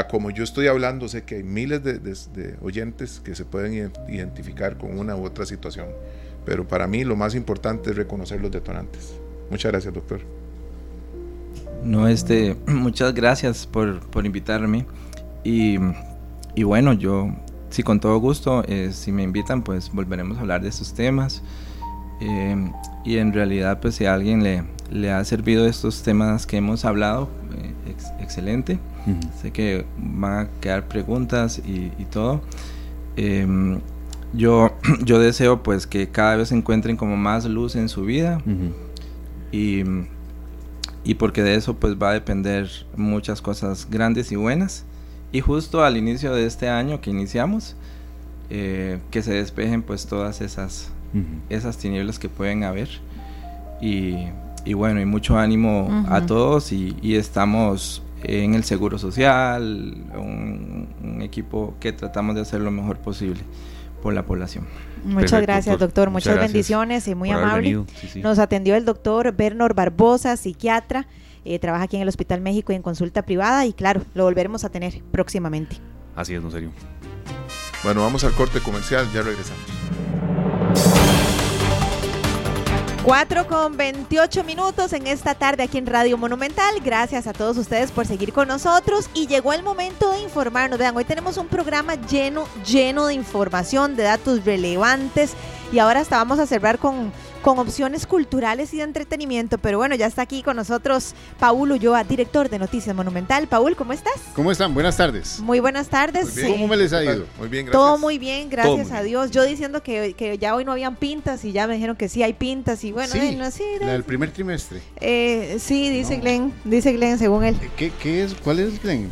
como 0.09 0.31
yo 0.31 0.43
estoy 0.43 0.67
hablando, 0.67 1.07
sé 1.07 1.23
que 1.23 1.35
hay 1.35 1.43
miles 1.43 1.83
de 1.83 2.55
oyentes 2.61 3.21
que 3.23 3.35
se 3.35 3.45
pueden 3.45 3.91
identificar 4.07 4.77
con 4.77 4.97
una 4.97 5.15
u 5.15 5.25
otra 5.25 5.45
situación. 5.45 5.87
Pero 6.45 6.67
para 6.67 6.87
mí 6.87 7.03
lo 7.03 7.15
más 7.15 7.35
importante 7.35 7.91
es 7.91 7.95
reconocer 7.95 8.41
los 8.41 8.51
detonantes. 8.51 9.13
Muchas 9.49 9.71
gracias, 9.71 9.93
doctor. 9.93 10.21
No, 11.83 12.07
este, 12.07 12.55
muchas 12.67 13.13
gracias 13.13 13.67
por, 13.67 13.99
por 13.99 14.25
invitarme. 14.25 14.85
Y, 15.43 15.77
y, 16.55 16.63
bueno, 16.63 16.93
yo, 16.93 17.29
sí, 17.69 17.83
con 17.83 17.99
todo 17.99 18.17
gusto, 18.17 18.63
eh, 18.67 18.91
si 18.93 19.11
me 19.11 19.23
invitan, 19.23 19.63
pues 19.63 19.91
volveremos 19.91 20.37
a 20.37 20.41
hablar 20.41 20.61
de 20.61 20.69
estos 20.69 20.93
temas. 20.93 21.41
Eh, 22.21 22.71
y 23.03 23.17
en 23.17 23.33
realidad, 23.33 23.79
pues 23.81 23.95
si 23.95 24.05
a 24.05 24.13
alguien 24.13 24.43
le, 24.43 24.63
le 24.91 25.11
ha 25.11 25.23
servido 25.25 25.65
estos 25.65 26.03
temas 26.03 26.45
que 26.45 26.57
hemos 26.57 26.85
hablado, 26.85 27.29
eh, 27.57 27.95
excelente. 28.19 28.79
Sé 29.41 29.51
que 29.51 29.85
van 29.97 30.45
a 30.45 30.49
quedar 30.59 30.87
preguntas 30.87 31.59
y, 31.65 31.91
y 31.97 32.05
todo. 32.05 32.41
Yo, 34.33 34.71
yo 35.03 35.19
deseo 35.19 35.63
pues 35.63 35.87
que 35.87 36.09
cada 36.09 36.35
vez 36.35 36.51
encuentren 36.51 36.97
como 36.97 37.17
más 37.17 37.45
luz 37.45 37.75
en 37.75 37.89
su 37.89 38.03
vida. 38.03 38.41
y 39.51 39.83
y 41.03 41.15
porque 41.15 41.41
de 41.43 41.55
eso 41.55 41.75
pues 41.75 41.95
va 41.95 42.11
a 42.11 42.13
depender 42.13 42.69
muchas 42.95 43.41
cosas 43.41 43.87
grandes 43.89 44.31
y 44.31 44.35
buenas. 44.35 44.85
Y 45.31 45.41
justo 45.41 45.83
al 45.83 45.97
inicio 45.97 46.33
de 46.33 46.45
este 46.45 46.69
año 46.69 47.01
que 47.01 47.09
iniciamos, 47.09 47.75
eh, 48.49 48.99
que 49.09 49.23
se 49.23 49.33
despejen 49.33 49.81
pues 49.81 50.05
todas 50.05 50.41
esas, 50.41 50.91
esas 51.49 51.77
tinieblas 51.77 52.19
que 52.19 52.29
pueden 52.29 52.63
haber. 52.63 52.89
Y, 53.81 54.15
y, 54.65 54.73
bueno, 54.73 55.01
y 55.01 55.05
mucho 55.05 55.39
ánimo 55.39 56.05
a 56.07 56.25
todos 56.25 56.71
y, 56.71 56.95
y 57.01 57.15
estamos 57.15 58.03
en 58.23 58.53
el 58.53 58.63
seguro 58.63 58.99
social, 58.99 59.95
un, 60.15 60.89
equipo 61.21 61.75
que 61.79 61.93
tratamos 61.93 62.33
de 62.33 62.41
hacer 62.41 62.61
lo 62.61 62.71
mejor 62.71 62.97
posible 62.97 63.41
por 64.01 64.13
la 64.13 64.25
población. 64.25 64.65
Muchas 65.03 65.41
gracias, 65.41 65.79
doctor. 65.79 66.09
Muchas, 66.09 66.37
bendiciones 66.37 67.07
y 67.07 67.15
muy 67.15 67.31
amable. 67.31 67.85
Nos 68.15 68.39
atendió 68.39 68.75
el 68.75 68.85
doctor 68.85 69.33
Bernard 69.33 69.75
Barbosa, 69.75 70.35
psiquiatra. 70.37 71.07
Eh, 71.43 71.57
trabaja 71.57 71.85
aquí 71.85 71.95
en 71.95 72.03
el 72.03 72.07
Hospital 72.07 72.41
México 72.41 72.71
y 72.71 72.75
en 72.75 72.83
consulta 72.83 73.23
privada 73.23 73.65
y 73.65 73.73
claro, 73.73 74.03
lo 74.13 74.25
volveremos 74.25 74.63
a 74.63 74.69
tener 74.69 75.01
próximamente. 75.11 75.77
Así 76.15 76.35
es, 76.35 76.43
no 76.43 76.51
serio. 76.51 76.69
Bueno, 77.83 78.03
vamos 78.03 78.23
al 78.23 78.33
corte 78.33 78.59
comercial, 78.59 79.07
ya 79.11 79.23
regresamos. 79.23 79.63
4 83.03 83.47
con 83.47 83.77
28 83.77 84.43
minutos 84.43 84.93
en 84.93 85.07
esta 85.07 85.33
tarde 85.33 85.63
aquí 85.63 85.79
en 85.79 85.87
Radio 85.87 86.19
Monumental. 86.19 86.75
Gracias 86.83 87.25
a 87.25 87.33
todos 87.33 87.57
ustedes 87.57 87.91
por 87.91 88.05
seguir 88.05 88.31
con 88.31 88.47
nosotros 88.47 89.09
y 89.15 89.25
llegó 89.25 89.53
el 89.53 89.63
momento 89.63 90.11
de 90.11 90.19
informarnos. 90.19 90.77
Vean, 90.77 90.95
hoy 90.95 91.03
tenemos 91.03 91.37
un 91.37 91.47
programa 91.47 91.95
lleno, 91.95 92.45
lleno 92.63 93.07
de 93.07 93.15
información, 93.15 93.95
de 93.95 94.03
datos 94.03 94.45
relevantes 94.45 95.33
y 95.73 95.79
ahora 95.79 96.01
hasta 96.01 96.17
vamos 96.17 96.37
a 96.37 96.45
cerrar 96.45 96.77
con 96.77 97.11
con 97.41 97.59
opciones 97.59 98.05
culturales 98.05 98.73
y 98.73 98.77
de 98.77 98.83
entretenimiento. 98.83 99.57
Pero 99.57 99.77
bueno, 99.77 99.95
ya 99.95 100.05
está 100.05 100.21
aquí 100.21 100.43
con 100.43 100.55
nosotros 100.55 101.13
Paul 101.39 101.71
Ulloa, 101.71 102.03
director 102.03 102.49
de 102.49 102.59
Noticias 102.59 102.95
Monumental. 102.95 103.47
Paul, 103.47 103.75
¿cómo 103.75 103.93
estás? 103.93 104.13
¿Cómo 104.35 104.51
están? 104.51 104.73
Buenas 104.73 104.97
tardes. 104.97 105.39
Muy 105.39 105.59
buenas 105.59 105.89
tardes. 105.89 106.35
¿Cómo 106.47 106.67
me 106.67 106.77
les 106.77 106.93
ha 106.93 107.03
ido? 107.03 107.25
Muy 107.37 107.49
bien, 107.49 107.65
gracias. 107.65 107.71
Todo 107.71 107.97
muy 107.97 108.17
bien, 108.17 108.49
gracias 108.49 108.91
a 108.91 109.01
Dios. 109.03 109.31
Yo 109.31 109.43
diciendo 109.43 109.83
que, 109.83 110.13
que, 110.13 110.37
ya 110.37 110.55
hoy 110.55 110.65
no 110.65 110.71
habían 110.71 110.95
pintas 110.95 111.43
y 111.45 111.51
ya 111.51 111.67
me 111.67 111.75
dijeron 111.75 111.95
que 111.95 112.09
sí 112.09 112.23
hay 112.23 112.33
pintas 112.33 112.83
y 112.83 112.91
bueno, 112.91 113.11
sí, 113.11 113.35
no, 113.35 113.85
la 113.85 113.93
del 113.93 114.03
primer 114.03 114.31
trimestre. 114.31 114.81
Eh, 114.99 115.57
sí, 115.59 115.89
dice 115.89 116.17
Glenn, 116.17 116.53
dice 116.63 116.93
Glenn 116.93 117.17
según 117.17 117.43
él. 117.43 117.57
¿Qué, 117.75 117.91
¿Qué, 118.01 118.23
es? 118.23 118.33
¿Cuál 118.35 118.59
es 118.59 118.81
Glenn? 118.81 119.11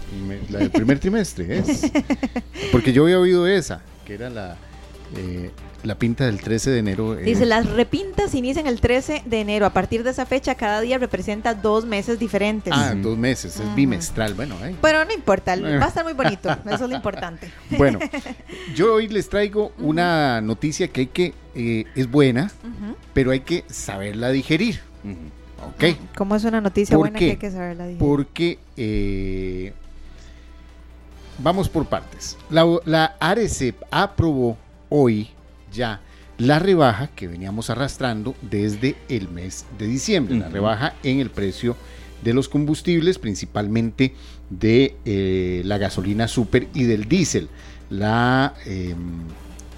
La 0.50 0.60
del 0.60 0.72
primer 0.72 1.00
trimestre 1.00 1.60
es. 1.60 1.92
Porque 2.72 2.94
yo 2.94 3.04
había 3.04 3.20
oído 3.20 3.48
esa, 3.48 3.82
que 4.06 4.14
era 4.14 4.30
la... 4.30 4.58
Eh, 5.16 5.52
la 5.84 5.96
pinta 5.96 6.26
del 6.26 6.42
13 6.42 6.72
de 6.72 6.80
enero. 6.80 7.16
Dice, 7.16 7.46
las 7.46 7.70
repintas 7.70 8.36
inician 8.36 8.68
el 8.68 8.82
13 8.82 9.24
de 9.26 9.42
enero. 9.42 9.66
A 9.66 9.70
partir 9.70 10.04
de 10.04 10.10
esa 10.10 10.26
fecha, 10.26 10.56
cada 10.56 10.82
día 10.82 10.98
representa 10.98 11.54
dos 11.54 11.86
meses 11.86 12.20
diferentes. 12.20 12.74
Ah, 12.76 12.94
dos 12.96 13.18
meses, 13.18 13.60
es 13.60 13.76
bimestral. 13.76 14.34
Bueno, 14.34 14.56
¿eh? 14.66 14.76
Pero 14.82 15.06
no 15.06 15.14
importa, 15.14 15.56
va 15.56 15.86
a 15.86 15.88
estar 15.88 16.04
muy 16.04 16.14
bonito. 16.14 16.50
Eso 16.66 16.84
es 16.86 16.90
lo 16.90 16.96
importante. 16.96 17.50
Bueno, 17.78 18.00
yo 18.76 18.96
hoy 18.96 19.08
les 19.08 19.30
traigo 19.30 19.72
una 19.78 20.42
noticia 20.42 20.90
que 20.90 21.02
hay 21.02 21.08
que, 21.08 21.34
eh, 21.56 21.86
es 21.96 22.10
buena, 22.12 22.52
pero 23.14 23.32
hay 23.32 23.42
que 23.42 23.64
saberla 23.70 24.30
digerir. 24.30 24.82
¿Ok? 25.76 25.98
¿Cómo 26.16 26.36
es 26.36 26.44
una 26.44 26.62
noticia 26.62 26.98
buena 26.98 27.20
que 27.20 27.32
hay 27.32 27.38
que 27.38 27.52
saberla 27.52 27.86
digerir? 27.86 28.00
Porque 28.00 28.60
eh, 28.76 29.74
vamos 31.38 31.70
por 31.70 31.86
partes. 31.86 32.38
La, 32.50 32.66
la 32.86 33.16
ARECEP 33.20 33.82
aprobó 33.92 34.58
hoy 34.90 35.30
ya 35.72 36.02
la 36.38 36.60
rebaja 36.60 37.08
que 37.08 37.28
veníamos 37.28 37.70
arrastrando 37.70 38.36
desde 38.42 38.96
el 39.10 39.30
mes 39.30 39.66
de 39.78 39.88
diciembre, 39.88 40.38
la 40.38 40.50
rebaja 40.50 40.96
en 41.04 41.20
el 41.20 41.30
precio 41.30 41.76
de 42.24 42.34
los 42.34 42.48
combustibles, 42.48 43.20
principalmente 43.20 44.14
de 44.50 44.96
eh, 45.06 45.62
la 45.66 45.78
gasolina 45.78 46.28
super 46.28 46.68
y 46.74 46.84
del 46.84 47.06
diésel. 47.06 47.50
La, 47.90 48.54
em, 48.66 49.24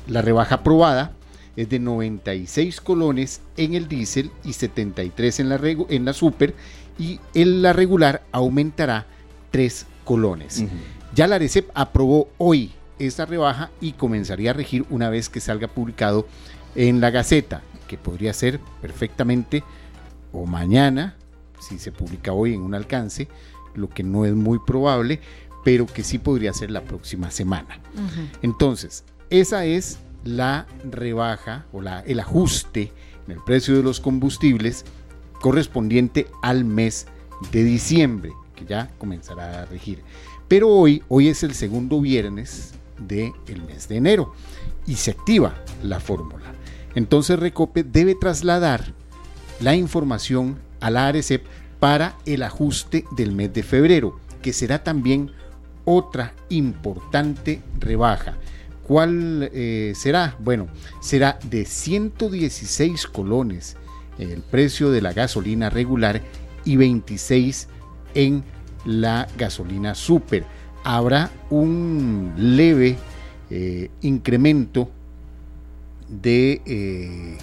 la 0.08 0.22
rebaja 0.22 0.56
aprobada 0.56 1.14
es 1.56 1.70
de 1.70 1.80
96 1.80 2.80
colones 2.82 3.42
en 3.58 3.74
el 3.74 3.88
diésel 3.88 4.32
y 4.44 4.54
73 4.54 5.40
en 5.40 5.50
la, 5.50 5.60
en 5.90 6.06
la 6.06 6.14
super 6.14 6.54
y 7.00 7.20
en 7.34 7.62
la 7.62 7.74
regular 7.74 8.24
aumentará 8.32 9.08
3 9.52 9.86
colones. 10.04 10.64
Ya 11.14 11.28
la 11.28 11.40
RECEP 11.40 11.70
aprobó 11.74 12.30
hoy 12.38 12.72
esta 13.08 13.26
rebaja 13.26 13.72
y 13.80 13.94
comenzaría 13.94 14.52
a 14.52 14.54
regir 14.54 14.86
una 14.90 15.10
vez 15.10 15.30
que 15.30 15.40
salga 15.40 15.68
publicado 15.68 16.28
en 16.76 17.02
la 17.02 17.10
Gaceta, 17.10 17.62
que 17.88 17.98
podría 17.98 18.34
ser 18.34 18.60
perfectamente 18.82 19.64
o 20.32 20.46
mañana, 20.46 21.16
si 21.60 21.78
se 21.78 21.92
publica 21.92 22.32
hoy 22.32 22.54
en 22.54 22.62
un 22.62 22.74
alcance, 22.74 23.28
lo 23.76 23.90
que 23.90 24.04
no 24.04 24.26
es 24.26 24.34
muy 24.34 24.60
probable, 24.66 25.20
pero 25.64 25.86
que 25.86 26.04
sí 26.04 26.18
podría 26.18 26.54
ser 26.54 26.72
la 26.72 26.82
próxima 26.82 27.32
semana. 27.32 27.80
Entonces, 28.42 29.04
esa 29.30 29.66
es 29.66 30.00
la 30.24 30.68
rebaja 30.90 31.66
o 31.72 31.82
la, 31.82 32.02
el 32.02 32.20
ajuste 32.20 32.92
en 33.26 33.34
el 33.34 33.44
precio 33.44 33.76
de 33.76 33.84
los 33.84 34.00
combustibles 34.00 34.86
correspondiente 35.42 36.28
al 36.42 36.66
mes 36.66 37.08
de 37.52 37.64
diciembre, 37.64 38.32
que 38.56 38.66
ya 38.66 38.90
comenzará 38.98 39.64
a 39.64 39.66
regir. 39.66 40.04
Pero 40.48 40.70
hoy, 40.70 41.04
hoy 41.08 41.30
es 41.30 41.44
el 41.44 41.54
segundo 41.54 42.02
viernes 42.02 42.74
del 43.08 43.34
mes 43.68 43.88
de 43.88 43.98
enero 43.98 44.34
y 44.86 44.96
se 44.96 45.12
activa 45.12 45.56
la 45.84 46.00
fórmula. 46.00 46.54
Entonces 46.96 47.40
Recope 47.40 47.84
debe 47.84 48.16
trasladar 48.16 48.94
la 49.60 49.76
información 49.76 50.58
a 50.80 50.90
la 50.90 51.08
ARECEP 51.08 51.46
para 51.80 52.16
el 52.26 52.44
ajuste 52.44 53.06
del 53.16 53.32
mes 53.32 53.54
de 53.54 53.64
febrero, 53.64 54.20
que 54.42 54.54
será 54.54 54.84
también 54.84 55.32
otra 55.86 56.34
importante 56.50 57.62
rebaja. 57.80 58.38
¿Cuál 58.84 59.50
eh, 59.54 59.94
será? 59.96 60.36
Bueno, 60.40 60.68
será 61.02 61.40
de 61.44 61.66
116 61.66 63.08
colones 63.08 63.78
el 64.20 64.42
precio 64.42 64.92
de 64.92 65.02
la 65.02 65.14
gasolina 65.14 65.70
regular 65.70 66.22
y 66.66 66.76
26 66.76 67.68
en 68.14 68.44
la 68.86 69.28
gasolina 69.38 69.96
super 69.96 70.46
habrá 70.84 71.32
un 71.50 72.34
leve 72.38 72.98
eh, 73.50 73.90
incremento 74.02 74.90
de 76.08 76.62
eh, 76.66 77.38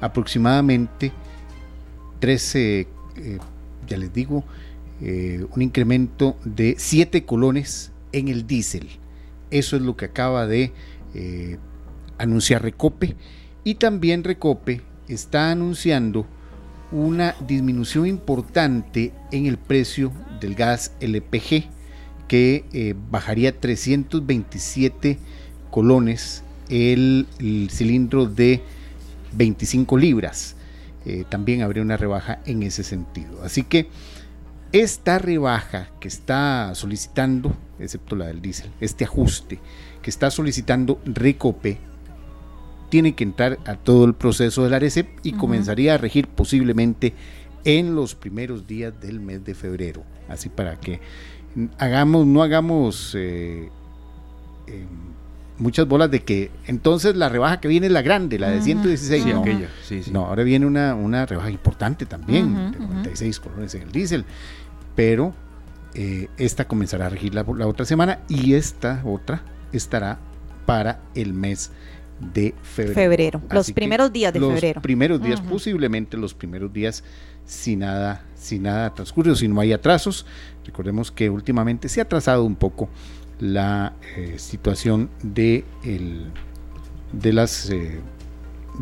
aproximadamente 0.00 1.12
13, 2.20 2.80
eh, 3.16 3.38
ya 3.86 3.96
les 3.96 4.12
digo, 4.12 4.44
un 5.00 5.60
incremento 5.60 6.36
de 6.44 6.76
7 6.78 7.26
colones 7.26 7.92
en 8.12 8.28
el 8.28 8.46
diésel. 8.46 8.88
Eso 9.50 9.76
es 9.76 9.82
lo 9.82 9.96
que 9.96 10.06
acaba 10.06 10.46
de 10.46 10.72
anunciar 12.16 12.62
Recope. 12.62 13.14
Y 13.64 13.74
también 13.74 14.24
Recope 14.24 14.80
está 15.06 15.50
anunciando 15.50 16.26
una 16.90 17.34
disminución 17.46 18.06
importante 18.06 19.12
en 19.30 19.44
el 19.44 19.58
precio 19.58 20.10
del 20.40 20.54
gas 20.54 20.92
LPG 21.00 21.68
que 22.28 22.64
eh, 22.72 22.94
bajaría 23.10 23.58
327 23.58 25.18
colones 25.70 26.42
el, 26.68 27.26
cilindro 27.70 28.26
de 28.26 28.62
25 29.32 29.98
libras. 29.98 30.56
Eh, 31.06 31.24
también 31.28 31.62
habría 31.62 31.82
una 31.82 31.96
rebaja 31.96 32.40
en 32.46 32.62
ese 32.62 32.82
sentido. 32.82 33.42
Así 33.42 33.62
que 33.62 33.88
esta 34.72 35.18
rebaja 35.18 35.90
que 36.00 36.08
está 36.08 36.74
solicitando, 36.74 37.54
excepto 37.78 38.16
la 38.16 38.26
del 38.26 38.40
diésel, 38.40 38.70
este 38.80 39.04
ajuste 39.04 39.60
que 40.02 40.10
está 40.10 40.30
solicitando 40.30 41.00
Recope, 41.04 41.78
tiene 42.88 43.14
que 43.14 43.24
entrar 43.24 43.58
a 43.66 43.76
todo 43.76 44.04
el 44.04 44.14
proceso 44.14 44.64
de 44.64 44.70
la 44.70 44.78
RECEP 44.78 45.08
y 45.22 45.32
comenzaría 45.32 45.94
a 45.94 45.98
regir 45.98 46.28
posiblemente 46.28 47.14
en 47.64 47.94
los 47.94 48.14
primeros 48.14 48.66
días 48.66 49.00
del 49.00 49.20
mes 49.20 49.44
de 49.44 49.54
febrero. 49.54 50.04
Así 50.28 50.48
para 50.48 50.78
que 50.78 51.00
hagamos, 51.78 52.26
no 52.26 52.42
hagamos 52.42 53.14
eh, 53.16 53.68
em, 54.66 54.86
muchas 55.58 55.86
bolas 55.86 56.10
de 56.10 56.22
que 56.22 56.50
entonces 56.66 57.16
la 57.16 57.28
rebaja 57.28 57.60
que 57.60 57.68
viene 57.68 57.86
es 57.86 57.92
la 57.92 58.02
grande, 58.02 58.38
la 58.38 58.50
de 58.50 58.60
116. 58.60 59.26
no. 60.10 60.26
ahora 60.26 60.42
viene 60.42 60.66
una, 60.66 60.94
una 60.94 61.26
rebaja 61.26 61.50
importante 61.50 62.06
también, 62.06 62.72
de 62.72 62.78
96 62.78 63.40
colones 63.40 63.74
en 63.74 63.82
el 63.82 63.92
diésel, 63.92 64.24
pero 64.94 65.34
eh, 65.94 66.28
esta 66.38 66.66
comenzará 66.66 67.06
a 67.06 67.08
regir 67.08 67.34
la, 67.34 67.42
otra 67.42 67.86
semana 67.86 68.18
y 68.28 68.54
esta 68.54 69.02
otra 69.04 69.42
estará 69.72 70.18
para 70.66 71.00
el 71.14 71.34
mes 71.34 71.70
de 72.20 72.54
febrero. 72.62 72.94
Febrero, 72.94 73.42
los 73.50 73.72
primeros 73.72 74.12
días 74.12 74.32
de 74.32 74.40
febrero. 74.40 74.74
Los 74.76 74.82
primeros 74.82 75.22
días, 75.22 75.40
posiblemente 75.40 76.16
los 76.16 76.34
primeros 76.34 76.72
días, 76.72 77.04
si 77.44 77.76
nada, 77.76 78.24
si 78.34 78.58
nada 78.58 78.94
transcurre 78.94 79.34
si 79.36 79.48
no 79.48 79.60
hay 79.60 79.72
atrasos. 79.72 80.26
Recordemos 80.64 81.10
que 81.10 81.28
últimamente 81.28 81.88
se 81.88 82.00
ha 82.00 82.04
atrasado 82.04 82.44
un 82.44 82.56
poco 82.56 82.88
la 83.40 83.94
eh, 84.16 84.34
situación 84.38 85.10
de, 85.22 85.64
el, 85.82 86.30
de, 87.12 87.32
las, 87.32 87.68
eh, 87.70 88.00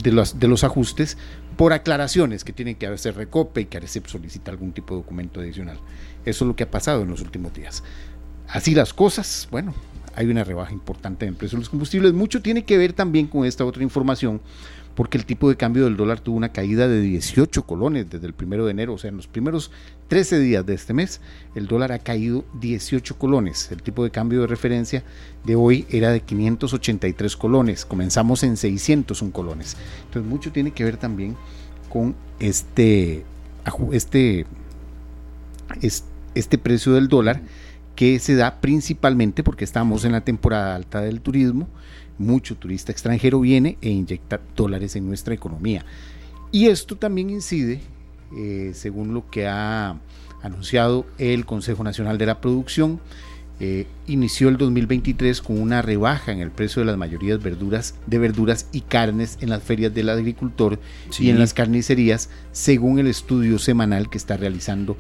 de, 0.03 0.13
los, 0.13 0.39
de 0.39 0.49
los 0.49 0.65
ajustes 0.65 1.17
por 1.57 1.73
aclaraciones 1.73 2.45
que 2.45 2.53
tienen 2.53 2.77
que 2.77 2.87
hacer 2.87 3.17
Recope 3.17 3.63
y 3.63 3.65
que 3.67 3.79
ARECEP 3.79 4.07
solicita 4.07 4.51
algún 4.51 4.73
tipo 4.73 4.95
de 4.95 5.03
documento 5.03 5.41
adicional. 5.41 5.79
Eso 6.25 6.45
es 6.45 6.49
lo 6.49 6.57
que 6.57 6.65
ha 6.65 6.71
pasado 6.71 7.03
en 7.03 7.09
los 7.09 7.21
últimos 7.21 7.53
días. 7.53 7.83
Así 8.49 8.75
las 8.75 8.93
cosas, 8.93 9.49
bueno, 9.51 9.75
hay 10.15 10.27
una 10.27 10.45
rebaja 10.45 10.73
importante 10.73 11.25
en 11.25 11.31
el 11.31 11.37
precio 11.37 11.57
de 11.57 11.63
los 11.63 11.69
combustibles. 11.69 12.13
Mucho 12.13 12.43
tiene 12.43 12.65
que 12.65 12.79
ver 12.79 12.93
también 12.93 13.27
con 13.27 13.45
esta 13.45 13.65
otra 13.65 13.83
información, 13.83 14.41
porque 14.95 15.17
el 15.17 15.25
tipo 15.25 15.49
de 15.49 15.57
cambio 15.57 15.85
del 15.85 15.97
dólar 15.97 16.21
tuvo 16.21 16.37
una 16.37 16.51
caída 16.51 16.87
de 16.87 17.01
18 17.01 17.65
colones 17.65 18.11
desde 18.11 18.27
el 18.27 18.35
primero 18.35 18.65
de 18.67 18.73
enero, 18.73 18.95
o 18.95 18.99
sea, 18.99 19.09
en 19.09 19.17
los 19.17 19.27
primeros 19.27 19.71
13 20.09 20.39
días 20.41 20.67
de 20.67 20.75
este 20.75 20.93
mes, 20.93 21.21
el 21.55 21.67
dólar 21.67 21.93
ha 21.93 21.99
caído 21.99 22.45
18 22.61 23.17
colones. 23.17 23.71
El 23.73 23.83
tipo 23.83 24.05
de 24.05 24.11
cambio 24.11 24.43
de 24.43 24.47
referencia 24.47 25.03
de 25.45 25.57
hoy 25.57 25.87
era 25.91 26.11
de 26.11 26.21
583 26.21 27.37
colones, 27.37 27.87
comenzamos 27.87 28.43
en 28.43 28.57
601 28.57 29.33
colones. 29.33 29.77
Entonces, 30.07 30.31
mucho 30.31 30.53
tiene 30.53 30.73
que 30.73 30.85
ver 30.85 30.99
también 30.99 31.37
con 31.89 32.15
este, 32.39 33.25
este, 33.93 34.47
este 36.35 36.59
precio 36.59 36.93
del 36.93 37.09
dólar 37.09 37.41
que 37.95 38.19
se 38.19 38.35
da 38.35 38.61
principalmente 38.61 39.43
porque 39.43 39.65
estamos 39.65 40.05
en 40.05 40.13
la 40.13 40.23
temporada 40.23 40.75
alta 40.75 41.01
del 41.01 41.21
turismo, 41.21 41.69
mucho 42.19 42.57
turista 42.57 42.93
extranjero 42.93 43.41
viene 43.41 43.79
e 43.81 43.91
inyecta 43.91 44.41
dólares 44.57 44.97
en 44.97 45.07
nuestra 45.07 45.35
economía. 45.35 45.85
Y 46.51 46.67
esto 46.67 46.97
también 46.97 47.31
incide, 47.31 47.81
eh, 48.37 48.73
según 48.75 49.15
lo 49.15 49.29
que 49.31 49.47
ha 49.47 49.99
anunciado 50.43 51.07
el 51.19 51.47
Consejo 51.47 51.85
Nacional 51.85 52.19
de 52.19 52.27
la 52.27 52.41
Producción, 52.41 53.01
eh, 53.61 53.87
inició 54.09 54.49
el 54.49 54.57
2023 54.57 55.41
con 55.41 55.61
una 55.61 55.83
rebaja 55.83 56.33
en 56.33 56.41
el 56.41 56.51
precio 56.51 56.81
de 56.81 56.87
las 56.87 56.97
mayorías 56.97 57.41
verduras, 57.41 57.95
de 58.07 58.19
verduras 58.19 58.67
y 58.73 58.81
carnes 58.81 59.39
en 59.41 59.51
las 59.51 59.63
ferias 59.63 59.95
del 59.95 60.09
agricultor 60.09 60.81
y 61.21 61.31
en 61.31 61.39
las 61.39 61.55
carnicerías, 61.55 62.29
según 62.51 62.99
el 62.99 63.07
estudio 63.07 63.59
semanal 63.59 64.11
que 64.11 64.19
está 64.19 64.37
realizando 64.37 64.97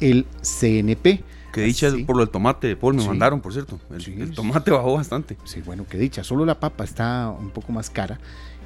el 0.00 0.26
CNP. 0.40 1.22
Que 1.52 1.62
dicha 1.62 1.90
por 2.06 2.16
lo 2.16 2.24
del 2.24 2.30
tomate, 2.30 2.76
Paul, 2.76 2.94
me 2.94 3.06
mandaron, 3.06 3.40
por 3.40 3.52
cierto. 3.52 3.78
El, 3.90 4.32
tomate 4.32 4.70
bajó 4.70 4.94
bastante. 4.94 5.36
Sí, 5.44 5.62
bueno, 5.64 5.86
que 5.88 5.98
dicha. 5.98 6.22
Solo 6.22 6.44
la 6.44 6.60
papa 6.60 6.84
está 6.84 7.30
un 7.30 7.50
poco 7.50 7.72
más 7.72 7.90
cara. 7.90 8.18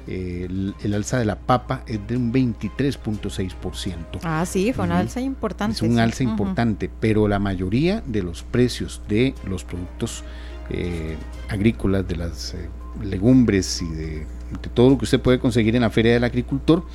el, 0.05 0.93
alza 0.93 1.17
de 1.17 1.25
la 1.25 1.39
papa 1.39 1.83
es 1.87 2.05
de 2.07 2.17
un 2.17 2.33
23.6%. 2.33 4.19
Ah, 4.23 4.45
sí, 4.45 4.73
fue 4.73 4.85
una 4.85 4.99
alza 4.99 5.21
importante. 5.21 5.75
Es 5.75 5.81
un 5.81 5.99
alza 5.99 6.23
importante, 6.23 6.89
pero 6.99 7.27
la 7.27 7.39
mayoría 7.39 8.03
de 8.05 8.21
los 8.21 8.43
precios 8.43 9.01
de 9.07 9.33
los 9.45 9.63
productos 9.63 10.23
eh, 10.69 11.17
agrícolas, 11.49 12.07
de 12.07 12.15
las 12.15 12.53
eh, 12.53 12.69
legumbres 13.03 13.81
y 13.81 13.89
de, 13.89 14.27
todo 14.73 14.91
lo 14.91 14.97
que 14.97 15.03
usted 15.03 15.19
puede 15.19 15.39
conseguir 15.39 15.75
en 15.75 15.81
la 15.81 15.89
feria 15.89 16.13
del 16.13 16.23
agricultor, 16.23 16.85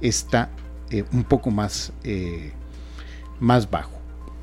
está 0.00 0.50
eh, 0.90 1.04
un 1.12 1.24
poco 1.24 1.50
más, 1.50 1.92
más 3.40 3.68
bajo. 3.68 3.97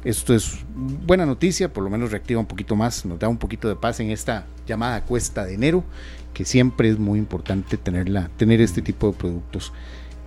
Esto 0.06 0.36
es 0.36 0.60
buena 0.76 1.26
noticia, 1.26 1.74
por 1.74 1.84
lo 1.84 1.90
menos 1.90 2.12
reactiva 2.12 2.40
un 2.40 2.46
poquito 2.46 2.76
más, 2.76 3.06
nos 3.06 3.18
da 3.18 3.28
un 3.28 3.38
poquito 3.38 3.68
de 3.68 3.76
paz 3.76 4.00
en 4.00 4.12
esta 4.12 4.46
llamada 4.68 5.04
cuesta 5.04 5.46
de 5.46 5.56
enero, 5.56 5.84
que 6.32 6.46
siempre 6.46 6.90
es 6.90 7.00
muy 7.00 7.18
importante 7.18 7.76
tenerla, 7.76 8.30
tener 8.38 8.62
este 8.62 8.84
tipo 8.84 9.08
de 9.08 9.18
productos 9.18 9.74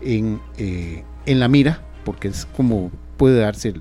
en, 0.00 0.40
eh, 0.56 1.05
en 1.26 1.38
la 1.38 1.46
mira, 1.46 1.80
porque 2.05 2.26
es 2.26 2.44
como 2.56 2.90
puede 3.16 3.38
darse 3.38 3.74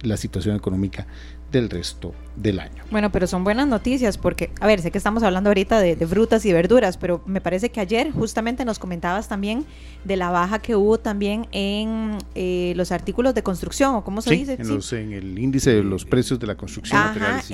la 0.00 0.16
situación 0.16 0.56
económica 0.56 1.06
del 1.52 1.68
resto 1.68 2.14
del 2.42 2.60
año. 2.60 2.84
Bueno, 2.90 3.10
pero 3.10 3.26
son 3.26 3.44
buenas 3.44 3.66
noticias 3.66 4.16
porque, 4.16 4.50
a 4.60 4.66
ver, 4.66 4.80
sé 4.80 4.90
que 4.90 4.98
estamos 4.98 5.22
hablando 5.22 5.50
ahorita 5.50 5.80
de, 5.80 5.96
frutas 6.06 6.44
y 6.46 6.52
verduras, 6.52 6.96
pero 6.96 7.20
me 7.26 7.40
parece 7.40 7.70
que 7.70 7.80
ayer 7.80 8.12
justamente 8.12 8.64
nos 8.64 8.78
comentabas 8.78 9.28
también 9.28 9.66
de 10.04 10.16
la 10.16 10.30
baja 10.30 10.60
que 10.60 10.76
hubo 10.76 10.98
también 10.98 11.46
en 11.52 12.16
eh, 12.34 12.72
los 12.76 12.92
artículos 12.92 13.34
de 13.34 13.42
construcción, 13.42 13.96
o 13.96 14.04
cómo 14.04 14.22
se 14.22 14.34
dice. 14.34 14.58
En, 14.58 15.12
el 15.12 15.38
índice 15.38 15.74
de 15.74 15.82
los 15.82 16.04
precios 16.04 16.38
de 16.38 16.46
la 16.46 16.54
construcción, 16.54 17.00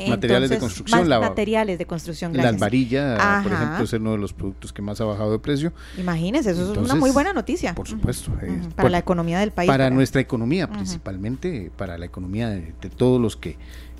materiales, 0.09 0.51
de 0.51 0.59
construcción. 0.59 1.09
La, 1.09 1.21
materiales 1.21 1.79
de 1.79 1.87
construcción, 1.87 2.37
La 2.37 2.53
varilla, 2.53 3.43
por 3.43 3.53
ejemplo, 3.53 3.85
es 3.85 3.93
uno 3.95 4.13
de 4.13 4.19
los 4.19 4.33
productos 4.33 4.73
que 4.73 4.83
más 4.83 5.01
ha 5.01 5.05
bajado 5.05 5.33
de 5.33 5.39
precio. 5.39 5.73
Imagínese, 5.99 6.51
eso 6.51 6.73
es 6.73 6.79
una 6.79 6.95
muy 6.95 7.11
buena 7.11 7.33
noticia. 7.33 7.75
Por 7.75 7.89
supuesto. 7.89 8.33
para 8.77 8.91
la 8.91 8.99
economía 8.99 9.41
del 9.41 9.51
país. 9.51 9.69
Para, 9.69 9.91
nuestra 9.91 10.21
economía, 10.21 10.69
principalmente, 10.69 11.71
para 11.77 11.99
la 11.99 12.07
economía 12.07 12.51
de 12.51 12.91
todos 12.97 13.21
los 13.21 13.37
que 13.37 13.57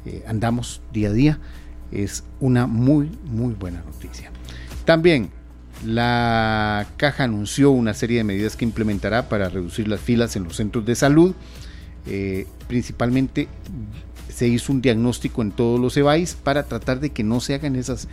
eh, 0.07 0.25
andamos 0.27 0.83
día 0.93 1.09
a 1.09 1.13
día, 1.13 1.39
es 1.93 2.25
una 2.41 2.67
muy, 2.67 3.11
muy 3.25 3.55
buena 3.55 3.83
noticia. 3.83 4.31
También 4.85 5.31
la 5.85 6.87
caja 6.97 7.25
anunció 7.25 7.71
una 7.71 7.95
serie 7.95 8.19
de 8.19 8.25
medidas 8.25 8.57
que 8.57 8.65
implementará 8.65 9.29
para 9.29 9.49
reducir 9.49 9.89
las 9.89 10.01
filas 10.01 10.37
en 10.37 10.45
los 10.45 10.57
centros 10.57 10.85
de 10.85 10.95
salud. 10.95 11.35
Eh, 12.07 12.47
principalmente 12.69 13.49
se 14.29 14.49
hizo 14.49 14.73
un 14.73 14.83
diagnóstico 14.83 15.43
en 15.43 15.53
todos 15.53 15.81
los 15.81 15.97
EBAIS 15.97 16.35
para 16.35 16.65
tratar 16.65 17.01
de 17.01 17.11
que 17.11 17.23
no 17.23 17.41
se 17.41 17.55
hagan 17.55 17.77
esas 17.77 18.09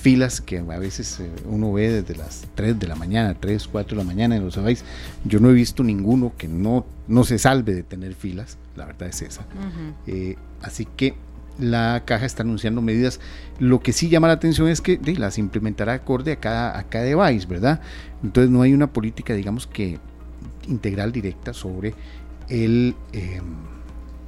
filas 0.00 0.40
que 0.40 0.58
a 0.58 0.78
veces 0.78 1.18
eh, 1.20 1.30
uno 1.46 1.72
ve 1.72 1.90
desde 1.90 2.14
las 2.14 2.46
3 2.54 2.78
de 2.78 2.86
la 2.86 2.94
mañana, 2.94 3.34
3, 3.38 3.68
4 3.68 3.96
de 3.96 4.04
la 4.04 4.06
mañana 4.06 4.36
en 4.36 4.44
los 4.44 4.56
EBAIS. 4.56 4.84
Yo 5.24 5.40
no 5.40 5.50
he 5.50 5.54
visto 5.54 5.82
ninguno 5.82 6.32
que 6.36 6.48
no, 6.48 6.86
no 7.08 7.24
se 7.24 7.38
salve 7.38 7.74
de 7.74 7.82
tener 7.82 8.14
filas, 8.14 8.58
la 8.76 8.86
verdad 8.86 9.08
es 9.08 9.22
esa. 9.22 9.46
así 10.62 10.86
que 10.96 11.14
la 11.58 12.02
caja 12.04 12.26
está 12.26 12.42
anunciando 12.42 12.82
medidas. 12.82 13.20
Lo 13.58 13.80
que 13.80 13.92
sí 13.92 14.08
llama 14.08 14.28
la 14.28 14.34
atención 14.34 14.68
es 14.68 14.80
que 14.80 14.98
las 15.16 15.38
implementará 15.38 15.94
acorde 15.94 16.32
a 16.32 16.36
cada, 16.36 16.82
cada 16.84 17.04
device, 17.04 17.46
¿verdad? 17.46 17.80
Entonces 18.22 18.50
no 18.50 18.62
hay 18.62 18.72
una 18.72 18.92
política, 18.92 19.34
digamos 19.34 19.66
que 19.66 19.98
integral 20.66 21.12
directa 21.12 21.52
sobre 21.52 21.94
el 22.48 22.94
em, 23.12 23.44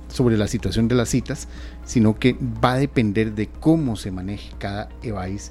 sobre 0.08 0.36
la 0.36 0.46
situación 0.46 0.88
de 0.88 0.94
las 0.94 1.08
citas, 1.08 1.48
sino 1.84 2.18
que 2.18 2.36
va 2.64 2.74
a 2.74 2.78
depender 2.78 3.34
de 3.34 3.48
cómo 3.48 3.96
se 3.96 4.10
maneje 4.10 4.52
cada 4.58 4.88
device 5.02 5.50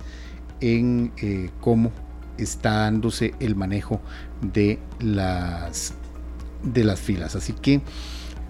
en 0.62 1.12
eh, 1.18 1.50
cómo 1.60 1.92
está 2.38 2.72
dándose 2.80 3.34
el 3.40 3.56
manejo 3.56 4.02
de 4.42 4.80
las 5.00 5.94
de 6.64 6.84
las 6.84 7.00
filas. 7.00 7.36
Así 7.36 7.54
que 7.54 7.82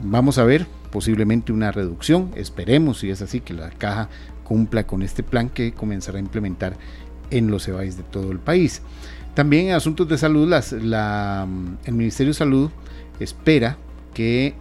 vamos 0.02 0.38
a 0.38 0.44
ver 0.44 0.68
posiblemente 0.96 1.52
una 1.52 1.74
reducción. 1.74 2.32
Esperemos, 2.38 3.00
si 3.00 3.10
es 3.10 3.22
así, 3.22 3.42
que 3.42 3.54
la 3.54 3.70
caja 3.70 4.08
cumpla 4.46 4.88
con 4.88 5.02
este 5.02 5.24
plan 5.24 5.50
que 5.50 5.74
comenzará 5.74 6.20
a 6.20 6.22
implementar 6.22 6.78
en 7.32 7.52
los 7.52 7.68
EBAIS 7.68 7.98
de 7.98 8.04
todo 8.04 8.32
el 8.32 8.40
país. 8.40 8.82
También 9.34 9.68
en 9.68 9.74
asuntos 9.74 10.08
de 10.08 10.18
salud, 10.18 10.48
las, 10.48 10.72
la, 10.72 11.46
el 11.84 11.94
Ministerio 11.96 12.30
de 12.30 12.36
Salud 12.36 12.72
espera 13.20 13.78
que 14.14 14.56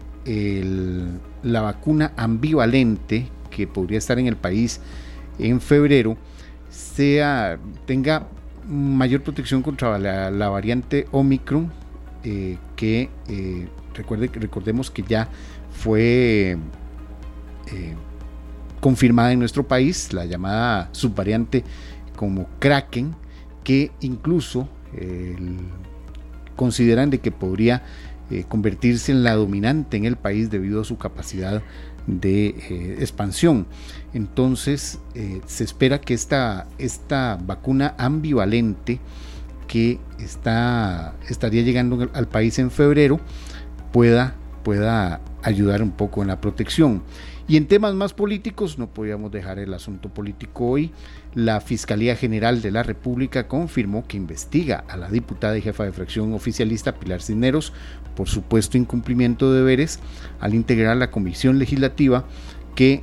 la 1.44 1.60
vacuna 1.60 2.12
ambivalente 2.16 3.28
que 3.48 3.68
podría 3.68 3.98
estar 3.98 4.18
en 4.18 4.26
el 4.26 4.34
país 4.34 4.80
en 5.38 5.60
febrero 5.60 6.16
sea, 6.68 7.60
tenga 7.86 8.26
mayor 8.68 9.22
protección 9.22 9.62
contra 9.62 10.00
la, 10.00 10.48
variante 10.48 11.06
Omicron, 11.12 11.70
eh, 12.24 12.58
que 12.74 13.08
eh, 13.28 13.68
recuerde, 13.94 14.28
recordemos 14.34 14.90
que 14.90 15.04
ya 15.04 15.28
fue 15.74 16.56
eh, 17.72 17.94
confirmada 18.80 19.32
en 19.32 19.38
nuestro 19.38 19.66
país, 19.66 20.12
la 20.12 20.24
llamada 20.24 20.88
subvariante 20.92 21.64
como 22.16 22.48
Kraken, 22.58 23.14
que 23.62 23.90
incluso 24.00 24.68
consideran 26.54 27.10
de 27.10 27.18
que 27.18 27.32
podría 27.32 27.82
eh, 28.30 28.44
convertirse 28.48 29.10
en 29.10 29.24
la 29.24 29.34
dominante 29.34 29.96
en 29.96 30.04
el 30.04 30.16
país 30.16 30.50
debido 30.50 30.82
a 30.82 30.84
su 30.84 30.96
capacidad 30.96 31.62
de 32.06 32.46
eh, 32.46 32.96
expansión. 33.00 33.66
Entonces 34.12 35.00
se 35.46 35.64
espera 35.64 36.00
que 36.00 36.14
esta, 36.14 36.68
esta 36.78 37.36
vacuna 37.42 37.94
ambivalente 37.98 39.00
que 39.66 39.98
está, 40.20 41.16
estaría 41.28 41.62
llegando 41.62 42.08
al 42.12 42.28
país 42.28 42.58
en 42.60 42.70
febrero 42.70 43.18
pueda, 43.92 44.36
pueda 44.62 45.20
ayudar 45.44 45.82
un 45.82 45.92
poco 45.92 46.22
en 46.22 46.28
la 46.28 46.40
protección. 46.40 47.02
Y 47.46 47.56
en 47.58 47.66
temas 47.66 47.94
más 47.94 48.14
políticos, 48.14 48.78
no 48.78 48.88
podíamos 48.88 49.30
dejar 49.30 49.58
el 49.58 49.74
asunto 49.74 50.08
político 50.08 50.66
hoy, 50.70 50.90
la 51.34 51.60
Fiscalía 51.60 52.16
General 52.16 52.62
de 52.62 52.70
la 52.70 52.82
República 52.82 53.46
confirmó 53.48 54.06
que 54.06 54.16
investiga 54.16 54.84
a 54.88 54.96
la 54.96 55.10
diputada 55.10 55.56
y 55.58 55.62
jefa 55.62 55.84
de 55.84 55.92
fracción 55.92 56.32
oficialista 56.32 56.94
Pilar 56.94 57.20
Cisneros 57.20 57.72
por 58.14 58.28
supuesto 58.28 58.78
incumplimiento 58.78 59.52
de 59.52 59.58
deberes 59.58 59.98
al 60.40 60.54
integrar 60.54 60.96
la 60.96 61.10
comisión 61.10 61.58
legislativa 61.58 62.24
que 62.74 63.02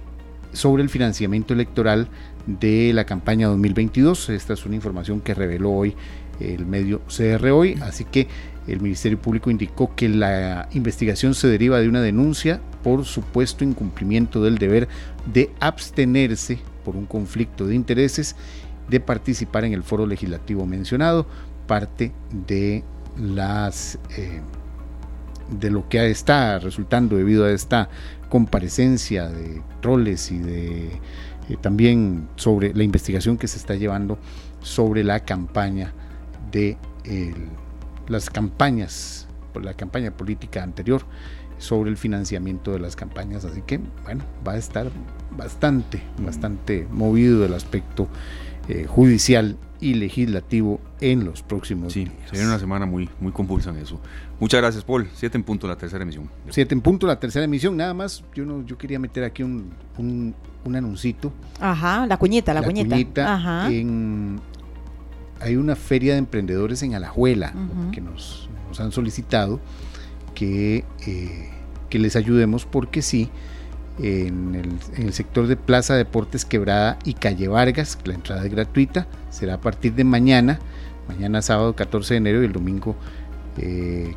sobre 0.53 0.83
el 0.83 0.89
financiamiento 0.89 1.53
electoral 1.53 2.07
de 2.47 2.91
la 2.93 3.05
campaña 3.05 3.47
2022. 3.47 4.29
Esta 4.29 4.53
es 4.53 4.65
una 4.65 4.75
información 4.75 5.21
que 5.21 5.33
reveló 5.33 5.71
hoy 5.71 5.95
el 6.39 6.65
medio 6.65 7.01
CR 7.07 7.49
Hoy, 7.51 7.77
así 7.81 8.05
que 8.05 8.27
el 8.67 8.81
Ministerio 8.81 9.19
Público 9.19 9.49
indicó 9.49 9.95
que 9.95 10.07
la 10.09 10.69
investigación 10.73 11.33
se 11.33 11.47
deriva 11.47 11.79
de 11.79 11.89
una 11.89 12.01
denuncia 12.01 12.61
por 12.83 13.05
supuesto 13.05 13.63
incumplimiento 13.63 14.41
del 14.43 14.57
deber 14.57 14.87
de 15.31 15.51
abstenerse 15.59 16.59
por 16.83 16.95
un 16.95 17.05
conflicto 17.05 17.67
de 17.67 17.75
intereses 17.75 18.35
de 18.89 18.99
participar 18.99 19.65
en 19.65 19.73
el 19.73 19.83
foro 19.83 20.05
legislativo 20.05 20.65
mencionado, 20.65 21.25
parte 21.67 22.11
de 22.47 22.83
las 23.17 23.97
eh, 24.17 24.41
de 25.59 25.69
lo 25.69 25.87
que 25.89 26.09
está 26.09 26.59
resultando 26.59 27.17
debido 27.17 27.45
a 27.45 27.51
esta 27.51 27.89
comparecencia 28.29 29.27
de 29.27 29.61
roles 29.81 30.31
y 30.31 30.39
de 30.39 30.87
eh, 31.49 31.57
también 31.59 32.29
sobre 32.35 32.73
la 32.73 32.83
investigación 32.83 33.37
que 33.37 33.47
se 33.47 33.57
está 33.57 33.75
llevando 33.75 34.17
sobre 34.61 35.03
la 35.03 35.21
campaña 35.21 35.93
de 36.51 36.77
las 38.07 38.29
campañas, 38.29 39.27
por 39.53 39.63
la 39.65 39.73
campaña 39.73 40.11
política 40.11 40.63
anterior 40.63 41.03
sobre 41.57 41.89
el 41.91 41.97
financiamiento 41.97 42.71
de 42.71 42.79
las 42.79 42.95
campañas. 42.95 43.45
Así 43.45 43.61
que, 43.61 43.79
bueno, 44.03 44.23
va 44.47 44.53
a 44.53 44.57
estar 44.57 44.89
bastante, 45.37 46.01
bastante 46.23 46.87
movido 46.91 47.45
el 47.45 47.53
aspecto 47.53 48.07
eh, 48.67 48.85
judicial 48.87 49.57
y 49.79 49.95
legislativo 49.95 50.79
en 50.99 51.25
los 51.25 51.41
próximos 51.41 51.93
sí, 51.93 52.01
días. 52.05 52.15
Se 52.29 52.33
viene 52.33 52.47
una 52.47 52.59
semana 52.59 52.85
muy, 52.85 53.09
muy 53.19 53.31
convulsa 53.31 53.71
en 53.71 53.77
eso. 53.77 53.99
Muchas 54.39 54.61
gracias, 54.61 54.83
Paul. 54.83 55.07
Siete 55.13 55.37
en 55.37 55.43
punto 55.43 55.67
la 55.67 55.75
tercera 55.75 56.03
emisión. 56.03 56.29
Siete 56.49 56.75
en 56.75 56.81
punto 56.81 57.07
la 57.07 57.19
tercera 57.19 57.45
emisión. 57.45 57.75
Nada 57.77 57.93
más, 57.93 58.23
yo 58.35 58.45
no, 58.45 58.63
yo 58.65 58.77
quería 58.77 58.99
meter 58.99 59.23
aquí 59.23 59.41
un, 59.41 59.71
un, 59.97 60.35
un 60.65 60.75
anuncito. 60.75 61.31
Ajá, 61.59 62.05
la 62.05 62.17
cuñita, 62.17 62.53
la, 62.53 62.61
La 62.61 62.65
cuñita. 62.67 62.89
cuñita 62.89 63.33
Ajá. 63.35 63.71
en- 63.71 64.39
hay 65.41 65.55
una 65.55 65.75
feria 65.75 66.13
de 66.13 66.19
emprendedores 66.19 66.83
en 66.83 66.95
Alajuela 66.95 67.53
que 67.91 68.01
nos, 68.01 68.49
nos 68.69 68.79
han 68.79 68.91
solicitado 68.91 69.59
que, 70.35 70.85
eh, 71.05 71.49
que 71.89 71.99
les 71.99 72.15
ayudemos 72.15 72.65
porque 72.65 73.01
sí, 73.01 73.29
en 73.99 74.55
el, 74.55 74.69
en 74.95 75.07
el 75.07 75.13
sector 75.13 75.47
de 75.47 75.57
Plaza 75.57 75.95
Deportes 75.95 76.45
Quebrada 76.45 76.97
y 77.03 77.13
Calle 77.13 77.47
Vargas, 77.47 77.97
la 78.05 78.13
entrada 78.13 78.43
es 78.43 78.51
gratuita, 78.51 79.07
será 79.29 79.55
a 79.55 79.61
partir 79.61 79.93
de 79.93 80.03
mañana, 80.03 80.59
mañana 81.07 81.41
sábado 81.41 81.75
14 81.75 82.13
de 82.13 82.17
enero 82.17 82.41
y 82.41 82.45
el 82.45 82.53
domingo 82.53 82.95
eh, 83.57 84.15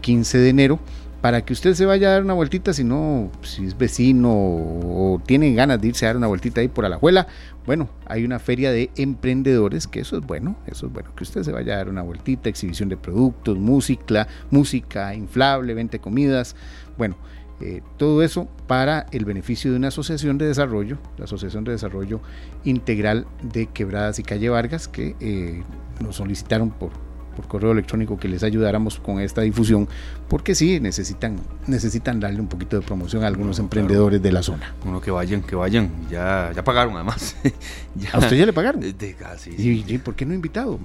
15 0.00 0.38
de 0.38 0.48
enero, 0.48 0.78
para 1.26 1.44
que 1.44 1.52
usted 1.52 1.74
se 1.74 1.84
vaya 1.84 2.06
a 2.06 2.12
dar 2.12 2.22
una 2.22 2.34
vueltita, 2.34 2.72
si 2.72 2.84
no, 2.84 3.32
si 3.42 3.64
es 3.64 3.76
vecino 3.76 4.30
o 4.30 5.20
tiene 5.26 5.52
ganas 5.54 5.80
de 5.80 5.88
irse 5.88 6.06
a 6.06 6.10
dar 6.10 6.18
una 6.18 6.28
vueltita 6.28 6.60
ahí 6.60 6.68
por 6.68 6.84
Alajuela, 6.84 7.26
bueno, 7.66 7.88
hay 8.06 8.24
una 8.24 8.38
feria 8.38 8.70
de 8.70 8.90
emprendedores, 8.94 9.88
que 9.88 9.98
eso 9.98 10.18
es 10.18 10.24
bueno, 10.24 10.56
eso 10.68 10.86
es 10.86 10.92
bueno, 10.92 11.12
que 11.16 11.24
usted 11.24 11.42
se 11.42 11.50
vaya 11.50 11.74
a 11.74 11.78
dar 11.78 11.88
una 11.88 12.02
vueltita, 12.02 12.48
exhibición 12.48 12.88
de 12.88 12.96
productos, 12.96 13.58
música, 13.58 14.28
música 14.52 15.16
inflable, 15.16 15.74
venta 15.74 15.94
de 15.94 15.98
comidas, 15.98 16.54
bueno, 16.96 17.16
eh, 17.60 17.82
todo 17.96 18.22
eso 18.22 18.46
para 18.68 19.06
el 19.10 19.24
beneficio 19.24 19.72
de 19.72 19.78
una 19.78 19.88
asociación 19.88 20.38
de 20.38 20.46
desarrollo, 20.46 20.96
la 21.18 21.24
Asociación 21.24 21.64
de 21.64 21.72
Desarrollo 21.72 22.20
Integral 22.62 23.26
de 23.42 23.66
Quebradas 23.66 24.20
y 24.20 24.22
Calle 24.22 24.48
Vargas, 24.48 24.86
que 24.86 25.16
eh, 25.18 25.64
nos 26.00 26.14
solicitaron 26.14 26.70
por, 26.70 26.92
por 27.36 27.46
correo 27.46 27.70
electrónico 27.72 28.18
que 28.18 28.26
les 28.28 28.42
ayudáramos 28.42 28.98
con 28.98 29.20
esta 29.20 29.42
difusión, 29.42 29.88
porque 30.28 30.54
sí, 30.56 30.80
necesitan, 30.80 31.36
necesitan 31.68 32.18
darle 32.18 32.40
un 32.40 32.48
poquito 32.48 32.76
de 32.80 32.82
promoción 32.84 33.22
a 33.22 33.28
algunos 33.28 33.58
emprendedores 33.60 34.20
de 34.22 34.32
la 34.32 34.42
zona. 34.42 34.74
Bueno, 34.82 35.00
que 35.00 35.10
vayan, 35.12 35.42
que 35.42 35.54
vayan. 35.54 35.90
Ya, 36.10 36.50
ya 36.56 36.64
pagaron 36.64 36.94
además. 36.96 37.36
Ya. 37.94 38.10
¿A 38.12 38.18
usted 38.18 38.36
ya 38.36 38.44
le 38.44 38.52
pagaron? 38.52 38.80
De- 38.82 38.92
de- 38.92 39.16
ah, 39.24 39.36
sí, 39.38 39.50
¿Y, 39.56 39.62
sí. 39.82 39.84
y 39.88 39.98
por 39.98 40.14
qué 40.14 40.26
no 40.26 40.34
invitado? 40.34 40.78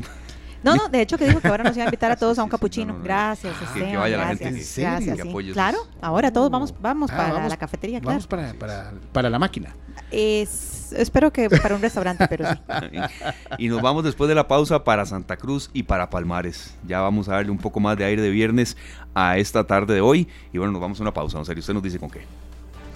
No, 0.64 0.76
no, 0.76 0.90
de 0.90 1.02
hecho 1.02 1.18
que 1.18 1.26
dijo 1.28 1.40
que 1.42 1.48
ahora 1.48 1.64
nos 1.64 1.76
iba 1.76 1.84
a 1.84 1.88
invitar 1.88 2.12
a 2.12 2.16
todos 2.16 2.38
a 2.40 2.44
un 2.44 2.50
capuchino. 2.56 2.88
no, 2.88 2.94
no, 2.94 3.00
no. 3.00 3.04
Gracias, 3.06 3.54
Que- 3.74 3.80
que 3.92 3.98
vaya 3.98 4.18
la 4.18 4.26
gracias. 4.26 4.50
gente 4.76 4.82
gracias, 4.82 5.20
sí. 5.28 5.52
Claro, 5.54 5.78
ahora 6.02 6.32
todos 6.32 6.50
vamos, 6.52 6.74
vamos 6.80 7.10
Ah, 7.12 7.18
para 7.18 7.34
vamos- 7.34 7.50
la 7.50 7.58
cafetería, 7.58 8.00
claro. 8.00 8.12
Vamos 8.12 8.28
para, 8.28 8.54
para, 8.54 8.92
para 9.12 9.30
la 9.30 9.40
máquina. 9.40 9.74
Es- 10.12 10.94
espero 10.94 11.32
que 11.32 11.50
para 11.50 11.76
un 11.76 11.82
restaurante, 11.82 12.28
pero 12.28 12.46
sí. 12.52 12.60
Y 13.58 13.68
nos 13.70 13.82
vamos 13.82 14.04
después 14.04 14.28
de 14.28 14.36
la 14.36 14.48
pausa 14.48 14.84
para 14.84 15.06
Santa 15.06 15.38
Cruz 15.38 15.70
y 15.74 15.84
para 15.84 16.10
Palmares. 16.10 16.76
Ya 16.86 17.00
vamos 17.02 17.28
a 17.30 17.34
darle 17.34 17.52
un 17.52 17.58
poco 17.58 17.80
más 17.80 17.98
de 17.98 18.04
aire 18.06 18.22
de 18.22 18.30
viernes 18.30 18.78
a 19.16 19.38
esta 19.38 19.66
tarde 19.66 19.94
de 19.96 20.02
hoy. 20.02 20.28
Y 20.54 20.58
bueno, 20.58 20.72
nos 20.74 20.82
vamos 20.82 21.00
a 21.00 21.04
una 21.04 21.14
pausa. 21.14 21.38
En 21.40 21.46
serio, 21.46 21.62
usted 21.62 21.74
nos 21.74 21.84
dice 21.84 21.98
con 22.00 22.10
qué. 22.10 22.22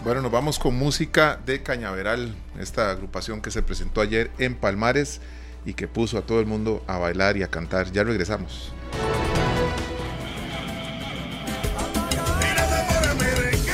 Bueno, 0.03 0.21
nos 0.21 0.31
vamos 0.31 0.59
con 0.59 0.77
música 0.77 1.39
de 1.45 1.63
Cañaveral, 1.63 2.35
esta 2.59 2.91
agrupación 2.91 3.41
que 3.41 3.49
se 3.49 3.63
presentó 3.63 4.01
ayer 4.01 4.29
en 4.37 4.53
Palmares 4.55 5.19
y 5.65 5.73
que 5.73 5.87
puso 5.87 6.17
a 6.17 6.21
todo 6.21 6.39
el 6.39 6.45
mundo 6.45 6.83
a 6.87 6.97
bailar 6.97 7.37
y 7.37 7.43
a 7.43 7.47
cantar. 7.47 7.91
Ya 7.91 8.03
regresamos. 8.03 8.73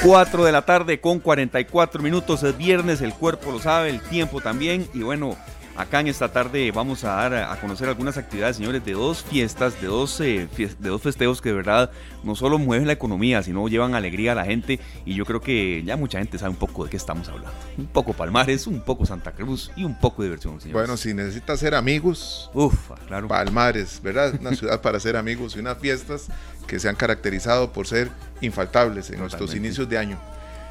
4 0.04 0.46
de 0.46 0.52
la 0.52 0.64
tarde 0.64 1.00
con 1.00 1.20
44 1.20 2.02
minutos. 2.02 2.42
Es 2.42 2.58
viernes, 2.58 3.02
el 3.02 3.14
cuerpo 3.14 3.52
lo 3.52 3.60
sabe, 3.60 3.90
el 3.90 4.02
tiempo 4.02 4.42
también. 4.42 4.88
Y 4.94 5.04
bueno, 5.04 5.38
acá 5.82 6.00
en 6.00 6.08
esta 6.08 6.32
tarde 6.32 6.72
vamos 6.72 7.04
a 7.04 7.10
dar 7.16 7.34
a 7.34 7.60
conocer 7.60 7.90
algunas 7.90 8.18
actividades, 8.18 8.58
señores, 8.58 8.84
de 8.86 8.94
dos 8.94 9.24
fiestas, 9.24 9.80
de 9.82 9.88
dos, 9.88 10.20
eh, 10.22 10.48
de 10.58 10.90
dos 10.90 11.02
festejos 11.02 11.42
que 11.42 11.50
de 11.50 11.56
verdad 11.56 11.92
no 12.24 12.36
solo 12.36 12.58
mueven 12.60 12.88
la 12.88 12.94
economía, 12.94 13.42
sino 13.44 13.68
llevan 13.68 13.96
alegría 13.96 14.34
a 14.34 14.36
la 14.36 14.46
gente. 14.46 14.80
Y 15.06 15.16
yo 15.16 15.26
creo 15.26 15.42
que 15.42 15.84
ya 15.84 15.98
mucha 15.98 16.20
gente 16.20 16.38
sabe 16.38 16.52
un 16.52 16.58
poco 16.58 16.84
de 16.86 16.90
qué 16.92 16.98
estamos 16.98 17.28
hablando. 17.30 17.52
Un 17.78 17.88
poco 17.88 18.14
Palmares, 18.14 18.68
un 18.68 18.82
poco 18.82 19.06
Santa 19.06 19.32
Cruz 19.32 19.72
y 19.76 19.84
un 19.84 20.00
poco 20.00 20.22
de 20.22 20.30
diversión, 20.30 20.62
señores. 20.62 20.74
Bueno, 20.74 20.98
si 20.98 21.14
necesitas 21.14 21.60
ser 21.60 21.76
amigos, 21.76 22.50
Uf, 22.54 22.92
claro. 23.08 23.28
Palmares, 23.28 24.00
¿verdad? 24.04 24.34
Una 24.40 24.56
ciudad 24.56 24.82
para 24.82 25.00
ser 25.00 25.18
amigos 25.18 25.56
y 25.56 25.60
unas 25.60 25.78
fiestas 25.80 26.28
que 26.68 26.80
se 26.80 26.88
han 26.90 26.96
caracterizado 26.96 27.74
por 27.74 27.88
ser 27.88 28.10
infaltables 28.42 29.10
en 29.10 29.20
nuestros 29.20 29.42
Totalmente. 29.42 29.68
inicios 29.68 29.90
de 29.90 29.98
año. 29.98 30.20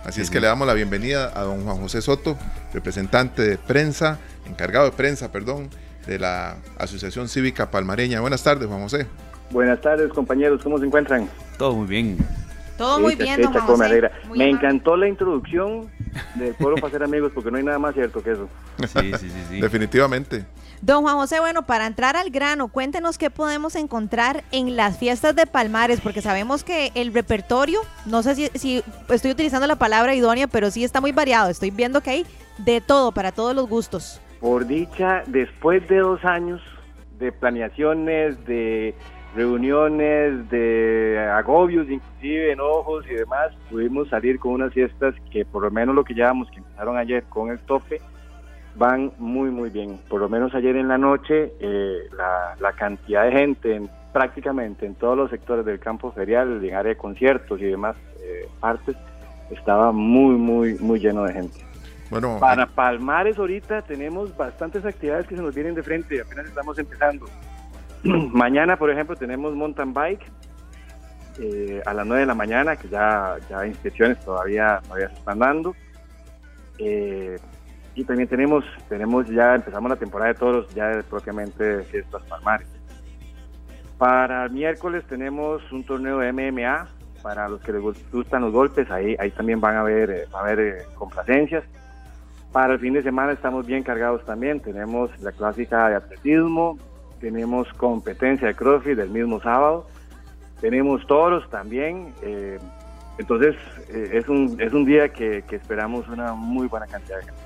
Así 0.04 0.16
Sí, 0.16 0.20
es 0.22 0.26
sí. 0.28 0.32
que 0.32 0.40
le 0.40 0.46
damos 0.46 0.66
la 0.66 0.74
bienvenida 0.74 1.30
a 1.34 1.42
don 1.42 1.64
Juan 1.64 1.76
José 1.78 2.00
Soto, 2.02 2.36
representante 2.72 3.42
de 3.42 3.58
prensa, 3.58 4.18
encargado 4.46 4.86
de 4.86 4.92
prensa, 4.92 5.30
perdón, 5.30 5.68
de 6.06 6.18
la 6.18 6.56
Asociación 6.78 7.28
Cívica 7.28 7.70
Palmareña. 7.70 8.20
Buenas 8.20 8.42
tardes, 8.42 8.66
Juan 8.68 8.80
José. 8.82 9.06
Buenas 9.50 9.80
tardes, 9.80 10.10
compañeros, 10.12 10.62
¿cómo 10.62 10.78
se 10.78 10.86
encuentran? 10.86 11.28
Todo 11.58 11.74
muy 11.74 11.86
bien. 11.86 12.16
Todo 12.78 12.98
muy 13.00 13.14
bien, 13.14 13.42
don 13.42 13.52
Juan 13.52 13.66
José. 13.66 13.88
Muy 14.28 14.38
Me 14.38 14.44
amable. 14.44 14.50
encantó 14.50 14.96
la 14.96 15.06
introducción 15.06 15.90
del 16.36 16.54
pueblo 16.54 16.76
para 16.80 16.92
ser 16.92 17.02
amigos 17.02 17.30
porque 17.34 17.50
no 17.50 17.58
hay 17.58 17.64
nada 17.64 17.78
más 17.78 17.92
cierto 17.94 18.22
que 18.22 18.32
eso. 18.32 18.48
Sí, 18.78 19.12
sí, 19.18 19.28
sí, 19.28 19.42
sí. 19.50 19.60
Definitivamente. 19.60 20.46
Don 20.82 21.02
Juan 21.02 21.16
José, 21.16 21.40
bueno, 21.40 21.62
para 21.62 21.86
entrar 21.86 22.16
al 22.16 22.30
grano, 22.30 22.68
cuéntenos 22.68 23.18
qué 23.18 23.28
podemos 23.28 23.76
encontrar 23.76 24.44
en 24.50 24.76
las 24.76 24.98
fiestas 24.98 25.36
de 25.36 25.46
Palmares, 25.46 26.00
porque 26.00 26.22
sabemos 26.22 26.64
que 26.64 26.90
el 26.94 27.12
repertorio, 27.12 27.80
no 28.06 28.22
sé 28.22 28.34
si, 28.34 28.46
si 28.54 28.82
estoy 29.10 29.32
utilizando 29.32 29.66
la 29.66 29.76
palabra 29.76 30.14
idónea, 30.14 30.46
pero 30.46 30.70
sí 30.70 30.82
está 30.82 31.02
muy 31.02 31.12
variado. 31.12 31.50
Estoy 31.50 31.70
viendo 31.70 32.00
que 32.00 32.10
hay 32.10 32.26
de 32.56 32.80
todo, 32.80 33.12
para 33.12 33.30
todos 33.30 33.54
los 33.54 33.68
gustos. 33.68 34.22
Por 34.40 34.66
dicha, 34.66 35.22
después 35.26 35.86
de 35.86 35.98
dos 35.98 36.24
años 36.24 36.62
de 37.18 37.30
planeaciones, 37.30 38.42
de 38.46 38.94
reuniones, 39.36 40.48
de 40.48 41.28
agobios, 41.30 41.90
inclusive 41.90 42.52
enojos 42.52 43.04
y 43.06 43.16
demás, 43.16 43.50
pudimos 43.68 44.08
salir 44.08 44.38
con 44.38 44.52
unas 44.52 44.72
fiestas 44.72 45.14
que 45.30 45.44
por 45.44 45.62
lo 45.62 45.70
menos 45.70 45.94
lo 45.94 46.04
que 46.04 46.14
llevamos, 46.14 46.50
que 46.50 46.56
empezaron 46.58 46.96
ayer 46.96 47.24
con 47.24 47.50
el 47.50 47.58
tope, 47.60 48.00
van 48.80 49.12
muy 49.18 49.50
muy 49.50 49.68
bien. 49.68 50.00
Por 50.08 50.22
lo 50.22 50.28
menos 50.30 50.54
ayer 50.54 50.74
en 50.74 50.88
la 50.88 50.96
noche 50.96 51.52
eh, 51.60 52.08
la, 52.16 52.56
la 52.58 52.72
cantidad 52.72 53.24
de 53.26 53.32
gente 53.32 53.74
en, 53.76 53.90
prácticamente 54.10 54.86
en 54.86 54.94
todos 54.94 55.18
los 55.18 55.28
sectores 55.28 55.66
del 55.66 55.78
campo 55.78 56.10
ferial, 56.12 56.64
en 56.64 56.74
área 56.74 56.94
de 56.94 56.96
conciertos 56.96 57.60
y 57.60 57.64
demás 57.64 57.94
eh, 58.22 58.48
partes, 58.58 58.96
estaba 59.50 59.92
muy 59.92 60.34
muy 60.34 60.78
muy 60.78 60.98
lleno 60.98 61.24
de 61.24 61.34
gente. 61.34 61.60
Bueno, 62.08 62.38
Para 62.40 62.66
Palmares 62.66 63.38
ahorita 63.38 63.82
tenemos 63.82 64.34
bastantes 64.34 64.82
actividades 64.84 65.26
que 65.26 65.36
se 65.36 65.42
nos 65.42 65.54
vienen 65.54 65.74
de 65.74 65.82
frente, 65.82 66.22
apenas 66.22 66.46
estamos 66.46 66.78
empezando. 66.78 67.26
Mañana, 68.02 68.78
por 68.78 68.90
ejemplo, 68.90 69.14
tenemos 69.14 69.54
mountain 69.54 69.92
bike 69.92 70.24
eh, 71.38 71.82
a 71.84 71.92
las 71.92 72.06
9 72.06 72.22
de 72.22 72.26
la 72.26 72.34
mañana, 72.34 72.76
que 72.76 72.88
ya, 72.88 73.36
ya 73.50 73.66
inscripciones 73.66 74.18
todavía, 74.24 74.80
todavía 74.84 75.08
se 75.10 75.16
están 75.16 75.38
dando. 75.38 75.76
Eh, 76.78 77.36
y 77.94 78.04
también 78.04 78.28
tenemos, 78.28 78.64
tenemos 78.88 79.26
ya 79.28 79.54
empezamos 79.54 79.90
la 79.90 79.96
temporada 79.96 80.32
de 80.32 80.38
toros, 80.38 80.72
ya 80.74 81.02
propiamente 81.08 81.64
de 81.78 81.84
fiestas 81.84 82.22
Palmares. 82.24 82.68
Para 83.98 84.44
el 84.44 84.50
miércoles 84.52 85.04
tenemos 85.08 85.60
un 85.72 85.84
torneo 85.84 86.18
de 86.18 86.32
MMA, 86.32 86.88
para 87.22 87.48
los 87.48 87.60
que 87.60 87.72
les 87.72 87.82
gustan 88.10 88.42
los 88.42 88.52
golpes, 88.52 88.90
ahí, 88.90 89.16
ahí 89.18 89.30
también 89.30 89.60
van 89.60 89.76
a 89.76 89.80
haber, 89.80 90.10
eh, 90.10 90.24
va 90.34 90.40
a 90.40 90.42
haber 90.42 90.60
eh, 90.60 90.82
complacencias. 90.94 91.64
Para 92.52 92.74
el 92.74 92.80
fin 92.80 92.94
de 92.94 93.02
semana 93.02 93.32
estamos 93.32 93.66
bien 93.66 93.82
cargados 93.82 94.24
también. 94.24 94.60
Tenemos 94.60 95.10
la 95.20 95.32
clásica 95.32 95.88
de 95.88 95.96
atletismo, 95.96 96.78
tenemos 97.20 97.70
competencia 97.74 98.48
de 98.48 98.54
CrossFit 98.54 98.98
el 98.98 99.10
mismo 99.10 99.40
sábado, 99.40 99.86
tenemos 100.60 101.06
toros 101.06 101.48
también. 101.50 102.12
eh, 102.22 102.58
entonces 103.18 103.54
es, 103.90 104.26
un, 104.30 104.56
es 104.58 104.72
un 104.72 104.86
día 104.86 105.10
que, 105.10 105.42
que 105.46 105.56
esperamos 105.56 106.08
una 106.08 106.32
muy 106.32 106.68
buena 106.68 106.86
cantidad 106.86 107.18
de 107.18 107.24
gente. 107.26 107.39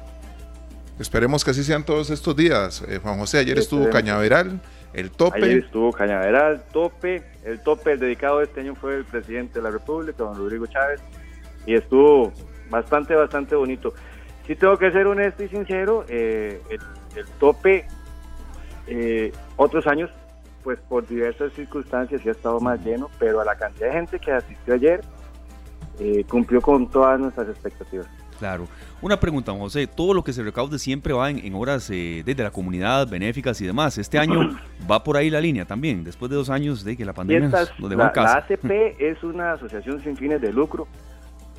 Esperemos 0.99 1.45
que 1.45 1.51
así 1.51 1.65
sean 1.65 1.85
todos 1.85 2.11
estos 2.11 2.37
días. 2.37 2.83
Eh, 2.89 2.99
Juan 3.03 3.19
José, 3.19 3.39
ayer 3.39 3.59
estuvo. 3.59 3.91
Cañaveral, 3.91 4.61
el 4.93 5.11
tope. 5.11 5.45
Ayer 5.45 5.65
estuvo 5.65 5.93
Cañaveral, 5.93 6.65
tope. 6.73 7.23
El 7.45 7.61
tope 7.61 7.93
el 7.93 8.01
dedicado 8.01 8.41
este 8.43 8.61
año 8.61 8.75
fue 8.75 8.97
el 8.97 9.05
presidente 9.05 9.59
de 9.59 9.63
la 9.63 9.71
República, 9.71 10.17
don 10.19 10.37
Rodrigo 10.37 10.67
Chávez, 10.67 11.01
y 11.67 11.75
estuvo 11.75 12.33
bastante, 12.71 13.15
bastante 13.15 13.55
bonito. 13.55 13.93
Sí 14.47 14.57
tengo 14.57 14.77
que 14.77 14.91
ser 14.91 15.07
honesto 15.07 15.43
y 15.43 15.49
sincero, 15.49 16.05
eh, 16.09 16.61
el, 16.71 16.81
el 17.17 17.27
tope 17.39 17.87
eh, 18.87 19.33
otros 19.57 19.87
años, 19.87 20.11
pues 20.63 20.79
por 20.81 21.07
diversas 21.07 21.53
circunstancias 21.55 22.21
sí 22.23 22.29
ha 22.29 22.33
estado 22.33 22.61
más 22.61 22.81
lleno, 22.85 23.11
pero 23.19 23.41
a 23.41 23.45
la 23.45 23.57
cantidad 23.57 23.89
de 23.89 23.93
gente 23.95 24.19
que 24.19 24.33
asistió 24.33 24.75
ayer, 24.75 25.01
eh, 25.99 26.25
cumplió 26.29 26.61
con 26.61 26.91
todas 26.91 27.19
nuestras 27.21 27.49
expectativas. 27.49 28.07
Claro. 28.39 28.67
Una 29.01 29.19
pregunta, 29.19 29.53
José. 29.53 29.87
Todo 29.87 30.15
lo 30.15 30.25
que 30.25 30.33
se 30.33 30.43
recaude 30.43 30.79
siempre 30.79 31.13
va 31.13 31.31
en, 31.31 31.55
horas 31.55 31.89
eh, 31.91 32.23
desde 32.25 32.43
la 32.43 32.51
comunidad, 32.51 33.09
benéficas 33.09 33.61
y 33.61 33.67
demás. 33.67 33.99
Este 33.99 34.19
año 34.19 34.59
va 34.91 35.05
por 35.05 35.17
ahí 35.17 35.31
la 35.31 35.41
línea 35.41 35.65
también, 35.65 36.05
después 36.05 36.31
de 36.31 36.37
dos 36.37 36.51
años 36.51 36.85
de 36.85 36.97
que 36.97 37.05
la 37.05 37.13
pandemia 37.13 37.49
nos 37.49 37.69
dejó 37.69 37.89
la, 37.89 38.13
La 38.15 38.33
ACP 38.39 38.71
es 38.99 39.23
una 39.23 39.53
asociación 39.53 40.03
sin 40.03 40.17
fines 40.17 40.41
de 40.41 40.53
lucro, 40.53 40.89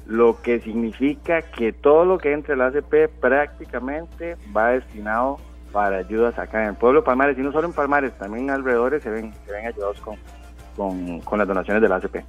lo 0.05 0.41
que 0.41 0.59
significa 0.59 1.41
que 1.41 1.73
todo 1.73 2.05
lo 2.05 2.17
que 2.17 2.33
entre 2.33 2.55
la 2.55 2.67
ACP 2.67 3.09
prácticamente 3.19 4.37
va 4.55 4.69
destinado 4.71 5.37
para 5.71 5.97
ayudas 5.97 6.37
acá 6.39 6.63
en 6.63 6.69
el 6.69 6.75
pueblo 6.75 7.01
de 7.01 7.05
Palmares, 7.05 7.37
y 7.37 7.41
no 7.41 7.51
solo 7.51 7.67
en 7.67 7.73
Palmares, 7.73 8.17
también 8.17 8.45
en 8.45 8.51
alrededores 8.51 9.03
se 9.03 9.09
ven, 9.09 9.33
se 9.45 9.51
ven 9.51 9.67
ayudados 9.67 9.99
con, 9.99 10.15
con, 10.75 11.19
con 11.21 11.39
las 11.39 11.47
donaciones 11.47 11.81
de 11.81 11.89
la 11.89 11.97
ACP. 11.97 12.23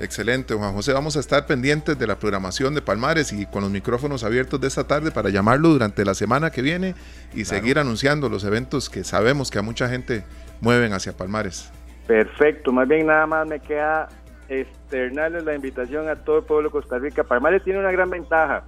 Excelente, 0.00 0.54
Juan 0.54 0.72
José. 0.72 0.94
Vamos 0.94 1.18
a 1.18 1.20
estar 1.20 1.46
pendientes 1.46 1.98
de 1.98 2.06
la 2.06 2.18
programación 2.18 2.74
de 2.74 2.80
Palmares 2.80 3.34
y 3.34 3.44
con 3.44 3.62
los 3.62 3.70
micrófonos 3.70 4.24
abiertos 4.24 4.58
de 4.58 4.66
esta 4.66 4.84
tarde 4.84 5.10
para 5.10 5.28
llamarlo 5.28 5.68
durante 5.68 6.06
la 6.06 6.14
semana 6.14 6.50
que 6.50 6.62
viene 6.62 6.94
y 7.34 7.44
seguir 7.44 7.78
anunciando 7.78 8.30
los 8.30 8.44
eventos 8.44 8.88
que 8.88 9.04
sabemos 9.04 9.50
que 9.50 9.58
a 9.58 9.62
mucha 9.62 9.90
gente 9.90 10.24
mueven 10.62 10.94
hacia 10.94 11.14
Palmares. 11.14 11.70
Perfecto, 12.06 12.72
más 12.72 12.88
bien 12.88 13.08
nada 13.08 13.26
más 13.26 13.46
me 13.46 13.60
queda 13.60 14.08
externarles 14.48 15.44
la 15.44 15.54
invitación 15.54 16.08
a 16.08 16.16
todo 16.16 16.38
el 16.38 16.44
pueblo 16.44 16.70
de 16.70 16.72
Costa 16.72 16.98
Rica. 16.98 17.22
Palmares 17.22 17.62
tiene 17.62 17.78
una 17.78 17.92
gran 17.92 18.08
ventaja, 18.08 18.64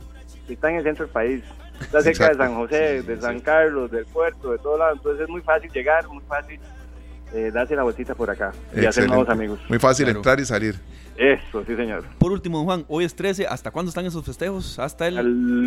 está 0.50 0.68
en 0.68 0.76
el 0.76 0.82
centro 0.82 1.06
del 1.06 1.14
país, 1.14 1.42
está 1.80 2.02
cerca 2.02 2.28
de 2.28 2.34
San 2.34 2.54
José, 2.56 3.02
de 3.02 3.18
San 3.18 3.40
Carlos, 3.40 3.90
del 3.90 4.04
puerto, 4.04 4.52
de 4.52 4.59
todo 4.59 4.76
lado, 4.76 4.92
entonces 4.96 5.22
es 5.22 5.28
muy 5.30 5.40
fácil 5.40 5.70
llegar, 5.72 6.06
muy 6.09 6.22
fácil 6.28 6.60
eh, 7.32 7.50
darse 7.50 7.74
la 7.74 7.84
vueltita 7.84 8.14
por 8.14 8.28
acá 8.28 8.52
y 8.76 8.84
hacer 8.84 9.09
nuevos 9.09 9.30
amigos. 9.30 9.59
Muy 9.70 9.78
fácil 9.78 10.10
entrar 10.10 10.38
y 10.38 10.44
salir. 10.44 10.76
Eso, 11.16 11.64
sí, 11.64 11.76
señor. 11.76 12.05
Por 12.18 12.32
último, 12.32 12.64
Juan, 12.64 12.84
hoy 12.89 13.05
es 13.05 13.14
13. 13.14 13.47
¿Hasta 13.47 13.70
cuándo 13.70 13.90
están 13.90 14.06
esos 14.06 14.24
festejos? 14.24 14.78
Hasta 14.78 15.09
el. 15.09 15.16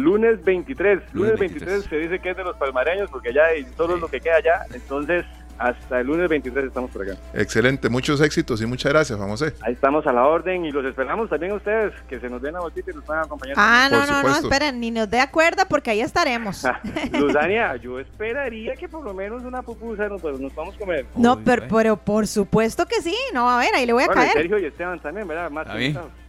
lunes 0.02 0.44
23. 0.44 1.14
Lunes, 1.14 1.40
23. 1.40 1.84
se 1.84 1.98
dice 1.98 2.20
que 2.20 2.32
es 2.32 2.38
de 2.38 2.44
los 2.44 2.56
palmareños 2.58 3.10
porque 3.12 3.34
ya 3.34 3.44
solo 3.78 3.96
es 3.96 4.02
lo 4.02 4.08
que 4.08 4.20
queda 4.20 4.38
allá. 4.38 4.66
Entonces, 4.74 5.26
hasta 5.58 6.02
el 6.02 6.08
lunes 6.08 6.30
23 6.30 6.66
estamos 6.66 6.92
por 6.92 7.04
acá. 7.04 7.20
Excelente, 7.34 7.90
muchos 7.90 8.22
éxitos 8.22 8.62
y 8.62 8.66
muchas 8.66 8.92
gracias, 8.92 9.18
Juan 9.18 9.30
José. 9.30 9.54
Ahí 9.62 9.74
estamos 9.74 10.06
a 10.08 10.14
la 10.14 10.26
orden 10.26 10.66
y 10.66 10.72
los 10.72 10.86
esperamos 10.86 11.30
también 11.30 11.54
a 11.54 11.56
ustedes, 11.56 11.94
que 12.08 12.20
se 12.20 12.30
nos 12.30 12.42
den 12.42 12.54
la 12.54 12.62
vueltita 12.62 12.92
y 12.92 12.96
nos 12.96 13.04
puedan 13.04 13.26
acompañar. 13.26 13.56
Ah, 13.58 13.88
no, 13.92 14.06
no, 14.06 14.24
no, 14.24 14.36
esperen, 14.36 14.80
ni 14.80 14.92
nos 14.92 15.10
dé 15.10 15.20
acuerdo 15.20 15.64
porque 15.70 15.92
ahí 15.92 16.02
estaremos. 16.02 16.64
Luzania, 17.14 17.76
yo 17.82 18.00
esperaría 18.00 18.76
que 18.76 18.90
por 18.90 19.04
lo 19.04 19.14
menos 19.14 19.44
una 19.44 19.62
pupusa 19.62 20.08
nos, 20.10 20.24
nos 20.24 20.54
vamos 20.56 20.76
a 20.76 20.78
comer. 20.78 21.06
No, 21.16 21.40
pero, 21.44 21.68
pero, 21.70 21.98
por 21.98 22.28
supuesto 22.28 22.86
que 22.86 23.02
sí, 23.02 23.16
no, 23.34 23.50
a 23.50 23.58
ver, 23.60 23.74
ahí 23.76 23.86
le 23.86 23.94
voy 23.94 24.04
a 24.04 24.08
bueno, 24.08 24.22
caer. 24.22 24.34
Sergio 24.34 24.60
y 24.60 24.66
Esteban 24.66 25.00
también, 25.00 25.28
¿verdad? 25.28 25.50
Más 25.50 25.68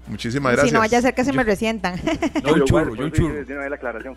Muchísimas 0.08 0.52
gracias. 0.52 0.68
Si 0.68 0.74
no 0.74 0.80
vaya 0.80 0.98
a 0.98 1.02
ser 1.02 1.14
que 1.14 1.24
se 1.24 1.32
me 1.32 1.42
resientan. 1.42 2.00
No, 2.44 2.52
un 2.52 2.64
churro, 2.64 2.92
un 2.92 3.10
churro. 3.10 3.68
la 3.68 3.74
aclaración. 3.74 4.16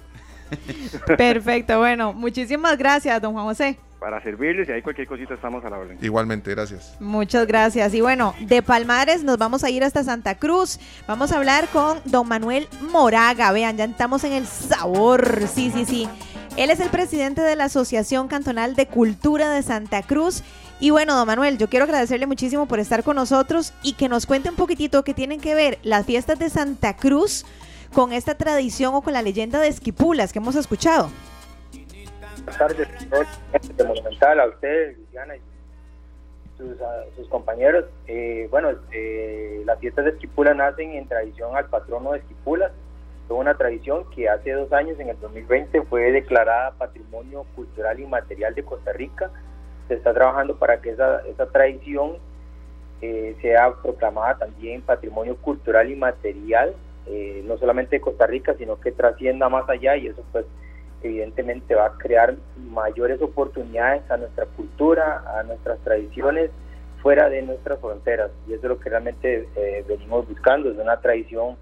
Perfecto, 1.18 1.80
bueno, 1.80 2.14
muchísimas 2.14 2.78
gracias, 2.78 3.22
don 3.22 3.34
Juan 3.34 3.46
José 3.46 3.78
para 4.00 4.24
servirles 4.24 4.70
y 4.70 4.72
ahí 4.72 4.82
cualquier 4.82 5.08
cosita 5.08 5.34
estamos 5.34 5.64
a 5.66 5.70
la 5.70 5.78
orden. 5.78 5.98
Igualmente, 6.02 6.52
gracias. 6.52 6.96
Muchas 7.00 7.46
gracias. 7.46 7.94
Y 7.94 8.02
bueno, 8.02 8.34
de 8.40 8.62
Palmares 8.62 9.24
nos 9.24 9.38
vamos 9.38 9.64
a 9.64 9.70
ir 9.70 9.84
hasta 9.84 10.04
Santa 10.04 10.36
Cruz. 10.36 10.80
Vamos 11.08 11.32
a 11.32 11.38
hablar 11.38 11.68
con 11.68 12.00
don 12.06 12.28
Manuel 12.28 12.68
Moraga. 12.92 13.52
Vean, 13.52 13.78
ya 13.78 13.86
estamos 13.86 14.24
en 14.24 14.34
el 14.34 14.48
sabor. 14.48 15.48
Sí, 15.54 15.72
sí, 15.72 15.86
sí. 15.86 16.08
Él 16.56 16.72
es 16.72 16.80
el 16.80 16.90
presidente 16.90 17.42
de 17.42 17.56
la 17.56 17.66
Asociación 17.66 18.28
Cantonal 18.28 18.76
de 18.76 18.88
Cultura 18.88 19.52
de 19.52 19.62
Santa 19.64 20.02
Cruz. 20.02 20.44
Y 20.80 20.92
bueno, 20.92 21.16
don 21.16 21.28
Manuel, 21.28 21.58
yo 21.58 21.70
quiero 21.70 21.84
agradecerle 21.84 22.26
muchísimo 22.26 22.66
por 22.66 22.80
estar 22.80 23.04
con 23.04 23.18
nosotros 23.18 23.74
y 23.84 23.94
que 23.94 24.08
nos 24.08 24.26
cuente 24.26 24.50
un 24.50 24.56
poquitito 24.56 25.04
qué 25.04 25.14
tienen 25.14 25.42
que 25.42 25.56
ver 25.56 25.78
las 25.84 26.06
fiestas 26.06 26.40
de 26.40 26.50
Santa 26.50 26.96
Cruz 26.96 27.46
con 27.94 28.14
esta 28.14 28.36
tradición 28.36 28.94
o 28.96 29.02
con 29.02 29.14
la 29.14 29.22
leyenda 29.22 29.60
de 29.60 29.68
Esquipulas 29.68 30.32
que 30.32 30.40
hemos 30.40 30.56
escuchado 30.56 31.10
buenas 32.50 32.58
tardes 32.58 33.78
de 33.78 33.84
Monumental, 33.84 34.40
a 34.40 34.48
ustedes, 34.48 34.98
Luciana 34.98 35.36
y 35.36 35.42
sus, 37.16 37.28
compañeros. 37.30 37.86
Eh, 38.08 38.48
bueno, 38.52 38.72
eh, 38.92 39.62
las 39.66 39.80
fiestas 39.80 40.06
de 40.06 40.12
Esquipula 40.12 40.54
nacen 40.54 40.92
en 40.92 41.08
tradición 41.08 41.56
al 41.56 41.66
patrono 41.66 42.12
de 42.12 42.20
Esquipulas. 42.20 42.72
Es 43.26 43.32
una 43.32 43.56
tradición 43.56 44.10
que 44.10 44.28
hace 44.28 44.52
dos 44.54 44.72
años, 44.74 45.00
en 45.00 45.10
el 45.10 45.20
2020, 45.20 45.84
fue 45.84 46.12
declarada 46.12 46.72
Patrimonio 46.72 47.46
Cultural 47.56 48.00
y 48.00 48.06
Material 48.06 48.56
de 48.56 48.64
Costa 48.64 48.92
Rica. 48.92 49.30
Se 49.88 49.94
está 49.94 50.14
trabajando 50.14 50.58
para 50.58 50.82
que 50.82 50.92
esa, 50.92 51.22
esa 51.28 51.46
tradición 51.48 52.18
eh, 53.02 53.38
sea 53.42 53.74
proclamada 53.82 54.40
también 54.40 54.82
Patrimonio 54.82 55.38
Cultural 55.38 55.90
y 55.90 55.96
Material, 57.10 57.48
no 57.48 57.58
solamente 57.58 57.96
de 57.96 58.02
Costa 58.02 58.28
Rica, 58.28 58.56
sino 58.58 58.80
que 58.80 58.92
trascienda 58.92 59.50
más 59.50 59.68
allá 59.70 59.98
y 59.98 60.08
eso 60.08 60.24
pues 60.32 60.46
evidentemente 61.02 61.76
va 61.76 61.88
a 61.88 61.98
crear 61.98 62.36
mayores 62.58 63.22
oportunidades 63.22 64.10
a 64.12 64.18
nuestra 64.18 64.46
cultura, 64.46 65.24
a 65.40 65.44
nuestras 65.44 65.80
tradiciones 65.80 66.52
fuera 67.02 67.30
de 67.30 67.42
nuestras 67.42 67.80
fronteras. 67.80 68.32
Y 68.48 68.54
eso 68.54 68.64
es 68.64 68.70
lo 68.70 68.80
que 68.80 68.90
realmente 68.90 69.48
eh, 69.56 69.86
venimos 69.88 70.28
buscando, 70.28 70.70
es 70.70 70.78
una 70.78 71.00
tradición 71.00 71.56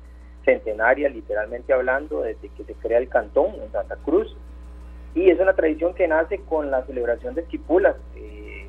centenaria, 0.44 1.10
literalmente 1.10 1.74
hablando, 1.74 2.22
desde 2.22 2.49
que 2.49 2.64
se 2.64 2.74
crea 2.76 2.98
el 2.98 3.10
cantón 3.10 3.56
en 3.61 3.72
Santa 3.72 3.98
Cruz. 3.98 4.36
Y 5.14 5.30
es 5.30 5.40
una 5.40 5.53
tradición 5.53 5.94
que 5.94 6.07
nace 6.07 6.40
con 6.40 6.72
la 6.72 6.86
celebración 6.86 7.36
de 7.36 7.41
Esquipulas. 7.41 7.95
Eh, 8.15 8.68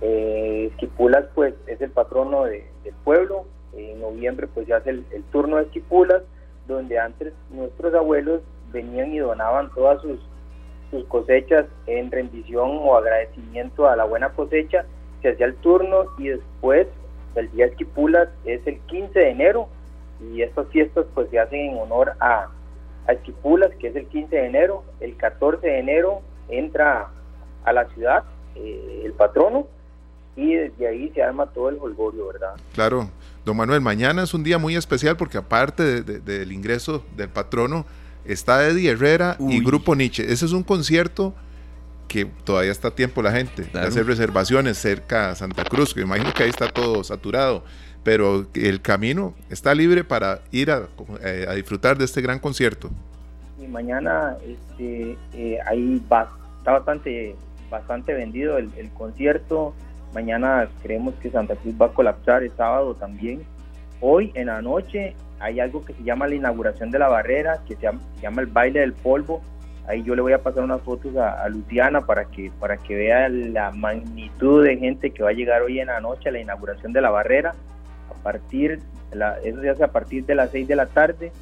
eh, 0.00 0.70
Esquipulas 0.72 1.26
pues 1.34 1.54
es 1.66 1.80
el 1.80 1.90
patrono 1.90 2.44
del 2.44 2.64
pueblo. 3.04 3.46
En 3.76 4.00
noviembre 4.00 4.46
pues 4.46 4.66
se 4.66 4.74
hace 4.74 4.90
el, 4.90 5.04
turno 5.30 5.56
de 5.56 5.64
Esquipulas, 5.64 6.22
donde 6.66 6.98
antes 6.98 7.32
nuestros 7.50 7.94
abuelos 7.94 8.40
venían 8.72 9.12
y 9.12 9.18
donaban 9.18 9.70
todas 9.74 10.00
sus, 10.02 10.18
sus 10.90 11.04
cosechas 11.06 11.66
en 11.86 12.10
rendición 12.10 12.78
o 12.82 12.96
agradecimiento 12.96 13.88
a 13.88 13.96
la 13.96 14.04
buena 14.04 14.30
cosecha, 14.30 14.84
se 15.20 15.30
hacía 15.30 15.46
el 15.46 15.56
turno 15.56 16.04
y 16.18 16.28
después 16.28 16.86
el 17.34 17.50
día 17.52 17.66
Esquipulas 17.66 18.28
es 18.44 18.66
el 18.66 18.78
15 18.80 19.18
de 19.18 19.30
enero 19.30 19.68
y 20.20 20.42
estas 20.42 20.68
fiestas 20.68 21.06
pues 21.14 21.28
se 21.30 21.38
hacen 21.38 21.70
en 21.70 21.78
honor 21.78 22.12
a, 22.20 22.48
a 23.06 23.12
Esquipulas 23.12 23.70
que 23.80 23.88
es 23.88 23.96
el 23.96 24.06
15 24.06 24.36
de 24.36 24.46
enero, 24.46 24.84
el 25.00 25.16
14 25.16 25.66
de 25.66 25.78
enero 25.78 26.20
entra 26.48 27.08
a 27.64 27.72
la 27.72 27.86
ciudad 27.88 28.24
eh, 28.54 29.02
el 29.04 29.12
patrono 29.12 29.66
y 30.36 30.54
desde 30.54 30.88
ahí 30.88 31.10
se 31.14 31.22
arma 31.22 31.46
todo 31.46 31.68
el 31.68 31.78
holgorio, 31.80 32.28
¿verdad? 32.28 32.54
Claro, 32.74 33.08
don 33.44 33.56
Manuel, 33.56 33.80
mañana 33.80 34.22
es 34.22 34.34
un 34.34 34.44
día 34.44 34.58
muy 34.58 34.76
especial 34.76 35.16
porque 35.16 35.38
aparte 35.38 36.02
del 36.02 36.52
ingreso 36.52 37.04
del 37.16 37.28
patrono, 37.28 37.86
está 38.24 38.66
Eddie 38.66 38.90
Herrera 38.90 39.36
y 39.40 39.62
Grupo 39.62 39.94
Nietzsche. 39.94 40.24
Ese 40.32 40.46
es 40.46 40.52
un 40.52 40.62
concierto 40.62 41.34
que 42.08 42.26
todavía 42.26 42.70
está 42.70 42.88
a 42.88 42.94
tiempo 42.94 43.22
la 43.22 43.32
gente 43.32 43.62
de 43.62 43.80
hacer 43.80 44.06
reservaciones 44.06 44.78
cerca 44.78 45.30
a 45.30 45.34
Santa 45.34 45.64
Cruz, 45.64 45.94
que 45.94 46.00
me 46.00 46.06
imagino 46.06 46.32
que 46.34 46.42
ahí 46.42 46.50
está 46.50 46.68
todo 46.68 47.02
saturado, 47.04 47.64
pero 48.04 48.46
el 48.54 48.82
camino 48.82 49.34
está 49.48 49.74
libre 49.74 50.04
para 50.04 50.42
ir 50.50 50.70
a, 50.70 50.88
eh, 51.22 51.46
disfrutar 51.54 51.96
de 51.96 52.04
este 52.04 52.20
gran 52.20 52.38
concierto. 52.38 52.90
Y 53.60 53.66
mañana 53.66 54.36
este, 54.46 55.16
eh, 55.32 55.58
ahí 55.66 56.02
va, 56.12 56.28
está 56.58 56.72
bastante, 56.72 57.34
bastante 57.70 58.12
vendido 58.12 58.58
el, 58.58 58.70
el 58.76 58.90
concierto. 58.90 59.74
Mañana 60.14 60.68
creemos 60.82 61.14
que 61.16 61.30
Santa 61.30 61.56
Cruz 61.56 61.74
va 61.80 61.86
a 61.86 61.92
colapsar 61.92 62.42
el 62.42 62.52
sábado 62.56 62.94
también. 62.94 63.42
Hoy 64.00 64.30
en 64.34 64.48
la 64.48 64.60
noche 64.60 65.14
hay 65.40 65.58
algo 65.58 65.84
que 65.84 65.94
se 65.94 66.02
llama 66.02 66.26
la 66.26 66.34
inauguración 66.34 66.90
de 66.90 66.98
la 66.98 67.08
barrera, 67.08 67.60
que 67.66 67.76
se 67.76 67.82
llama, 68.20 68.42
el 68.42 68.46
baile 68.46 68.80
del 68.80 68.92
polvo. 68.92 69.42
Ahí 69.88 70.02
yo 70.02 70.14
le 70.14 70.22
voy 70.22 70.32
a 70.32 70.42
pasar 70.42 70.62
unas 70.62 70.82
fotos 70.82 71.16
a, 71.16 71.48
Luciana 71.48 72.02
para 72.02 72.26
que, 72.26 72.52
para 72.60 72.76
que 72.76 72.94
vea 72.94 73.28
la 73.28 73.70
magnitud 73.72 74.64
de 74.64 74.76
gente 74.76 75.10
que 75.10 75.22
va 75.22 75.30
a 75.30 75.32
llegar 75.32 75.62
hoy 75.62 75.80
en 75.80 75.88
la 75.88 76.00
noche 76.00 76.28
a 76.28 76.32
la 76.32 76.40
inauguración 76.40 76.92
de 76.92 77.00
la 77.00 77.10
barrera. 77.10 77.54
A 78.10 78.22
partir, 78.22 78.80
eso 79.42 79.60
se 79.60 79.70
hace 79.70 79.84
a 79.84 79.88
partir 79.88 80.24
de 80.26 80.34
las 80.34 80.50
6 80.50 80.68
de 80.68 80.76
la 80.76 80.86
tarde. 80.86 81.32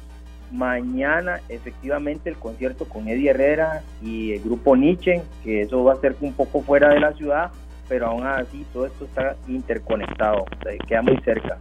Mañana 0.51 1.39
efectivamente 1.47 2.29
el 2.29 2.35
concierto 2.35 2.85
con 2.85 3.07
Eddie 3.07 3.29
Herrera 3.29 3.83
y 4.01 4.33
el 4.33 4.41
grupo 4.41 4.75
Nietzsche, 4.75 5.21
que 5.43 5.61
eso 5.61 5.83
va 5.83 5.93
a 5.93 5.97
ser 5.97 6.15
un 6.21 6.33
poco 6.33 6.61
fuera 6.61 6.89
de 6.89 6.99
la 6.99 7.13
ciudad, 7.13 7.51
pero 7.91 8.07
aún 8.07 8.25
así 8.25 8.65
todo 8.71 8.85
esto 8.85 9.03
está 9.03 9.35
interconectado, 9.49 10.45
queda 10.87 11.01
muy 11.01 11.17
cerca. 11.25 11.57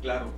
Claro. 0.00 0.28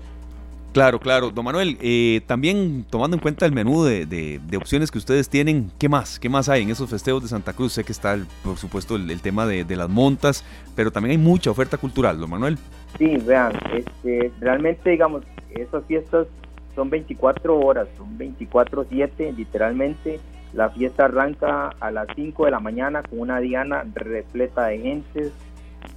Claro, 0.72 0.98
claro. 0.98 1.30
Don 1.30 1.44
Manuel, 1.44 1.78
eh, 1.80 2.22
también 2.26 2.84
tomando 2.90 3.16
en 3.16 3.20
cuenta 3.20 3.46
el 3.46 3.52
menú 3.52 3.84
de, 3.84 4.40
opciones 4.56 4.90
que 4.90 4.98
ustedes 4.98 5.28
tienen, 5.28 5.70
¿qué 5.78 5.88
más? 5.88 6.18
¿Qué 6.18 6.28
más 6.28 6.48
hay 6.48 6.64
en 6.64 6.70
esos 6.70 6.90
festejos 6.90 7.22
de 7.22 7.28
Santa 7.28 7.52
Cruz? 7.52 7.72
Sé 7.72 7.84
que 7.84 7.92
está, 7.92 8.18
por 8.42 8.56
supuesto, 8.56 8.96
el, 8.96 9.20
tema 9.20 9.46
de, 9.46 9.76
las 9.76 9.88
montas, 9.88 10.44
pero 10.74 10.90
también 10.90 11.12
hay 11.12 11.24
mucha 11.24 11.52
oferta 11.52 11.78
cultural, 11.78 12.18
don 12.18 12.28
Manuel. 12.28 12.58
Sí, 12.98 13.16
vean, 13.18 13.52
este, 13.74 14.32
realmente, 14.40 14.90
digamos, 14.90 15.22
esas 15.50 15.84
fiestas 15.84 16.26
son 16.74 16.90
24 16.90 17.60
horas, 17.60 17.86
son 17.96 18.18
24-7, 18.18 19.36
literalmente. 19.36 20.18
La 20.56 20.70
fiesta 20.70 21.04
arranca 21.04 21.68
a 21.80 21.90
las 21.90 22.06
5 22.16 22.46
de 22.46 22.50
la 22.50 22.60
mañana 22.60 23.02
con 23.02 23.20
una 23.20 23.40
diana 23.40 23.84
repleta 23.94 24.68
de 24.68 24.78
gentes. 24.78 25.32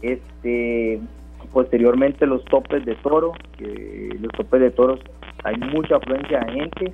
Este, 0.02 0.99
posteriormente 1.53 2.26
los 2.26 2.44
topes 2.44 2.84
de 2.84 2.95
toro, 2.95 3.31
que 3.57 4.18
los 4.19 4.34
topes 4.34 4.60
de 4.60 4.72
toros 4.72 4.99
hay 5.45 5.56
mucha 5.56 5.95
afluencia 5.95 6.41
de 6.41 6.52
gente 6.52 6.91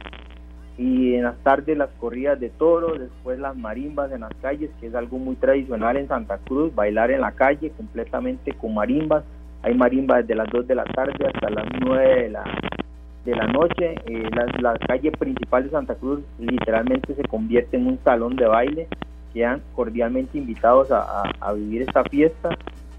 y 0.77 1.15
en 1.15 1.23
las 1.23 1.37
tardes 1.39 1.75
las 1.75 1.89
corridas 1.99 2.39
de 2.39 2.51
toros, 2.51 2.99
después 2.99 3.39
las 3.39 3.57
marimbas 3.57 4.11
en 4.11 4.21
las 4.21 4.33
calles, 4.43 4.69
que 4.79 4.85
es 4.85 4.93
algo 4.93 5.17
muy 5.17 5.35
tradicional 5.35 5.97
en 5.97 6.07
Santa 6.07 6.37
Cruz, 6.37 6.73
bailar 6.75 7.09
en 7.09 7.21
la 7.21 7.31
calle 7.31 7.71
completamente 7.71 8.53
con 8.53 8.75
marimbas. 8.75 9.23
Hay 9.63 9.73
marimbas 9.73 10.19
desde 10.19 10.35
las 10.35 10.49
2 10.51 10.67
de 10.67 10.75
la 10.75 10.83
tarde 10.83 11.13
hasta 11.25 11.49
las 11.49 11.65
9 11.81 12.23
de 12.23 12.29
la, 12.29 12.43
de 13.25 13.35
la 13.35 13.47
noche. 13.47 13.95
Eh, 14.05 14.29
la, 14.61 14.77
calle 14.77 15.11
principal 15.11 15.63
de 15.63 15.71
Santa 15.71 15.95
Cruz 15.95 16.21
literalmente 16.39 17.15
se 17.15 17.23
convierte 17.23 17.77
en 17.77 17.87
un 17.87 17.99
salón 18.03 18.35
de 18.35 18.45
baile. 18.45 18.87
Quedan 19.33 19.61
cordialmente 19.75 20.37
invitados 20.37 20.91
a, 20.91 21.23
a 21.41 21.53
vivir 21.53 21.81
esta 21.81 22.03
fiesta. 22.03 22.49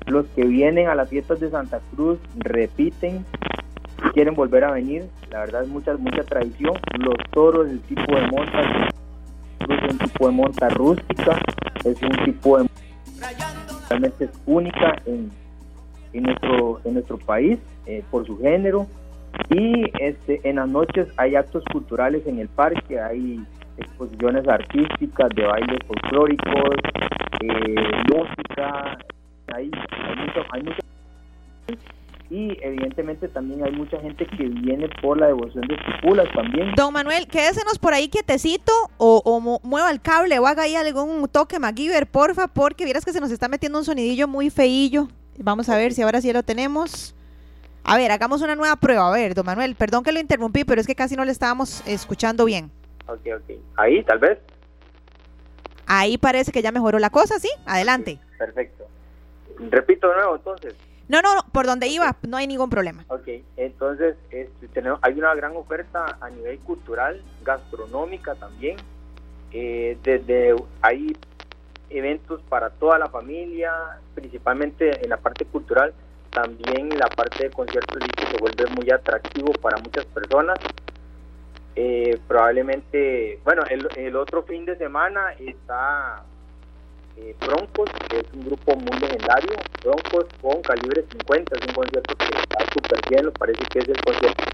Los 0.06 0.26
que 0.28 0.44
vienen 0.44 0.88
a 0.88 0.94
las 0.94 1.08
fiestas 1.08 1.40
de 1.40 1.50
Santa 1.50 1.80
Cruz 1.94 2.18
repiten 2.36 3.24
quieren 4.12 4.34
volver 4.34 4.64
a 4.64 4.72
venir. 4.72 5.06
La 5.30 5.40
verdad 5.40 5.62
es 5.62 5.68
mucha, 5.68 5.96
mucha 5.96 6.22
tradición. 6.22 6.74
Los 6.98 7.16
toros, 7.32 7.68
el 7.68 7.80
tipo 7.80 8.14
de 8.14 8.26
monta, 8.28 8.88
es 9.68 9.92
un 9.92 9.98
tipo 9.98 10.26
de 10.26 10.32
monta 10.32 10.68
rústica, 10.70 11.38
es 11.84 12.00
un 12.02 12.24
tipo 12.24 12.58
de 12.58 12.68
realmente 13.88 14.24
es 14.24 14.30
única 14.46 14.96
en, 15.06 15.30
en 16.12 16.22
nuestro 16.24 16.80
en 16.84 16.94
nuestro 16.94 17.18
país 17.18 17.58
eh, 17.86 18.02
por 18.10 18.26
su 18.26 18.36
género 18.38 18.86
y 19.50 19.84
este 20.00 20.40
en 20.48 20.56
las 20.56 20.68
noches 20.68 21.08
hay 21.16 21.36
actos 21.36 21.64
culturales 21.72 22.26
en 22.26 22.38
el 22.38 22.48
parque 22.48 23.00
hay 23.00 23.44
exposiciones 23.78 24.46
artísticas 24.48 25.28
de 25.34 25.44
bailes 25.44 25.78
folclóricos 25.86 26.76
eh, 27.42 27.74
música 28.08 28.98
hay, 29.54 29.70
hay 29.90 30.16
mucho, 30.16 30.44
hay 30.50 30.62
mucho 30.62 30.80
y 32.30 32.56
evidentemente 32.60 33.28
también 33.28 33.64
hay 33.64 33.72
mucha 33.72 34.00
gente 34.00 34.26
que 34.26 34.44
viene 34.48 34.88
por 35.00 35.18
la 35.18 35.28
devoción 35.28 35.64
de 35.68 35.74
esquipulas 35.74 36.26
también. 36.34 36.74
Don 36.74 36.92
Manuel, 36.92 37.28
quédesenos 37.28 37.78
por 37.78 37.94
ahí 37.94 38.08
quietecito 38.08 38.72
o, 38.98 39.60
mueva 39.62 39.90
el 39.90 40.00
cable 40.00 40.38
o 40.38 40.46
haga 40.46 40.64
ahí 40.64 40.74
algún 40.74 41.28
toque 41.28 41.58
MacGyver, 41.58 42.06
porfa, 42.06 42.48
porque 42.48 42.84
vieras 42.84 43.04
que 43.04 43.12
se 43.12 43.20
nos 43.20 43.30
está 43.30 43.48
metiendo 43.48 43.78
un 43.78 43.84
sonidillo 43.84 44.26
muy 44.26 44.50
feillo. 44.50 45.08
Vamos 45.38 45.68
a 45.68 45.76
ver 45.76 45.92
si 45.92 46.02
ahora 46.02 46.20
sí 46.20 46.32
lo 46.32 46.42
tenemos. 46.42 47.15
A 47.88 47.96
ver, 47.96 48.10
hagamos 48.10 48.42
una 48.42 48.56
nueva 48.56 48.74
prueba. 48.74 49.08
A 49.08 49.12
ver, 49.12 49.32
don 49.34 49.46
Manuel, 49.46 49.76
perdón 49.76 50.02
que 50.02 50.10
lo 50.10 50.18
interrumpí, 50.18 50.64
pero 50.64 50.80
es 50.80 50.88
que 50.88 50.96
casi 50.96 51.14
no 51.14 51.24
le 51.24 51.30
estábamos 51.30 51.86
escuchando 51.86 52.44
bien. 52.44 52.68
Ok, 53.06 53.20
ok. 53.36 53.58
Ahí, 53.76 54.02
tal 54.02 54.18
vez. 54.18 54.40
Ahí 55.86 56.18
parece 56.18 56.50
que 56.50 56.62
ya 56.62 56.72
mejoró 56.72 56.98
la 56.98 57.10
cosa, 57.10 57.38
¿sí? 57.38 57.48
Adelante. 57.64 58.18
perfecto. 58.38 58.86
Repito 59.70 60.08
de 60.08 60.16
nuevo, 60.16 60.34
entonces. 60.34 60.74
No, 61.06 61.22
no, 61.22 61.36
no, 61.36 61.42
por 61.52 61.66
donde 61.66 61.86
iba 61.86 62.16
no 62.26 62.36
hay 62.36 62.48
ningún 62.48 62.68
problema. 62.68 63.04
Ok, 63.06 63.28
entonces 63.56 64.16
este, 64.30 64.66
tenemos, 64.68 64.98
hay 65.02 65.12
una 65.16 65.32
gran 65.36 65.54
oferta 65.54 66.18
a 66.20 66.28
nivel 66.28 66.58
cultural, 66.58 67.22
gastronómica 67.44 68.34
también. 68.34 68.76
Eh, 69.52 69.96
desde 70.02 70.56
hay 70.82 71.16
eventos 71.90 72.42
para 72.48 72.70
toda 72.70 72.98
la 72.98 73.08
familia, 73.08 73.72
principalmente 74.16 75.04
en 75.04 75.08
la 75.08 75.18
parte 75.18 75.44
cultural, 75.44 75.94
también 76.30 76.88
la 76.98 77.08
parte 77.08 77.44
de 77.44 77.50
conciertos 77.50 77.98
se 78.30 78.38
vuelve 78.38 78.66
muy 78.74 78.90
atractivo 78.90 79.52
para 79.54 79.78
muchas 79.78 80.04
personas. 80.06 80.58
Eh, 81.74 82.18
probablemente, 82.26 83.38
bueno, 83.44 83.62
el, 83.68 83.86
el 83.96 84.16
otro 84.16 84.42
fin 84.44 84.64
de 84.64 84.76
semana 84.76 85.32
está 85.38 86.24
eh, 87.16 87.34
Broncos, 87.40 87.88
que 88.10 88.18
es 88.18 88.24
un 88.34 88.44
grupo 88.44 88.76
muy 88.76 88.98
legendario, 88.98 89.52
Broncos 89.82 90.26
con 90.42 90.60
calibre 90.60 91.02
50, 91.10 91.56
es 91.56 91.66
un 91.66 91.74
concierto 91.74 92.14
que 92.14 92.38
está 92.38 92.58
súper 92.74 93.00
bien, 93.08 93.32
parece 93.38 93.64
que 93.72 93.78
es 93.78 93.88
el 93.88 94.00
concierto 94.02 94.44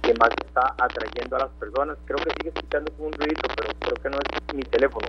que, 0.00 0.14
más 0.14 0.30
está 0.44 0.74
atrayendo 0.78 1.36
a 1.36 1.40
las 1.40 1.50
personas. 1.58 1.98
Creo 2.06 2.18
que 2.18 2.30
sigue 2.38 2.52
escuchando 2.54 2.92
un 2.98 3.12
ruido, 3.12 3.42
pero 3.56 3.68
creo 3.80 3.94
que 3.96 4.08
no 4.10 4.18
es 4.18 4.54
mi 4.54 4.62
teléfono. 4.62 5.08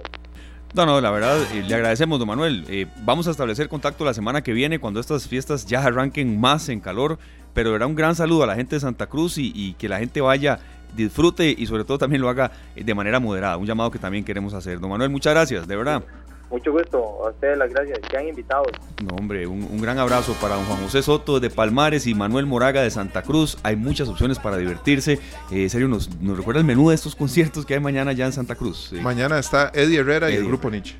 No, 0.75 0.85
no, 0.85 0.99
la 0.99 1.09
verdad, 1.09 1.41
eh, 1.53 1.63
le 1.65 1.73
agradecemos, 1.73 2.19
don 2.19 2.27
Manuel. 2.27 2.65
Eh, 2.67 2.85
vamos 3.03 3.29
a 3.29 3.31
establecer 3.31 3.69
contacto 3.69 4.03
la 4.03 4.13
semana 4.13 4.41
que 4.41 4.51
viene 4.51 4.77
cuando 4.77 4.99
estas 4.99 5.25
fiestas 5.25 5.65
ya 5.65 5.81
arranquen 5.81 6.37
más 6.37 6.67
en 6.67 6.81
calor, 6.81 7.17
pero 7.53 7.77
era 7.77 7.87
un 7.87 7.95
gran 7.95 8.13
saludo 8.13 8.43
a 8.43 8.47
la 8.47 8.55
gente 8.55 8.75
de 8.75 8.81
Santa 8.81 9.07
Cruz 9.07 9.37
y, 9.37 9.53
y 9.55 9.75
que 9.75 9.87
la 9.87 9.99
gente 9.99 10.19
vaya 10.19 10.59
disfrute 10.93 11.55
y 11.57 11.65
sobre 11.65 11.85
todo 11.85 11.97
también 11.97 12.21
lo 12.21 12.27
haga 12.27 12.51
de 12.75 12.93
manera 12.93 13.21
moderada, 13.21 13.55
un 13.55 13.65
llamado 13.65 13.89
que 13.89 13.99
también 13.99 14.25
queremos 14.25 14.53
hacer. 14.53 14.81
Don 14.81 14.89
Manuel, 14.89 15.09
muchas 15.09 15.33
gracias, 15.33 15.65
de 15.65 15.75
verdad. 15.77 16.03
Mucho 16.49 16.71
gusto, 16.71 17.25
a 17.25 17.31
ustedes 17.31 17.57
las 17.57 17.71
gracias, 17.71 17.99
que 17.99 18.17
han 18.17 18.27
invitado. 18.27 18.63
No, 19.03 19.15
hombre, 19.15 19.47
un, 19.47 19.81
gran 19.81 19.97
abrazo 19.97 20.33
para 20.39 20.55
don 20.55 20.65
Juan 20.65 20.83
José 20.83 21.01
Soto 21.01 21.39
de 21.39 21.49
Palmares 21.49 22.05
y 22.07 22.13
Manuel 22.13 22.45
Moraga 22.45 22.81
de 22.81 22.91
Santa 22.91 23.23
Cruz. 23.23 23.57
Hay 23.63 23.75
muchas 23.75 24.07
opciones 24.07 24.39
para 24.39 24.57
divertirse. 24.57 25.19
Eh, 25.51 25.69
serio, 25.69 25.87
nos, 25.87 26.15
nos, 26.21 26.37
recuerda 26.37 26.59
el 26.59 26.65
menú 26.65 26.89
de 26.89 26.95
estos 26.95 27.15
conciertos 27.15 27.65
que 27.65 27.73
hay 27.73 27.79
mañana 27.79 28.13
ya 28.13 28.25
en 28.25 28.31
Santa 28.31 28.55
Cruz. 28.55 28.93
Mañana 29.01 29.39
está 29.39 29.71
Eddie 29.73 29.99
Herrera 29.99 30.29
y 30.29 30.35
el 30.35 30.45
grupo 30.45 30.69
Nietzsche. 30.69 30.95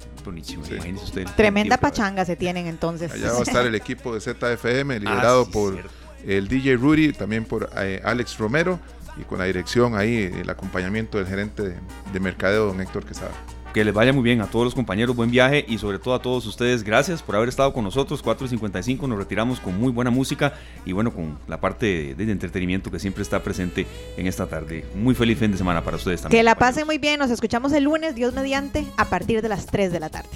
Tremenda 1.36 1.78
pachanga 1.78 2.26
se 2.26 2.36
tienen 2.36 2.66
entonces. 2.66 3.12
Allá 3.12 3.32
va 3.32 3.40
a 3.40 3.44
estar 3.44 3.66
el 3.68 3.76
equipo 3.76 4.16
de 4.16 4.22
ZFM, 4.22 5.00
liderado 5.00 5.46
ah, 5.48 5.52
por 5.52 5.78
el 6.26 6.48
DJ 6.48 6.78
Rudy, 6.78 7.14
también 7.14 7.46
por 7.46 7.70
eh, 7.78 8.02
Alex 8.04 8.38
Romero 8.40 8.80
y 9.18 9.24
con 9.24 9.38
la 9.38 9.46
dirección 9.46 9.96
ahí, 9.96 10.32
el 10.36 10.50
acompañamiento 10.50 11.20
del 11.20 11.28
gerente 11.28 11.62
de, 11.62 11.76
de 12.12 12.20
mercadeo, 12.20 12.66
don 12.66 12.82
Héctor 12.82 13.06
Quesada 13.06 13.32
que 13.76 13.84
les 13.84 13.94
vaya 13.94 14.14
muy 14.14 14.24
bien 14.24 14.40
a 14.40 14.48
todos 14.48 14.64
los 14.64 14.74
compañeros, 14.74 15.18
buen 15.18 15.30
viaje 15.30 15.66
y 15.68 15.78
sobre 15.80 16.00
todo 16.00 16.14
a 16.14 16.22
todos 16.22 16.46
ustedes, 16.46 16.82
gracias 16.82 17.22
por 17.22 17.36
haber 17.36 17.50
estado 17.50 17.74
con 17.74 17.84
nosotros, 17.84 18.24
4.55, 18.24 19.06
nos 19.06 19.18
retiramos 19.18 19.60
con 19.60 19.78
muy 19.78 19.92
buena 19.92 20.12
música 20.12 20.54
y 20.86 20.94
bueno, 20.94 21.14
con 21.14 21.38
la 21.50 21.60
parte 21.60 22.16
de, 22.16 22.32
entretenimiento 22.32 22.90
que 22.90 23.00
siempre 23.00 23.22
está 23.22 23.44
presente 23.44 23.86
en 24.16 24.28
esta 24.28 24.48
tarde. 24.48 24.86
Muy 24.96 25.14
feliz 25.14 25.38
fin 25.38 25.52
de 25.52 25.58
semana 25.58 25.84
para 25.84 25.98
ustedes 25.98 26.22
también. 26.22 26.40
Que 26.40 26.44
la 26.44 26.56
pasen 26.56 26.86
muy 26.86 27.00
bien, 27.00 27.20
nos 27.20 27.30
escuchamos 27.32 27.74
el 27.74 27.84
lunes, 27.84 28.16
Dios 28.16 28.34
mediante, 28.34 28.86
a 28.96 29.10
partir 29.10 29.42
de 29.42 29.50
las 29.50 29.66
3 29.66 29.92
de 29.92 30.00
la 30.00 30.10
tarde. 30.10 30.30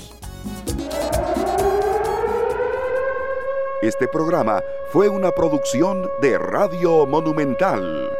Este 3.81 4.09
programa 4.09 4.61
fue 4.91 5.07
una 5.07 5.31
producción 5.31 6.09
de 6.21 6.37
Radio 6.37 7.05
Monumental. 7.05 8.18